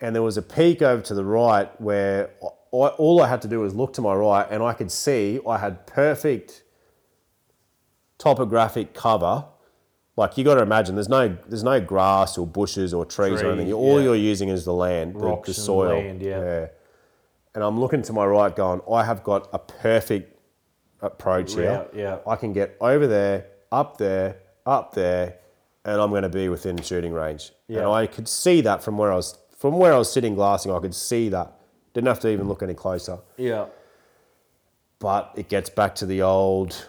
And 0.00 0.14
there 0.14 0.22
was 0.22 0.36
a 0.36 0.42
peak 0.42 0.82
over 0.82 1.02
to 1.02 1.14
the 1.14 1.24
right 1.24 1.68
where 1.80 2.30
I, 2.42 2.88
all 2.98 3.20
I 3.22 3.28
had 3.28 3.40
to 3.42 3.48
do 3.48 3.60
was 3.60 3.74
look 3.74 3.92
to 3.94 4.02
my 4.02 4.14
right, 4.14 4.46
and 4.50 4.62
I 4.62 4.72
could 4.74 4.90
see 4.90 5.40
I 5.48 5.58
had 5.58 5.86
perfect 5.86 6.62
topographic 8.18 8.94
cover 8.94 9.44
Like 10.16 10.38
you 10.38 10.44
got 10.44 10.54
to 10.54 10.62
imagine, 10.62 10.94
there's 10.94 11.08
no 11.08 11.36
there's 11.48 11.64
no 11.64 11.80
grass 11.80 12.38
or 12.38 12.46
bushes 12.46 12.94
or 12.94 13.04
trees 13.04 13.42
or 13.42 13.50
anything. 13.50 13.72
All 13.72 13.98
yeah. 13.98 14.04
you're 14.04 14.16
using 14.16 14.48
is 14.48 14.64
the 14.64 14.72
land, 14.72 15.16
the, 15.16 15.20
the 15.20 15.32
and 15.32 15.54
soil. 15.54 15.98
land, 15.98 16.22
yeah. 16.22 16.66
And 17.54 17.62
I'm 17.64 17.78
looking 17.80 18.02
to 18.02 18.12
my 18.12 18.24
right, 18.24 18.54
going, 18.54 18.80
I 18.90 19.04
have 19.04 19.22
got 19.24 19.48
a 19.52 19.58
perfect 19.58 20.38
approach 21.00 21.54
here. 21.54 21.86
Yeah, 21.92 22.00
yeah. 22.00 22.18
I 22.26 22.36
can 22.36 22.52
get 22.52 22.76
over 22.80 23.06
there, 23.06 23.46
up 23.70 23.98
there, 23.98 24.38
up 24.66 24.94
there, 24.94 25.36
and 25.84 26.00
I'm 26.00 26.10
going 26.10 26.22
to 26.22 26.28
be 26.28 26.48
within 26.48 26.80
shooting 26.82 27.12
range. 27.12 27.52
And 27.68 27.78
Yeah. 27.78 27.90
I 27.90 28.06
could 28.06 28.28
see 28.28 28.60
that 28.62 28.82
from 28.82 28.98
where 28.98 29.12
I 29.12 29.16
was 29.16 29.38
from 29.58 29.78
where 29.78 29.94
I 29.94 29.98
was 29.98 30.12
sitting 30.12 30.34
glassing. 30.34 30.72
I 30.72 30.78
could 30.78 30.94
see 30.94 31.28
that. 31.30 31.52
Didn't 31.92 32.08
have 32.08 32.20
to 32.20 32.28
even 32.28 32.48
look 32.48 32.62
any 32.62 32.74
closer. 32.74 33.18
Yeah. 33.36 33.66
But 34.98 35.32
it 35.36 35.48
gets 35.48 35.70
back 35.70 35.94
to 35.96 36.06
the 36.06 36.22
old. 36.22 36.88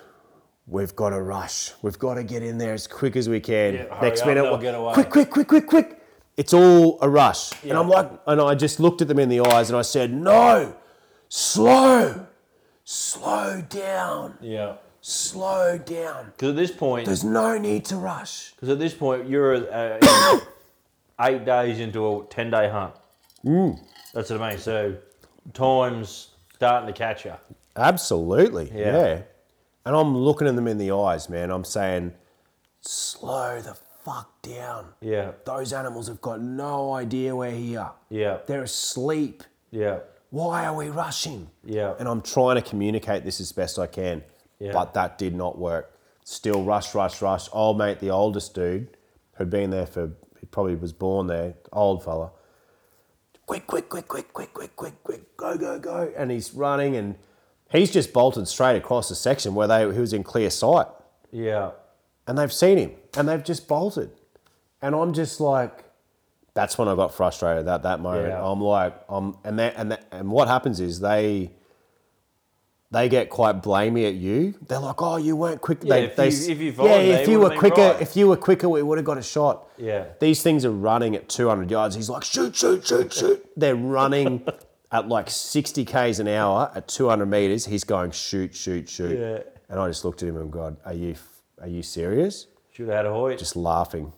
We've 0.68 0.96
got 0.96 1.12
to 1.12 1.22
rush. 1.22 1.72
We've 1.84 2.00
got 2.00 2.16
to 2.16 2.24
get 2.24 2.42
in 2.42 2.58
there 2.58 2.74
as 2.74 2.88
quick 2.88 3.16
as 3.16 3.30
we 3.30 3.40
can. 3.40 3.76
Yeah, 3.76 4.00
Next 4.02 4.22
up, 4.22 4.28
minute, 4.28 4.62
get 4.62 4.74
away. 4.74 4.94
quick, 4.96 5.10
quick, 5.12 5.30
quick, 5.30 5.48
quick, 5.48 5.68
quick. 5.68 6.02
It's 6.38 6.54
all 6.54 6.98
a 7.02 7.10
rush. 7.10 7.52
And 7.64 7.74
I'm 7.74 7.88
like, 7.88 8.10
and 8.28 8.42
I 8.42 8.56
just 8.56 8.80
looked 8.80 9.02
at 9.02 9.08
them 9.08 9.20
in 9.20 9.30
the 9.30 9.42
eyes 9.42 9.70
and 9.70 9.78
I 9.78 9.84
said, 9.84 10.12
no, 10.12 10.76
slow, 11.30 12.26
slow 12.84 13.62
down, 13.70 14.38
Yeah. 14.42 14.74
slow 15.02 15.78
down. 15.78 16.32
Because 16.32 16.50
at 16.50 16.56
this 16.56 16.72
point, 16.72 17.06
There's 17.06 17.24
no 17.24 17.58
need 17.58 17.86
to 17.86 17.96
rush. 17.98 18.52
because 18.56 18.70
at 18.70 18.80
this 18.80 18.94
point 18.94 19.30
you're 19.30 19.72
uh, 19.72 20.40
eight 21.22 21.46
days 21.46 21.80
into 21.80 22.06
a 22.08 22.26
ten 22.26 22.50
day 22.50 22.70
hunt. 22.70 22.94
Mm. 23.46 23.80
That's 24.14 24.30
what 24.32 24.42
I 24.42 24.50
mean. 24.50 24.60
So 24.60 24.96
time's 25.54 26.30
starting 26.56 26.88
to 26.88 26.94
catch 26.94 27.24
you. 27.26 27.34
Absolutely. 27.76 28.72
Yeah. 28.74 28.98
Yeah. 29.06 29.22
And 29.86 29.96
I'm 29.96 30.18
looking 30.18 30.48
at 30.48 30.56
them 30.56 30.68
in 30.68 30.78
the 30.78 30.92
eyes, 30.92 31.30
man. 31.30 31.52
I'm 31.52 31.64
saying, 31.64 32.14
slow 32.82 33.62
the 33.62 33.78
fuck 34.04 34.42
down. 34.42 34.88
Yeah. 35.02 35.32
Those 35.46 35.74
animals 35.74 36.08
have 36.08 36.22
got 36.22 36.42
no 36.42 36.94
idea 36.94 37.36
we're 37.36 37.52
here. 37.52 37.92
Yeah. 38.10 38.40
They're 38.48 38.64
asleep. 38.64 39.44
Yeah. 39.72 40.00
Why 40.32 40.66
are 40.66 40.76
we 40.76 40.90
rushing? 40.90 41.50
Yeah. 41.64 41.94
And 42.00 42.08
I'm 42.08 42.22
trying 42.22 42.56
to 42.56 42.62
communicate 42.62 43.24
this 43.24 43.40
as 43.40 43.52
best 43.52 43.78
I 43.78 43.88
can. 43.88 44.24
Yeah. 44.60 44.72
But 44.74 44.94
that 44.96 45.18
did 45.18 45.36
not 45.36 45.58
work. 45.58 45.98
Still 46.24 46.64
rush, 46.64 46.96
rush, 46.96 47.22
rush. 47.22 47.48
Old 47.52 47.78
mate, 47.78 48.00
the 48.00 48.10
oldest 48.10 48.56
dude, 48.56 48.98
who'd 49.38 49.50
been 49.50 49.70
there 49.70 49.86
for, 49.86 50.12
he 50.40 50.48
probably 50.48 50.76
was 50.76 50.94
born 50.94 51.28
there, 51.28 51.54
old 51.72 52.04
fella. 52.04 52.32
Quick, 53.46 53.68
quick, 53.68 53.90
quick, 53.90 54.08
quick, 54.08 54.34
quick, 54.34 54.54
quick, 54.54 54.76
quick, 54.76 55.04
quick, 55.04 55.38
go, 55.38 55.56
go, 55.56 55.78
go. 55.78 56.12
And 56.18 56.32
he's 56.32 56.54
running 56.56 56.96
and 56.96 57.16
he's 57.72 57.92
just 57.92 58.14
bolted 58.14 58.48
straight 58.48 58.76
across 58.78 59.10
the 59.10 59.16
section 59.16 59.56
where 59.56 59.68
they 59.68 59.82
he 59.94 60.00
was 60.00 60.14
in 60.14 60.24
clear 60.24 60.50
sight. 60.50 60.88
Yeah. 61.32 61.72
And 62.28 62.38
they've 62.38 62.54
seen 62.54 62.78
him 62.78 62.92
and 63.18 63.28
they've 63.28 63.44
just 63.44 63.68
bolted. 63.68 64.12
And 64.82 64.96
I'm 64.96 65.14
just 65.14 65.40
like, 65.40 65.84
that's 66.54 66.78
when 66.78 66.88
I 66.88 66.96
got 66.96 67.14
frustrated 67.14 67.68
at 67.68 67.84
that 67.84 68.00
moment. 68.00 68.30
Yeah. 68.30 68.44
I'm 68.50 68.62
like, 68.62 68.94
um, 69.10 69.38
and 69.44 69.60
that, 69.60 69.74
and 69.78 69.92
that, 69.92 70.06
and 70.12 70.30
what 70.32 70.48
happens 70.48 70.80
is 70.80 71.00
they, 71.00 71.52
they 72.92 73.10
get 73.10 73.30
quite 73.30 73.62
blamey 73.62 74.08
at 74.08 74.14
you. 74.14 74.54
They're 74.68 74.80
like, 74.80 75.02
"Oh, 75.02 75.18
you 75.18 75.36
weren't 75.36 75.60
quick." 75.60 75.80
Yeah, 75.82 75.96
they, 75.96 76.04
if 76.06 76.16
they, 76.16 76.30
you- 76.30 76.52
if 76.52 76.78
you 76.78 76.86
yeah, 76.86 76.96
if 76.96 77.28
you 77.28 77.40
were 77.40 77.50
quicker, 77.58 77.82
right. 77.82 78.02
if 78.02 78.16
you 78.16 78.28
were 78.28 78.38
quicker, 78.38 78.70
we 78.70 78.82
would 78.84 78.98
have 78.98 79.06
got 79.06 79.18
a 79.18 79.24
shot. 79.24 79.68
Yeah. 79.78 80.06
These 80.22 80.42
things 80.44 80.64
are 80.64 80.72
running 80.72 81.14
at 81.16 81.28
200 81.28 81.70
yards. 81.70 81.96
He's 81.96 82.10
like, 82.10 82.24
"Shoot, 82.24 82.56
shoot, 82.56 82.88
shoot, 82.88 83.12
shoot!" 83.12 83.46
They're 83.58 83.76
running 83.76 84.48
at 84.92 85.08
like 85.08 85.30
60 85.30 85.84
k's 85.86 86.20
an 86.20 86.28
hour 86.28 86.72
at 86.76 86.88
200 86.88 87.26
meters. 87.26 87.66
He's 87.66 87.84
going, 87.84 88.12
"Shoot, 88.12 88.54
shoot, 88.56 88.88
shoot!" 88.90 89.18
Yeah. 89.20 89.40
And 89.70 89.80
I 89.80 89.88
just 89.88 90.06
looked 90.06 90.22
at 90.24 90.30
him 90.30 90.38
and 90.38 90.52
God, 90.52 90.78
"Are 90.86 90.94
you, 90.94 91.16
are 91.62 91.68
you 91.68 91.82
serious?" 91.82 92.48
Should 92.72 92.88
have 92.88 92.96
had 92.98 93.06
a 93.06 93.14
hoist. 93.14 93.40
just 93.40 93.56
laughing. 93.56 94.12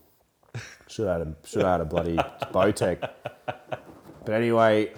Should 0.88 1.08
have 1.08 1.20
had 1.20 1.28
a, 1.28 1.36
should 1.48 1.62
have 1.62 1.72
had 1.74 1.82
a 1.82 1.86
bloody 1.86 2.16
Bowtech. 2.52 3.00
But 4.26 4.34
anyway, 4.34 4.94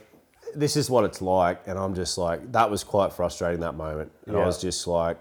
this 0.56 0.78
is 0.78 0.90
what 0.90 1.04
it's 1.04 1.22
like, 1.22 1.68
and 1.68 1.78
I'm 1.78 1.94
just 1.94 2.18
like, 2.18 2.52
that 2.54 2.70
was 2.72 2.84
quite 2.84 3.12
frustrating 3.12 3.60
that 3.62 3.76
moment, 3.76 4.12
and 4.26 4.38
I 4.38 4.46
was 4.46 4.62
just 4.62 4.88
like, 4.88 5.18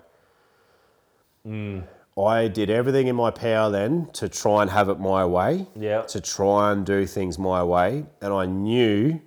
mm. 1.46 1.82
I 2.18 2.48
did 2.48 2.70
everything 2.70 3.06
in 3.06 3.16
my 3.16 3.30
power 3.30 3.70
then 3.70 4.08
to 4.14 4.28
try 4.28 4.62
and 4.62 4.70
have 4.70 4.88
it 4.88 4.98
my 4.98 5.24
way, 5.24 5.66
Yeah. 5.74 6.02
to 6.02 6.20
try 6.20 6.72
and 6.72 6.84
do 6.84 7.06
things 7.06 7.38
my 7.38 7.62
way, 7.62 8.06
and 8.20 8.32
I 8.32 8.46
knew, 8.46 9.20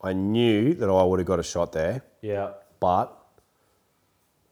I 0.00 0.12
knew 0.12 0.74
that 0.74 0.88
I 0.88 1.02
would 1.02 1.18
have 1.18 1.26
got 1.26 1.38
a 1.40 1.42
shot 1.42 1.72
there 1.72 2.02
yeah. 2.22 2.52
but 2.80 3.14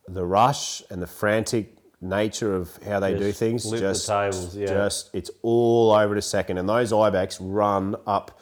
the 0.08 0.24
rush 0.24 0.82
and 0.90 1.00
the 1.02 1.06
frantic 1.06 1.76
nature 2.00 2.54
of 2.54 2.78
how 2.86 3.00
they 3.00 3.16
do 3.16 3.32
things 3.32 3.62
flip 3.64 3.80
the 3.80 3.88
just 3.88 4.06
tables, 4.06 4.56
yeah. 4.56 4.66
just 4.66 5.10
it's 5.14 5.30
all 5.42 5.92
over 5.92 6.12
in 6.14 6.18
a 6.18 6.22
second 6.22 6.58
and 6.58 6.68
those 6.68 6.92
ibex 6.92 7.40
run 7.40 7.96
up 8.06 8.38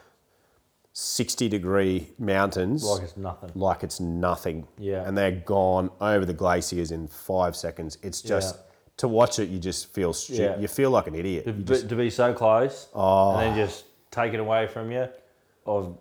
60 0.93 1.49
degree 1.49 2.09
mountains 2.19 2.85
Like 2.85 3.03
it's 3.03 3.17
nothing. 3.17 3.51
like 3.55 3.83
it's 3.83 3.99
nothing 4.01 4.67
Yeah. 4.79 5.07
and 5.07 5.17
they're 5.19 5.33
gone 5.33 5.91
over 6.01 6.25
the 6.25 6.33
glaciers 6.35 6.91
in 6.93 7.09
five 7.09 7.57
seconds 7.57 7.99
it's 8.03 8.23
just 8.23 8.55
Yeah. 8.57 8.61
to 8.99 9.09
watch 9.09 9.39
it 9.39 9.49
you 9.49 9.59
just 9.59 9.93
feel 9.93 10.13
stu- 10.13 10.35
Yeah. 10.35 10.59
you 10.59 10.69
feel 10.69 10.91
like 10.91 11.07
an 11.07 11.15
idiot 11.15 11.45
To, 11.47 11.53
be- 11.53 11.65
just- 11.65 11.89
to 11.89 11.97
be 11.97 12.11
so 12.11 12.33
close 12.33 12.89
Oh. 12.95 13.31
and 13.33 13.41
then 13.41 13.53
oh. 13.59 13.67
just 13.67 13.85
take 14.11 14.35
it 14.35 14.41
away 14.41 14.67
from 14.69 14.93
you 14.93 15.09
of 15.67 15.99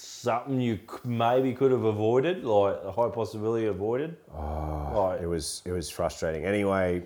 something 0.00 0.60
you 0.60 0.78
maybe 1.04 1.54
could 1.54 1.70
have 1.70 1.84
avoided, 1.84 2.44
like 2.44 2.78
a 2.84 2.92
high 2.92 3.08
possibility 3.08 3.66
avoided. 3.66 4.16
Oh, 4.34 5.16
it 5.20 5.26
was 5.26 5.62
it 5.64 5.72
was 5.72 5.90
frustrating. 5.90 6.44
Anyway, 6.44 7.04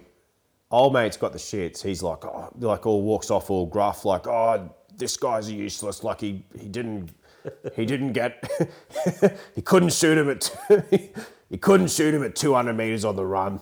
old 0.71 0.93
mate's 0.93 1.17
got 1.17 1.33
the 1.33 1.39
shits. 1.39 1.83
He's 1.83 2.03
like, 2.03 2.25
oh, 2.25 2.51
like 2.59 2.87
all 2.87 3.03
walks 3.03 3.31
off 3.31 3.51
all 3.51 3.67
gruff, 3.67 4.05
like, 4.05 4.27
oh, 4.27 4.71
this 4.97 5.17
guy's 5.17 5.51
useless. 5.51 6.05
Like 6.05 6.21
he 6.21 6.45
he 6.59 6.69
didn't 6.69 7.11
he 7.75 7.87
didn't 7.87 8.13
get 8.13 8.49
he 9.55 9.63
couldn't 9.63 9.93
shoot 9.93 10.17
him 10.17 10.31
at 10.31 10.57
he 11.51 11.59
couldn't 11.59 11.91
shoot 11.91 12.15
him 12.15 12.23
at 12.23 12.37
two 12.37 12.55
hundred 12.55 12.75
meters 12.75 13.05
on 13.05 13.17
the 13.17 13.27
run. 13.27 13.61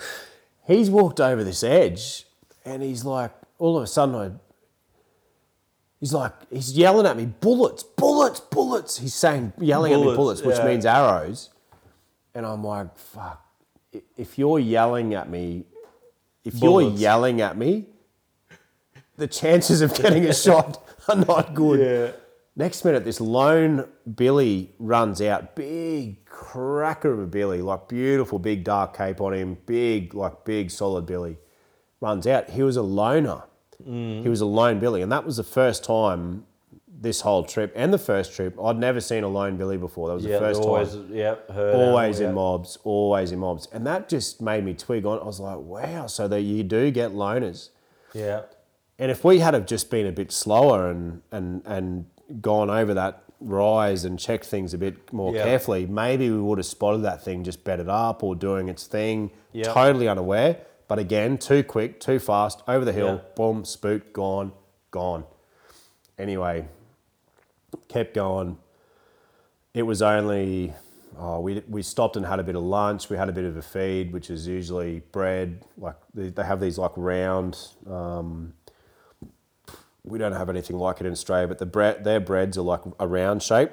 he's 0.67 0.89
walked 0.89 1.19
over 1.19 1.43
this 1.43 1.63
edge, 1.63 2.25
and 2.65 2.83
he's 2.83 3.05
like, 3.05 3.31
all 3.59 3.77
of 3.77 3.83
a 3.83 3.87
sudden 3.87 4.15
I. 4.15 4.31
He's 5.99 6.13
like, 6.13 6.33
he's 6.51 6.77
yelling 6.77 7.07
at 7.07 7.17
me, 7.17 7.25
bullets, 7.25 7.83
bullets, 7.83 8.39
bullets. 8.39 8.99
He's 8.99 9.15
saying, 9.15 9.53
yelling 9.59 9.93
at 9.93 9.99
me, 9.99 10.03
Bullets, 10.03 10.17
bullets, 10.17 10.41
which 10.43 10.57
yeah. 10.57 10.65
means 10.65 10.85
arrows. 10.85 11.49
And 12.35 12.45
I'm 12.45 12.63
like, 12.63 12.95
fuck. 12.97 13.43
If 14.15 14.37
you're 14.37 14.59
yelling 14.59 15.15
at 15.15 15.29
me, 15.29 15.65
if 16.45 16.55
you're 16.55 16.81
yelling 16.81 17.41
at 17.41 17.57
me, 17.57 17.87
the 19.17 19.27
chances 19.27 19.81
of 19.81 19.95
getting 19.95 20.25
a 20.25 20.33
shot 20.35 20.87
are 21.07 21.15
not 21.15 21.55
good. 21.55 21.79
Yeah. 21.79 22.11
Next 22.55 22.85
minute, 22.85 23.03
this 23.03 23.19
lone 23.19 23.87
Billy 24.15 24.71
runs 24.79 25.21
out. 25.21 25.55
Big 25.55 26.25
cracker 26.25 27.11
of 27.11 27.19
a 27.19 27.27
Billy, 27.27 27.61
like 27.61 27.87
beautiful 27.87 28.39
big 28.39 28.63
dark 28.63 28.95
cape 28.97 29.21
on 29.21 29.33
him. 29.33 29.57
Big, 29.65 30.13
like 30.13 30.45
big 30.45 30.71
solid 30.71 31.05
Billy. 31.05 31.37
Runs 32.01 32.27
out. 32.27 32.51
He 32.51 32.63
was 32.63 32.75
a 32.75 32.81
loner. 32.81 33.43
Mm. 33.85 34.23
He 34.23 34.29
was 34.29 34.41
a 34.41 34.45
lone 34.45 34.79
Billy. 34.79 35.01
And 35.01 35.11
that 35.11 35.25
was 35.25 35.37
the 35.37 35.43
first 35.43 35.83
time 35.83 36.45
this 36.99 37.21
whole 37.21 37.43
trip 37.43 37.71
and 37.75 37.93
the 37.93 37.97
first 37.99 38.33
trip, 38.33 38.57
I'd 38.61 38.77
never 38.77 38.99
seen 38.99 39.23
a 39.23 39.27
lone 39.27 39.55
Billy 39.55 39.77
before. 39.77 40.07
That 40.07 40.15
was 40.15 40.25
Yeah, 40.25 40.33
the 40.33 40.39
first 40.39 40.61
always, 40.61 40.93
time 40.93 41.09
yeah, 41.13 41.35
heard 41.53 41.75
always 41.75 42.19
in 42.19 42.33
mobs, 42.33 42.77
always 42.83 43.31
in 43.31 43.39
mobs. 43.39 43.67
And 43.71 43.85
that 43.85 44.09
just 44.09 44.41
made 44.41 44.65
me 44.65 44.73
twig 44.73 45.05
on. 45.05 45.19
I 45.19 45.23
was 45.25 45.39
like, 45.39 45.59
wow, 45.59 46.07
so 46.07 46.27
that 46.27 46.41
you 46.41 46.63
do 46.63 46.89
get 46.89 47.11
loners. 47.11 47.69
Yeah, 48.13 48.43
And 48.97 49.11
if 49.11 49.23
we 49.23 49.39
had 49.39 49.53
have 49.53 49.67
just 49.67 49.91
been 49.91 50.07
a 50.07 50.11
bit 50.11 50.31
slower 50.31 50.89
and 50.89 51.21
and 51.31 51.61
and 51.65 52.05
gone 52.41 52.69
over 52.71 52.93
that 52.95 53.23
rise 53.39 54.03
and 54.03 54.17
checked 54.17 54.45
things 54.45 54.73
a 54.73 54.77
bit 54.79 55.13
more 55.13 55.31
Yeah. 55.35 55.43
carefully, 55.43 55.85
maybe 55.85 56.31
we 56.31 56.41
would 56.41 56.57
have 56.57 56.65
spotted 56.65 57.03
that 57.03 57.23
thing 57.23 57.43
just 57.43 57.63
bedded 57.63 57.89
up 57.89 58.23
or 58.23 58.33
doing 58.35 58.69
its 58.69 58.87
thing, 58.87 59.29
totally 59.63 60.07
unaware. 60.07 60.57
But 60.87 60.99
again, 60.99 61.37
too 61.37 61.63
quick, 61.63 61.99
too 61.99 62.19
fast, 62.19 62.61
over 62.67 62.85
the 62.85 62.93
hill, 62.93 63.15
Yeah. 63.15 63.29
boom, 63.35 63.65
spooked, 63.65 64.13
gone, 64.13 64.53
gone. 64.91 65.25
Anyway, 66.17 66.67
kept 67.89 68.13
going. 68.13 68.57
It 69.73 69.83
was 69.83 70.01
only, 70.01 70.73
oh, 71.19 71.41
we, 71.41 71.61
we 71.67 71.81
stopped 71.81 72.15
and 72.15 72.25
had 72.25 72.39
a 72.39 72.43
bit 72.43 72.55
of 72.55 72.63
lunch. 72.63 73.09
We 73.09 73.17
had 73.17 73.27
a 73.29 73.33
bit 73.33 73.43
of 73.45 73.57
a 73.57 73.61
feed, 73.61 74.13
which 74.13 74.29
is 74.29 74.47
usually 74.47 75.01
bread. 75.11 75.65
Like 75.77 75.95
they, 76.13 76.29
they 76.29 76.43
have 76.43 76.59
these 76.61 76.77
like 76.77 76.93
round, 76.95 77.57
um, 77.89 78.53
we 80.03 80.17
don't 80.17 80.31
have 80.31 80.49
anything 80.49 80.77
like 80.77 81.01
it 81.01 81.05
in 81.05 81.11
Australia, 81.11 81.47
but 81.49 81.57
the 81.59 81.65
bread, 81.65 82.05
their 82.05 82.21
breads 82.21 82.57
are 82.57 82.61
like 82.61 82.81
a 82.97 83.05
round 83.07 83.43
shape, 83.43 83.71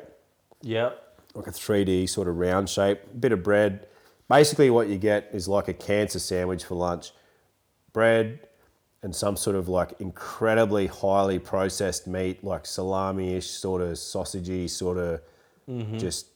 yeah, 0.63 0.91
like 1.35 1.47
a 1.47 1.51
3D 1.53 2.09
sort 2.09 2.27
of 2.27 2.37
round 2.37 2.69
shape. 2.69 2.99
Bit 3.19 3.31
of 3.33 3.43
bread. 3.45 3.87
Basically, 4.29 4.71
what 4.71 4.89
you 4.89 4.97
get 4.99 5.31
is 5.33 5.49
like 5.49 5.69
a 5.69 5.75
cancer 5.75 6.19
sandwich 6.19 6.65
for 6.65 6.75
lunch 6.75 7.13
bread 7.93 8.41
and 9.03 9.15
some 9.15 9.37
sort 9.37 9.55
of 9.55 9.69
like 9.69 9.93
incredibly 10.01 10.87
highly 10.87 11.39
processed 11.39 12.07
meat, 12.07 12.43
like 12.43 12.65
salami 12.65 13.35
ish, 13.35 13.51
sort 13.51 13.83
of 13.83 13.93
sausagey, 13.93 14.69
sort 14.69 14.97
of 14.99 15.21
just 15.99 16.29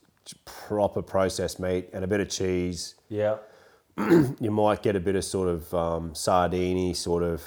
proper 0.45 1.01
processed 1.01 1.59
meat, 1.59 1.89
and 1.93 2.05
a 2.05 2.07
bit 2.07 2.21
of 2.21 2.29
cheese. 2.29 2.95
yeah, 3.09 3.37
you 4.41 4.51
might 4.51 4.83
get 4.83 4.97
a 4.97 5.01
bit 5.01 5.17
of 5.17 5.25
sort 5.25 5.49
of 5.49 5.73
um, 5.75 6.15
sardine 6.15 6.95
sort 6.95 7.23
of 7.23 7.43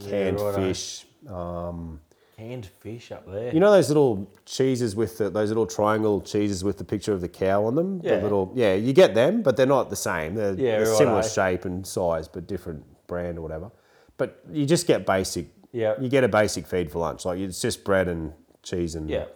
canned 0.00 0.40
righto. 0.40 0.56
fish. 0.56 1.06
Um, 1.28 2.00
Canned 2.36 2.66
fish 2.66 3.12
up 3.12 3.30
there. 3.30 3.54
you 3.54 3.60
know 3.60 3.70
those 3.70 3.88
little 3.88 4.28
cheeses 4.44 4.96
with 4.96 5.18
the, 5.18 5.30
those 5.30 5.48
little 5.50 5.66
triangle 5.66 6.20
cheeses 6.20 6.64
with 6.64 6.78
the 6.78 6.84
picture 6.84 7.12
of 7.12 7.20
the 7.20 7.28
cow 7.28 7.64
on 7.64 7.76
them. 7.76 8.00
Yeah. 8.02 8.16
The 8.16 8.22
little 8.22 8.50
yeah, 8.56 8.74
you 8.74 8.92
get 8.92 9.14
them, 9.14 9.42
but 9.42 9.56
they're 9.56 9.66
not 9.66 9.88
the 9.88 9.96
same. 9.96 10.34
They're, 10.34 10.54
Yeah, 10.54 10.78
they're 10.78 10.86
similar 10.86 11.16
righto. 11.18 11.28
shape 11.28 11.64
and 11.64 11.86
size, 11.86 12.26
but 12.26 12.48
different 12.48 12.84
brand 13.06 13.38
or 13.38 13.42
whatever. 13.42 13.70
But 14.16 14.42
you 14.50 14.66
just 14.66 14.86
get 14.88 15.06
basic. 15.06 15.46
Yeah. 15.70 15.94
You 16.00 16.08
get 16.08 16.24
a 16.24 16.28
basic 16.28 16.66
feed 16.66 16.90
for 16.90 16.98
lunch. 16.98 17.24
Like 17.24 17.38
it's 17.38 17.60
just 17.60 17.84
bread 17.84 18.08
and 18.08 18.32
cheese 18.64 18.96
and 18.96 19.08
yeah. 19.08 19.26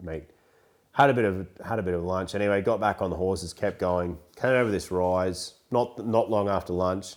meat. 0.00 0.24
Had 0.92 1.10
a 1.10 1.14
bit 1.14 1.24
of 1.24 1.46
had 1.64 1.78
a 1.80 1.82
bit 1.82 1.94
of 1.94 2.02
lunch. 2.04 2.34
Anyway, 2.36 2.60
got 2.62 2.78
back 2.80 3.02
on 3.02 3.10
the 3.10 3.16
horses, 3.16 3.52
kept 3.52 3.78
going. 3.80 4.16
Came 4.36 4.50
over 4.50 4.70
this 4.70 4.90
rise. 4.92 5.54
Not 5.72 6.06
not 6.06 6.30
long 6.30 6.48
after 6.48 6.72
lunch. 6.72 7.16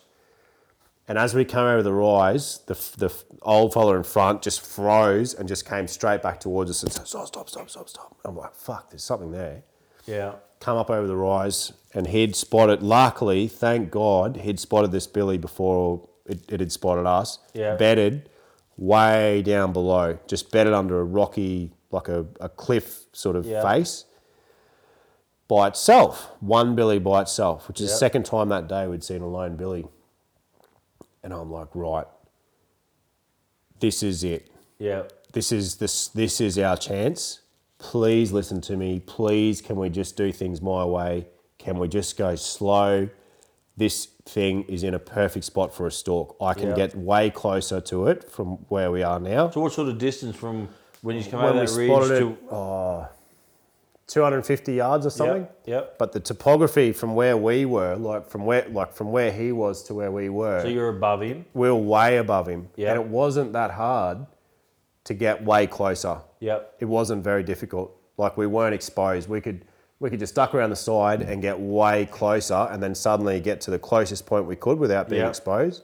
And 1.07 1.17
as 1.17 1.33
we 1.33 1.43
came 1.43 1.59
over 1.65 1.83
the 1.83 1.93
rise, 1.93 2.59
the, 2.67 2.73
the 2.97 3.13
old 3.41 3.73
fella 3.73 3.95
in 3.97 4.03
front 4.03 4.41
just 4.41 4.61
froze 4.65 5.33
and 5.33 5.47
just 5.47 5.65
came 5.67 5.87
straight 5.87 6.21
back 6.21 6.39
towards 6.39 6.69
us 6.69 6.83
and 6.83 6.91
said, 6.91 7.07
stop, 7.07 7.27
stop, 7.27 7.49
stop, 7.49 7.69
stop, 7.69 7.89
stop. 7.89 8.15
I'm 8.23 8.37
like, 8.37 8.55
fuck, 8.55 8.89
there's 8.91 9.03
something 9.03 9.31
there. 9.31 9.63
Yeah. 10.05 10.33
Come 10.59 10.77
up 10.77 10.89
over 10.89 11.07
the 11.07 11.15
rise 11.17 11.73
and 11.93 12.07
he'd 12.07 12.35
spotted, 12.35 12.81
luckily, 12.83 13.47
thank 13.47 13.91
God, 13.91 14.37
he'd 14.37 14.59
spotted 14.59 14.91
this 14.91 15.07
billy 15.07 15.37
before 15.37 16.07
it, 16.27 16.39
it 16.49 16.59
had 16.59 16.71
spotted 16.71 17.05
us. 17.07 17.39
Yeah. 17.53 17.75
Bedded 17.75 18.29
way 18.77 19.41
down 19.41 19.73
below, 19.73 20.17
just 20.27 20.51
bedded 20.51 20.71
under 20.73 20.99
a 20.99 21.03
rocky, 21.03 21.71
like 21.89 22.07
a, 22.07 22.25
a 22.39 22.47
cliff 22.47 23.01
sort 23.11 23.35
of 23.35 23.45
Yeah. 23.45 23.63
face 23.63 24.05
by 25.47 25.67
itself, 25.67 26.31
one 26.39 26.75
billy 26.75 26.99
by 26.99 27.21
itself, 27.23 27.67
which 27.67 27.81
is 27.81 27.89
the 27.89 27.97
second 27.97 28.23
time 28.23 28.47
that 28.49 28.67
day 28.69 28.87
we'd 28.87 29.03
seen 29.03 29.21
a 29.21 29.27
lone 29.27 29.57
billy. 29.57 29.85
And 31.23 31.33
I'm 31.33 31.51
like, 31.51 31.67
right, 31.73 32.05
this 33.79 34.03
is 34.03 34.23
it. 34.23 34.49
Yeah. 34.79 35.03
This 35.33 35.51
is 35.51 35.75
this 35.77 36.07
this 36.09 36.41
is 36.41 36.57
our 36.57 36.75
chance. 36.77 37.39
Please 37.77 38.31
listen 38.31 38.61
to 38.61 38.77
me. 38.77 38.99
Please, 38.99 39.61
can 39.61 39.75
we 39.75 39.89
just 39.89 40.15
do 40.17 40.31
things 40.31 40.61
my 40.61 40.83
way? 40.85 41.27
Can 41.57 41.79
we 41.79 41.87
just 41.87 42.17
go 42.17 42.35
slow? 42.35 43.09
This 43.77 44.05
thing 44.25 44.63
is 44.63 44.83
in 44.83 44.93
a 44.93 44.99
perfect 44.99 45.45
spot 45.45 45.73
for 45.73 45.87
a 45.87 45.91
stalk. 45.91 46.35
I 46.41 46.53
can 46.53 46.69
Yeah. 46.69 46.75
get 46.75 46.95
way 46.95 47.29
closer 47.29 47.79
to 47.81 48.07
it 48.07 48.29
from 48.29 48.57
where 48.69 48.91
we 48.91 49.01
are 49.03 49.19
now. 49.19 49.49
So 49.49 49.61
what 49.61 49.73
sort 49.73 49.87
of 49.89 49.97
distance 49.97 50.35
from 50.35 50.67
when 51.01 51.15
you 51.15 51.23
come 51.23 51.41
When 51.41 51.57
over 51.57 51.77
we 51.77 51.87
that 51.87 52.09
ridge 52.09 52.19
to? 52.19 52.37
oh, 52.51 53.07
250 54.11 54.73
yards 54.73 55.05
or 55.05 55.09
something. 55.09 55.43
Yep. 55.43 55.57
Yep. 55.65 55.97
But 55.97 56.11
the 56.11 56.19
topography 56.19 56.91
from 56.91 57.15
where 57.15 57.37
we 57.37 57.65
were, 57.65 57.95
like 57.95 58.29
from 58.29 58.45
where 58.45 58.67
like 58.69 58.93
from 58.93 59.11
where 59.11 59.31
he 59.31 59.51
was 59.51 59.83
to 59.83 59.93
where 59.93 60.11
we 60.11 60.27
were, 60.29 60.61
So 60.61 60.67
you're 60.67 60.89
above 60.89 61.21
him. 61.21 61.45
we 61.53 61.69
were 61.69 61.75
way 61.75 62.17
above 62.17 62.47
him. 62.47 62.69
Yeah. 62.75 62.91
And 62.91 62.99
it 63.01 63.07
wasn't 63.07 63.53
that 63.53 63.71
hard 63.71 64.25
to 65.05 65.13
get 65.13 65.43
way 65.43 65.65
closer. 65.65 66.17
Yep. 66.41 66.75
It 66.81 66.85
wasn't 66.85 67.23
very 67.23 67.43
difficult. 67.43 67.95
Like 68.17 68.35
we 68.37 68.47
weren't 68.47 68.75
exposed. 68.75 69.29
We 69.29 69.39
could 69.41 69.65
we 69.99 70.09
could 70.09 70.19
just 70.19 70.35
duck 70.35 70.53
around 70.55 70.71
the 70.71 70.75
side 70.75 71.21
and 71.21 71.41
get 71.41 71.57
way 71.59 72.05
closer 72.07 72.67
and 72.71 72.81
then 72.83 72.93
suddenly 72.95 73.39
get 73.39 73.61
to 73.61 73.71
the 73.71 73.79
closest 73.79 74.25
point 74.25 74.45
we 74.45 74.55
could 74.55 74.77
without 74.79 75.07
being 75.09 75.21
Yeah. 75.21 75.29
exposed. 75.29 75.83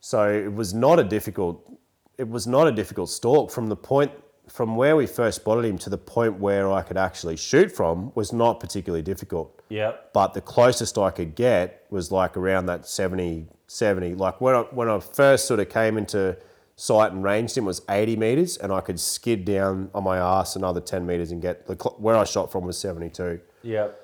So 0.00 0.28
it 0.30 0.52
was 0.54 0.72
not 0.72 0.98
a 0.98 1.04
difficult 1.04 1.68
it 2.16 2.28
was 2.28 2.46
not 2.46 2.68
a 2.68 2.72
difficult 2.72 3.10
stalk 3.10 3.50
from 3.50 3.68
the 3.68 3.76
point 3.76 4.12
from 4.52 4.76
where 4.76 4.94
we 4.94 5.06
first 5.06 5.36
spotted 5.40 5.64
him 5.64 5.78
to 5.78 5.88
the 5.88 5.96
point 5.96 6.38
where 6.38 6.70
I 6.70 6.82
could 6.82 6.98
actually 6.98 7.36
shoot 7.38 7.72
from 7.72 8.12
was 8.14 8.32
not 8.34 8.60
particularly 8.60 9.02
difficult 9.02 9.62
Yep. 9.70 10.12
but 10.12 10.34
the 10.34 10.42
closest 10.42 10.98
I 10.98 11.10
could 11.10 11.34
get 11.34 11.86
was 11.88 12.12
like 12.12 12.36
around 12.36 12.66
that 12.66 12.86
70, 12.86 13.46
70. 13.66 14.14
Like 14.14 14.42
when 14.42 14.54
I, 14.54 14.60
when 14.70 14.90
I 14.90 15.00
first 15.00 15.46
sort 15.46 15.58
of 15.60 15.70
came 15.70 15.96
into 15.96 16.36
sight 16.76 17.12
and 17.12 17.24
ranged 17.24 17.56
him 17.56 17.64
was 17.64 17.80
80 17.88 18.16
meters, 18.16 18.58
and 18.58 18.70
I 18.72 18.82
could 18.82 19.00
skid 19.00 19.46
down 19.46 19.90
on 19.94 20.04
my 20.04 20.18
ass 20.18 20.54
another 20.54 20.80
10 20.80 21.06
meters 21.06 21.30
and 21.32 21.40
get 21.40 21.66
the 21.66 21.74
where 21.96 22.16
I 22.16 22.24
shot 22.24 22.52
from 22.52 22.64
was 22.64 22.76
72. 22.76 23.40
Yep. 23.62 23.98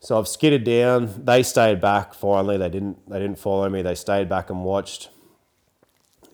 So 0.00 0.18
I've 0.18 0.26
skidded 0.26 0.64
down. 0.64 1.24
They 1.24 1.44
stayed 1.44 1.80
back. 1.80 2.12
Finally, 2.12 2.58
they 2.58 2.68
didn't. 2.68 3.08
They 3.08 3.20
didn't 3.20 3.38
follow 3.38 3.68
me. 3.68 3.82
They 3.82 3.94
stayed 3.94 4.28
back 4.28 4.50
and 4.50 4.64
watched. 4.64 5.10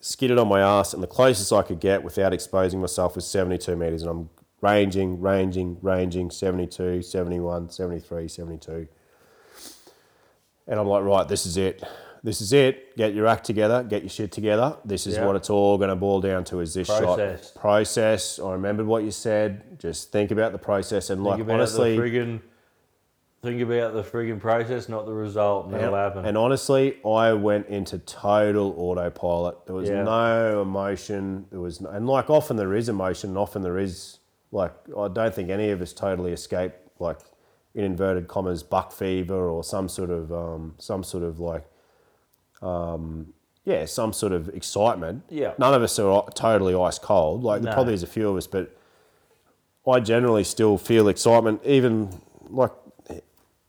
Skidded 0.09 0.39
on 0.39 0.49
my 0.49 0.61
ass, 0.63 0.95
and 0.95 1.03
the 1.03 1.07
closest 1.07 1.53
I 1.53 1.61
could 1.61 1.81
get 1.81 2.03
without 2.03 2.33
exposing 2.33 2.81
myself 2.81 3.15
was 3.15 3.27
72 3.27 3.77
meters, 3.77 4.01
and 4.01 4.11
I'm 4.11 4.31
ranging, 4.63 5.21
ranging, 5.21 5.77
ranging, 5.83 6.31
72, 6.31 7.03
71, 7.03 7.69
73, 7.69 8.27
72. 8.27 8.89
And 10.67 10.81
I'm 10.81 10.87
like, 10.87 11.05
right, 11.05 11.29
this 11.29 11.45
is 11.45 11.59
it. 11.59 11.83
This 12.23 12.41
is 12.41 12.55
it. 12.55 12.97
Get 12.97 13.13
your 13.13 13.27
act 13.27 13.45
together. 13.45 13.83
Get 13.83 14.01
your 14.01 14.09
shit 14.09 14.33
together. 14.33 14.79
This 14.83 15.07
is 15.07 15.17
Yeah. 15.17 15.27
what 15.27 15.37
it's 15.37 15.51
all 15.51 15.77
going 15.77 15.91
to 15.91 15.97
boil 15.97 16.23
down 16.23 16.43
to. 16.45 16.61
Is 16.61 16.73
this 16.73 16.89
Process. 16.89 17.53
shot 17.53 17.61
process? 17.61 18.39
I 18.39 18.53
remembered 18.53 18.87
what 18.87 19.05
you 19.05 19.11
said. 19.11 19.79
Just 19.79 20.11
think 20.11 20.31
about 20.31 20.53
the 20.53 20.59
process 20.59 21.11
and 21.11 21.23
Think 21.23 21.39
like 21.47 21.49
honestly, 21.51 21.99
think 23.43 23.61
about 23.63 23.95
the 23.95 24.03
frigging 24.03 24.41
process, 24.41 24.89
not 24.89 25.07
the 25.07 25.13
result, 25.13 25.67
and 25.67 25.77
it'll 25.77 25.95
happen. 25.95 26.25
And 26.25 26.37
honestly, 26.37 26.99
I 27.07 27.33
went 27.33 27.69
into 27.69 27.99
total 27.99 28.75
autopilot. 28.77 29.65
There 29.67 29.77
was 29.77 29.89
Yeah. 29.89 30.03
no 30.03 30.61
emotion. 30.63 31.47
There 31.51 31.61
was, 31.61 31.81
no, 31.81 31.91
and 31.91 32.07
like 32.07 32.29
often 32.31 32.57
there 32.57 32.75
is 32.75 32.89
emotion, 32.89 33.31
and 33.31 33.39
often 33.39 33.63
there 33.63 33.79
is 33.79 34.19
like 34.51 34.73
I 34.97 35.09
don't 35.09 35.35
think 35.35 35.51
any 35.51 35.71
of 35.71 35.81
us 35.83 35.93
totally 35.93 36.33
escape 36.33 36.73
like 36.99 37.19
in 37.75 37.85
inverted 37.85 38.27
commas 38.29 38.63
buck 38.63 38.91
fever 38.93 39.49
or 39.49 39.63
some 39.63 39.89
sort 39.89 40.11
of 40.11 40.33
um, 40.33 40.75
some 40.79 41.05
sort 41.05 41.23
of 41.23 41.39
like 41.39 41.65
um, 42.63 43.33
yeah 43.65 43.85
some 43.85 44.13
sort 44.13 44.33
of 44.33 44.49
excitement. 44.49 45.23
Yeah. 45.29 45.53
none 45.59 45.75
of 45.75 45.83
us 45.83 45.99
are 45.99 46.27
totally 46.35 46.75
ice 46.75 46.99
cold. 46.99 47.45
Like 47.45 47.63
there 47.63 47.71
No. 47.71 47.75
probably 47.75 47.95
is 47.95 48.03
a 48.03 48.07
few 48.09 48.29
of 48.31 48.37
us, 48.37 48.47
but 48.47 48.75
I 49.87 50.01
generally 50.01 50.45
still 50.45 50.77
feel 50.77 51.09
excitement, 51.09 51.61
even 51.65 52.21
like 52.51 52.73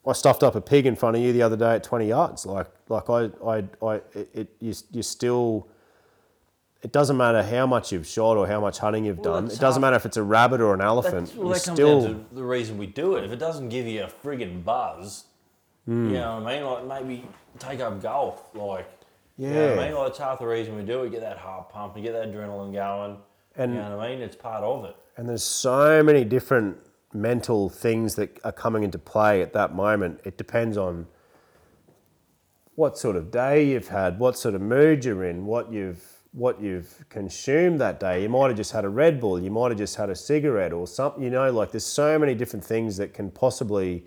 I 0.10 0.14
stuffed 0.14 0.44
up 0.44 0.56
a 0.56 0.62
pig 0.62 0.86
in 0.86 0.96
front 0.96 1.16
of 1.18 1.22
you 1.22 1.32
the 1.34 1.42
other 1.42 1.56
day 1.58 1.76
at 1.76 1.84
20 1.84 2.08
yards. 2.08 2.46
Like, 2.46 2.68
like 2.90 3.10
I, 3.10 3.30
I, 3.46 3.64
I 3.82 3.96
it, 4.14 4.30
it 4.34 4.48
you, 4.60 4.74
you 4.92 5.04
still, 5.04 5.68
it 6.82 6.92
doesn't 6.92 7.18
matter 7.18 7.44
how 7.44 7.68
much 7.68 7.92
you've 7.92 8.08
shot 8.08 8.38
or 8.38 8.48
how 8.48 8.60
much 8.62 8.80
hunting 8.80 9.06
you've 9.06 9.20
Well, 9.20 9.42
done. 9.42 9.52
It 9.52 9.60
doesn't 9.60 9.82
matter 9.82 9.96
if 9.96 10.06
it's 10.06 10.18
a 10.18 10.24
rabbit 10.24 10.62
or 10.62 10.74
an 10.74 10.82
elephant. 10.82 11.34
Well, 11.36 11.50
that 11.50 11.64
comes 11.64 11.78
still, 11.78 12.02
down 12.02 12.26
to 12.30 12.36
the 12.36 12.44
reason 12.44 12.78
we 12.78 12.88
do 12.88 13.16
it. 13.16 13.24
If 13.24 13.32
it 13.32 13.40
doesn't 13.40 13.70
give 13.70 13.86
you 13.86 14.04
a 14.04 14.08
friggin' 14.08 14.64
buzz, 14.64 15.26
Hmm. 15.86 16.08
you 16.10 16.14
know 16.20 16.40
what 16.42 16.52
I 16.54 16.60
mean? 16.60 16.88
Like 16.88 17.06
maybe 17.06 17.26
take 17.58 17.80
up 17.80 18.02
golf. 18.02 18.54
Like, 18.54 18.88
you 19.38 19.50
know 19.50 19.54
Yeah. 19.54 19.70
what 19.76 19.80
I 19.80 19.86
mean? 19.88 19.96
Like 19.98 20.10
it's 20.10 20.18
half 20.20 20.40
the 20.40 20.46
reason 20.48 20.76
we 20.76 20.84
do 20.84 21.04
it. 21.04 21.12
Get 21.12 21.22
that 21.22 21.38
heart 21.38 21.70
pumping, 21.70 22.04
get 22.04 22.14
that 22.14 22.32
adrenaline 22.32 22.74
going. 22.74 23.18
And- 23.56 23.74
you 23.74 23.80
know 23.80 23.98
what 23.98 24.06
I 24.08 24.12
mean? 24.12 24.22
It's 24.22 24.36
part 24.36 24.64
of 24.64 24.86
it. 24.86 24.96
and 25.18 25.28
there's 25.28 25.44
so 25.44 26.02
many 26.04 26.24
different 26.24 26.78
mental 27.14 27.70
things 27.70 28.16
that 28.16 28.40
are 28.44 28.52
coming 28.52 28.84
into 28.84 29.00
play 29.00 29.42
at 29.42 29.54
that 29.54 29.76
moment. 29.76 30.20
It 30.24 30.38
depends 30.38 30.78
on 30.78 31.08
what 32.76 32.98
sort 32.98 33.16
of 33.16 33.32
day 33.32 33.66
you've 33.66 33.90
had, 33.90 34.20
what 34.20 34.38
sort 34.38 34.56
of 34.56 34.62
mood 34.62 35.04
you're 35.06 35.24
in, 35.24 35.46
what 35.46 35.72
you've 35.72 36.04
what 36.32 36.62
you've 36.62 37.04
consumed 37.10 37.82
that 37.82 38.00
day. 38.00 38.22
You 38.22 38.30
might 38.30 38.50
have 38.50 38.56
just 38.58 38.72
had 38.72 38.86
a 38.86 38.90
Red 38.90 39.20
Bull, 39.20 39.42
you 39.42 39.50
might 39.50 39.70
have 39.70 39.80
just 39.80 39.96
had 39.96 40.12
a 40.12 40.16
cigarette 40.16 40.72
or 40.72 40.86
something, 40.86 41.24
you 41.24 41.32
know, 41.32 41.52
like 41.52 41.72
there's 41.72 41.86
so 41.86 42.20
many 42.20 42.36
different 42.36 42.64
things 42.64 42.98
that 42.98 43.16
can 43.16 43.32
possibly 43.32 44.06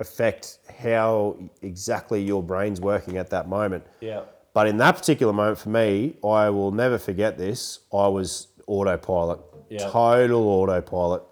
affect 0.00 0.58
how 0.80 1.36
exactly 1.62 2.20
your 2.20 2.42
brain's 2.42 2.80
working 2.80 3.16
at 3.16 3.30
that 3.30 3.48
moment. 3.48 3.86
Yeah. 4.00 4.22
But 4.52 4.66
in 4.66 4.78
that 4.78 4.96
particular 4.96 5.32
moment 5.32 5.58
for 5.58 5.68
me, 5.68 6.16
I 6.24 6.50
will 6.50 6.72
never 6.72 6.98
forget 6.98 7.38
this. 7.38 7.80
I 7.92 8.08
was 8.08 8.48
autopilot, 8.66 9.38
Yeah. 9.68 9.88
total 9.88 10.42
autopilot. 10.48 11.22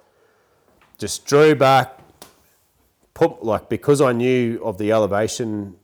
Just 1.02 1.26
drew 1.26 1.56
back, 1.56 1.98
put 3.12 3.42
like 3.44 3.68
because 3.68 4.00
I 4.00 4.12
knew 4.12 4.60
of 4.62 4.78
the 4.78 4.92
elevation 4.92 5.74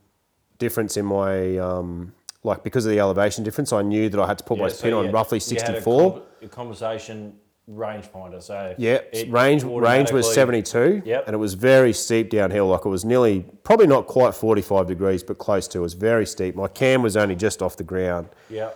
difference 0.59 0.97
in 0.97 1.07
my 1.07 1.59
um, 1.59 2.12
like 2.45 2.62
because 2.62 2.86
of 2.86 2.93
the 2.93 3.01
elevation 3.01 3.43
difference, 3.43 3.73
I 3.73 3.82
knew 3.82 4.09
that 4.11 4.20
I 4.20 4.28
had 4.28 4.39
to 4.39 4.45
put 4.45 4.59
my 4.61 4.69
so 4.69 4.77
spin 4.77 4.93
on 4.95 5.07
you- 5.07 5.11
roughly 5.11 5.39
you 5.45 5.57
had 5.57 5.70
a 5.70 5.82
64. 5.82 6.12
con- 6.12 6.23
a 6.43 6.47
conversation 6.47 7.35
rangefinder. 7.69 8.40
So 8.40 8.77
Yeah, 8.78 9.01
range 9.28 9.65
range 9.65 10.12
was 10.12 10.32
72, 10.32 11.03
Yep. 11.05 11.24
and 11.27 11.35
it 11.35 11.39
was 11.39 11.55
very 11.55 11.93
steep 11.93 12.31
downhill. 12.31 12.69
Like 12.69 12.85
it 12.86 12.89
was 12.89 13.05
nearly, 13.05 13.45
probably 13.65 13.89
not 13.89 14.07
quite 14.07 14.35
45 14.36 14.86
degrees, 14.86 15.24
but 15.24 15.39
close 15.39 15.66
to. 15.69 15.78
It 15.78 15.82
was 15.82 15.95
very 15.95 16.27
steep. 16.27 16.55
My 16.55 16.69
cam 16.69 17.03
was 17.03 17.16
only 17.16 17.35
just 17.35 17.61
off 17.61 17.77
the 17.77 17.82
ground, 17.82 18.28
Yeah. 18.49 18.70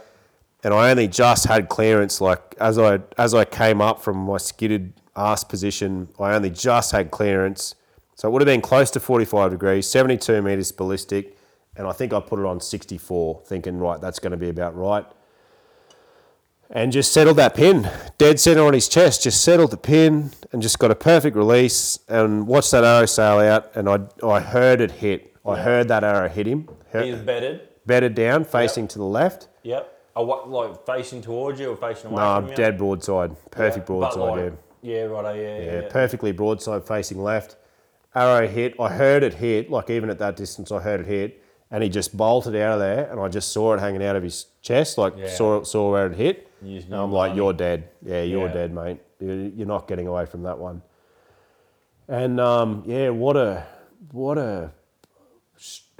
and 0.64 0.74
I 0.74 0.90
only 0.90 1.06
just 1.06 1.44
had 1.46 1.68
clearance. 1.68 2.20
Like 2.20 2.56
as 2.58 2.80
I 2.80 2.98
as 3.16 3.32
I 3.32 3.44
came 3.44 3.80
up 3.80 4.02
from 4.02 4.16
my 4.16 4.38
skidded 4.38 4.92
ass 5.16 5.44
position, 5.44 6.08
I 6.18 6.34
only 6.34 6.50
just 6.50 6.92
had 6.92 7.10
clearance. 7.10 7.74
So 8.14 8.28
it 8.28 8.30
would 8.32 8.42
have 8.42 8.46
been 8.46 8.60
close 8.60 8.90
to 8.92 9.00
45 9.00 9.50
degrees, 9.52 9.88
72 9.88 10.42
meters 10.42 10.70
ballistic, 10.72 11.36
and 11.76 11.86
I 11.86 11.92
think 11.92 12.12
I 12.12 12.20
put 12.20 12.38
it 12.38 12.44
on 12.44 12.60
64, 12.60 13.42
thinking 13.46 13.78
right, 13.78 14.00
that's 14.00 14.18
going 14.18 14.30
to 14.32 14.36
be 14.36 14.48
about 14.50 14.76
right. 14.76 15.06
and 16.70 16.92
just 16.92 17.12
settled 17.12 17.36
that 17.36 17.54
pin 17.54 17.88
dead 18.18 18.38
center 18.40 18.62
on 18.66 18.72
his 18.74 18.88
chest. 18.88 19.22
Just 19.24 19.42
settled 19.42 19.70
the 19.70 19.76
pin 19.76 20.30
and 20.52 20.62
just 20.62 20.78
got 20.78 20.90
a 20.90 20.94
perfect 20.94 21.36
release 21.36 21.98
and 22.08 22.46
watched 22.46 22.70
that 22.72 22.84
arrow 22.84 23.06
sail 23.06 23.38
out. 23.38 23.74
And 23.74 23.88
I 23.88 24.00
I 24.26 24.40
heard 24.40 24.80
it 24.80 24.90
hit. 24.92 25.34
I 25.44 25.56
heard 25.58 25.88
that 25.88 26.04
arrow 26.04 26.28
hit 26.28 26.46
him. 26.46 26.68
He's 26.92 27.16
bedded. 27.16 27.68
bedded 27.86 28.14
down, 28.14 28.44
facing 28.44 28.86
to 28.88 28.98
the 28.98 29.04
left. 29.04 29.48
Yep. 29.64 29.88
Oh, 30.14 30.24
what, 30.24 30.48
like 30.50 30.84
facing 30.84 31.22
towards 31.22 31.58
you 31.58 31.70
or 31.70 31.76
facing 31.76 32.10
away 32.10 32.22
No, 32.22 32.40
from 32.40 32.50
you? 32.50 32.54
dead 32.56 32.76
broadside, 32.76 33.34
perfect 33.50 33.84
Yeah, 33.88 33.96
broadside. 33.96 34.20
like- 34.20 34.38
Yeah, 34.40 34.50
right. 34.82 35.36
Yeah, 35.36 35.42
yeah, 35.42 35.58
yeah, 35.58 35.80
yeah. 35.82 35.88
perfectly 35.88 36.32
broadside 36.32 36.86
facing 36.86 37.22
left. 37.22 37.56
Arrow 38.14 38.46
hit. 38.46 38.74
I 38.78 38.88
heard 38.90 39.22
it 39.22 39.34
hit. 39.34 39.70
Like 39.70 39.88
even 39.90 40.10
at 40.10 40.18
that 40.18 40.36
distance, 40.36 40.70
I 40.70 40.80
heard 40.80 41.00
it 41.00 41.06
hit, 41.06 41.42
and 41.70 41.82
he 41.82 41.88
just 41.88 42.16
bolted 42.16 42.54
out 42.56 42.74
of 42.74 42.80
there, 42.80 43.10
and 43.10 43.18
I 43.20 43.28
just 43.28 43.52
saw 43.52 43.74
it 43.74 43.80
hanging 43.80 44.04
out 44.04 44.16
of 44.16 44.22
his 44.22 44.46
chest. 44.60 44.98
Like 44.98 45.14
Yeah. 45.16 45.28
saw 45.28 45.62
saw 45.62 45.90
where 45.92 46.06
it 46.06 46.16
hit. 46.16 46.48
You 46.60 46.76
just 46.76 46.88
And 46.88 46.96
knew 46.96 47.02
I'm 47.02 47.12
like, 47.12 47.34
you're 47.34 47.52
dead. 47.52 47.88
Yeah, 48.02 48.22
you're 48.22 48.46
Yeah. 48.48 48.52
dead, 48.52 48.74
mate. 48.74 49.00
You're 49.18 49.34
you're 49.34 49.66
not 49.66 49.88
getting 49.88 50.06
away 50.06 50.26
from 50.26 50.42
that 50.42 50.58
one. 50.58 50.82
And 52.08 52.38
um, 52.40 52.82
yeah, 52.86 53.08
what 53.10 53.36
a 53.36 53.64
what 54.10 54.36
a 54.36 54.72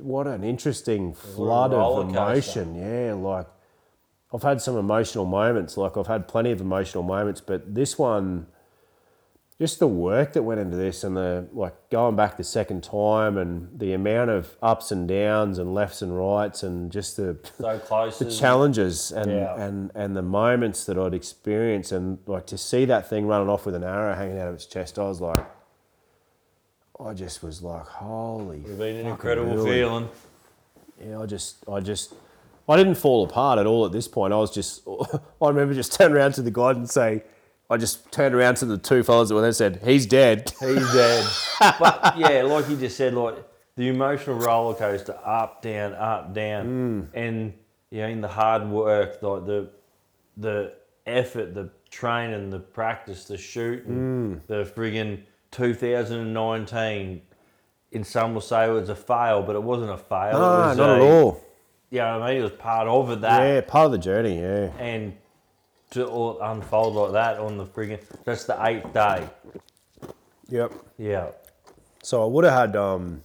what 0.00 0.26
an 0.26 0.42
interesting 0.44 1.14
flood 1.14 1.72
of 1.72 2.08
emotion. 2.10 2.74
Yeah, 2.74 3.14
like 3.14 3.46
I've 4.34 4.42
had 4.42 4.60
some 4.60 4.76
emotional 4.76 5.24
moments. 5.24 5.76
Like 5.76 5.96
I've 5.96 6.06
had 6.08 6.26
plenty 6.28 6.50
of 6.50 6.60
emotional 6.60 7.02
moments, 7.04 7.40
but 7.40 7.74
this 7.74 7.98
one, 7.98 8.46
just 9.62 9.78
the 9.78 9.86
work 9.86 10.32
that 10.32 10.42
went 10.42 10.58
into 10.58 10.76
this, 10.76 11.04
and 11.04 11.16
the 11.16 11.46
like 11.52 11.72
going 11.88 12.16
back 12.16 12.36
the 12.36 12.42
second 12.42 12.82
time, 12.82 13.38
and 13.38 13.68
the 13.78 13.92
amount 13.92 14.28
of 14.30 14.56
ups 14.60 14.90
and 14.90 15.06
downs, 15.06 15.58
and 15.60 15.72
lefts 15.72 16.02
and 16.02 16.18
rights, 16.18 16.64
and 16.64 16.90
just 16.90 17.16
the 17.16 17.38
So 17.58 17.78
close. 17.78 18.18
the 18.18 18.28
challenges 18.28 19.12
and, 19.12 19.30
Yeah. 19.30 19.54
and 19.64 19.92
and 19.94 20.16
the 20.16 20.22
moments 20.22 20.84
that 20.86 20.98
I'd 20.98 21.14
experienced, 21.14 21.92
and 21.92 22.18
like 22.26 22.46
to 22.46 22.58
see 22.58 22.84
that 22.86 23.08
thing 23.08 23.28
running 23.28 23.48
off 23.48 23.64
with 23.64 23.76
an 23.76 23.84
arrow 23.84 24.14
hanging 24.16 24.38
out 24.40 24.48
of 24.48 24.54
its 24.54 24.66
chest, 24.66 24.98
I 24.98 25.04
was 25.04 25.20
like, 25.20 25.46
I 26.98 27.14
just 27.14 27.42
was 27.44 27.62
like, 27.62 27.86
holy. 27.86 28.62
Have 28.62 28.78
been 28.78 28.96
an 28.96 29.06
incredible 29.06 29.54
really. 29.54 29.70
feeling. 29.70 30.08
Yeah, 31.00 31.20
I 31.20 31.26
just, 31.26 31.56
I 31.68 31.78
just, 31.78 32.14
I 32.68 32.76
didn't 32.76 32.96
fall 32.96 33.24
apart 33.24 33.58
at 33.60 33.66
all 33.66 33.86
at 33.86 33.92
this 33.92 34.08
point. 34.08 34.32
I 34.32 34.36
was 34.38 34.50
just, 34.52 34.82
I 35.40 35.48
remember 35.48 35.72
just 35.74 35.92
turning 35.92 36.16
around 36.16 36.32
to 36.34 36.42
the 36.42 36.50
guide 36.50 36.76
and 36.76 36.90
say, 36.90 37.22
I 37.72 37.78
just 37.78 38.12
turned 38.12 38.34
around 38.34 38.56
to 38.56 38.66
the 38.66 38.76
two 38.76 39.02
fellas 39.02 39.30
that 39.30 39.34
were 39.34 39.40
there 39.40 39.48
and 39.48 39.56
said, 39.56 39.80
he's 39.82 40.04
dead. 40.04 40.52
He's 40.60 40.92
dead. 40.92 41.26
but 41.80 42.14
yeah, 42.18 42.42
like 42.42 42.68
you 42.68 42.76
just 42.76 42.96
said, 42.98 43.14
like 43.14 43.36
the 43.76 43.88
emotional 43.88 44.36
roller 44.36 44.74
coaster, 44.74 45.18
up, 45.24 45.62
down, 45.62 45.94
up, 45.94 46.34
down, 46.34 46.66
mm. 46.66 47.06
and 47.14 47.54
you 47.90 48.02
know, 48.02 48.08
in 48.08 48.20
the 48.20 48.28
hard 48.28 48.68
work, 48.68 49.22
like 49.22 49.46
the 49.46 49.70
the 50.36 50.74
effort, 51.06 51.54
the 51.54 51.70
training, 51.90 52.50
the 52.50 52.58
practice, 52.58 53.24
the 53.24 53.38
shooting, 53.38 54.40
mm. 54.40 54.46
the 54.48 54.64
friggin' 54.64 55.22
2019. 55.50 57.22
In 57.92 58.04
some 58.04 58.34
will 58.34 58.40
say 58.40 58.66
it 58.66 58.72
was 58.72 58.88
a 58.88 58.94
fail, 58.94 59.42
but 59.42 59.54
it 59.54 59.62
wasn't 59.62 59.90
a 59.90 59.98
fail. 59.98 60.30
it 60.30 60.32
No, 60.32 60.40
was 60.40 60.76
not 60.76 60.90
at 60.90 61.00
a- 61.00 61.04
all. 61.04 61.44
You 61.90 61.98
know 61.98 62.22
I 62.22 62.28
mean? 62.32 62.40
It 62.40 62.42
was 62.42 62.52
part 62.52 62.88
of 62.88 63.10
it. 63.10 63.20
that. 63.20 63.42
Yeah, 63.42 63.60
part 63.60 63.86
of 63.86 63.92
the 63.92 63.98
journey, 63.98 64.40
yeah. 64.40 64.70
And 64.78 65.14
to 65.92 66.06
all 66.06 66.40
unfold 66.40 66.94
like 66.94 67.12
that 67.12 67.38
on 67.38 67.56
the 67.56 67.66
friggin' 67.66 68.00
that's 68.24 68.44
the 68.44 68.56
eighth 68.66 68.92
day. 68.92 69.28
Yep. 70.48 70.72
Yeah. 70.98 71.30
So 72.02 72.22
I 72.22 72.26
would 72.26 72.44
have 72.44 72.54
had, 72.54 72.76
um, 72.76 73.22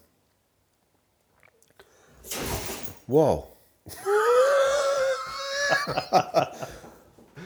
whoa. 3.07 3.47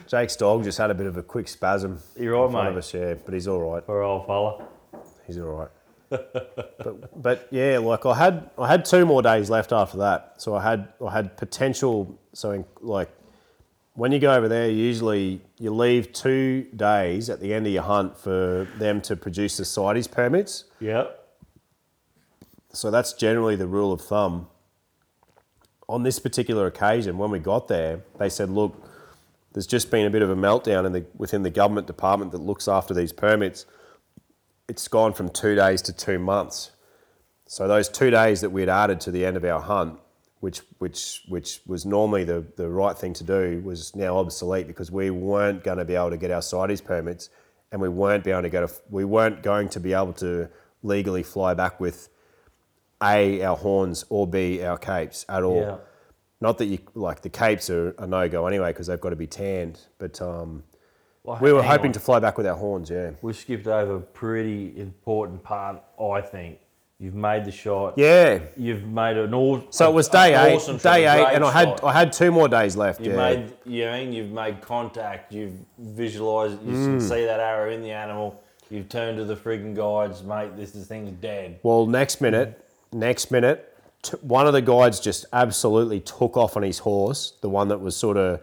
Jake's 0.07 0.35
dog 0.35 0.63
just 0.63 0.77
had 0.77 0.91
a 0.91 0.93
bit 0.93 1.07
of 1.07 1.17
a 1.17 1.23
quick 1.23 1.47
spasm. 1.47 1.99
You're 2.19 2.35
right, 2.35 2.45
in 2.45 2.51
front 2.51 2.67
of 2.67 2.73
mate. 2.73 2.79
us, 2.79 2.93
yeah, 2.93 3.13
but 3.13 3.33
he's 3.33 3.47
all 3.47 3.71
right. 3.71 3.85
For 3.85 4.03
old 4.03 4.27
fella. 4.27 4.65
He's 5.25 5.37
all 5.37 5.45
right. 5.45 5.69
but 6.09 7.23
but 7.23 7.47
yeah, 7.51 7.77
like 7.77 8.05
I 8.05 8.13
had 8.13 8.49
I 8.57 8.67
had 8.67 8.83
two 8.83 9.05
more 9.05 9.21
days 9.21 9.49
left 9.49 9.71
after 9.71 9.97
that, 9.99 10.33
so 10.37 10.53
I 10.53 10.61
had 10.61 10.89
I 11.05 11.13
had 11.13 11.37
potential. 11.37 12.19
So 12.33 12.51
in, 12.51 12.65
like 12.81 13.09
when 13.93 14.11
you 14.11 14.19
go 14.19 14.33
over 14.33 14.47
there, 14.47 14.69
usually 14.69 15.41
you 15.59 15.73
leave 15.73 16.13
two 16.13 16.63
days 16.75 17.29
at 17.29 17.39
the 17.39 17.53
end 17.53 17.67
of 17.67 17.73
your 17.73 17.83
hunt 17.83 18.17
for 18.17 18.67
them 18.77 19.01
to 19.01 19.15
produce 19.15 19.57
the 19.57 19.65
CITES 19.65 20.07
permits. 20.07 20.65
Yep. 20.79 21.17
So 22.73 22.89
that's 22.89 23.13
generally 23.13 23.55
the 23.55 23.67
rule 23.67 23.91
of 23.91 24.01
thumb. 24.01 24.47
On 25.89 26.03
this 26.03 26.19
particular 26.19 26.67
occasion, 26.67 27.17
when 27.17 27.31
we 27.31 27.39
got 27.39 27.67
there, 27.67 28.01
they 28.17 28.29
said, 28.29 28.49
"Look, 28.49 28.81
there's 29.51 29.67
just 29.67 29.91
been 29.91 30.05
a 30.05 30.09
bit 30.09 30.21
of 30.21 30.29
a 30.29 30.35
meltdown 30.35 30.85
in 30.85 30.93
the 30.93 31.05
within 31.17 31.43
the 31.43 31.49
government 31.49 31.87
department 31.87 32.31
that 32.31 32.39
looks 32.39 32.69
after 32.69 32.93
these 32.93 33.11
permits. 33.11 33.65
It's 34.69 34.87
gone 34.87 35.11
from 35.11 35.27
two 35.27 35.55
days 35.55 35.81
to 35.83 35.93
two 35.93 36.17
months. 36.17 36.71
So 37.45 37.67
those 37.67 37.89
two 37.89 38.09
days 38.09 38.39
that 38.39 38.51
we 38.51 38.61
had 38.61 38.69
added 38.69 39.01
to 39.01 39.11
the 39.11 39.25
end 39.25 39.35
of 39.35 39.43
our 39.43 39.59
hunt, 39.59 39.99
which 40.41 40.61
which 40.79 41.23
which 41.29 41.61
was 41.65 41.85
normally 41.85 42.23
the, 42.25 42.43
the 42.57 42.67
right 42.69 42.97
thing 42.97 43.13
to 43.13 43.23
do, 43.23 43.61
was 43.63 43.95
now 43.95 44.17
obsolete 44.17 44.67
because 44.67 44.91
we 44.91 45.09
weren't 45.09 45.63
going 45.63 45.77
to 45.77 45.85
be 45.85 45.95
able 45.95 46.09
to 46.09 46.17
get 46.17 46.31
our 46.31 46.41
CITES 46.41 46.81
permits, 46.81 47.29
and 47.71 47.81
we 47.81 47.87
weren't 47.89 48.23
be 48.23 48.31
able 48.31 48.41
to 48.41 48.49
go 48.49 48.67
to 48.67 48.73
we 48.89 49.05
weren't 49.05 49.41
going 49.43 49.69
to 49.69 49.79
be 49.79 49.93
able 49.93 50.13
to 50.13 50.49
legally 50.83 51.23
fly 51.23 51.53
back 51.53 51.79
with 51.79 52.09
a 53.01 53.41
our 53.43 53.55
horns 53.55 54.03
or 54.09 54.27
b 54.27 54.61
our 54.63 54.77
capes 54.77 55.25
at 55.29 55.43
all. 55.43 55.61
Yeah. 55.61 55.77
Not 56.39 56.57
that 56.57 56.65
you 56.65 56.79
like 56.95 57.21
the 57.21 57.29
capes 57.29 57.69
are 57.69 57.91
a 57.99 58.07
no 58.07 58.27
go 58.27 58.47
anyway 58.47 58.71
because 58.71 58.87
they've 58.87 58.99
got 58.99 59.11
to 59.11 59.15
be 59.15 59.27
tanned, 59.27 59.79
but 59.99 60.19
um, 60.23 60.63
Well, 61.23 61.37
we 61.39 61.53
were 61.53 61.61
hoping 61.61 61.89
on. 61.89 61.93
to 61.93 61.99
fly 61.99 62.17
back 62.19 62.35
with 62.35 62.47
our 62.47 62.55
horns. 62.55 62.89
Yeah. 62.89 63.11
We 63.21 63.33
skipped 63.33 63.67
over 63.67 63.97
a 63.97 63.99
pretty 64.01 64.73
important 64.75 65.43
part, 65.43 65.83
I 66.01 66.21
think. 66.21 66.57
You've 67.01 67.15
made 67.15 67.45
the 67.45 67.51
shot. 67.51 67.95
Yeah. 67.97 68.41
You've 68.55 68.83
made 68.85 69.17
an 69.17 69.33
awesome. 69.33 69.65
So 69.71 69.89
it 69.89 69.93
was 69.95 70.07
day 70.07 70.35
eight, 70.35 70.55
awesome 70.55 70.77
day 70.77 71.05
a 71.05 71.15
eight, 71.15 71.33
and 71.33 71.43
I 71.43 71.51
had 71.51 71.69
shot. 71.69 71.83
I 71.83 71.93
had 71.93 72.13
two 72.13 72.31
more 72.31 72.47
days 72.47 72.75
left. 72.77 72.99
You've 73.01 73.15
yeah. 73.15 73.29
made, 73.35 73.53
you 73.65 73.85
know, 73.85 73.91
what 73.91 73.95
I 73.99 74.03
mean? 74.03 74.13
you've 74.13 74.29
made 74.31 74.61
contact. 74.61 75.33
You've 75.33 75.55
visualised. 75.79 76.61
You 76.63 76.73
Mm. 76.73 76.85
can 76.85 77.01
see 77.01 77.25
that 77.25 77.39
arrow 77.39 77.71
in 77.71 77.81
the 77.81 77.89
animal. 77.91 78.39
You've 78.69 78.87
turned 78.87 79.17
to 79.17 79.25
the 79.25 79.35
frigging 79.35 79.75
guides, 79.75 80.21
mate. 80.21 80.55
This, 80.55 80.73
this 80.73 80.85
thing's 80.85 81.09
dead. 81.19 81.59
Well, 81.63 81.87
next 81.87 82.21
minute, 82.21 82.63
next 82.93 83.31
minute, 83.31 83.75
t- 84.03 84.15
one 84.21 84.45
of 84.45 84.53
the 84.53 84.61
guides 84.61 84.99
just 84.99 85.25
absolutely 85.33 86.01
took 86.01 86.37
off 86.37 86.55
on 86.55 86.61
his 86.61 86.77
horse. 86.79 87.33
The 87.41 87.49
one 87.49 87.67
that 87.69 87.79
was 87.81 87.95
sort 87.97 88.17
of, 88.17 88.41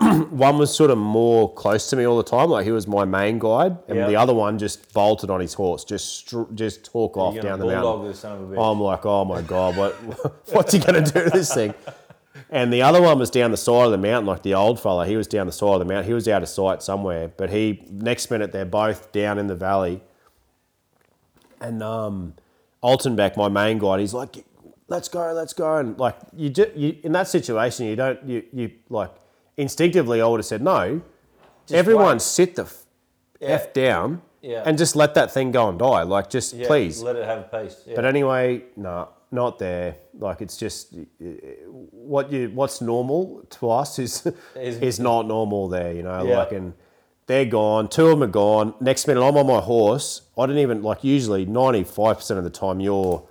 one 0.30 0.56
was 0.58 0.74
sort 0.74 0.90
of 0.90 0.98
more 0.98 1.52
close 1.54 1.90
to 1.90 1.96
me 1.96 2.04
all 2.04 2.16
the 2.16 2.22
time. 2.24 2.48
Like 2.48 2.64
he 2.64 2.72
was 2.72 2.86
my 2.86 3.04
main 3.04 3.38
guide, 3.38 3.76
and 3.88 3.98
Yeah. 3.98 4.06
the 4.06 4.16
other 4.16 4.32
one 4.34 4.58
just 4.58 4.92
bolted 4.94 5.28
on 5.30 5.40
his 5.40 5.54
horse, 5.54 5.84
just 5.84 6.16
str- 6.16 6.50
just 6.54 6.84
took 6.84 7.16
off 7.16 7.34
down 7.40 7.58
the 7.58 7.66
mountain. 7.66 8.06
this 8.08 8.20
son 8.20 8.32
of 8.32 8.50
a 8.50 8.54
bitch. 8.56 8.72
I'm 8.72 8.80
like, 8.80 9.04
oh 9.04 9.24
my 9.24 9.42
god, 9.42 9.76
what 9.76 9.92
what's 10.52 10.72
he 10.72 10.78
gonna 10.78 11.02
do 11.02 11.24
to 11.24 11.30
this 11.30 11.52
thing? 11.52 11.74
And 12.48 12.72
the 12.72 12.82
other 12.82 13.02
one 13.02 13.18
was 13.18 13.28
down 13.30 13.50
the 13.50 13.56
side 13.56 13.84
of 13.84 13.90
the 13.92 13.98
mountain, 13.98 14.26
like 14.26 14.42
the 14.42 14.54
old 14.54 14.80
fella. 14.80 15.06
He 15.06 15.16
was 15.16 15.26
down 15.26 15.46
the 15.46 15.52
side 15.52 15.74
of 15.74 15.78
the 15.80 15.84
mountain. 15.84 16.06
He 16.06 16.14
was 16.14 16.26
out 16.28 16.42
of 16.42 16.48
sight 16.48 16.82
somewhere. 16.82 17.28
But 17.36 17.50
he 17.50 17.84
next 17.90 18.30
minute 18.30 18.52
they're 18.52 18.64
both 18.64 19.12
down 19.12 19.38
in 19.38 19.46
the 19.48 19.54
valley. 19.54 20.00
And 21.60 21.82
um, 21.82 22.34
Altenbeck, 22.82 23.36
my 23.36 23.48
main 23.48 23.78
guide, 23.78 24.00
he's 24.00 24.14
like, 24.14 24.44
"Let's 24.88 25.08
go, 25.08 25.32
let's 25.34 25.52
go!" 25.52 25.76
And 25.76 25.98
like 25.98 26.16
you, 26.34 26.48
do, 26.48 26.66
you 26.74 26.96
in 27.02 27.12
that 27.12 27.28
situation, 27.28 27.86
you 27.86 27.96
don't 27.96 28.22
you 28.26 28.42
you 28.52 28.70
like 28.88 29.10
instinctively, 29.60 30.20
I 30.20 30.26
would 30.26 30.38
have 30.38 30.46
said 30.46 30.62
no. 30.62 31.00
Everyone 31.72 32.14
wait. 32.14 32.22
sit 32.22 32.56
the 32.56 32.62
f, 32.62 32.84
f 33.40 33.72
down 33.72 34.22
Yeah. 34.42 34.62
and 34.66 34.76
just 34.78 34.96
let 34.96 35.14
that 35.14 35.30
thing 35.32 35.52
go 35.52 35.68
and 35.68 35.78
die. 35.78 36.02
Like 36.02 36.28
just 36.30 36.54
Yeah, 36.54 36.66
please. 36.66 37.02
let 37.02 37.16
it 37.16 37.24
have 37.24 37.50
peace. 37.50 37.76
Yeah. 37.86 37.94
But 37.96 38.04
anyway, 38.06 38.64
no, 38.76 39.08
not 39.30 39.58
there. 39.58 39.96
Like 40.18 40.40
it's 40.40 40.56
just 40.56 40.94
uh, 40.94 41.24
what 42.12 42.32
you 42.32 42.50
what's 42.54 42.80
normal 42.80 43.42
to 43.50 43.70
us 43.70 43.98
is 43.98 44.26
Is- 44.56 44.78
is 44.80 44.98
not 44.98 45.26
normal 45.26 45.68
there. 45.68 45.92
You 45.92 46.02
know, 46.02 46.24
Yeah. 46.24 46.38
like 46.38 46.52
and 46.52 46.72
they're 47.26 47.44
gone. 47.62 47.88
Two 47.88 48.06
of 48.06 48.18
them 48.18 48.24
are 48.28 48.32
gone. 48.32 48.74
Next 48.80 49.06
minute, 49.06 49.22
I'm 49.22 49.36
on 49.36 49.46
my 49.46 49.60
horse. 49.60 50.22
I 50.36 50.46
didn't 50.46 50.62
even 50.62 50.82
like. 50.82 51.04
Usually, 51.04 51.44
ninety 51.46 51.84
five 51.84 52.16
percent 52.16 52.38
of 52.38 52.44
the 52.44 52.50
time, 52.50 52.80
you're 52.80 53.22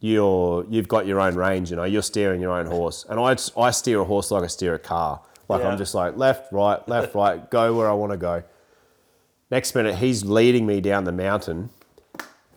you're 0.00 0.64
you've 0.68 0.88
got 0.88 1.06
your 1.06 1.20
own 1.20 1.36
range. 1.36 1.70
You 1.70 1.76
know, 1.76 1.84
you're 1.84 2.02
steering 2.02 2.40
your 2.40 2.50
own 2.58 2.66
horse, 2.66 3.06
and 3.08 3.20
I 3.20 3.36
I 3.66 3.70
steer 3.70 4.00
a 4.00 4.04
horse 4.04 4.32
like 4.32 4.42
I 4.42 4.48
steer 4.48 4.74
a 4.74 4.78
car. 4.80 5.20
Like 5.48 5.62
Yeah. 5.62 5.68
I'm 5.68 5.78
just 5.78 5.94
like 5.94 6.16
left, 6.16 6.52
right, 6.52 6.86
left, 6.88 7.14
right, 7.22 7.50
go 7.50 7.74
where 7.76 7.88
I 7.88 7.92
want 7.92 8.12
to 8.12 8.18
go. 8.18 8.42
Next 9.50 9.74
minute, 9.74 9.96
he's 9.96 10.24
leading 10.24 10.66
me 10.66 10.80
down 10.80 11.04
the 11.04 11.12
mountain, 11.12 11.70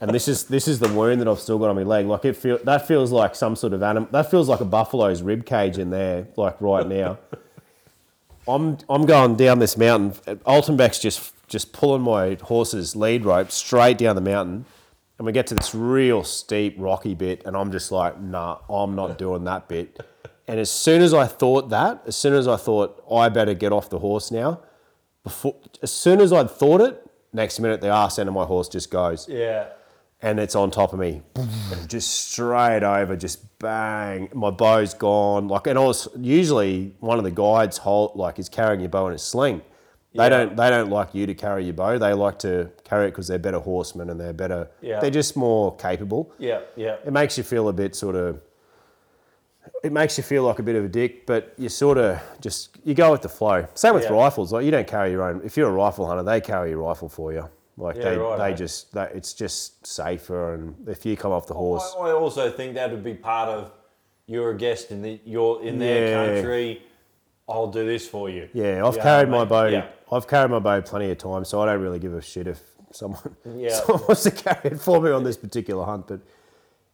and 0.01 0.11
this 0.11 0.27
is 0.27 0.45
this 0.45 0.67
is 0.67 0.79
the 0.79 0.91
wound 0.91 1.21
that 1.21 1.27
I've 1.27 1.39
still 1.39 1.59
got 1.59 1.69
on 1.69 1.75
my 1.75 1.83
leg. 1.83 2.07
Like 2.07 2.25
it 2.25 2.35
feel 2.35 2.57
that 2.63 2.87
feels 2.87 3.11
like 3.11 3.35
some 3.35 3.55
sort 3.55 3.73
of 3.73 3.83
animal. 3.83 4.09
That 4.11 4.31
feels 4.31 4.49
like 4.49 4.59
a 4.59 4.65
buffalo's 4.65 5.21
rib 5.21 5.45
cage 5.45 5.77
in 5.77 5.89
there, 5.91 6.27
like 6.35 6.59
right 6.59 6.87
now. 6.87 7.19
I'm 8.47 8.79
I'm 8.89 9.05
going 9.05 9.35
down 9.35 9.59
this 9.59 9.77
mountain. 9.77 10.37
Altenbeck's 10.39 10.99
just 10.99 11.33
just 11.47 11.73
pulling 11.73 12.01
my 12.01 12.37
horse's 12.41 12.95
lead 12.95 13.25
rope 13.25 13.51
straight 13.51 13.97
down 13.99 14.15
the 14.15 14.21
mountain, 14.21 14.65
and 15.17 15.25
we 15.25 15.31
get 15.31 15.45
to 15.47 15.55
this 15.55 15.75
real 15.75 16.23
steep 16.23 16.75
rocky 16.77 17.13
bit, 17.13 17.43
and 17.45 17.55
I'm 17.55 17.71
just 17.71 17.91
like, 17.91 18.19
nah, 18.19 18.59
I'm 18.67 18.95
not 18.95 19.19
doing 19.19 19.43
that 19.43 19.67
bit. 19.67 19.99
And 20.49 20.59
as 20.59 20.71
soon 20.71 21.01
as 21.01 21.13
I 21.13 21.27
thought 21.27 21.69
that, 21.69 22.01
as 22.07 22.15
soon 22.15 22.33
as 22.33 22.47
I 22.47 22.55
thought 22.57 23.03
I 23.11 23.29
better 23.29 23.53
get 23.53 23.71
off 23.71 23.89
the 23.89 23.99
horse 23.99 24.31
now, 24.31 24.61
before 25.23 25.55
as 25.83 25.91
soon 25.91 26.21
as 26.21 26.33
I'd 26.33 26.49
thought 26.49 26.81
it, 26.81 27.07
next 27.33 27.59
minute 27.59 27.81
the 27.81 27.89
arse 27.89 28.17
end 28.17 28.27
of 28.29 28.33
my 28.35 28.45
horse 28.45 28.67
just 28.67 28.89
goes 28.89 29.27
Yeah. 29.29 29.67
and 30.21 30.39
it's 30.39 30.55
on 30.55 30.71
top 30.71 30.91
of 30.93 30.99
me, 30.99 31.21
just 31.87 32.09
straight 32.31 32.83
over, 32.83 33.15
just 33.15 33.59
bang. 33.59 34.29
My 34.33 34.49
bow's 34.49 34.93
gone. 34.95 35.47
Like, 35.47 35.67
and 35.67 35.77
I 35.77 35.83
was 35.83 36.07
usually 36.17 36.95
one 36.99 37.17
of 37.19 37.23
the 37.23 37.31
guides 37.31 37.77
hold 37.77 38.15
like 38.15 38.39
is 38.39 38.49
carrying 38.49 38.79
your 38.79 38.89
bow 38.89 39.07
in 39.07 39.13
a 39.13 39.17
sling. 39.19 39.61
They 40.15 40.23
Yeah. 40.23 40.29
don't. 40.29 40.55
They 40.57 40.69
don't 40.71 40.89
like 40.89 41.13
you 41.13 41.27
to 41.27 41.35
carry 41.35 41.65
your 41.65 41.75
bow. 41.75 41.99
They 41.99 42.13
like 42.13 42.39
to 42.39 42.71
carry 42.83 43.05
it 43.05 43.11
because 43.11 43.27
they're 43.27 43.37
better 43.37 43.59
horsemen 43.59 44.09
and 44.09 44.19
they're 44.19 44.33
better. 44.33 44.67
Yeah. 44.81 44.99
They're 44.99 45.11
just 45.11 45.37
more 45.37 45.75
capable. 45.75 46.31
Yeah. 46.39 46.61
Yeah. 46.75 46.95
It 47.05 47.13
makes 47.13 47.37
you 47.37 47.43
feel 47.43 47.69
a 47.69 47.73
bit 47.73 47.93
sort 47.95 48.15
of. 48.15 48.41
It 49.83 49.91
makes 49.91 50.17
you 50.17 50.23
feel 50.23 50.43
like 50.43 50.59
a 50.59 50.63
bit 50.63 50.75
of 50.75 50.83
a 50.85 50.89
dick, 50.89 51.25
but 51.25 51.53
you 51.57 51.69
sort 51.69 51.97
of 51.97 52.19
just 52.41 52.77
you 52.83 52.93
go 52.93 53.11
with 53.11 53.21
the 53.21 53.29
flow. 53.29 53.65
Same 53.75 53.93
with 53.93 54.03
Yeah. 54.03 54.13
rifles. 54.13 54.51
Like 54.51 54.65
you 54.65 54.71
don't 54.71 54.87
carry 54.87 55.11
your 55.11 55.23
own. 55.23 55.41
If 55.43 55.55
you're 55.57 55.69
a 55.69 55.73
rifle 55.73 56.05
hunter, 56.07 56.23
they 56.23 56.41
carry 56.41 56.69
your 56.71 56.79
rifle 56.79 57.07
for 57.09 57.31
you. 57.33 57.47
Like 57.77 57.95
Yeah, 57.95 58.03
they, 58.03 58.17
right, 58.17 58.37
they 58.37 58.53
just 58.57 58.93
that 58.93 59.15
it's 59.15 59.33
just 59.33 59.85
safer. 59.87 60.53
And 60.55 60.75
if 60.87 61.05
you 61.05 61.15
come 61.15 61.31
off 61.31 61.47
the 61.47 61.53
horse, 61.53 61.95
I, 61.97 62.07
I 62.07 62.11
also 62.11 62.49
think 62.51 62.73
that 62.75 62.91
would 62.91 63.03
be 63.03 63.13
part 63.13 63.49
of 63.49 63.71
you're 64.27 64.51
a 64.51 64.57
guest 64.57 64.91
in 64.91 65.01
the 65.01 65.19
you're 65.25 65.61
in 65.63 65.77
their 65.79 66.07
Yeah. 66.07 66.33
country. 66.35 66.83
I'll 67.47 67.67
do 67.71 67.85
this 67.85 68.07
for 68.07 68.29
you. 68.29 68.47
yeah, 68.53 68.85
I've 68.85 68.99
carried 68.99 69.27
my 69.29 69.39
mate. 69.39 69.49
bow. 69.49 69.83
I've 70.15 70.27
carried 70.27 70.51
my 70.51 70.59
bow 70.59 70.81
plenty 70.81 71.09
of 71.09 71.17
times, 71.17 71.47
so 71.49 71.59
I 71.61 71.65
don't 71.65 71.81
really 71.81 71.97
give 71.99 72.13
a 72.13 72.21
shit 72.21 72.45
if 72.47 72.61
someone, 72.91 73.35
someone 73.69 74.03
wants 74.07 74.23
to 74.23 74.31
carry 74.31 74.71
it 74.75 74.79
for 74.81 75.01
me 75.01 75.09
on 75.11 75.23
this 75.23 75.35
particular 75.37 75.83
hunt. 75.83 76.07
But 76.07 76.19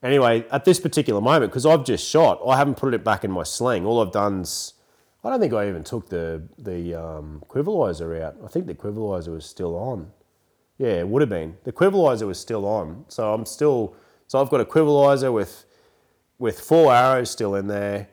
anyway, 0.03 0.45
at 0.51 0.65
this 0.65 0.79
particular 0.79 1.21
moment, 1.21 1.51
because 1.51 1.65
I've 1.65 1.83
just 1.83 2.07
shot, 2.07 2.41
I 2.47 2.57
haven't 2.57 2.77
put 2.77 2.93
it 2.93 3.03
back 3.03 3.23
in 3.23 3.31
my 3.31 3.43
sling. 3.43 3.85
All 3.85 4.01
I've 4.01 4.11
done's, 4.11 4.73
I 5.23 5.29
don't 5.29 5.39
think 5.39 5.53
I 5.53 5.67
even 5.67 5.83
took 5.83 6.09
the 6.09 6.43
the 6.57 6.93
um, 6.95 7.43
quivalizer 7.49 8.21
out. 8.21 8.35
I 8.43 8.47
think 8.47 8.67
the 8.67 8.75
quivalizer 8.75 9.29
was 9.33 9.45
still 9.45 9.75
on. 9.75 10.11
Yeah, 10.77 10.99
it 10.99 11.07
would 11.07 11.21
have 11.21 11.29
been. 11.29 11.57
The 11.63 11.71
quivalizer 11.71 12.27
was 12.27 12.39
still 12.39 12.65
on, 12.65 13.05
so 13.07 13.33
I'm 13.33 13.45
still. 13.45 13.95
So 14.27 14.41
I've 14.41 14.49
got 14.49 14.61
a 14.61 14.65
quivalizer 14.65 15.33
with 15.33 15.65
with 16.37 16.59
four 16.59 16.93
arrows 16.93 17.31
still 17.31 17.55
in 17.55 17.67
there, 17.67 18.09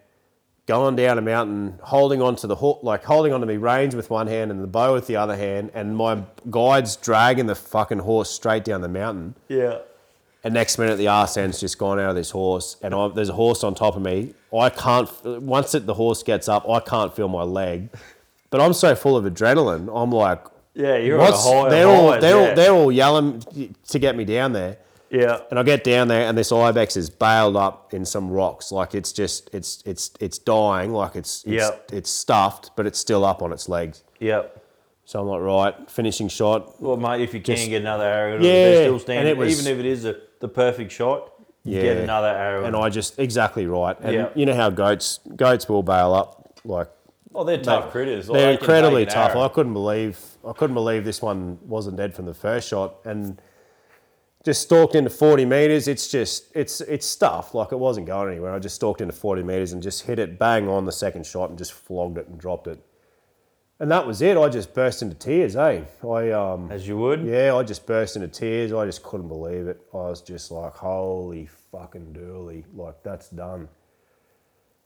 going 0.66 0.94
down 0.94 1.18
a 1.18 1.22
mountain, 1.22 1.78
holding 1.82 2.22
onto 2.22 2.46
the 2.46 2.56
hook, 2.56 2.80
like 2.82 3.04
holding 3.04 3.32
onto 3.32 3.46
me 3.46 3.56
reins 3.56 3.96
with 3.96 4.10
one 4.10 4.26
hand 4.26 4.50
and 4.50 4.62
the 4.62 4.66
bow 4.68 4.94
with 4.94 5.06
the 5.06 5.16
other 5.16 5.36
hand, 5.36 5.70
and 5.74 5.96
my 5.96 6.22
guide's 6.50 6.96
dragging 6.96 7.46
the 7.46 7.54
fucking 7.54 7.98
horse 7.98 8.30
straight 8.30 8.64
down 8.64 8.80
the 8.80 8.88
mountain. 8.88 9.34
Yeah. 9.48 9.78
And 10.44 10.54
next 10.54 10.76
minute, 10.78 10.96
the 10.96 11.06
arse 11.08 11.36
end's 11.36 11.60
just 11.60 11.78
gone 11.78 12.00
out 12.00 12.10
of 12.10 12.16
this 12.16 12.30
horse, 12.30 12.76
and 12.82 12.92
I, 12.94 13.08
there's 13.08 13.28
a 13.28 13.32
horse 13.34 13.62
on 13.62 13.74
top 13.76 13.94
of 13.96 14.02
me. 14.02 14.34
I 14.56 14.70
can't. 14.70 15.08
Once 15.24 15.74
it, 15.74 15.86
the 15.86 15.94
horse 15.94 16.22
gets 16.24 16.48
up, 16.48 16.68
I 16.68 16.80
can't 16.80 17.14
feel 17.14 17.28
my 17.28 17.42
leg, 17.44 17.90
but 18.50 18.60
I'm 18.60 18.72
so 18.72 18.94
full 18.96 19.16
of 19.16 19.24
adrenaline. 19.24 19.88
I'm 19.94 20.10
like, 20.10 20.44
Yeah. 20.74 20.96
You're 20.96 21.18
what's? 21.18 21.46
on 21.46 21.54
a 21.56 21.60
high. 21.62 21.68
they're 21.70 21.86
all 21.86 22.12
highs, 22.12 22.20
they're 22.22 22.40
yeah. 22.42 22.48
all 22.50 22.54
they're 22.56 22.72
all 22.72 22.92
yelling 22.92 23.42
to 23.88 23.98
get 24.00 24.16
me 24.16 24.24
down 24.24 24.52
there. 24.52 24.78
yeah. 25.10 25.40
And 25.50 25.60
I 25.60 25.62
get 25.62 25.84
down 25.84 26.08
there, 26.08 26.26
and 26.28 26.36
this 26.36 26.50
ibex 26.50 26.96
is 26.96 27.08
bailed 27.08 27.56
up 27.56 27.94
in 27.94 28.04
some 28.04 28.28
rocks. 28.30 28.72
Like 28.72 28.96
it's 28.96 29.12
just, 29.12 29.48
it's, 29.54 29.80
it's, 29.86 30.10
it's 30.20 30.38
dying. 30.38 30.92
Like 30.92 31.14
it's, 31.14 31.44
it's, 31.44 31.52
Yep. 31.52 31.90
it's 31.92 32.10
stuffed, 32.10 32.72
but 32.76 32.86
it's 32.88 32.98
still 32.98 33.24
up 33.24 33.42
on 33.42 33.52
its 33.52 33.68
legs. 33.68 34.02
Yep. 34.18 34.58
So 35.04 35.20
I'm 35.20 35.26
like, 35.26 35.40
right, 35.42 35.90
finishing 35.90 36.28
shot. 36.28 36.80
Well, 36.80 36.96
mate, 36.96 37.20
if 37.20 37.32
you 37.34 37.40
can 37.40 37.54
Just- 37.56 37.68
get 37.68 37.82
another 37.82 38.04
arrow, 38.04 38.34
Yeah, 38.36 38.40
they're 38.40 38.82
still 38.84 38.92
and 38.94 39.00
standing. 39.02 39.30
it 39.30 39.36
was- 39.36 39.60
even 39.60 39.72
if 39.72 39.78
it 39.78 39.86
is 39.86 40.04
a, 40.04 40.16
the 40.42 40.48
perfect 40.48 40.92
shot, 40.92 41.32
you 41.64 41.76
Yeah. 41.76 41.82
get 41.82 41.96
another 41.98 42.28
arrow. 42.28 42.64
And 42.64 42.76
I 42.76 42.90
just 42.90 43.18
exactly 43.18 43.66
right. 43.66 43.96
And 44.00 44.12
Yeah. 44.12 44.28
you 44.34 44.44
know 44.44 44.54
how 44.54 44.68
goats, 44.68 45.20
goats 45.36 45.68
will 45.68 45.82
bail 45.84 46.12
up. 46.12 46.58
Like 46.64 46.88
oh, 47.34 47.44
they're 47.44 47.62
tough 47.62 47.90
critters. 47.92 48.26
They're 48.26 48.48
they 48.48 48.52
incredibly 48.52 49.06
tough. 49.06 49.30
arrow. 49.30 49.42
I 49.42 49.48
couldn't 49.48 49.72
believe, 49.72 50.18
I 50.46 50.52
couldn't 50.52 50.74
believe 50.74 51.04
this 51.04 51.22
one 51.22 51.58
wasn't 51.66 51.96
dead 51.96 52.14
from 52.14 52.26
the 52.26 52.34
first 52.34 52.68
shot. 52.68 52.96
And 53.04 53.40
just 54.44 54.62
stalked 54.62 54.96
into 54.96 55.08
40 55.08 55.44
meters. 55.44 55.86
It's 55.86 56.08
just, 56.08 56.50
it's, 56.56 56.80
it's 56.80 57.06
stuff. 57.06 57.54
Like 57.54 57.70
it 57.70 57.78
wasn't 57.78 58.08
going 58.08 58.28
anywhere. 58.32 58.52
I 58.52 58.58
just 58.58 58.74
stalked 58.74 59.00
into 59.00 59.14
40 59.14 59.44
meters 59.44 59.72
and 59.72 59.80
just 59.80 60.02
hit 60.02 60.18
it 60.18 60.36
bang 60.38 60.68
on 60.68 60.84
the 60.84 60.90
second 60.92 61.24
shot 61.24 61.48
and 61.50 61.56
just 61.56 61.72
flogged 61.72 62.18
it 62.18 62.26
and 62.26 62.38
dropped 62.38 62.66
it. 62.66 62.80
And 63.82 63.90
that 63.90 64.06
was 64.06 64.22
it. 64.22 64.36
I 64.36 64.48
just 64.48 64.74
burst 64.74 65.02
into 65.02 65.16
tears, 65.16 65.56
eh? 65.56 65.82
I, 66.08 66.30
um, 66.30 66.70
As 66.70 66.86
you 66.86 66.96
would. 66.98 67.24
yeah, 67.24 67.52
I 67.56 67.64
just 67.64 67.84
burst 67.84 68.14
into 68.14 68.28
tears. 68.28 68.72
I 68.72 68.86
just 68.86 69.02
couldn't 69.02 69.26
believe 69.26 69.66
it. 69.66 69.80
I 69.92 69.96
was 69.96 70.20
just 70.20 70.52
like, 70.52 70.74
holy 70.74 71.46
fucking 71.72 72.12
dooley. 72.12 72.64
Like, 72.76 73.02
that's 73.02 73.28
done. 73.30 73.68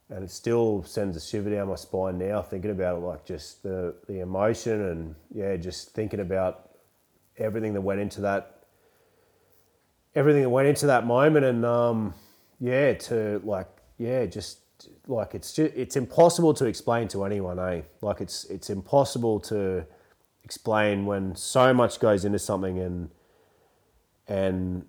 And 0.09 0.23
it 0.23 0.31
still 0.31 0.81
sends 0.81 1.15
a 1.15 1.19
shiver 1.21 1.51
down 1.51 1.67
my 1.67 1.75
spine 1.75 2.17
now 2.17 2.41
thinking 2.41 2.71
about 2.71 2.97
it, 2.97 3.01
like 3.01 3.23
just 3.23 3.61
the, 3.61 3.93
the 4.07 4.21
emotion 4.21 4.81
and, 4.81 5.15
yeah, 5.31 5.55
just 5.57 5.91
thinking 5.91 6.19
about 6.19 6.71
everything 7.37 7.73
that 7.73 7.81
went 7.81 7.99
into 7.99 8.21
that, 8.21 8.63
everything 10.15 10.41
that 10.41 10.49
went 10.49 10.69
into 10.69 10.87
that 10.87 11.05
moment. 11.05 11.45
And, 11.45 11.63
um, 11.63 12.15
yeah, 12.59 12.95
to 12.95 13.43
like, 13.45 13.67
yeah, 13.99 14.25
just 14.25 14.57
like 15.07 15.35
it's 15.35 15.53
just, 15.53 15.73
it's 15.75 15.95
impossible 15.95 16.53
to 16.55 16.65
explain 16.65 17.07
to 17.09 17.23
anyone, 17.23 17.59
eh? 17.59 17.81
Like, 18.01 18.21
it's, 18.21 18.45
it's 18.45 18.69
impossible 18.69 19.39
to, 19.41 19.85
explain 20.47 21.05
when 21.05 21.35
so 21.35 21.73
much 21.73 21.99
goes 21.99 22.23
into 22.23 22.39
something 22.39 22.79
and 22.79 23.09
and 24.29 24.85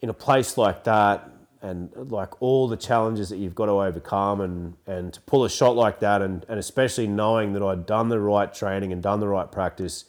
in 0.00 0.08
a 0.08 0.12
place 0.12 0.58
like 0.58 0.82
that 0.82 1.30
and 1.60 1.90
like 2.10 2.42
all 2.42 2.66
the 2.66 2.76
challenges 2.76 3.28
that 3.28 3.36
you've 3.36 3.54
got 3.54 3.66
to 3.66 3.76
overcome 3.88 4.40
and 4.40 4.74
and 4.88 5.12
to 5.12 5.20
pull 5.20 5.44
a 5.44 5.48
shot 5.48 5.76
like 5.76 6.00
that 6.00 6.20
and, 6.22 6.44
and 6.48 6.58
especially 6.58 7.06
knowing 7.06 7.52
that 7.52 7.62
I'd 7.62 7.86
done 7.86 8.08
the 8.08 8.18
right 8.18 8.52
training 8.52 8.92
and 8.92 9.00
done 9.00 9.20
the 9.20 9.28
right 9.28 9.50
practice 9.50 10.06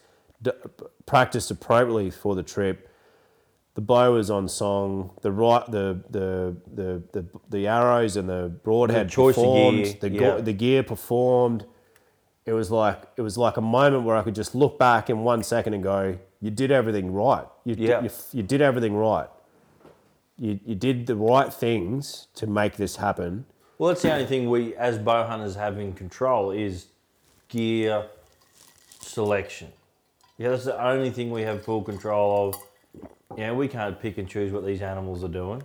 practiced 1.05 1.51
appropriately 1.51 2.09
for 2.09 2.33
the 2.33 2.41
trip 2.41 2.89
the 3.75 3.81
bow 3.81 4.13
was 4.13 4.29
on 4.29 4.47
song 4.47 5.11
the 5.21 5.31
right 5.31 5.65
the 5.71 5.99
the 6.09 6.55
the 6.73 7.03
the, 7.11 7.25
the 7.49 7.67
arrows 7.67 8.15
and 8.17 8.29
the 8.29 8.49
broadhead 8.63 9.09
The 9.09 9.15
performed 9.15 9.83
gear, 9.85 9.93
the, 10.01 10.09
yeah. 10.09 10.19
go- 10.19 10.41
the 10.41 10.53
gear 10.53 10.83
performed 10.83 11.65
it 12.45 12.53
was 12.53 12.69
like 12.69 13.03
it 13.17 13.21
was 13.21 13.37
like 13.37 13.57
a 13.57 13.61
moment 13.61 14.03
where 14.03 14.15
I 14.15 14.21
could 14.21 14.35
just 14.35 14.53
look 14.53 14.77
back 14.77 15.09
in 15.09 15.19
one 15.23 15.43
second 15.43 15.73
and 15.75 15.81
go, 15.83 16.17
"You 16.41 16.51
did 16.51 16.71
everything 16.71 17.13
right. 17.13 17.45
You 17.63 17.75
Yeah. 17.77 18.01
did, 18.01 18.11
you, 18.11 18.17
you 18.39 18.43
did 18.43 18.61
everything 18.61 18.95
right. 18.97 19.29
You 20.37 20.59
you 20.65 20.75
did 20.75 21.07
the 21.07 21.15
right 21.15 21.53
things 21.53 22.27
to 22.35 22.45
make 22.47 22.75
this 22.75 22.97
happen." 22.97 23.45
Well, 23.77 23.87
that's 23.89 24.01
the 24.01 24.11
only 24.13 24.25
thing 24.25 24.49
we, 24.49 24.75
as 24.75 24.97
bow 24.97 25.25
hunters, 25.25 25.55
have 25.55 25.79
in 25.79 25.93
control 25.93 26.51
is 26.51 26.87
gear 27.49 28.05
selection. 28.99 29.69
Yeah, 30.37 30.49
that's 30.49 30.65
the 30.65 30.81
only 30.83 31.09
thing 31.11 31.31
we 31.31 31.41
have 31.43 31.63
full 31.63 31.81
control 31.81 32.49
of. 32.49 32.55
You 33.37 33.47
know, 33.47 33.55
we 33.55 33.67
can't 33.67 33.99
pick 33.99 34.17
and 34.17 34.27
choose 34.27 34.51
what 34.51 34.65
these 34.65 34.81
animals 34.81 35.23
are 35.23 35.29
doing. 35.29 35.63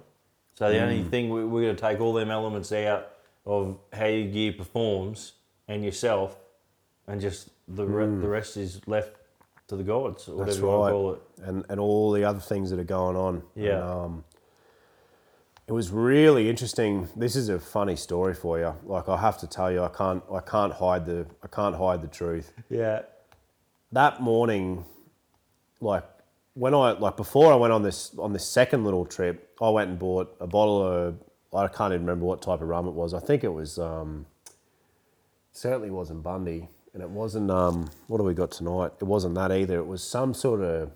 So 0.54 0.70
the 0.70 0.80
only 0.80 1.02
thing 1.04 1.28
we, 1.30 1.44
we're 1.44 1.62
going 1.62 1.76
to 1.76 1.80
take 1.80 2.00
all 2.00 2.12
them 2.12 2.30
elements 2.30 2.72
out 2.72 3.10
of 3.46 3.78
how 3.92 4.06
your 4.06 4.28
gear 4.30 4.52
performs 4.52 5.34
and 5.68 5.84
yourself, 5.84 6.36
and 7.06 7.20
just 7.20 7.50
the 7.68 7.84
re- 7.84 8.20
the 8.20 8.28
rest 8.28 8.56
is 8.56 8.80
left 8.86 9.16
to 9.68 9.76
the 9.76 9.84
gods, 9.84 10.28
or 10.28 10.32
whatever 10.32 10.46
That's 10.46 10.58
you 10.58 10.66
want 10.66 10.80
right. 10.80 10.88
to 10.88 10.92
call 10.92 11.12
it. 11.12 11.22
And 11.44 11.64
and 11.68 11.78
all 11.78 12.10
the 12.10 12.24
other 12.24 12.40
things 12.40 12.70
that 12.70 12.78
are 12.78 12.84
going 12.84 13.16
on. 13.16 13.42
Yeah. 13.54 13.74
And, 13.74 13.82
um, 13.82 14.24
it 15.66 15.72
was 15.72 15.90
really 15.90 16.48
interesting. 16.48 17.08
This 17.14 17.36
is 17.36 17.50
a 17.50 17.58
funny 17.58 17.94
story 17.94 18.32
for 18.34 18.58
you. 18.58 18.74
Like 18.84 19.08
I 19.10 19.18
have 19.18 19.38
to 19.40 19.46
tell 19.46 19.70
you, 19.70 19.82
I 19.84 19.88
can't 19.90 20.22
I 20.32 20.40
can't 20.40 20.72
hide 20.72 21.04
the 21.04 21.26
I 21.42 21.46
can't 21.48 21.76
hide 21.76 22.00
the 22.00 22.08
truth. 22.08 22.52
Yeah. 22.70 23.02
that 23.92 24.20
morning, 24.22 24.84
like 25.80 26.04
when 26.58 26.74
I 26.74 26.92
like 26.92 27.16
before 27.16 27.52
I 27.52 27.56
went 27.56 27.72
on 27.72 27.82
this 27.82 28.12
on 28.18 28.32
this 28.32 28.44
second 28.44 28.84
little 28.84 29.04
trip, 29.06 29.54
I 29.62 29.68
went 29.70 29.90
and 29.90 29.98
bought 29.98 30.34
a 30.40 30.46
bottle 30.46 30.82
of 30.82 31.16
I 31.54 31.68
can't 31.68 31.92
even 31.94 32.04
remember 32.04 32.26
what 32.26 32.42
type 32.42 32.60
of 32.60 32.68
rum 32.68 32.86
it 32.88 32.94
was. 32.94 33.14
I 33.14 33.20
think 33.20 33.44
it 33.44 33.52
was 33.52 33.78
um, 33.78 34.26
certainly 35.52 35.90
wasn't 35.90 36.22
Bundy, 36.22 36.68
and 36.94 37.02
it 37.02 37.08
wasn't 37.10 37.50
um, 37.50 37.88
what 38.08 38.18
do 38.18 38.24
we 38.24 38.34
got 38.34 38.50
tonight? 38.50 38.92
It 39.00 39.04
wasn't 39.04 39.34
that 39.36 39.52
either. 39.52 39.78
It 39.78 39.86
was 39.86 40.02
some 40.02 40.34
sort 40.34 40.60
of 40.60 40.90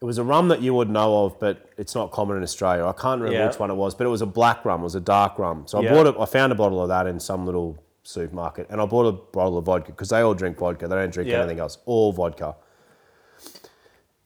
it 0.00 0.04
was 0.04 0.18
a 0.18 0.24
rum 0.24 0.48
that 0.48 0.60
you 0.60 0.74
would 0.74 0.90
know 0.90 1.24
of, 1.26 1.38
but 1.38 1.70
it's 1.78 1.94
not 1.94 2.10
common 2.10 2.36
in 2.36 2.42
Australia. 2.42 2.84
I 2.84 2.92
can't 2.92 3.20
remember 3.20 3.38
Yeah. 3.38 3.46
which 3.46 3.60
one 3.60 3.70
it 3.70 3.74
was, 3.74 3.94
but 3.94 4.04
it 4.04 4.10
was 4.10 4.20
a 4.20 4.26
black 4.26 4.64
rum. 4.64 4.80
It 4.80 4.84
was 4.84 4.96
a 4.96 5.00
dark 5.00 5.38
rum. 5.38 5.62
So 5.68 5.78
I 5.78 5.82
Yeah. 5.82 5.94
bought 5.94 6.06
it. 6.08 6.16
I 6.18 6.24
found 6.24 6.50
a 6.50 6.56
bottle 6.56 6.82
of 6.82 6.88
that 6.88 7.06
in 7.06 7.20
some 7.20 7.46
little 7.46 7.78
supermarket, 8.02 8.66
and 8.68 8.80
I 8.80 8.84
bought 8.86 9.06
a 9.06 9.12
bottle 9.12 9.56
of 9.58 9.64
vodka 9.64 9.92
because 9.92 10.08
they 10.08 10.20
all 10.20 10.34
drink 10.34 10.58
vodka. 10.58 10.88
They 10.88 10.96
don't 10.96 11.12
drink 11.12 11.30
Yeah. 11.30 11.38
anything 11.38 11.60
else. 11.60 11.78
All 11.86 12.12
vodka. 12.12 12.56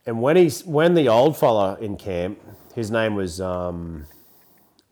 And 0.06 0.22
when 0.22 0.36
he's 0.36 0.64
when 0.64 0.94
the 0.94 1.08
old 1.08 1.36
fella 1.36 1.76
in 1.80 1.96
camp, 1.96 2.38
his 2.74 2.90
name 2.90 3.14
was 3.14 3.40
um, 3.40 4.06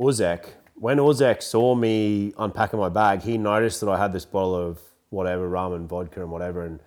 Uzek. 0.00 0.46
When 0.74 0.98
Uzek 0.98 1.42
saw 1.42 1.74
me 1.74 2.34
unpacking 2.36 2.78
my 2.80 2.88
bag, 2.88 3.22
he 3.22 3.38
noticed 3.38 3.80
that 3.80 3.88
I 3.88 3.96
had 3.96 4.12
this 4.12 4.24
bottle 4.24 4.56
of 4.56 4.80
whatever 5.10 5.48
rum 5.48 5.72
and 5.72 5.88
vodka 5.88 6.20
and 6.20 6.30
whatever, 6.32 6.64
and 6.64 6.80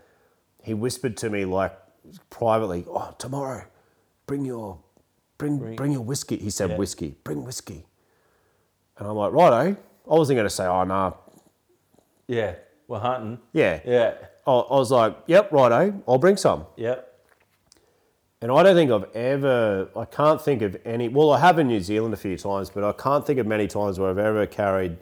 he 0.62 0.74
whispered 0.74 1.16
to 1.18 1.30
me 1.30 1.46
like 1.46 1.78
privately, 2.30 2.86
"Oh, 2.90 3.16
tomorrow, 3.18 3.64
bring 4.26 4.44
your 4.44 4.80
bring 5.38 5.76
bring, 5.76 5.92
your 5.94 6.02
whiskey." 6.02 6.36
He 6.38 6.50
said 6.50 6.72
Yeah. 6.72 6.78
whiskey. 6.78 7.16
Bring 7.24 7.46
whiskey. 7.46 7.86
And 8.98 9.08
I'm 9.08 9.16
like, 9.16 9.32
righto. 9.32 9.78
I 10.10 10.14
wasn't 10.16 10.38
going 10.38 10.46
to 10.48 10.50
say, 10.50 10.66
oh, 10.66 10.84
nah. 10.86 11.14
Yeah. 12.28 12.56
We're 12.88 13.00
hunting. 13.00 13.40
Yeah. 13.54 13.80
Yeah. 13.86 14.14
I, 14.48 14.52
I 14.52 14.74
was 14.74 14.90
like, 14.92 15.16
yep, 15.28 15.52
righto, 15.52 16.02
I'll 16.08 16.18
bring 16.18 16.38
some. 16.38 16.66
Yep. 16.78 17.07
And 18.42 18.52
I 18.52 18.62
don't 18.62 18.76
think 18.76 18.92
I've 18.92 19.16
ever, 19.16 19.90
I 19.96 20.06
can't 20.06 20.40
think 20.42 20.62
of 20.62 20.78
any, 20.86 21.08
well, 21.08 21.32
I 21.32 21.40
have 21.40 21.58
in 21.58 21.68
New 21.68 21.80
Zealand 21.80 22.14
a 22.14 22.18
few 22.18 22.38
times, 22.38 22.70
but 22.70 22.84
I 22.84 22.92
can't 22.92 23.26
think 23.26 23.40
of 23.40 23.48
many 23.48 23.68
times 23.68 24.00
where 24.00 24.10
I've 24.12 24.20
ever 24.20 24.46
carried 24.46 24.98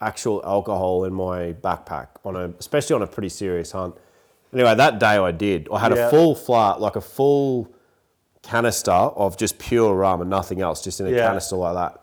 actual 0.00 0.40
alcohol 0.44 1.04
in 1.04 1.12
my 1.12 1.52
backpack, 1.54 2.08
on 2.24 2.36
a, 2.36 2.44
especially 2.60 2.94
on 2.94 3.02
a 3.02 3.06
pretty 3.06 3.28
serious 3.28 3.72
hunt. 3.72 3.96
Anyway, 4.52 4.72
that 4.74 5.00
day 5.00 5.16
I 5.16 5.32
did. 5.32 5.68
I 5.72 5.80
had 5.80 5.92
Yeah. 5.96 6.06
a 6.06 6.10
full 6.10 6.36
flat, 6.36 6.80
like 6.80 6.94
a 6.94 7.00
full 7.00 7.68
canister 8.42 8.92
of 8.92 9.36
just 9.36 9.58
pure 9.58 9.92
rum 9.94 10.20
and 10.20 10.30
nothing 10.30 10.60
else, 10.60 10.80
just 10.82 11.00
in 11.00 11.08
a 11.08 11.10
Yeah. 11.10 11.26
canister 11.26 11.56
like 11.56 11.74
that. 11.74 12.00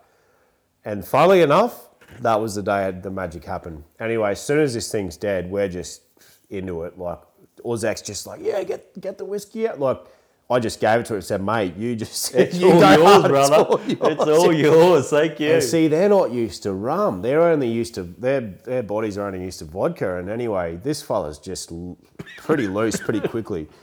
And 0.84 1.06
funnily 1.08 1.42
enough, 1.42 1.88
that 2.20 2.42
was 2.42 2.56
the 2.56 2.62
day 2.62 2.92
the 2.92 3.10
magic 3.10 3.46
happened. 3.46 3.86
Anyway, 4.02 4.32
as 4.32 4.42
soon 4.42 4.60
as 4.60 4.74
this 4.74 4.92
thing's 4.92 5.16
dead, 5.16 5.50
we're 5.50 5.70
just 5.70 6.02
into 6.50 6.84
it. 6.84 7.00
Like 7.00 7.20
Ozak's 7.64 8.02
just 8.02 8.28
like, 8.28 8.42
yeah, 8.44 8.62
get 8.64 9.00
get 9.00 9.18
the 9.18 9.24
whiskey 9.26 9.68
out. 9.68 9.80
Like 9.80 10.00
I 10.54 10.60
just 10.60 10.80
gave 10.80 11.00
it 11.02 11.06
to 11.08 11.14
him 11.14 11.18
and 11.18 11.26
said, 11.26 11.42
mate, 11.44 11.76
you 11.78 11.96
just 11.96 12.34
It's 12.36 12.58
you 12.60 12.72
all 12.72 12.80
yours, 12.98 13.28
brother. 13.28 13.56
all 13.56 13.82
It's 13.88 14.22
all 14.22 14.54
yours. 14.54 15.10
Thank 15.10 15.40
you. 15.40 15.54
And 15.54 15.64
see, 15.64 15.88
they're 15.88 16.10
not 16.10 16.32
used 16.32 16.64
to 16.64 16.74
rum. 16.74 17.22
They're 17.22 17.42
only 17.42 17.70
used 17.70 17.94
to 17.96 18.04
their 18.04 18.42
their 18.42 18.84
bodies 18.84 19.18
are 19.18 19.28
only 19.28 19.44
used 19.44 19.60
to 19.60 19.66
vodka. 19.66 20.18
And 20.18 20.30
anyway, 20.30 20.78
this 20.78 21.02
fella's 21.02 21.40
just 21.40 21.72
pretty 22.38 22.68
loose 22.68 22.98
pretty 23.00 23.20
quickly. 23.22 23.68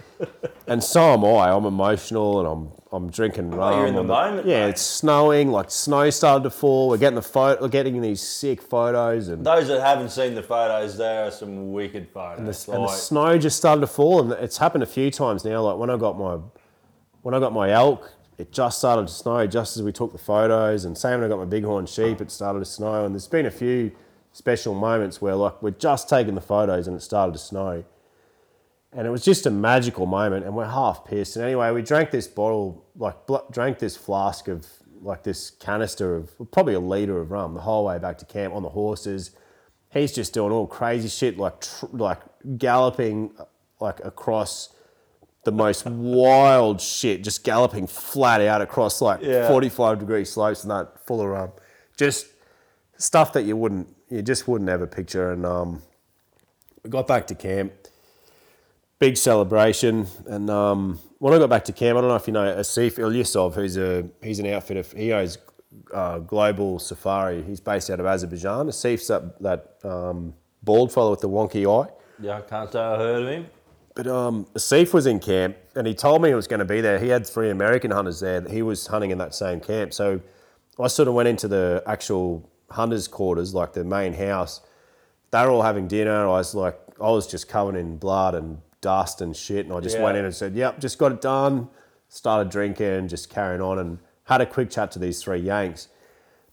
And 0.66 0.84
so 0.84 1.14
am 1.14 1.24
I. 1.24 1.50
I'm 1.50 1.64
emotional 1.64 2.38
and 2.40 2.46
I'm 2.46 2.72
I'm 2.92 3.10
drinking 3.10 3.50
rum. 3.52 3.72
Oh, 3.74 3.78
you're 3.78 3.86
in 3.86 3.94
the 3.94 4.00
on 4.02 4.06
moment, 4.06 4.46
Yeah, 4.46 4.64
mate. 4.66 4.70
it's 4.72 4.82
snowing. 4.82 5.50
Like 5.50 5.70
snow 5.70 6.10
started 6.10 6.44
to 6.44 6.50
fall. 6.50 6.90
We're 6.90 6.98
getting 6.98 7.16
the 7.16 7.22
photo. 7.22 7.62
We're 7.62 7.68
getting 7.68 8.00
these 8.02 8.20
sick 8.20 8.60
photos 8.60 9.28
and. 9.28 9.44
Those 9.44 9.68
that 9.68 9.80
haven't 9.80 10.10
seen 10.10 10.34
the 10.34 10.42
photos, 10.42 10.98
there 10.98 11.24
are 11.26 11.30
some 11.30 11.72
wicked 11.72 12.08
photos. 12.12 12.38
and 12.68 12.74
the 12.76 12.80
Like, 12.80 12.98
snow 12.98 13.38
just 13.38 13.56
started 13.56 13.80
to 13.80 13.86
fall, 13.86 14.20
and 14.20 14.32
it's 14.32 14.58
happened 14.58 14.82
a 14.84 14.86
few 14.98 15.10
times 15.10 15.42
now. 15.44 15.62
Like 15.62 15.78
when 15.78 15.88
I 15.90 15.96
got 15.96 16.18
my 16.18 16.38
when 17.22 17.34
I 17.34 17.40
got 17.40 17.52
my 17.52 17.70
elk, 17.70 18.12
it 18.38 18.52
just 18.52 18.78
started 18.78 19.08
to 19.08 19.12
snow 19.12 19.46
just 19.46 19.76
as 19.76 19.82
we 19.82 19.92
took 19.92 20.12
the 20.12 20.18
photos, 20.18 20.84
and 20.84 20.96
same 20.96 21.20
when 21.20 21.24
I 21.24 21.28
got 21.28 21.38
my 21.38 21.44
bighorn 21.44 21.86
sheep, 21.86 22.20
it 22.20 22.30
started 22.30 22.60
to 22.60 22.64
snow. 22.64 23.04
And 23.04 23.14
there's 23.14 23.28
been 23.28 23.46
a 23.46 23.50
few 23.50 23.92
special 24.32 24.74
moments 24.74 25.20
where 25.20 25.34
like 25.34 25.62
we're 25.62 25.70
just 25.72 26.08
taking 26.08 26.34
the 26.34 26.40
photos 26.40 26.86
and 26.86 26.96
it 26.96 27.00
started 27.00 27.32
to 27.32 27.38
snow, 27.38 27.84
and 28.92 29.06
it 29.06 29.10
was 29.10 29.24
just 29.24 29.46
a 29.46 29.50
magical 29.50 30.06
moment. 30.06 30.44
And 30.46 30.54
we're 30.54 30.66
half 30.66 31.04
pissed. 31.04 31.36
And 31.36 31.44
anyway, 31.44 31.70
we 31.70 31.82
drank 31.82 32.10
this 32.10 32.26
bottle, 32.26 32.84
like 32.96 33.26
bl- 33.26 33.46
drank 33.50 33.78
this 33.78 33.96
flask 33.96 34.48
of 34.48 34.66
like 35.02 35.22
this 35.22 35.50
canister 35.50 36.16
of 36.16 36.30
probably 36.50 36.74
a 36.74 36.80
liter 36.80 37.20
of 37.20 37.30
rum 37.30 37.54
the 37.54 37.60
whole 37.60 37.86
way 37.86 37.98
back 37.98 38.18
to 38.18 38.26
camp 38.26 38.54
on 38.54 38.62
the 38.62 38.68
horses 38.68 39.30
he's 39.90 40.12
just 40.12 40.32
doing 40.32 40.52
all 40.52 40.66
crazy 40.66 41.08
shit, 41.08 41.36
like 41.36 41.60
tr- 41.60 41.86
like 41.92 42.20
galloping 42.56 43.32
uh, 43.38 43.44
like 43.80 44.00
across 44.04 44.70
the 45.44 45.52
most 45.52 45.86
wild 45.86 46.80
shit, 46.80 47.24
just 47.24 47.44
galloping 47.44 47.86
flat 47.86 48.40
out 48.42 48.60
across 48.60 49.00
like 49.00 49.20
Yeah. 49.22 49.48
45 49.48 49.98
degree 49.98 50.24
slopes 50.24 50.62
and 50.64 50.70
that 50.70 51.06
full 51.06 51.20
of 51.20 51.28
rum. 51.28 51.52
Just 51.96 52.26
stuff 52.98 53.32
that 53.32 53.42
you 53.44 53.56
wouldn't, 53.56 53.88
you 54.10 54.22
just 54.22 54.46
wouldn't 54.46 54.68
ever 54.68 54.86
picture. 54.86 55.32
And 55.32 55.46
um, 55.46 55.82
we 56.84 56.90
got 56.90 57.06
back 57.06 57.26
to 57.28 57.34
camp, 57.34 57.72
big 58.98 59.16
celebration. 59.16 60.06
And 60.26 60.50
um, 60.50 60.98
when 61.18 61.32
I 61.32 61.38
got 61.38 61.48
back 61.48 61.64
to 61.66 61.72
camp, 61.72 61.96
I 61.96 62.00
don't 62.02 62.10
know 62.10 62.16
if 62.16 62.26
you 62.26 62.32
know 62.34 62.54
Asif 62.54 62.96
Ilyasov, 62.96 63.54
who's 63.54 63.76
a 63.78 64.08
he's 64.22 64.38
an 64.40 64.46
outfitter. 64.46 64.84
He 64.96 65.12
owns 65.12 65.38
uh, 65.94 66.18
Global 66.18 66.78
Safari. 66.78 67.42
He's 67.42 67.60
based 67.60 67.88
out 67.90 68.00
of 68.00 68.06
Azerbaijan. 68.06 68.66
Asif's 68.68 69.06
that 69.08 69.40
that 69.42 69.76
um, 69.84 70.34
bald 70.62 70.92
fellow 70.92 71.10
with 71.12 71.20
the 71.20 71.28
wonky 71.28 71.64
eye. 71.66 71.90
yeah, 72.20 72.38
I 72.38 72.40
can't 72.42 72.70
say 72.70 72.78
I 72.78 72.96
heard 72.96 73.22
of 73.22 73.28
him. 73.28 73.46
But 73.94 74.06
um, 74.06 74.46
Asif 74.54 74.92
was 74.94 75.06
in 75.06 75.18
camp, 75.18 75.56
and 75.74 75.86
he 75.86 75.94
told 75.94 76.22
me 76.22 76.28
he 76.28 76.34
was 76.34 76.46
going 76.46 76.60
to 76.60 76.64
be 76.64 76.80
there. 76.80 76.98
He 76.98 77.08
had 77.08 77.26
three 77.26 77.50
American 77.50 77.90
hunters 77.90 78.20
there. 78.20 78.40
He 78.42 78.62
was 78.62 78.86
hunting 78.86 79.10
in 79.10 79.18
that 79.18 79.34
same 79.34 79.60
camp. 79.60 79.92
So 79.92 80.20
I 80.78 80.86
sort 80.86 81.08
of 81.08 81.14
went 81.14 81.28
into 81.28 81.48
the 81.48 81.82
actual 81.86 82.48
hunters' 82.70 83.08
quarters, 83.08 83.52
like 83.52 83.72
the 83.72 83.84
main 83.84 84.12
house. 84.12 84.60
They 85.32 85.42
were 85.42 85.50
all 85.50 85.62
having 85.62 85.88
dinner. 85.88 86.22
I 86.22 86.38
was 86.38 86.54
like, 86.54 86.78
I 87.00 87.10
was 87.10 87.26
just 87.26 87.48
covered 87.48 87.76
in 87.76 87.96
blood 87.98 88.34
and 88.34 88.58
dust 88.80 89.20
and 89.20 89.36
shit. 89.36 89.66
And 89.66 89.74
I 89.74 89.80
just 89.80 89.96
Yeah. 89.96 90.04
went 90.04 90.16
in 90.18 90.24
and 90.24 90.34
said, 90.34 90.54
"Yep, 90.54 90.78
just 90.80 90.98
got 90.98 91.12
it 91.12 91.20
done." 91.20 91.68
Started 92.08 92.50
drinking, 92.50 93.08
just 93.08 93.28
carrying 93.28 93.60
on, 93.60 93.78
and 93.78 93.98
had 94.24 94.40
a 94.40 94.46
quick 94.46 94.70
chat 94.70 94.90
to 94.92 94.98
these 94.98 95.22
three 95.22 95.38
Yanks. 95.40 95.88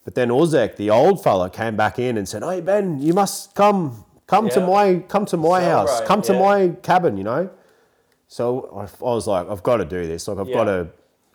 But 0.04 0.16
then 0.16 0.30
Ozek, 0.30 0.76
the 0.76 0.90
old 0.90 1.24
fella, 1.24 1.50
came 1.50 1.76
back 1.76 2.00
in 2.00 2.18
and 2.18 2.28
said, 2.28 2.44
"Hey 2.44 2.62
Ben, 2.62 3.00
you 3.02 3.14
must 3.14 3.56
come, 3.56 4.06
come 4.28 4.50
to 4.50 4.62
my, 4.62 5.00
come 5.08 5.26
to 5.26 5.38
my 5.38 5.62
house, 5.62 6.02
come 6.02 6.22
to 6.24 6.34
yeah. 6.34 6.40
my 6.40 6.70
cabin," 6.82 7.18
you 7.18 7.24
know. 7.24 7.50
So 8.28 8.70
I, 8.76 8.84
I 8.84 9.10
was 9.16 9.26
like, 9.28 9.50
I've 9.50 9.64
got 9.64 9.78
to 9.78 9.86
do 9.86 10.06
this. 10.06 10.28
Like 10.28 10.38
I've 10.38 10.48
Yeah. 10.50 10.54
got 10.54 10.64
to, 10.66 10.88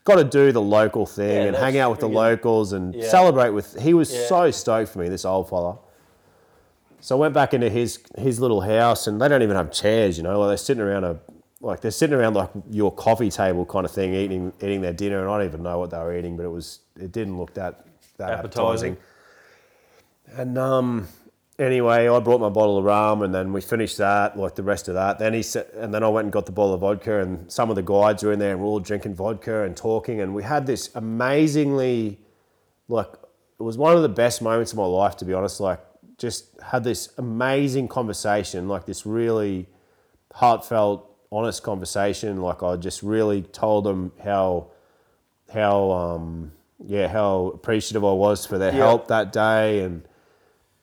got 0.05 0.17
to 0.17 0.25
do 0.25 0.53
the 0.53 0.61
local 0.61 1.07
thing 1.07 1.37
Yeah, 1.43 1.49
and 1.49 1.57
hang 1.57 1.79
out 1.79 1.91
with 1.91 2.01
the 2.01 2.09
locals 2.09 2.73
and 2.75 2.95
Yeah. 2.95 3.09
celebrate 3.09 3.51
with. 3.51 3.81
He 3.81 3.95
was 3.95 4.13
Yeah. 4.13 4.27
so 4.27 4.51
stoked 4.51 4.91
for 4.93 4.99
me, 4.99 5.09
this 5.09 5.25
old 5.25 5.49
fella. 5.49 5.79
So 7.01 7.17
I 7.17 7.21
went 7.21 7.35
back 7.35 7.55
into 7.55 7.69
his 7.71 7.99
his 8.19 8.39
little 8.41 8.61
house, 8.61 9.07
and 9.07 9.21
they 9.21 9.27
don't 9.29 9.43
even 9.43 9.57
have 9.57 9.73
chairs, 9.73 10.17
you 10.19 10.23
know. 10.23 10.39
Like 10.39 10.49
they're 10.51 10.57
sitting 10.59 10.83
around 10.83 11.05
a 11.05 11.19
like 11.63 11.81
they're 11.81 11.91
sitting 11.91 12.15
around 12.15 12.35
like 12.35 12.51
your 12.71 12.93
coffee 12.93 13.31
table 13.31 13.65
kind 13.65 13.85
of 13.87 13.91
thing, 13.91 14.13
eating 14.15 14.53
eating 14.61 14.83
their 14.83 14.93
dinner, 14.93 15.21
and 15.21 15.31
I 15.31 15.39
don't 15.39 15.47
even 15.47 15.63
know 15.63 15.79
what 15.79 15.91
they 15.91 15.99
were 15.99 16.17
eating, 16.17 16.37
but 16.37 16.45
it 16.45 16.51
was 16.51 16.81
it 17.01 17.11
didn't 17.11 17.39
look 17.39 17.55
that 17.55 17.87
that 18.19 18.31
Appetizing. 18.33 18.93
appetizing. 18.93 18.97
And 20.37 20.59
um, 20.59 21.09
anyway, 21.59 22.09
I 22.09 22.21
brought 22.21 22.41
my 22.41 22.49
bottle 22.49 22.79
of 22.79 22.85
rum, 22.85 23.23
and 23.23 23.35
then 23.35 23.53
we 23.53 23.61
finished 23.61 23.99
that, 23.99 24.39
like 24.39 24.55
the 24.55 24.63
rest 24.63 24.89
of 24.89 24.95
that. 24.95 25.19
Then 25.19 25.35
he 25.35 25.43
said, 25.43 25.69
and 25.75 25.93
then 25.93 26.03
I 26.03 26.09
went 26.09 26.27
and 26.27 26.33
got 26.33 26.47
the 26.47 26.53
bottle 26.53 26.75
of 26.75 26.81
vodka, 26.81 27.21
and 27.21 27.51
some 27.51 27.71
of 27.71 27.77
the 27.77 27.83
guides 27.83 28.23
were 28.23 28.33
in 28.33 28.39
there, 28.39 28.53
and 28.53 28.61
we 28.61 28.65
are 28.67 28.69
all 28.69 28.81
drinking 28.81 29.15
vodka 29.15 29.63
and 29.63 29.77
talking, 29.77 30.21
and 30.21 30.35
we 30.35 30.43
had 30.43 30.67
this 30.67 30.95
amazingly, 30.95 32.19
like, 32.89 33.13
it 33.61 33.63
was 33.63 33.79
one 33.79 33.95
of 33.95 34.03
the 34.03 34.09
best 34.09 34.43
moments 34.43 34.73
of 34.73 34.79
my 34.79 34.85
life, 34.85 35.17
to 35.19 35.25
be 35.25 35.33
honest. 35.33 35.61
Like, 35.61 35.81
just 36.19 36.61
had 36.61 36.85
this 36.85 37.13
amazing 37.19 37.89
conversation, 37.89 38.69
like 38.69 38.87
this 38.87 39.07
really 39.07 39.69
heartfelt, 40.35 41.09
honest 41.31 41.63
conversation. 41.63 42.41
Like, 42.43 42.63
I 42.63 42.77
just 42.77 43.03
really 43.03 43.43
told 43.43 43.85
them 43.85 44.13
how, 44.25 44.69
how, 45.53 45.91
um, 45.93 46.53
yeah, 46.85 47.07
how 47.07 47.53
appreciative 47.55 48.05
I 48.05 48.13
was 48.13 48.45
for 48.47 48.59
their 48.59 48.73
Yeah. 48.73 48.79
help 48.79 49.09
that 49.09 49.33
day, 49.33 49.81
and 49.81 50.03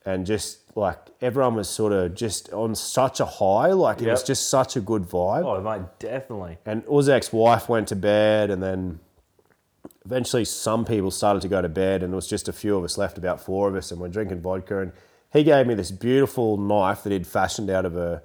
and 0.06 0.26
just 0.26 0.60
like 0.76 0.98
everyone 1.22 1.56
was 1.56 1.70
sort 1.70 1.92
of 1.92 2.16
just 2.16 2.52
on 2.54 2.74
such 2.76 3.20
a 3.20 3.26
high, 3.26 3.72
like 3.74 4.02
it 4.02 4.08
was 4.10 4.24
just 4.24 4.50
such 4.50 4.76
a 4.76 4.82
good 4.82 5.04
vibe. 5.04 5.44
Oh, 5.46 5.62
mate, 5.62 5.86
definitely. 6.00 6.58
And 6.66 6.86
Uzek's 6.86 7.34
wife 7.34 7.68
went 7.70 7.88
to 7.90 7.96
bed, 7.96 8.50
and 8.50 8.62
then 8.64 9.00
eventually 10.06 10.46
some 10.46 10.86
people 10.86 11.12
started 11.12 11.42
to 11.42 11.48
go 11.48 11.62
to 11.62 11.70
bed, 11.70 12.04
and 12.04 12.12
there 12.14 12.16
was 12.16 12.28
just 12.28 12.48
a 12.48 12.54
few 12.54 12.78
of 12.78 12.84
us 12.84 12.98
left, 12.98 13.18
about 13.18 13.42
four 13.42 13.68
of 13.68 13.76
us, 13.76 13.92
and 13.92 14.00
we're 14.00 14.08
drinking 14.08 14.42
vodka. 14.42 14.80
And 14.80 14.92
he 15.32 15.44
gave 15.44 15.68
me 15.68 15.74
this 15.76 15.92
beautiful 15.92 16.58
knife 16.58 17.04
that 17.04 17.12
he'd 17.12 17.28
fashioned 17.28 17.70
out 17.70 17.86
of 17.86 17.96
a 17.98 18.22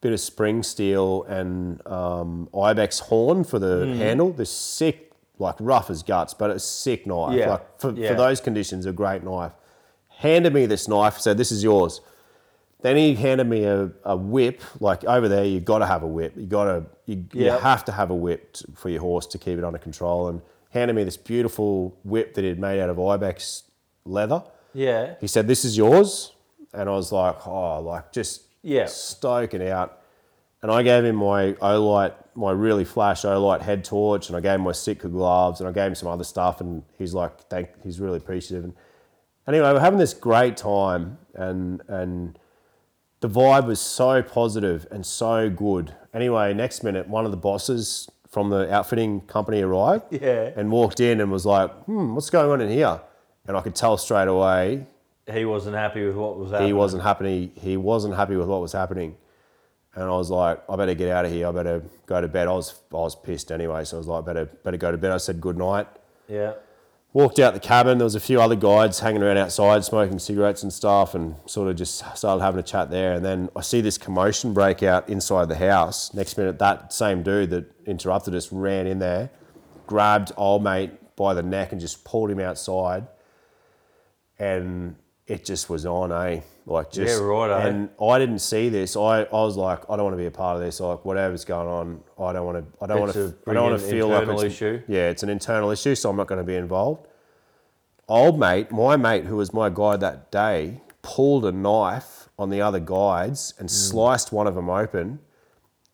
bit 0.00 0.12
of 0.12 0.20
spring 0.20 0.62
steel 0.62 1.24
and 1.24 1.84
um, 1.86 2.48
ibex 2.58 3.00
horn 3.00 3.44
for 3.44 3.58
the 3.58 3.84
Mm. 3.84 3.96
handle. 3.96 4.32
This 4.32 4.50
sick, 4.50 5.12
like 5.38 5.56
rough 5.60 5.90
as 5.90 6.02
guts, 6.02 6.32
but 6.34 6.50
it's 6.50 6.64
sick 6.64 7.06
knife. 7.06 7.34
Yeah, 7.36 7.50
Like 7.50 7.78
for, 7.80 7.92
yeah. 7.92 8.08
for 8.08 8.14
those 8.14 8.40
conditions, 8.40 8.86
a 8.86 8.92
great 8.92 9.22
knife. 9.24 9.52
Handed 10.20 10.52
me 10.52 10.66
this 10.66 10.86
knife, 10.86 11.18
said, 11.18 11.38
"This 11.38 11.50
is 11.50 11.62
yours." 11.64 12.00
Then 12.82 12.96
he 12.96 13.14
handed 13.14 13.46
me 13.46 13.64
a, 13.64 13.90
a 14.04 14.16
whip. 14.16 14.60
Like 14.80 15.04
over 15.04 15.28
there, 15.28 15.44
you've 15.44 15.64
got 15.64 15.78
to 15.78 15.86
have 15.86 16.02
a 16.02 16.06
whip. 16.06 16.34
You 16.36 16.46
got 16.46 16.64
to 16.64 16.84
you, 17.06 17.24
you 17.32 17.50
have 17.50 17.84
to 17.86 17.92
have 17.92 18.10
a 18.10 18.14
whip 18.14 18.52
t- 18.52 18.66
for 18.74 18.88
your 18.90 19.00
horse 19.00 19.26
to 19.28 19.38
keep 19.38 19.56
it 19.58 19.64
under 19.64 19.78
control. 19.78 20.28
And 20.28 20.42
handed 20.70 20.94
me 20.94 21.04
this 21.04 21.16
beautiful 21.16 21.96
whip 22.04 22.34
that 22.34 22.44
he'd 22.44 22.58
made 22.58 22.80
out 22.80 22.90
of 22.90 23.00
ibex 23.00 23.64
leather. 24.04 24.42
Yeah. 24.74 25.14
He 25.20 25.26
said, 25.26 25.46
"This 25.48 25.64
is 25.64 25.76
yours," 25.78 26.32
and 26.74 26.88
I 26.88 26.92
was 26.92 27.12
like, 27.12 27.46
"Oh, 27.46 27.80
like 27.80 28.12
just 28.12 28.42
Yeah. 28.62 28.86
stoking 28.86 29.66
out." 29.68 29.98
And 30.62 30.70
I 30.70 30.82
gave 30.82 31.04
him 31.04 31.16
my 31.16 31.54
Olight, 31.62 32.12
my 32.34 32.52
really 32.52 32.84
flash 32.84 33.22
Olight 33.22 33.62
head 33.62 33.84
torch, 33.86 34.28
and 34.28 34.36
I 34.36 34.40
gave 34.40 34.56
him 34.56 34.62
my 34.62 34.72
Sitka 34.72 35.08
gloves, 35.08 35.60
and 35.60 35.68
I 35.68 35.72
gave 35.72 35.86
him 35.86 35.94
some 35.94 36.08
other 36.10 36.24
stuff. 36.24 36.60
And 36.60 36.82
he's 36.98 37.14
like, 37.14 37.40
"Thank," 37.48 37.68
he's 37.82 37.98
really 38.00 38.18
appreciative. 38.18 38.64
And 38.64 38.74
anyway, 39.50 39.72
we're 39.72 39.80
having 39.80 39.98
this 39.98 40.14
great 40.14 40.56
time, 40.56 41.18
and 41.34 41.82
and 41.88 42.38
the 43.20 43.28
vibe 43.28 43.66
was 43.66 43.80
so 43.80 44.22
positive 44.22 44.86
and 44.90 45.04
so 45.04 45.50
good. 45.50 45.94
Anyway, 46.14 46.54
next 46.54 46.82
minute, 46.82 47.06
one 47.08 47.24
of 47.24 47.30
the 47.30 47.36
bosses 47.36 48.08
from 48.30 48.48
the 48.50 48.72
outfitting 48.72 49.20
company 49.22 49.60
arrived 49.60 50.04
Yeah. 50.10 50.50
and 50.56 50.70
walked 50.70 51.00
in 51.00 51.20
and 51.20 51.30
was 51.30 51.44
like, 51.44 51.70
"Hmm, 51.84 52.14
what's 52.14 52.30
going 52.30 52.50
on 52.50 52.60
in 52.60 52.70
here?" 52.70 53.00
And 53.46 53.56
I 53.56 53.60
could 53.60 53.74
tell 53.74 53.96
straight 53.96 54.28
away 54.28 54.86
He 55.30 55.44
wasn't 55.44 55.76
happy 55.76 56.04
with 56.06 56.16
what 56.16 56.38
was 56.38 56.50
happening. 56.50 56.66
he 56.68 56.72
wasn't 56.72 57.02
happy. 57.02 57.52
He 57.56 57.76
wasn't 57.76 58.14
happy 58.14 58.36
with 58.36 58.48
what 58.48 58.60
was 58.60 58.72
happening, 58.72 59.16
and 59.94 60.04
I 60.04 60.16
was 60.16 60.30
like, 60.30 60.62
"I 60.68 60.76
better 60.76 60.94
get 60.94 61.10
out 61.10 61.24
of 61.24 61.30
here. 61.32 61.46
I 61.48 61.52
better 61.52 61.82
go 62.06 62.20
to 62.20 62.28
bed." 62.28 62.46
I 62.48 62.52
was 62.52 62.74
I 62.92 62.96
was 62.96 63.14
pissed 63.16 63.50
anyway, 63.52 63.84
so 63.84 63.96
I 63.96 63.98
was 63.98 64.06
like, 64.06 64.24
"Better 64.24 64.44
better 64.64 64.76
go 64.76 64.90
to 64.92 64.98
bed." 64.98 65.10
I 65.12 65.18
said 65.18 65.40
good 65.40 65.58
night. 65.58 65.86
Yeah. 66.28 66.52
Walked 67.12 67.38
out 67.38 67.54
the 67.54 67.60
cabin. 67.60 67.98
There 67.98 68.04
was 68.04 68.14
a 68.14 68.20
few 68.20 68.40
other 68.40 68.54
guides 68.54 69.00
hanging 69.00 69.22
around 69.22 69.38
outside, 69.38 69.84
smoking 69.84 70.18
cigarettes 70.18 70.62
and 70.62 70.72
stuff, 70.72 71.14
and 71.14 71.36
sort 71.46 71.68
of 71.68 71.76
just 71.76 72.04
started 72.16 72.42
having 72.42 72.60
a 72.60 72.62
chat 72.62 72.90
there. 72.90 73.14
And 73.14 73.24
then 73.24 73.48
I 73.56 73.62
see 73.62 73.80
this 73.80 73.98
commotion 73.98 74.54
break 74.54 74.82
out 74.82 75.08
inside 75.08 75.48
the 75.48 75.56
house. 75.56 76.14
Next 76.14 76.38
minute, 76.38 76.58
that 76.58 76.92
same 76.92 77.22
dude 77.22 77.50
that 77.50 77.70
interrupted 77.86 78.34
us 78.34 78.52
ran 78.52 78.86
in 78.86 78.98
there, 78.98 79.30
grabbed 79.86 80.32
old 80.36 80.62
mate 80.62 81.16
by 81.16 81.34
the 81.34 81.42
neck, 81.42 81.72
and 81.72 81.80
just 81.80 82.04
pulled 82.04 82.30
him 82.30 82.40
outside. 82.40 83.08
And 84.38 84.96
it 85.26 85.44
just 85.44 85.68
was 85.68 85.84
on, 85.84 86.12
eh? 86.12 86.40
Like 86.70 86.92
just 86.92 87.20
Yeah, 87.20 87.26
right? 87.26 87.66
And 87.66 87.90
I 88.00 88.18
didn't 88.20 88.38
see 88.38 88.68
this. 88.68 88.96
I, 88.96 89.22
I 89.22 89.32
was 89.32 89.56
like, 89.56 89.80
I 89.90 89.96
don't 89.96 90.04
want 90.04 90.14
to 90.14 90.18
be 90.18 90.26
a 90.26 90.30
part 90.30 90.56
of 90.56 90.62
this. 90.62 90.78
Like 90.78 91.04
whatever's 91.04 91.44
going 91.44 91.66
on, 91.66 92.00
I 92.16 92.32
don't 92.32 92.46
want 92.46 92.58
to. 92.58 92.84
I 92.84 92.86
don't 92.86 93.00
want 93.00 93.12
to. 93.14 93.34
I 93.48 93.54
don't 93.54 93.70
want 93.70 93.80
to 93.80 93.86
feel 93.86 94.06
like 94.06 94.22
internal 94.22 94.40
it's, 94.42 94.54
issue. 94.54 94.82
Yeah, 94.86 95.08
it's 95.08 95.24
an 95.24 95.30
internal 95.30 95.70
issue, 95.72 95.96
so 95.96 96.08
I'm 96.08 96.16
not 96.16 96.28
going 96.28 96.38
to 96.38 96.44
be 96.44 96.54
involved. 96.54 97.08
Old 98.06 98.38
mate, 98.38 98.70
my 98.70 98.96
mate, 98.96 99.24
who 99.24 99.36
was 99.36 99.52
my 99.52 99.68
guide 99.68 100.00
that 100.00 100.30
day, 100.30 100.80
pulled 101.02 101.44
a 101.44 101.52
knife 101.52 102.28
on 102.38 102.50
the 102.50 102.60
other 102.60 102.80
guides 102.80 103.52
and 103.58 103.68
hmm. 103.68 103.74
sliced 103.74 104.30
one 104.30 104.46
of 104.46 104.54
them 104.54 104.70
open, 104.70 105.18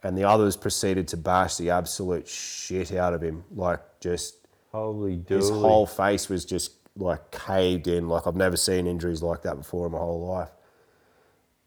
and 0.03 0.17
the 0.17 0.25
others 0.25 0.59
proceeded 0.59 1.09
to 1.09 1.17
bash 1.17 1.57
the 1.57 1.71
absolute 1.71 2.29
shit 2.29 2.93
out 2.93 3.15
of 3.15 3.23
him. 3.23 3.45
Like 3.51 3.81
just 4.01 4.47
Holy 4.73 5.23
his 5.27 5.49
whole 5.49 5.87
face 5.87 6.29
was 6.29 6.45
just 6.45 6.73
like 6.97 7.31
caved 7.31 7.89
in. 7.89 8.09
Like 8.11 8.27
I've 8.27 8.37
never 8.37 8.59
seen 8.59 8.87
injuries 8.87 9.23
like 9.23 9.41
that 9.43 9.57
before 9.57 9.87
in 9.87 9.93
my 9.93 9.99
whole 9.99 10.27
life. 10.27 10.51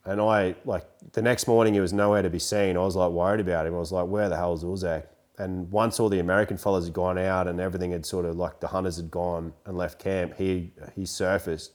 And 0.09 0.19
I 0.19 0.55
like 0.65 0.85
the 1.13 1.21
next 1.21 1.47
morning 1.47 1.75
he 1.75 1.79
was 1.79 1.93
nowhere 1.93 2.23
to 2.23 2.29
be 2.31 2.39
seen. 2.39 2.75
I 2.77 2.79
was 2.79 2.95
like 2.95 3.11
worried 3.11 3.39
about 3.41 3.67
him. 3.67 3.75
I 3.75 3.77
was 3.77 3.91
like, 3.91 4.07
where 4.07 4.27
the 4.27 4.35
hell's 4.37 4.63
Uzak? 4.63 5.03
And 5.37 5.71
once 5.71 5.99
all 5.99 6.09
the 6.09 6.19
American 6.19 6.57
fellas 6.57 6.85
had 6.85 6.93
gone 6.93 7.19
out 7.19 7.47
and 7.47 7.59
everything 7.61 7.91
had 7.91 8.05
sort 8.07 8.25
of 8.25 8.35
like 8.35 8.59
the 8.59 8.67
hunters 8.69 8.97
had 8.97 9.11
gone 9.11 9.53
and 9.65 9.77
left 9.77 9.99
camp, 9.99 10.35
he 10.37 10.71
he 10.95 11.05
surfaced, 11.05 11.73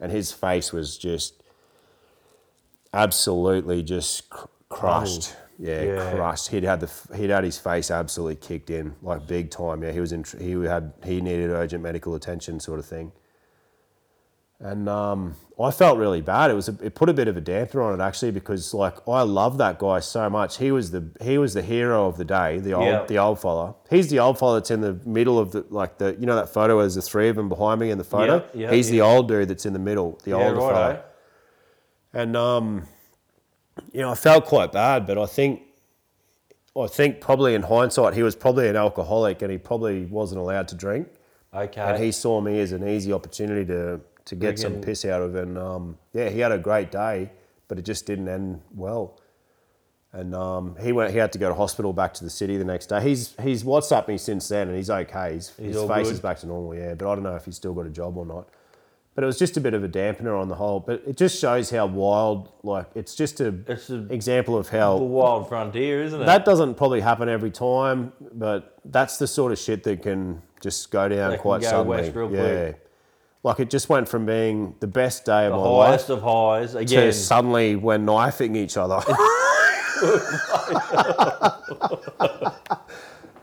and 0.00 0.10
his 0.10 0.32
face 0.32 0.72
was 0.72 0.98
just 0.98 1.40
absolutely 2.92 3.82
just 3.82 4.28
cr- 4.28 4.46
crushed. 4.68 5.36
Yeah, 5.58 5.82
Yeah. 5.82 6.12
crushed. 6.14 6.48
He'd 6.48 6.64
had 6.64 6.80
the 6.80 6.90
he'd 7.16 7.30
had 7.30 7.44
his 7.44 7.58
face 7.58 7.90
absolutely 7.92 8.36
kicked 8.36 8.70
in 8.70 8.94
like 9.02 9.26
big 9.26 9.50
time. 9.50 9.82
Yeah, 9.84 9.92
he 9.92 10.00
was 10.00 10.12
in. 10.12 10.24
He 10.38 10.52
had 10.64 10.92
he 11.04 11.20
needed 11.20 11.50
urgent 11.50 11.82
medical 11.82 12.14
attention, 12.14 12.60
sort 12.60 12.78
of 12.78 12.86
thing. 12.86 13.12
And 14.60 14.88
um, 14.88 15.36
I 15.62 15.70
felt 15.70 15.98
really 15.98 16.20
bad. 16.20 16.50
It 16.50 16.54
was 16.54 16.68
a, 16.68 16.76
it 16.82 16.96
put 16.96 17.08
a 17.08 17.12
bit 17.14 17.28
of 17.28 17.36
a 17.36 17.40
damper 17.40 17.80
on 17.80 17.98
it 17.98 18.02
actually 18.02 18.32
because 18.32 18.74
like 18.74 18.96
I 19.08 19.22
love 19.22 19.56
that 19.58 19.78
guy 19.78 20.00
so 20.00 20.28
much. 20.28 20.58
He 20.58 20.72
was 20.72 20.90
the 20.90 21.08
he 21.20 21.38
was 21.38 21.54
the 21.54 21.62
hero 21.62 22.08
of 22.08 22.16
the 22.16 22.24
day. 22.24 22.58
The 22.58 22.72
old 22.72 22.86
Yeah. 22.86 23.04
the 23.06 23.18
old 23.18 23.38
fella. 23.40 23.76
He's 23.88 24.08
the 24.10 24.18
old 24.18 24.36
fella 24.36 24.54
that's 24.58 24.72
in 24.72 24.80
the 24.80 24.94
middle 25.04 25.38
of 25.38 25.52
the 25.52 25.64
like 25.70 25.98
the 25.98 26.16
you 26.18 26.26
know 26.26 26.34
that 26.34 26.48
photo. 26.48 26.80
There's 26.80 26.96
the 26.96 27.02
three 27.02 27.28
of 27.28 27.36
them 27.36 27.48
behind 27.48 27.78
me 27.80 27.92
in 27.92 27.98
the 27.98 28.04
photo. 28.04 28.44
Yeah, 28.52 28.62
yeah, 28.66 28.70
He's 28.72 28.90
the 28.90 29.00
old 29.00 29.28
dude 29.28 29.46
that's 29.48 29.64
in 29.64 29.74
the 29.74 29.78
middle. 29.78 30.18
The 30.24 30.30
Yeah, 30.30 30.36
older 30.48 30.56
right, 30.58 30.72
fella. 30.72 30.92
eh? 30.94 31.00
And 32.20 32.36
um, 32.36 32.88
you 33.92 34.00
know, 34.00 34.10
I 34.10 34.16
felt 34.16 34.44
quite 34.44 34.72
bad, 34.72 35.06
but 35.06 35.18
I 35.18 35.26
think, 35.26 35.62
I 36.76 36.88
think 36.88 37.20
probably 37.20 37.54
in 37.54 37.62
hindsight, 37.62 38.14
he 38.14 38.24
was 38.24 38.34
probably 38.34 38.66
an 38.68 38.74
alcoholic, 38.74 39.40
and 39.42 39.52
he 39.52 39.58
probably 39.58 40.04
wasn't 40.06 40.40
allowed 40.40 40.66
to 40.68 40.74
drink. 40.74 41.06
Okay. 41.54 41.80
And 41.80 42.02
he 42.02 42.10
saw 42.12 42.40
me 42.40 42.58
as 42.60 42.72
an 42.72 42.86
easy 42.86 43.12
opportunity 43.12 43.64
to 43.66 44.00
to 44.28 44.36
get 44.36 44.58
some 44.58 44.80
piss 44.80 45.04
out 45.04 45.22
of, 45.22 45.34
and 45.34 45.58
um, 45.58 45.98
yeah, 46.12 46.28
he 46.28 46.40
had 46.40 46.52
a 46.52 46.58
great 46.58 46.90
day, 46.90 47.30
but 47.66 47.78
it 47.78 47.84
just 47.84 48.06
didn't 48.06 48.28
end 48.28 48.60
well. 48.74 49.18
And 50.12 50.34
um, 50.34 50.76
he 50.80 50.92
went. 50.92 51.12
He 51.12 51.18
had 51.18 51.32
to 51.32 51.38
go 51.38 51.48
to 51.48 51.54
hospital 51.54 51.92
back 51.92 52.14
to 52.14 52.24
the 52.24 52.30
city 52.30 52.56
the 52.56 52.64
next 52.64 52.86
day. 52.86 53.02
He's 53.02 53.34
he's 53.42 53.62
WhatsApped 53.62 54.08
me 54.08 54.16
since 54.16 54.48
then, 54.48 54.68
and 54.68 54.76
he's 54.76 54.88
okay. 54.90 55.34
He's, 55.34 55.48
his 55.50 55.76
face 55.76 56.06
good? 56.06 56.12
is 56.14 56.20
back 56.20 56.38
to 56.40 56.46
normal. 56.46 56.74
Yeah, 56.74 56.94
but 56.94 57.10
I 57.10 57.14
don't 57.14 57.24
know 57.24 57.36
if 57.36 57.44
he's 57.44 57.56
still 57.56 57.74
got 57.74 57.86
a 57.86 57.90
job 57.90 58.16
or 58.16 58.24
not. 58.24 58.48
But 59.14 59.24
it 59.24 59.26
was 59.26 59.38
just 59.38 59.56
a 59.56 59.60
bit 59.60 59.74
of 59.74 59.82
a 59.82 59.88
dampener 59.88 60.40
on 60.40 60.48
the 60.48 60.54
whole. 60.54 60.78
But 60.80 61.02
it 61.06 61.16
just 61.16 61.38
shows 61.40 61.70
how 61.70 61.86
wild. 61.86 62.50
Like 62.62 62.86
it's 62.94 63.14
just 63.14 63.40
a 63.40 63.54
It's 63.66 63.90
a- 63.90 64.06
example 64.10 64.56
of 64.56 64.70
the 64.70 64.78
how 64.78 64.96
wild 64.96 65.48
frontier, 65.48 66.02
isn't 66.04 66.22
it? 66.22 66.24
that 66.24 66.44
doesn't 66.44 66.76
probably 66.76 67.00
happen 67.00 67.28
every 67.28 67.50
time. 67.50 68.12
But 68.32 68.78
that's 68.86 69.18
the 69.18 69.26
sort 69.26 69.52
of 69.52 69.58
shit 69.58 69.82
that 69.84 70.02
can 70.02 70.40
just 70.60 70.90
go 70.90 71.08
down 71.08 71.32
That 71.32 71.40
quite 71.40 71.60
go 71.62 71.68
suddenly. 71.68 72.06
yeah. 72.34 72.70
quick. 72.70 72.87
Like 73.48 73.60
it 73.60 73.70
just 73.70 73.88
went 73.88 74.06
from 74.10 74.26
being 74.26 74.74
the 74.80 74.86
best 74.86 75.24
day 75.24 75.46
of 75.46 75.52
the 75.52 75.58
my 75.58 75.64
life 75.64 75.88
highest 75.88 76.10
of 76.10 76.20
highs. 76.20 76.74
to 76.74 77.12
suddenly 77.14 77.76
we're 77.76 77.96
knifing 77.96 78.54
each 78.54 78.76
other. 78.76 79.00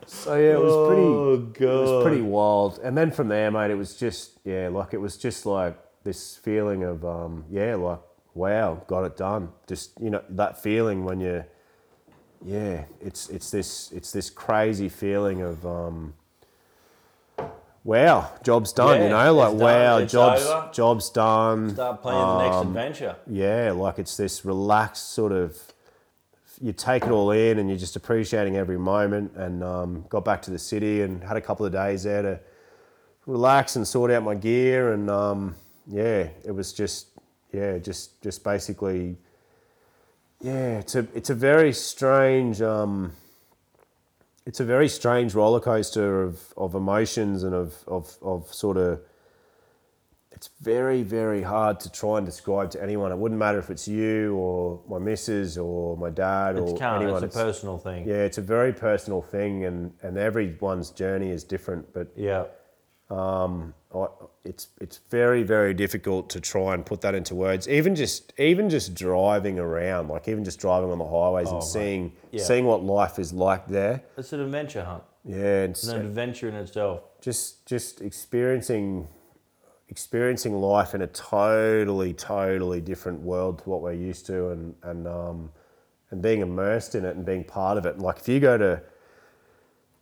so 0.05 0.35
yeah, 0.35 0.53
it 0.53 0.59
was 0.61 0.87
pretty. 0.87 1.01
oh 1.01 1.33
It 1.33 1.53
god, 1.53 1.81
was 1.81 2.03
pretty 2.03 2.21
wild. 2.21 2.79
And 2.83 2.95
then 2.95 3.09
from 3.09 3.29
there, 3.29 3.49
mate, 3.49 3.71
it 3.71 3.75
was 3.79 3.95
just 3.97 4.37
yeah, 4.43 4.69
like 4.69 4.93
it 4.93 4.99
was 4.99 5.17
just 5.17 5.47
like 5.47 5.75
this 6.03 6.37
feeling 6.37 6.83
of 6.83 7.03
um, 7.03 7.43
yeah, 7.49 7.73
like 7.73 7.99
wow, 8.35 8.83
got 8.85 9.05
it 9.05 9.17
done. 9.17 9.49
Just 9.67 9.99
you 9.99 10.11
know 10.11 10.21
that 10.29 10.61
feeling 10.61 11.03
when 11.03 11.19
you 11.19 11.43
yeah, 12.45 12.85
it's 13.01 13.27
it's 13.29 13.49
this 13.49 13.91
it's 13.91 14.11
this 14.11 14.29
crazy 14.29 14.87
feeling 14.87 15.41
of 15.41 15.65
um, 15.65 16.13
wow, 17.85 18.29
job's 18.43 18.73
done. 18.73 19.01
you 19.03 19.07
know, 19.09 19.33
like 19.33 19.51
done, 19.51 19.59
wow, 19.59 20.05
jobs 20.05 20.41
over. 20.45 20.69
jobs 20.73 21.09
done. 21.11 21.69
Start 21.69 22.01
planning 22.01 22.21
the 22.37 22.43
next 22.43 22.55
Um, 22.57 22.67
adventure. 22.67 23.15
Yeah, 23.27 23.71
like 23.71 23.99
it's 23.99 24.17
this 24.17 24.43
relaxed 24.43 25.11
sort 25.13 25.31
of. 25.31 25.57
You 26.61 26.71
take 26.73 27.03
it 27.05 27.11
all 27.11 27.31
in, 27.31 27.59
and 27.59 27.69
you're 27.69 27.77
just 27.77 27.95
appreciating 27.95 28.55
every 28.57 28.77
moment. 28.77 29.33
And 29.35 29.63
um, 29.63 30.05
got 30.09 30.23
back 30.25 30.41
to 30.43 30.51
the 30.51 30.59
city 30.59 31.01
and 31.01 31.23
had 31.23 31.37
a 31.37 31.41
couple 31.41 31.65
of 31.65 31.71
days 31.71 32.03
there 32.03 32.21
to 32.21 32.39
relax 33.25 33.75
and 33.75 33.87
sort 33.87 34.09
out 34.11 34.23
my 34.23 34.35
gear. 34.35 34.93
And 34.93 35.09
um, 35.09 35.55
yeah, 35.87 36.29
it 36.43 36.51
was 36.55 36.73
just 36.73 37.07
yeah, 37.51 37.77
just 37.77 38.21
just 38.21 38.43
basically 38.43 39.17
yeah. 40.41 40.79
It's 40.79 40.95
a 40.95 41.07
it's 41.13 41.29
a 41.29 41.35
very 41.35 41.71
strange. 41.73 42.61
Um, 42.61 43.11
it's 44.45 44.59
a 44.59 44.65
very 44.65 44.87
strange 44.87 45.33
roller 45.33 45.59
coaster 45.59 46.21
of, 46.23 46.53
of 46.57 46.75
emotions 46.75 47.43
and 47.43 47.53
of, 47.55 47.73
of, 47.87 48.15
of 48.21 48.53
sort 48.53 48.77
of 48.77 48.99
it's 50.31 50.49
very, 50.61 51.01
very 51.01 51.41
hard 51.41 51.79
to 51.79 51.89
try 51.89 52.17
and 52.17 52.25
describe 52.25 52.69
to 52.71 52.83
anyone. 52.83 53.09
It 53.13 53.17
wouldn't 53.17 53.39
matter 53.39 53.57
if 53.57 53.69
it's 53.69 53.87
you 53.87 54.35
or 54.35 54.81
my 54.89 54.99
missus 54.99 55.57
or 55.57 55.95
my 55.95 56.09
dad 56.09 56.57
It's 56.57 56.71
or 56.73 56.77
can't. 56.77 57.01
anyone. 57.03 57.23
It's 57.23 57.33
a 57.33 57.39
personal 57.39 57.77
thing. 57.77 58.05
yeah, 58.05 58.15
it's 58.15 58.37
a 58.37 58.41
very 58.41 58.73
personal 58.73 59.21
thing, 59.21 59.63
and, 59.63 59.93
and 60.03 60.17
everyone's 60.17 60.89
journey 60.89 61.29
is 61.31 61.45
different. 61.45 61.93
But 61.93 62.11
Yeah. 62.17 62.47
um, 63.09 63.73
I, 63.95 64.07
it's 64.45 64.67
it's 64.79 64.99
very 65.09 65.43
very 65.43 65.73
difficult 65.73 66.29
to 66.29 66.39
try 66.39 66.73
and 66.73 66.85
put 66.85 67.01
that 67.01 67.15
into 67.15 67.35
words. 67.35 67.67
Even 67.67 67.95
just 67.95 68.31
even 68.39 68.69
just 68.69 68.93
driving 68.93 69.57
around, 69.59 70.07
like 70.07 70.27
even 70.27 70.43
just 70.43 70.59
driving 70.59 70.91
on 70.91 70.97
the 70.99 71.05
highways 71.07 71.49
and 71.51 71.63
seeing 71.63 72.11
Oh, 72.15 72.27
Yeah. 72.31 72.43
seeing 72.43 72.65
what 72.65 72.83
life 72.83 73.17
is 73.19 73.33
like 73.33 73.67
there. 73.67 74.03
It's 74.17 74.33
an 74.33 74.41
adventure 74.41 74.83
hunt. 74.83 75.03
Yeah, 75.23 75.63
and 75.63 75.71
It's 75.71 75.87
an 75.87 76.05
adventure 76.05 76.47
in 76.49 76.55
itself. 76.55 77.01
just 77.21 77.65
just 77.65 78.01
experiencing 78.01 79.07
experiencing 79.89 80.53
life 80.59 80.93
in 80.95 81.01
a 81.01 81.07
totally 81.07 82.13
totally 82.13 82.81
different 82.81 83.21
world 83.21 83.59
to 83.59 83.69
what 83.69 83.81
we're 83.81 83.93
used 83.93 84.25
to 84.25 84.49
and 84.49 84.75
and 84.83 85.07
um 85.07 85.51
and 86.11 86.21
being 86.21 86.41
immersed 86.41 86.95
in 86.95 87.05
it 87.05 87.15
and 87.15 87.25
being 87.25 87.43
part 87.43 87.77
of 87.77 87.85
it 87.85 87.99
like 87.99 88.17
if 88.17 88.27
you 88.27 88.39
go 88.39 88.57
to 88.57 88.81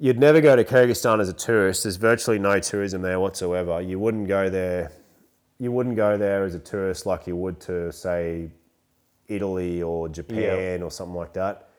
you'd 0.03 0.19
never 0.19 0.41
go 0.41 0.53
to 0.53 0.65
Kyrgyzstan 0.65 1.21
as 1.21 1.29
a 1.29 1.33
tourist 1.33 1.83
there's 1.83 1.95
virtually 1.95 2.37
no 2.37 2.59
tourism 2.59 3.01
there 3.01 3.19
whatsoever 3.19 3.81
you 3.81 3.97
wouldn't 3.97 4.27
go 4.27 4.49
there 4.49 4.91
you 5.59 5.71
wouldn't 5.71 5.95
go 5.95 6.17
there 6.17 6.43
as 6.43 6.55
a 6.55 6.59
tourist 6.59 7.05
like 7.05 7.25
you 7.25 7.37
would 7.37 7.59
to 7.61 7.91
say 7.91 8.49
Italy 9.27 9.81
or 9.81 10.09
Japan 10.09 10.83
or 10.83 10.91
something 10.91 11.15
like 11.15 11.33
that 11.33 11.69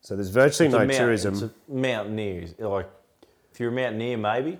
so 0.00 0.16
there's 0.16 0.30
virtually 0.30 0.68
It's 0.68 0.72
no 0.72 0.78
mount- 0.78 0.92
tourism 0.92 1.34
It's 1.34 1.44
mountaineers. 1.68 2.54
Like, 2.58 2.88
if 3.52 3.60
you're 3.60 3.70
a 3.70 3.72
mountaineer, 3.72 4.16
maybe. 4.16 4.58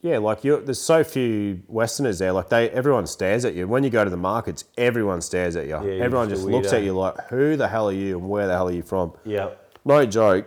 Yeah, 0.00 0.16
like 0.16 0.44
you 0.44 0.62
there's 0.64 0.80
so 0.80 1.04
few 1.04 1.60
Westerners 1.68 2.20
there. 2.20 2.32
Like 2.32 2.48
they, 2.48 2.70
everyone 2.70 3.06
stares 3.06 3.44
at 3.44 3.54
you. 3.54 3.68
When 3.68 3.84
you 3.84 3.90
go 3.90 4.02
to 4.02 4.08
the 4.08 4.16
markets, 4.16 4.64
everyone 4.78 5.20
stares 5.20 5.56
at 5.56 5.64
you. 5.64 5.78
you're 5.82 6.02
everyone 6.02 6.30
just 6.30 6.40
just 6.40 6.50
looks 6.50 6.72
at 6.72 6.80
eh? 6.80 6.86
you 6.86 6.94
like, 6.94 7.20
"Who 7.28 7.56
the 7.58 7.68
hell 7.68 7.90
are 7.90 7.92
you? 7.92 8.18
And 8.18 8.26
where 8.30 8.46
the 8.46 8.54
hell 8.54 8.68
are 8.68 8.72
you 8.72 8.82
from?" 8.82 9.12
Yeah. 9.26 9.50
No 9.84 10.06
joke. 10.06 10.46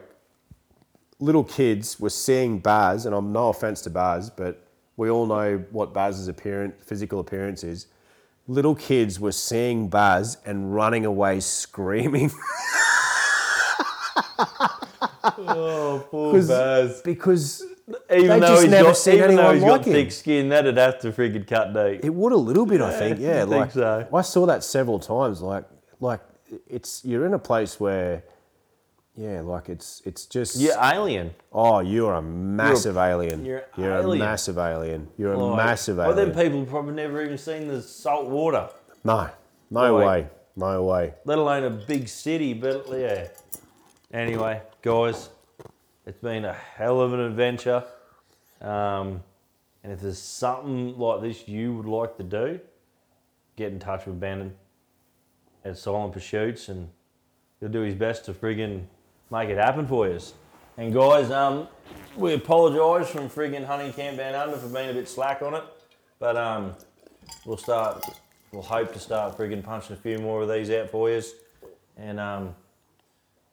Little 1.24 1.46
kids 1.46 2.02
were 2.02 2.10
seeing 2.10 2.60
Baz, 2.60 3.06
and 3.06 3.16
I'm 3.16 3.32
no 3.32 3.48
offense 3.48 3.82
to 3.84 3.90
Baz, 3.90 4.30
but 4.30 4.62
we 4.98 5.10
all 5.10 5.26
know 5.26 5.64
what 5.72 5.94
Baz's 5.94 6.28
appearance, 6.28 6.74
physical 6.86 7.22
appearance 7.22 7.64
is. 7.64 7.88
Little 8.46 8.76
kids 8.76 9.22
were 9.22 9.32
seeing 9.32 9.88
Baz 9.88 10.36
and 10.46 10.76
running 10.76 11.06
away 11.06 11.40
screaming 11.40 12.30
Oh, 15.38 16.06
poor 16.12 16.44
Baz. 16.46 17.02
because 17.04 17.64
Even 18.14 18.28
they 18.28 18.40
though 18.40 18.48
just 18.48 18.62
he's 18.64 18.72
never 18.72 18.90
got, 18.90 18.98
seen 18.98 19.16
even 19.16 19.36
though 19.36 19.42
anyone 19.50 19.54
he's 19.56 19.64
like 19.64 19.72
got 19.82 19.88
him. 19.88 19.94
thick 19.94 20.12
skin, 20.12 20.50
that'd 20.50 20.76
have 20.78 21.00
to 21.00 21.12
friggin' 21.14 21.48
cut 21.48 21.74
deep. 21.74 22.04
It 22.04 22.14
would 22.14 22.34
a 22.34 22.38
little 22.38 22.66
bit, 22.66 22.82
I 22.82 22.92
think. 23.00 23.20
Yeah, 23.20 23.36
I 23.38 23.40
think 23.40 23.50
like 23.52 23.72
so. 23.72 24.08
I 24.14 24.22
saw 24.22 24.46
that 24.48 24.64
several 24.64 25.00
times. 25.00 25.42
Like, 25.42 25.64
like 26.02 26.20
it's 26.68 27.04
you're 27.06 27.26
in 27.26 27.34
a 27.34 27.40
place 27.40 27.80
where 27.80 28.24
yeah, 29.16 29.42
like 29.42 29.70
it's 29.70 30.02
it's 30.06 30.26
just 30.26 30.60
You're 30.60 30.78
alien. 30.82 31.34
oh, 31.52 31.80
you're 31.80 32.14
a 32.14 32.22
massive 32.22 32.98
alien. 32.98 33.46
you're 33.46 33.64
a 33.78 34.02
alien. 34.02 34.20
massive 34.20 34.58
alien. 34.58 35.08
You're 35.18 35.34
a 35.34 35.38
Like, 35.38 35.58
massive 35.66 35.98
Well, 35.98 36.12
alien. 36.14 36.34
then 36.34 36.46
people 36.52 36.66
probably 36.66 36.94
never 36.94 37.22
even 37.24 37.38
seen 37.38 37.68
the 37.68 37.82
salt 37.82 38.28
water, 38.28 38.70
no, 39.04 39.30
no 39.70 39.96
Like- 39.96 40.06
way, 40.08 40.28
no 40.56 40.84
way. 40.84 41.14
let 41.26 41.38
alone 41.38 41.64
a 41.64 41.70
big 41.70 42.08
city. 42.08 42.54
But 42.54 42.88
yeah. 42.92 43.28
Anyway, 44.12 44.62
guys, 44.82 45.30
it's 46.06 46.20
been 46.20 46.46
a 46.46 46.54
hell 46.54 47.00
of 47.02 47.14
an 47.14 47.20
adventure. 47.20 47.84
Um, 48.62 49.24
and 49.84 49.92
if 49.92 50.02
there's 50.02 50.20
something 50.20 50.98
like 50.98 51.22
this 51.22 51.48
you 51.48 51.76
would 51.76 51.86
like 51.88 52.18
to 52.18 52.24
do, 52.24 52.60
get 53.58 53.72
in 53.72 53.80
touch 53.80 54.06
with 54.06 54.20
Bannon 54.20 54.56
at 55.66 55.78
Silent 55.78 56.14
Pursuits, 56.14 56.70
and 56.70 56.90
he'll 57.60 57.70
do 57.70 57.82
his 57.82 57.96
best 57.96 58.26
to 58.26 58.34
friggin' 58.34 58.86
make 59.34 59.50
it 59.50 59.58
happen 59.58 59.86
for 59.88 60.08
you. 60.08 60.20
And 60.78 60.94
guys, 60.94 61.32
um, 61.32 61.68
we 62.16 62.34
apologise 62.34 63.10
from 63.10 63.30
friggin' 63.30 63.66
hunting 63.66 63.92
camp 63.92 64.18
down 64.18 64.36
under 64.36 64.58
for 64.58 64.68
being 64.68 64.92
a 64.92 64.94
bit 64.94 65.10
slack 65.10 65.42
on 65.42 65.56
it, 65.56 65.64
but 66.20 66.38
um, 66.38 66.74
we'll 67.46 67.58
start. 67.58 68.06
We'll 68.52 68.62
hope 68.62 68.94
to 68.94 69.00
start 69.00 69.36
friggin' 69.36 69.64
punching 69.64 69.96
a 69.96 70.00
few 70.00 70.20
more 70.20 70.44
of 70.44 70.50
these 70.50 70.70
out 70.70 70.92
for 70.92 71.10
you, 71.10 71.24
and 71.98 72.20
um, 72.20 72.56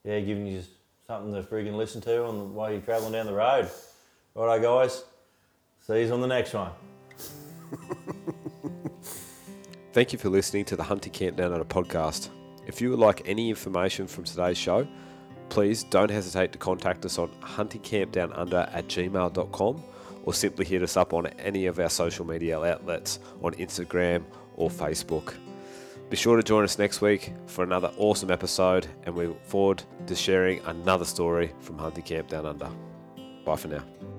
yeah, 0.05 0.21
giving 0.21 0.47
you 0.47 0.63
something 1.07 1.33
to 1.33 1.43
friggin' 1.43 1.75
listen 1.75 2.03
to 2.03 2.27
on 2.27 2.39
the 2.39 2.45
while 2.45 2.71
you're 2.71 2.83
travelling 2.83 3.13
down 3.13 3.25
the 3.27 3.33
road. 3.33 3.71
Righto, 4.35 4.63
guys. 4.63 5.05
See 5.87 6.05
you 6.05 6.13
on 6.13 6.21
the 6.21 6.27
next 6.27 6.53
one. 6.53 6.73
Thank 9.93 10.13
you 10.13 10.19
for 10.19 10.29
listening 10.29 10.67
to 10.67 10.77
the 10.77 10.83
Hunting 10.85 11.13
Camp 11.13 11.39
Down 11.39 11.53
Under 11.53 11.65
podcast. 11.65 12.29
If 12.67 12.81
you 12.81 12.91
would 12.91 12.99
like 12.99 13.23
any 13.25 13.49
information 13.49 14.07
from 14.07 14.25
today's 14.25 14.59
show, 14.59 14.87
please 15.51 15.85
don't 15.85 16.11
hesitate 16.11 16.53
to 16.53 16.59
contact 16.59 17.05
us 17.05 17.19
on 17.19 17.29
huntingcampdownunder 17.43 18.75
at 18.75 18.87
gmail.com 18.89 19.85
or 20.25 20.35
simply 20.35 20.65
hit 20.65 20.83
us 20.83 20.97
up 20.97 21.13
on 21.13 21.27
any 21.39 21.67
of 21.67 21.79
our 21.79 21.91
social 21.91 22.27
media 22.27 22.59
outlets 22.59 23.19
on 23.43 23.53
Instagram 23.55 24.25
or 24.57 24.71
Facebook. 24.71 25.35
Be 26.09 26.17
sure 26.17 26.37
to 26.37 26.43
join 26.43 26.65
us 26.65 26.79
next 26.79 27.01
week 27.01 27.33
for 27.47 27.63
another 27.63 27.93
awesome 27.97 28.31
episode, 28.31 28.89
and 29.05 29.15
we 29.15 29.29
look 29.29 29.45
forward 29.45 29.83
to 30.07 30.17
sharing 30.17 30.61
another 30.65 31.05
story 31.05 31.53
from 31.61 31.79
Hunting 31.79 32.03
Camp 32.03 32.29
Down 32.29 32.47
Under. 32.47 32.71
Bye 33.45 33.57
for 33.57 33.69
now. 33.69 34.10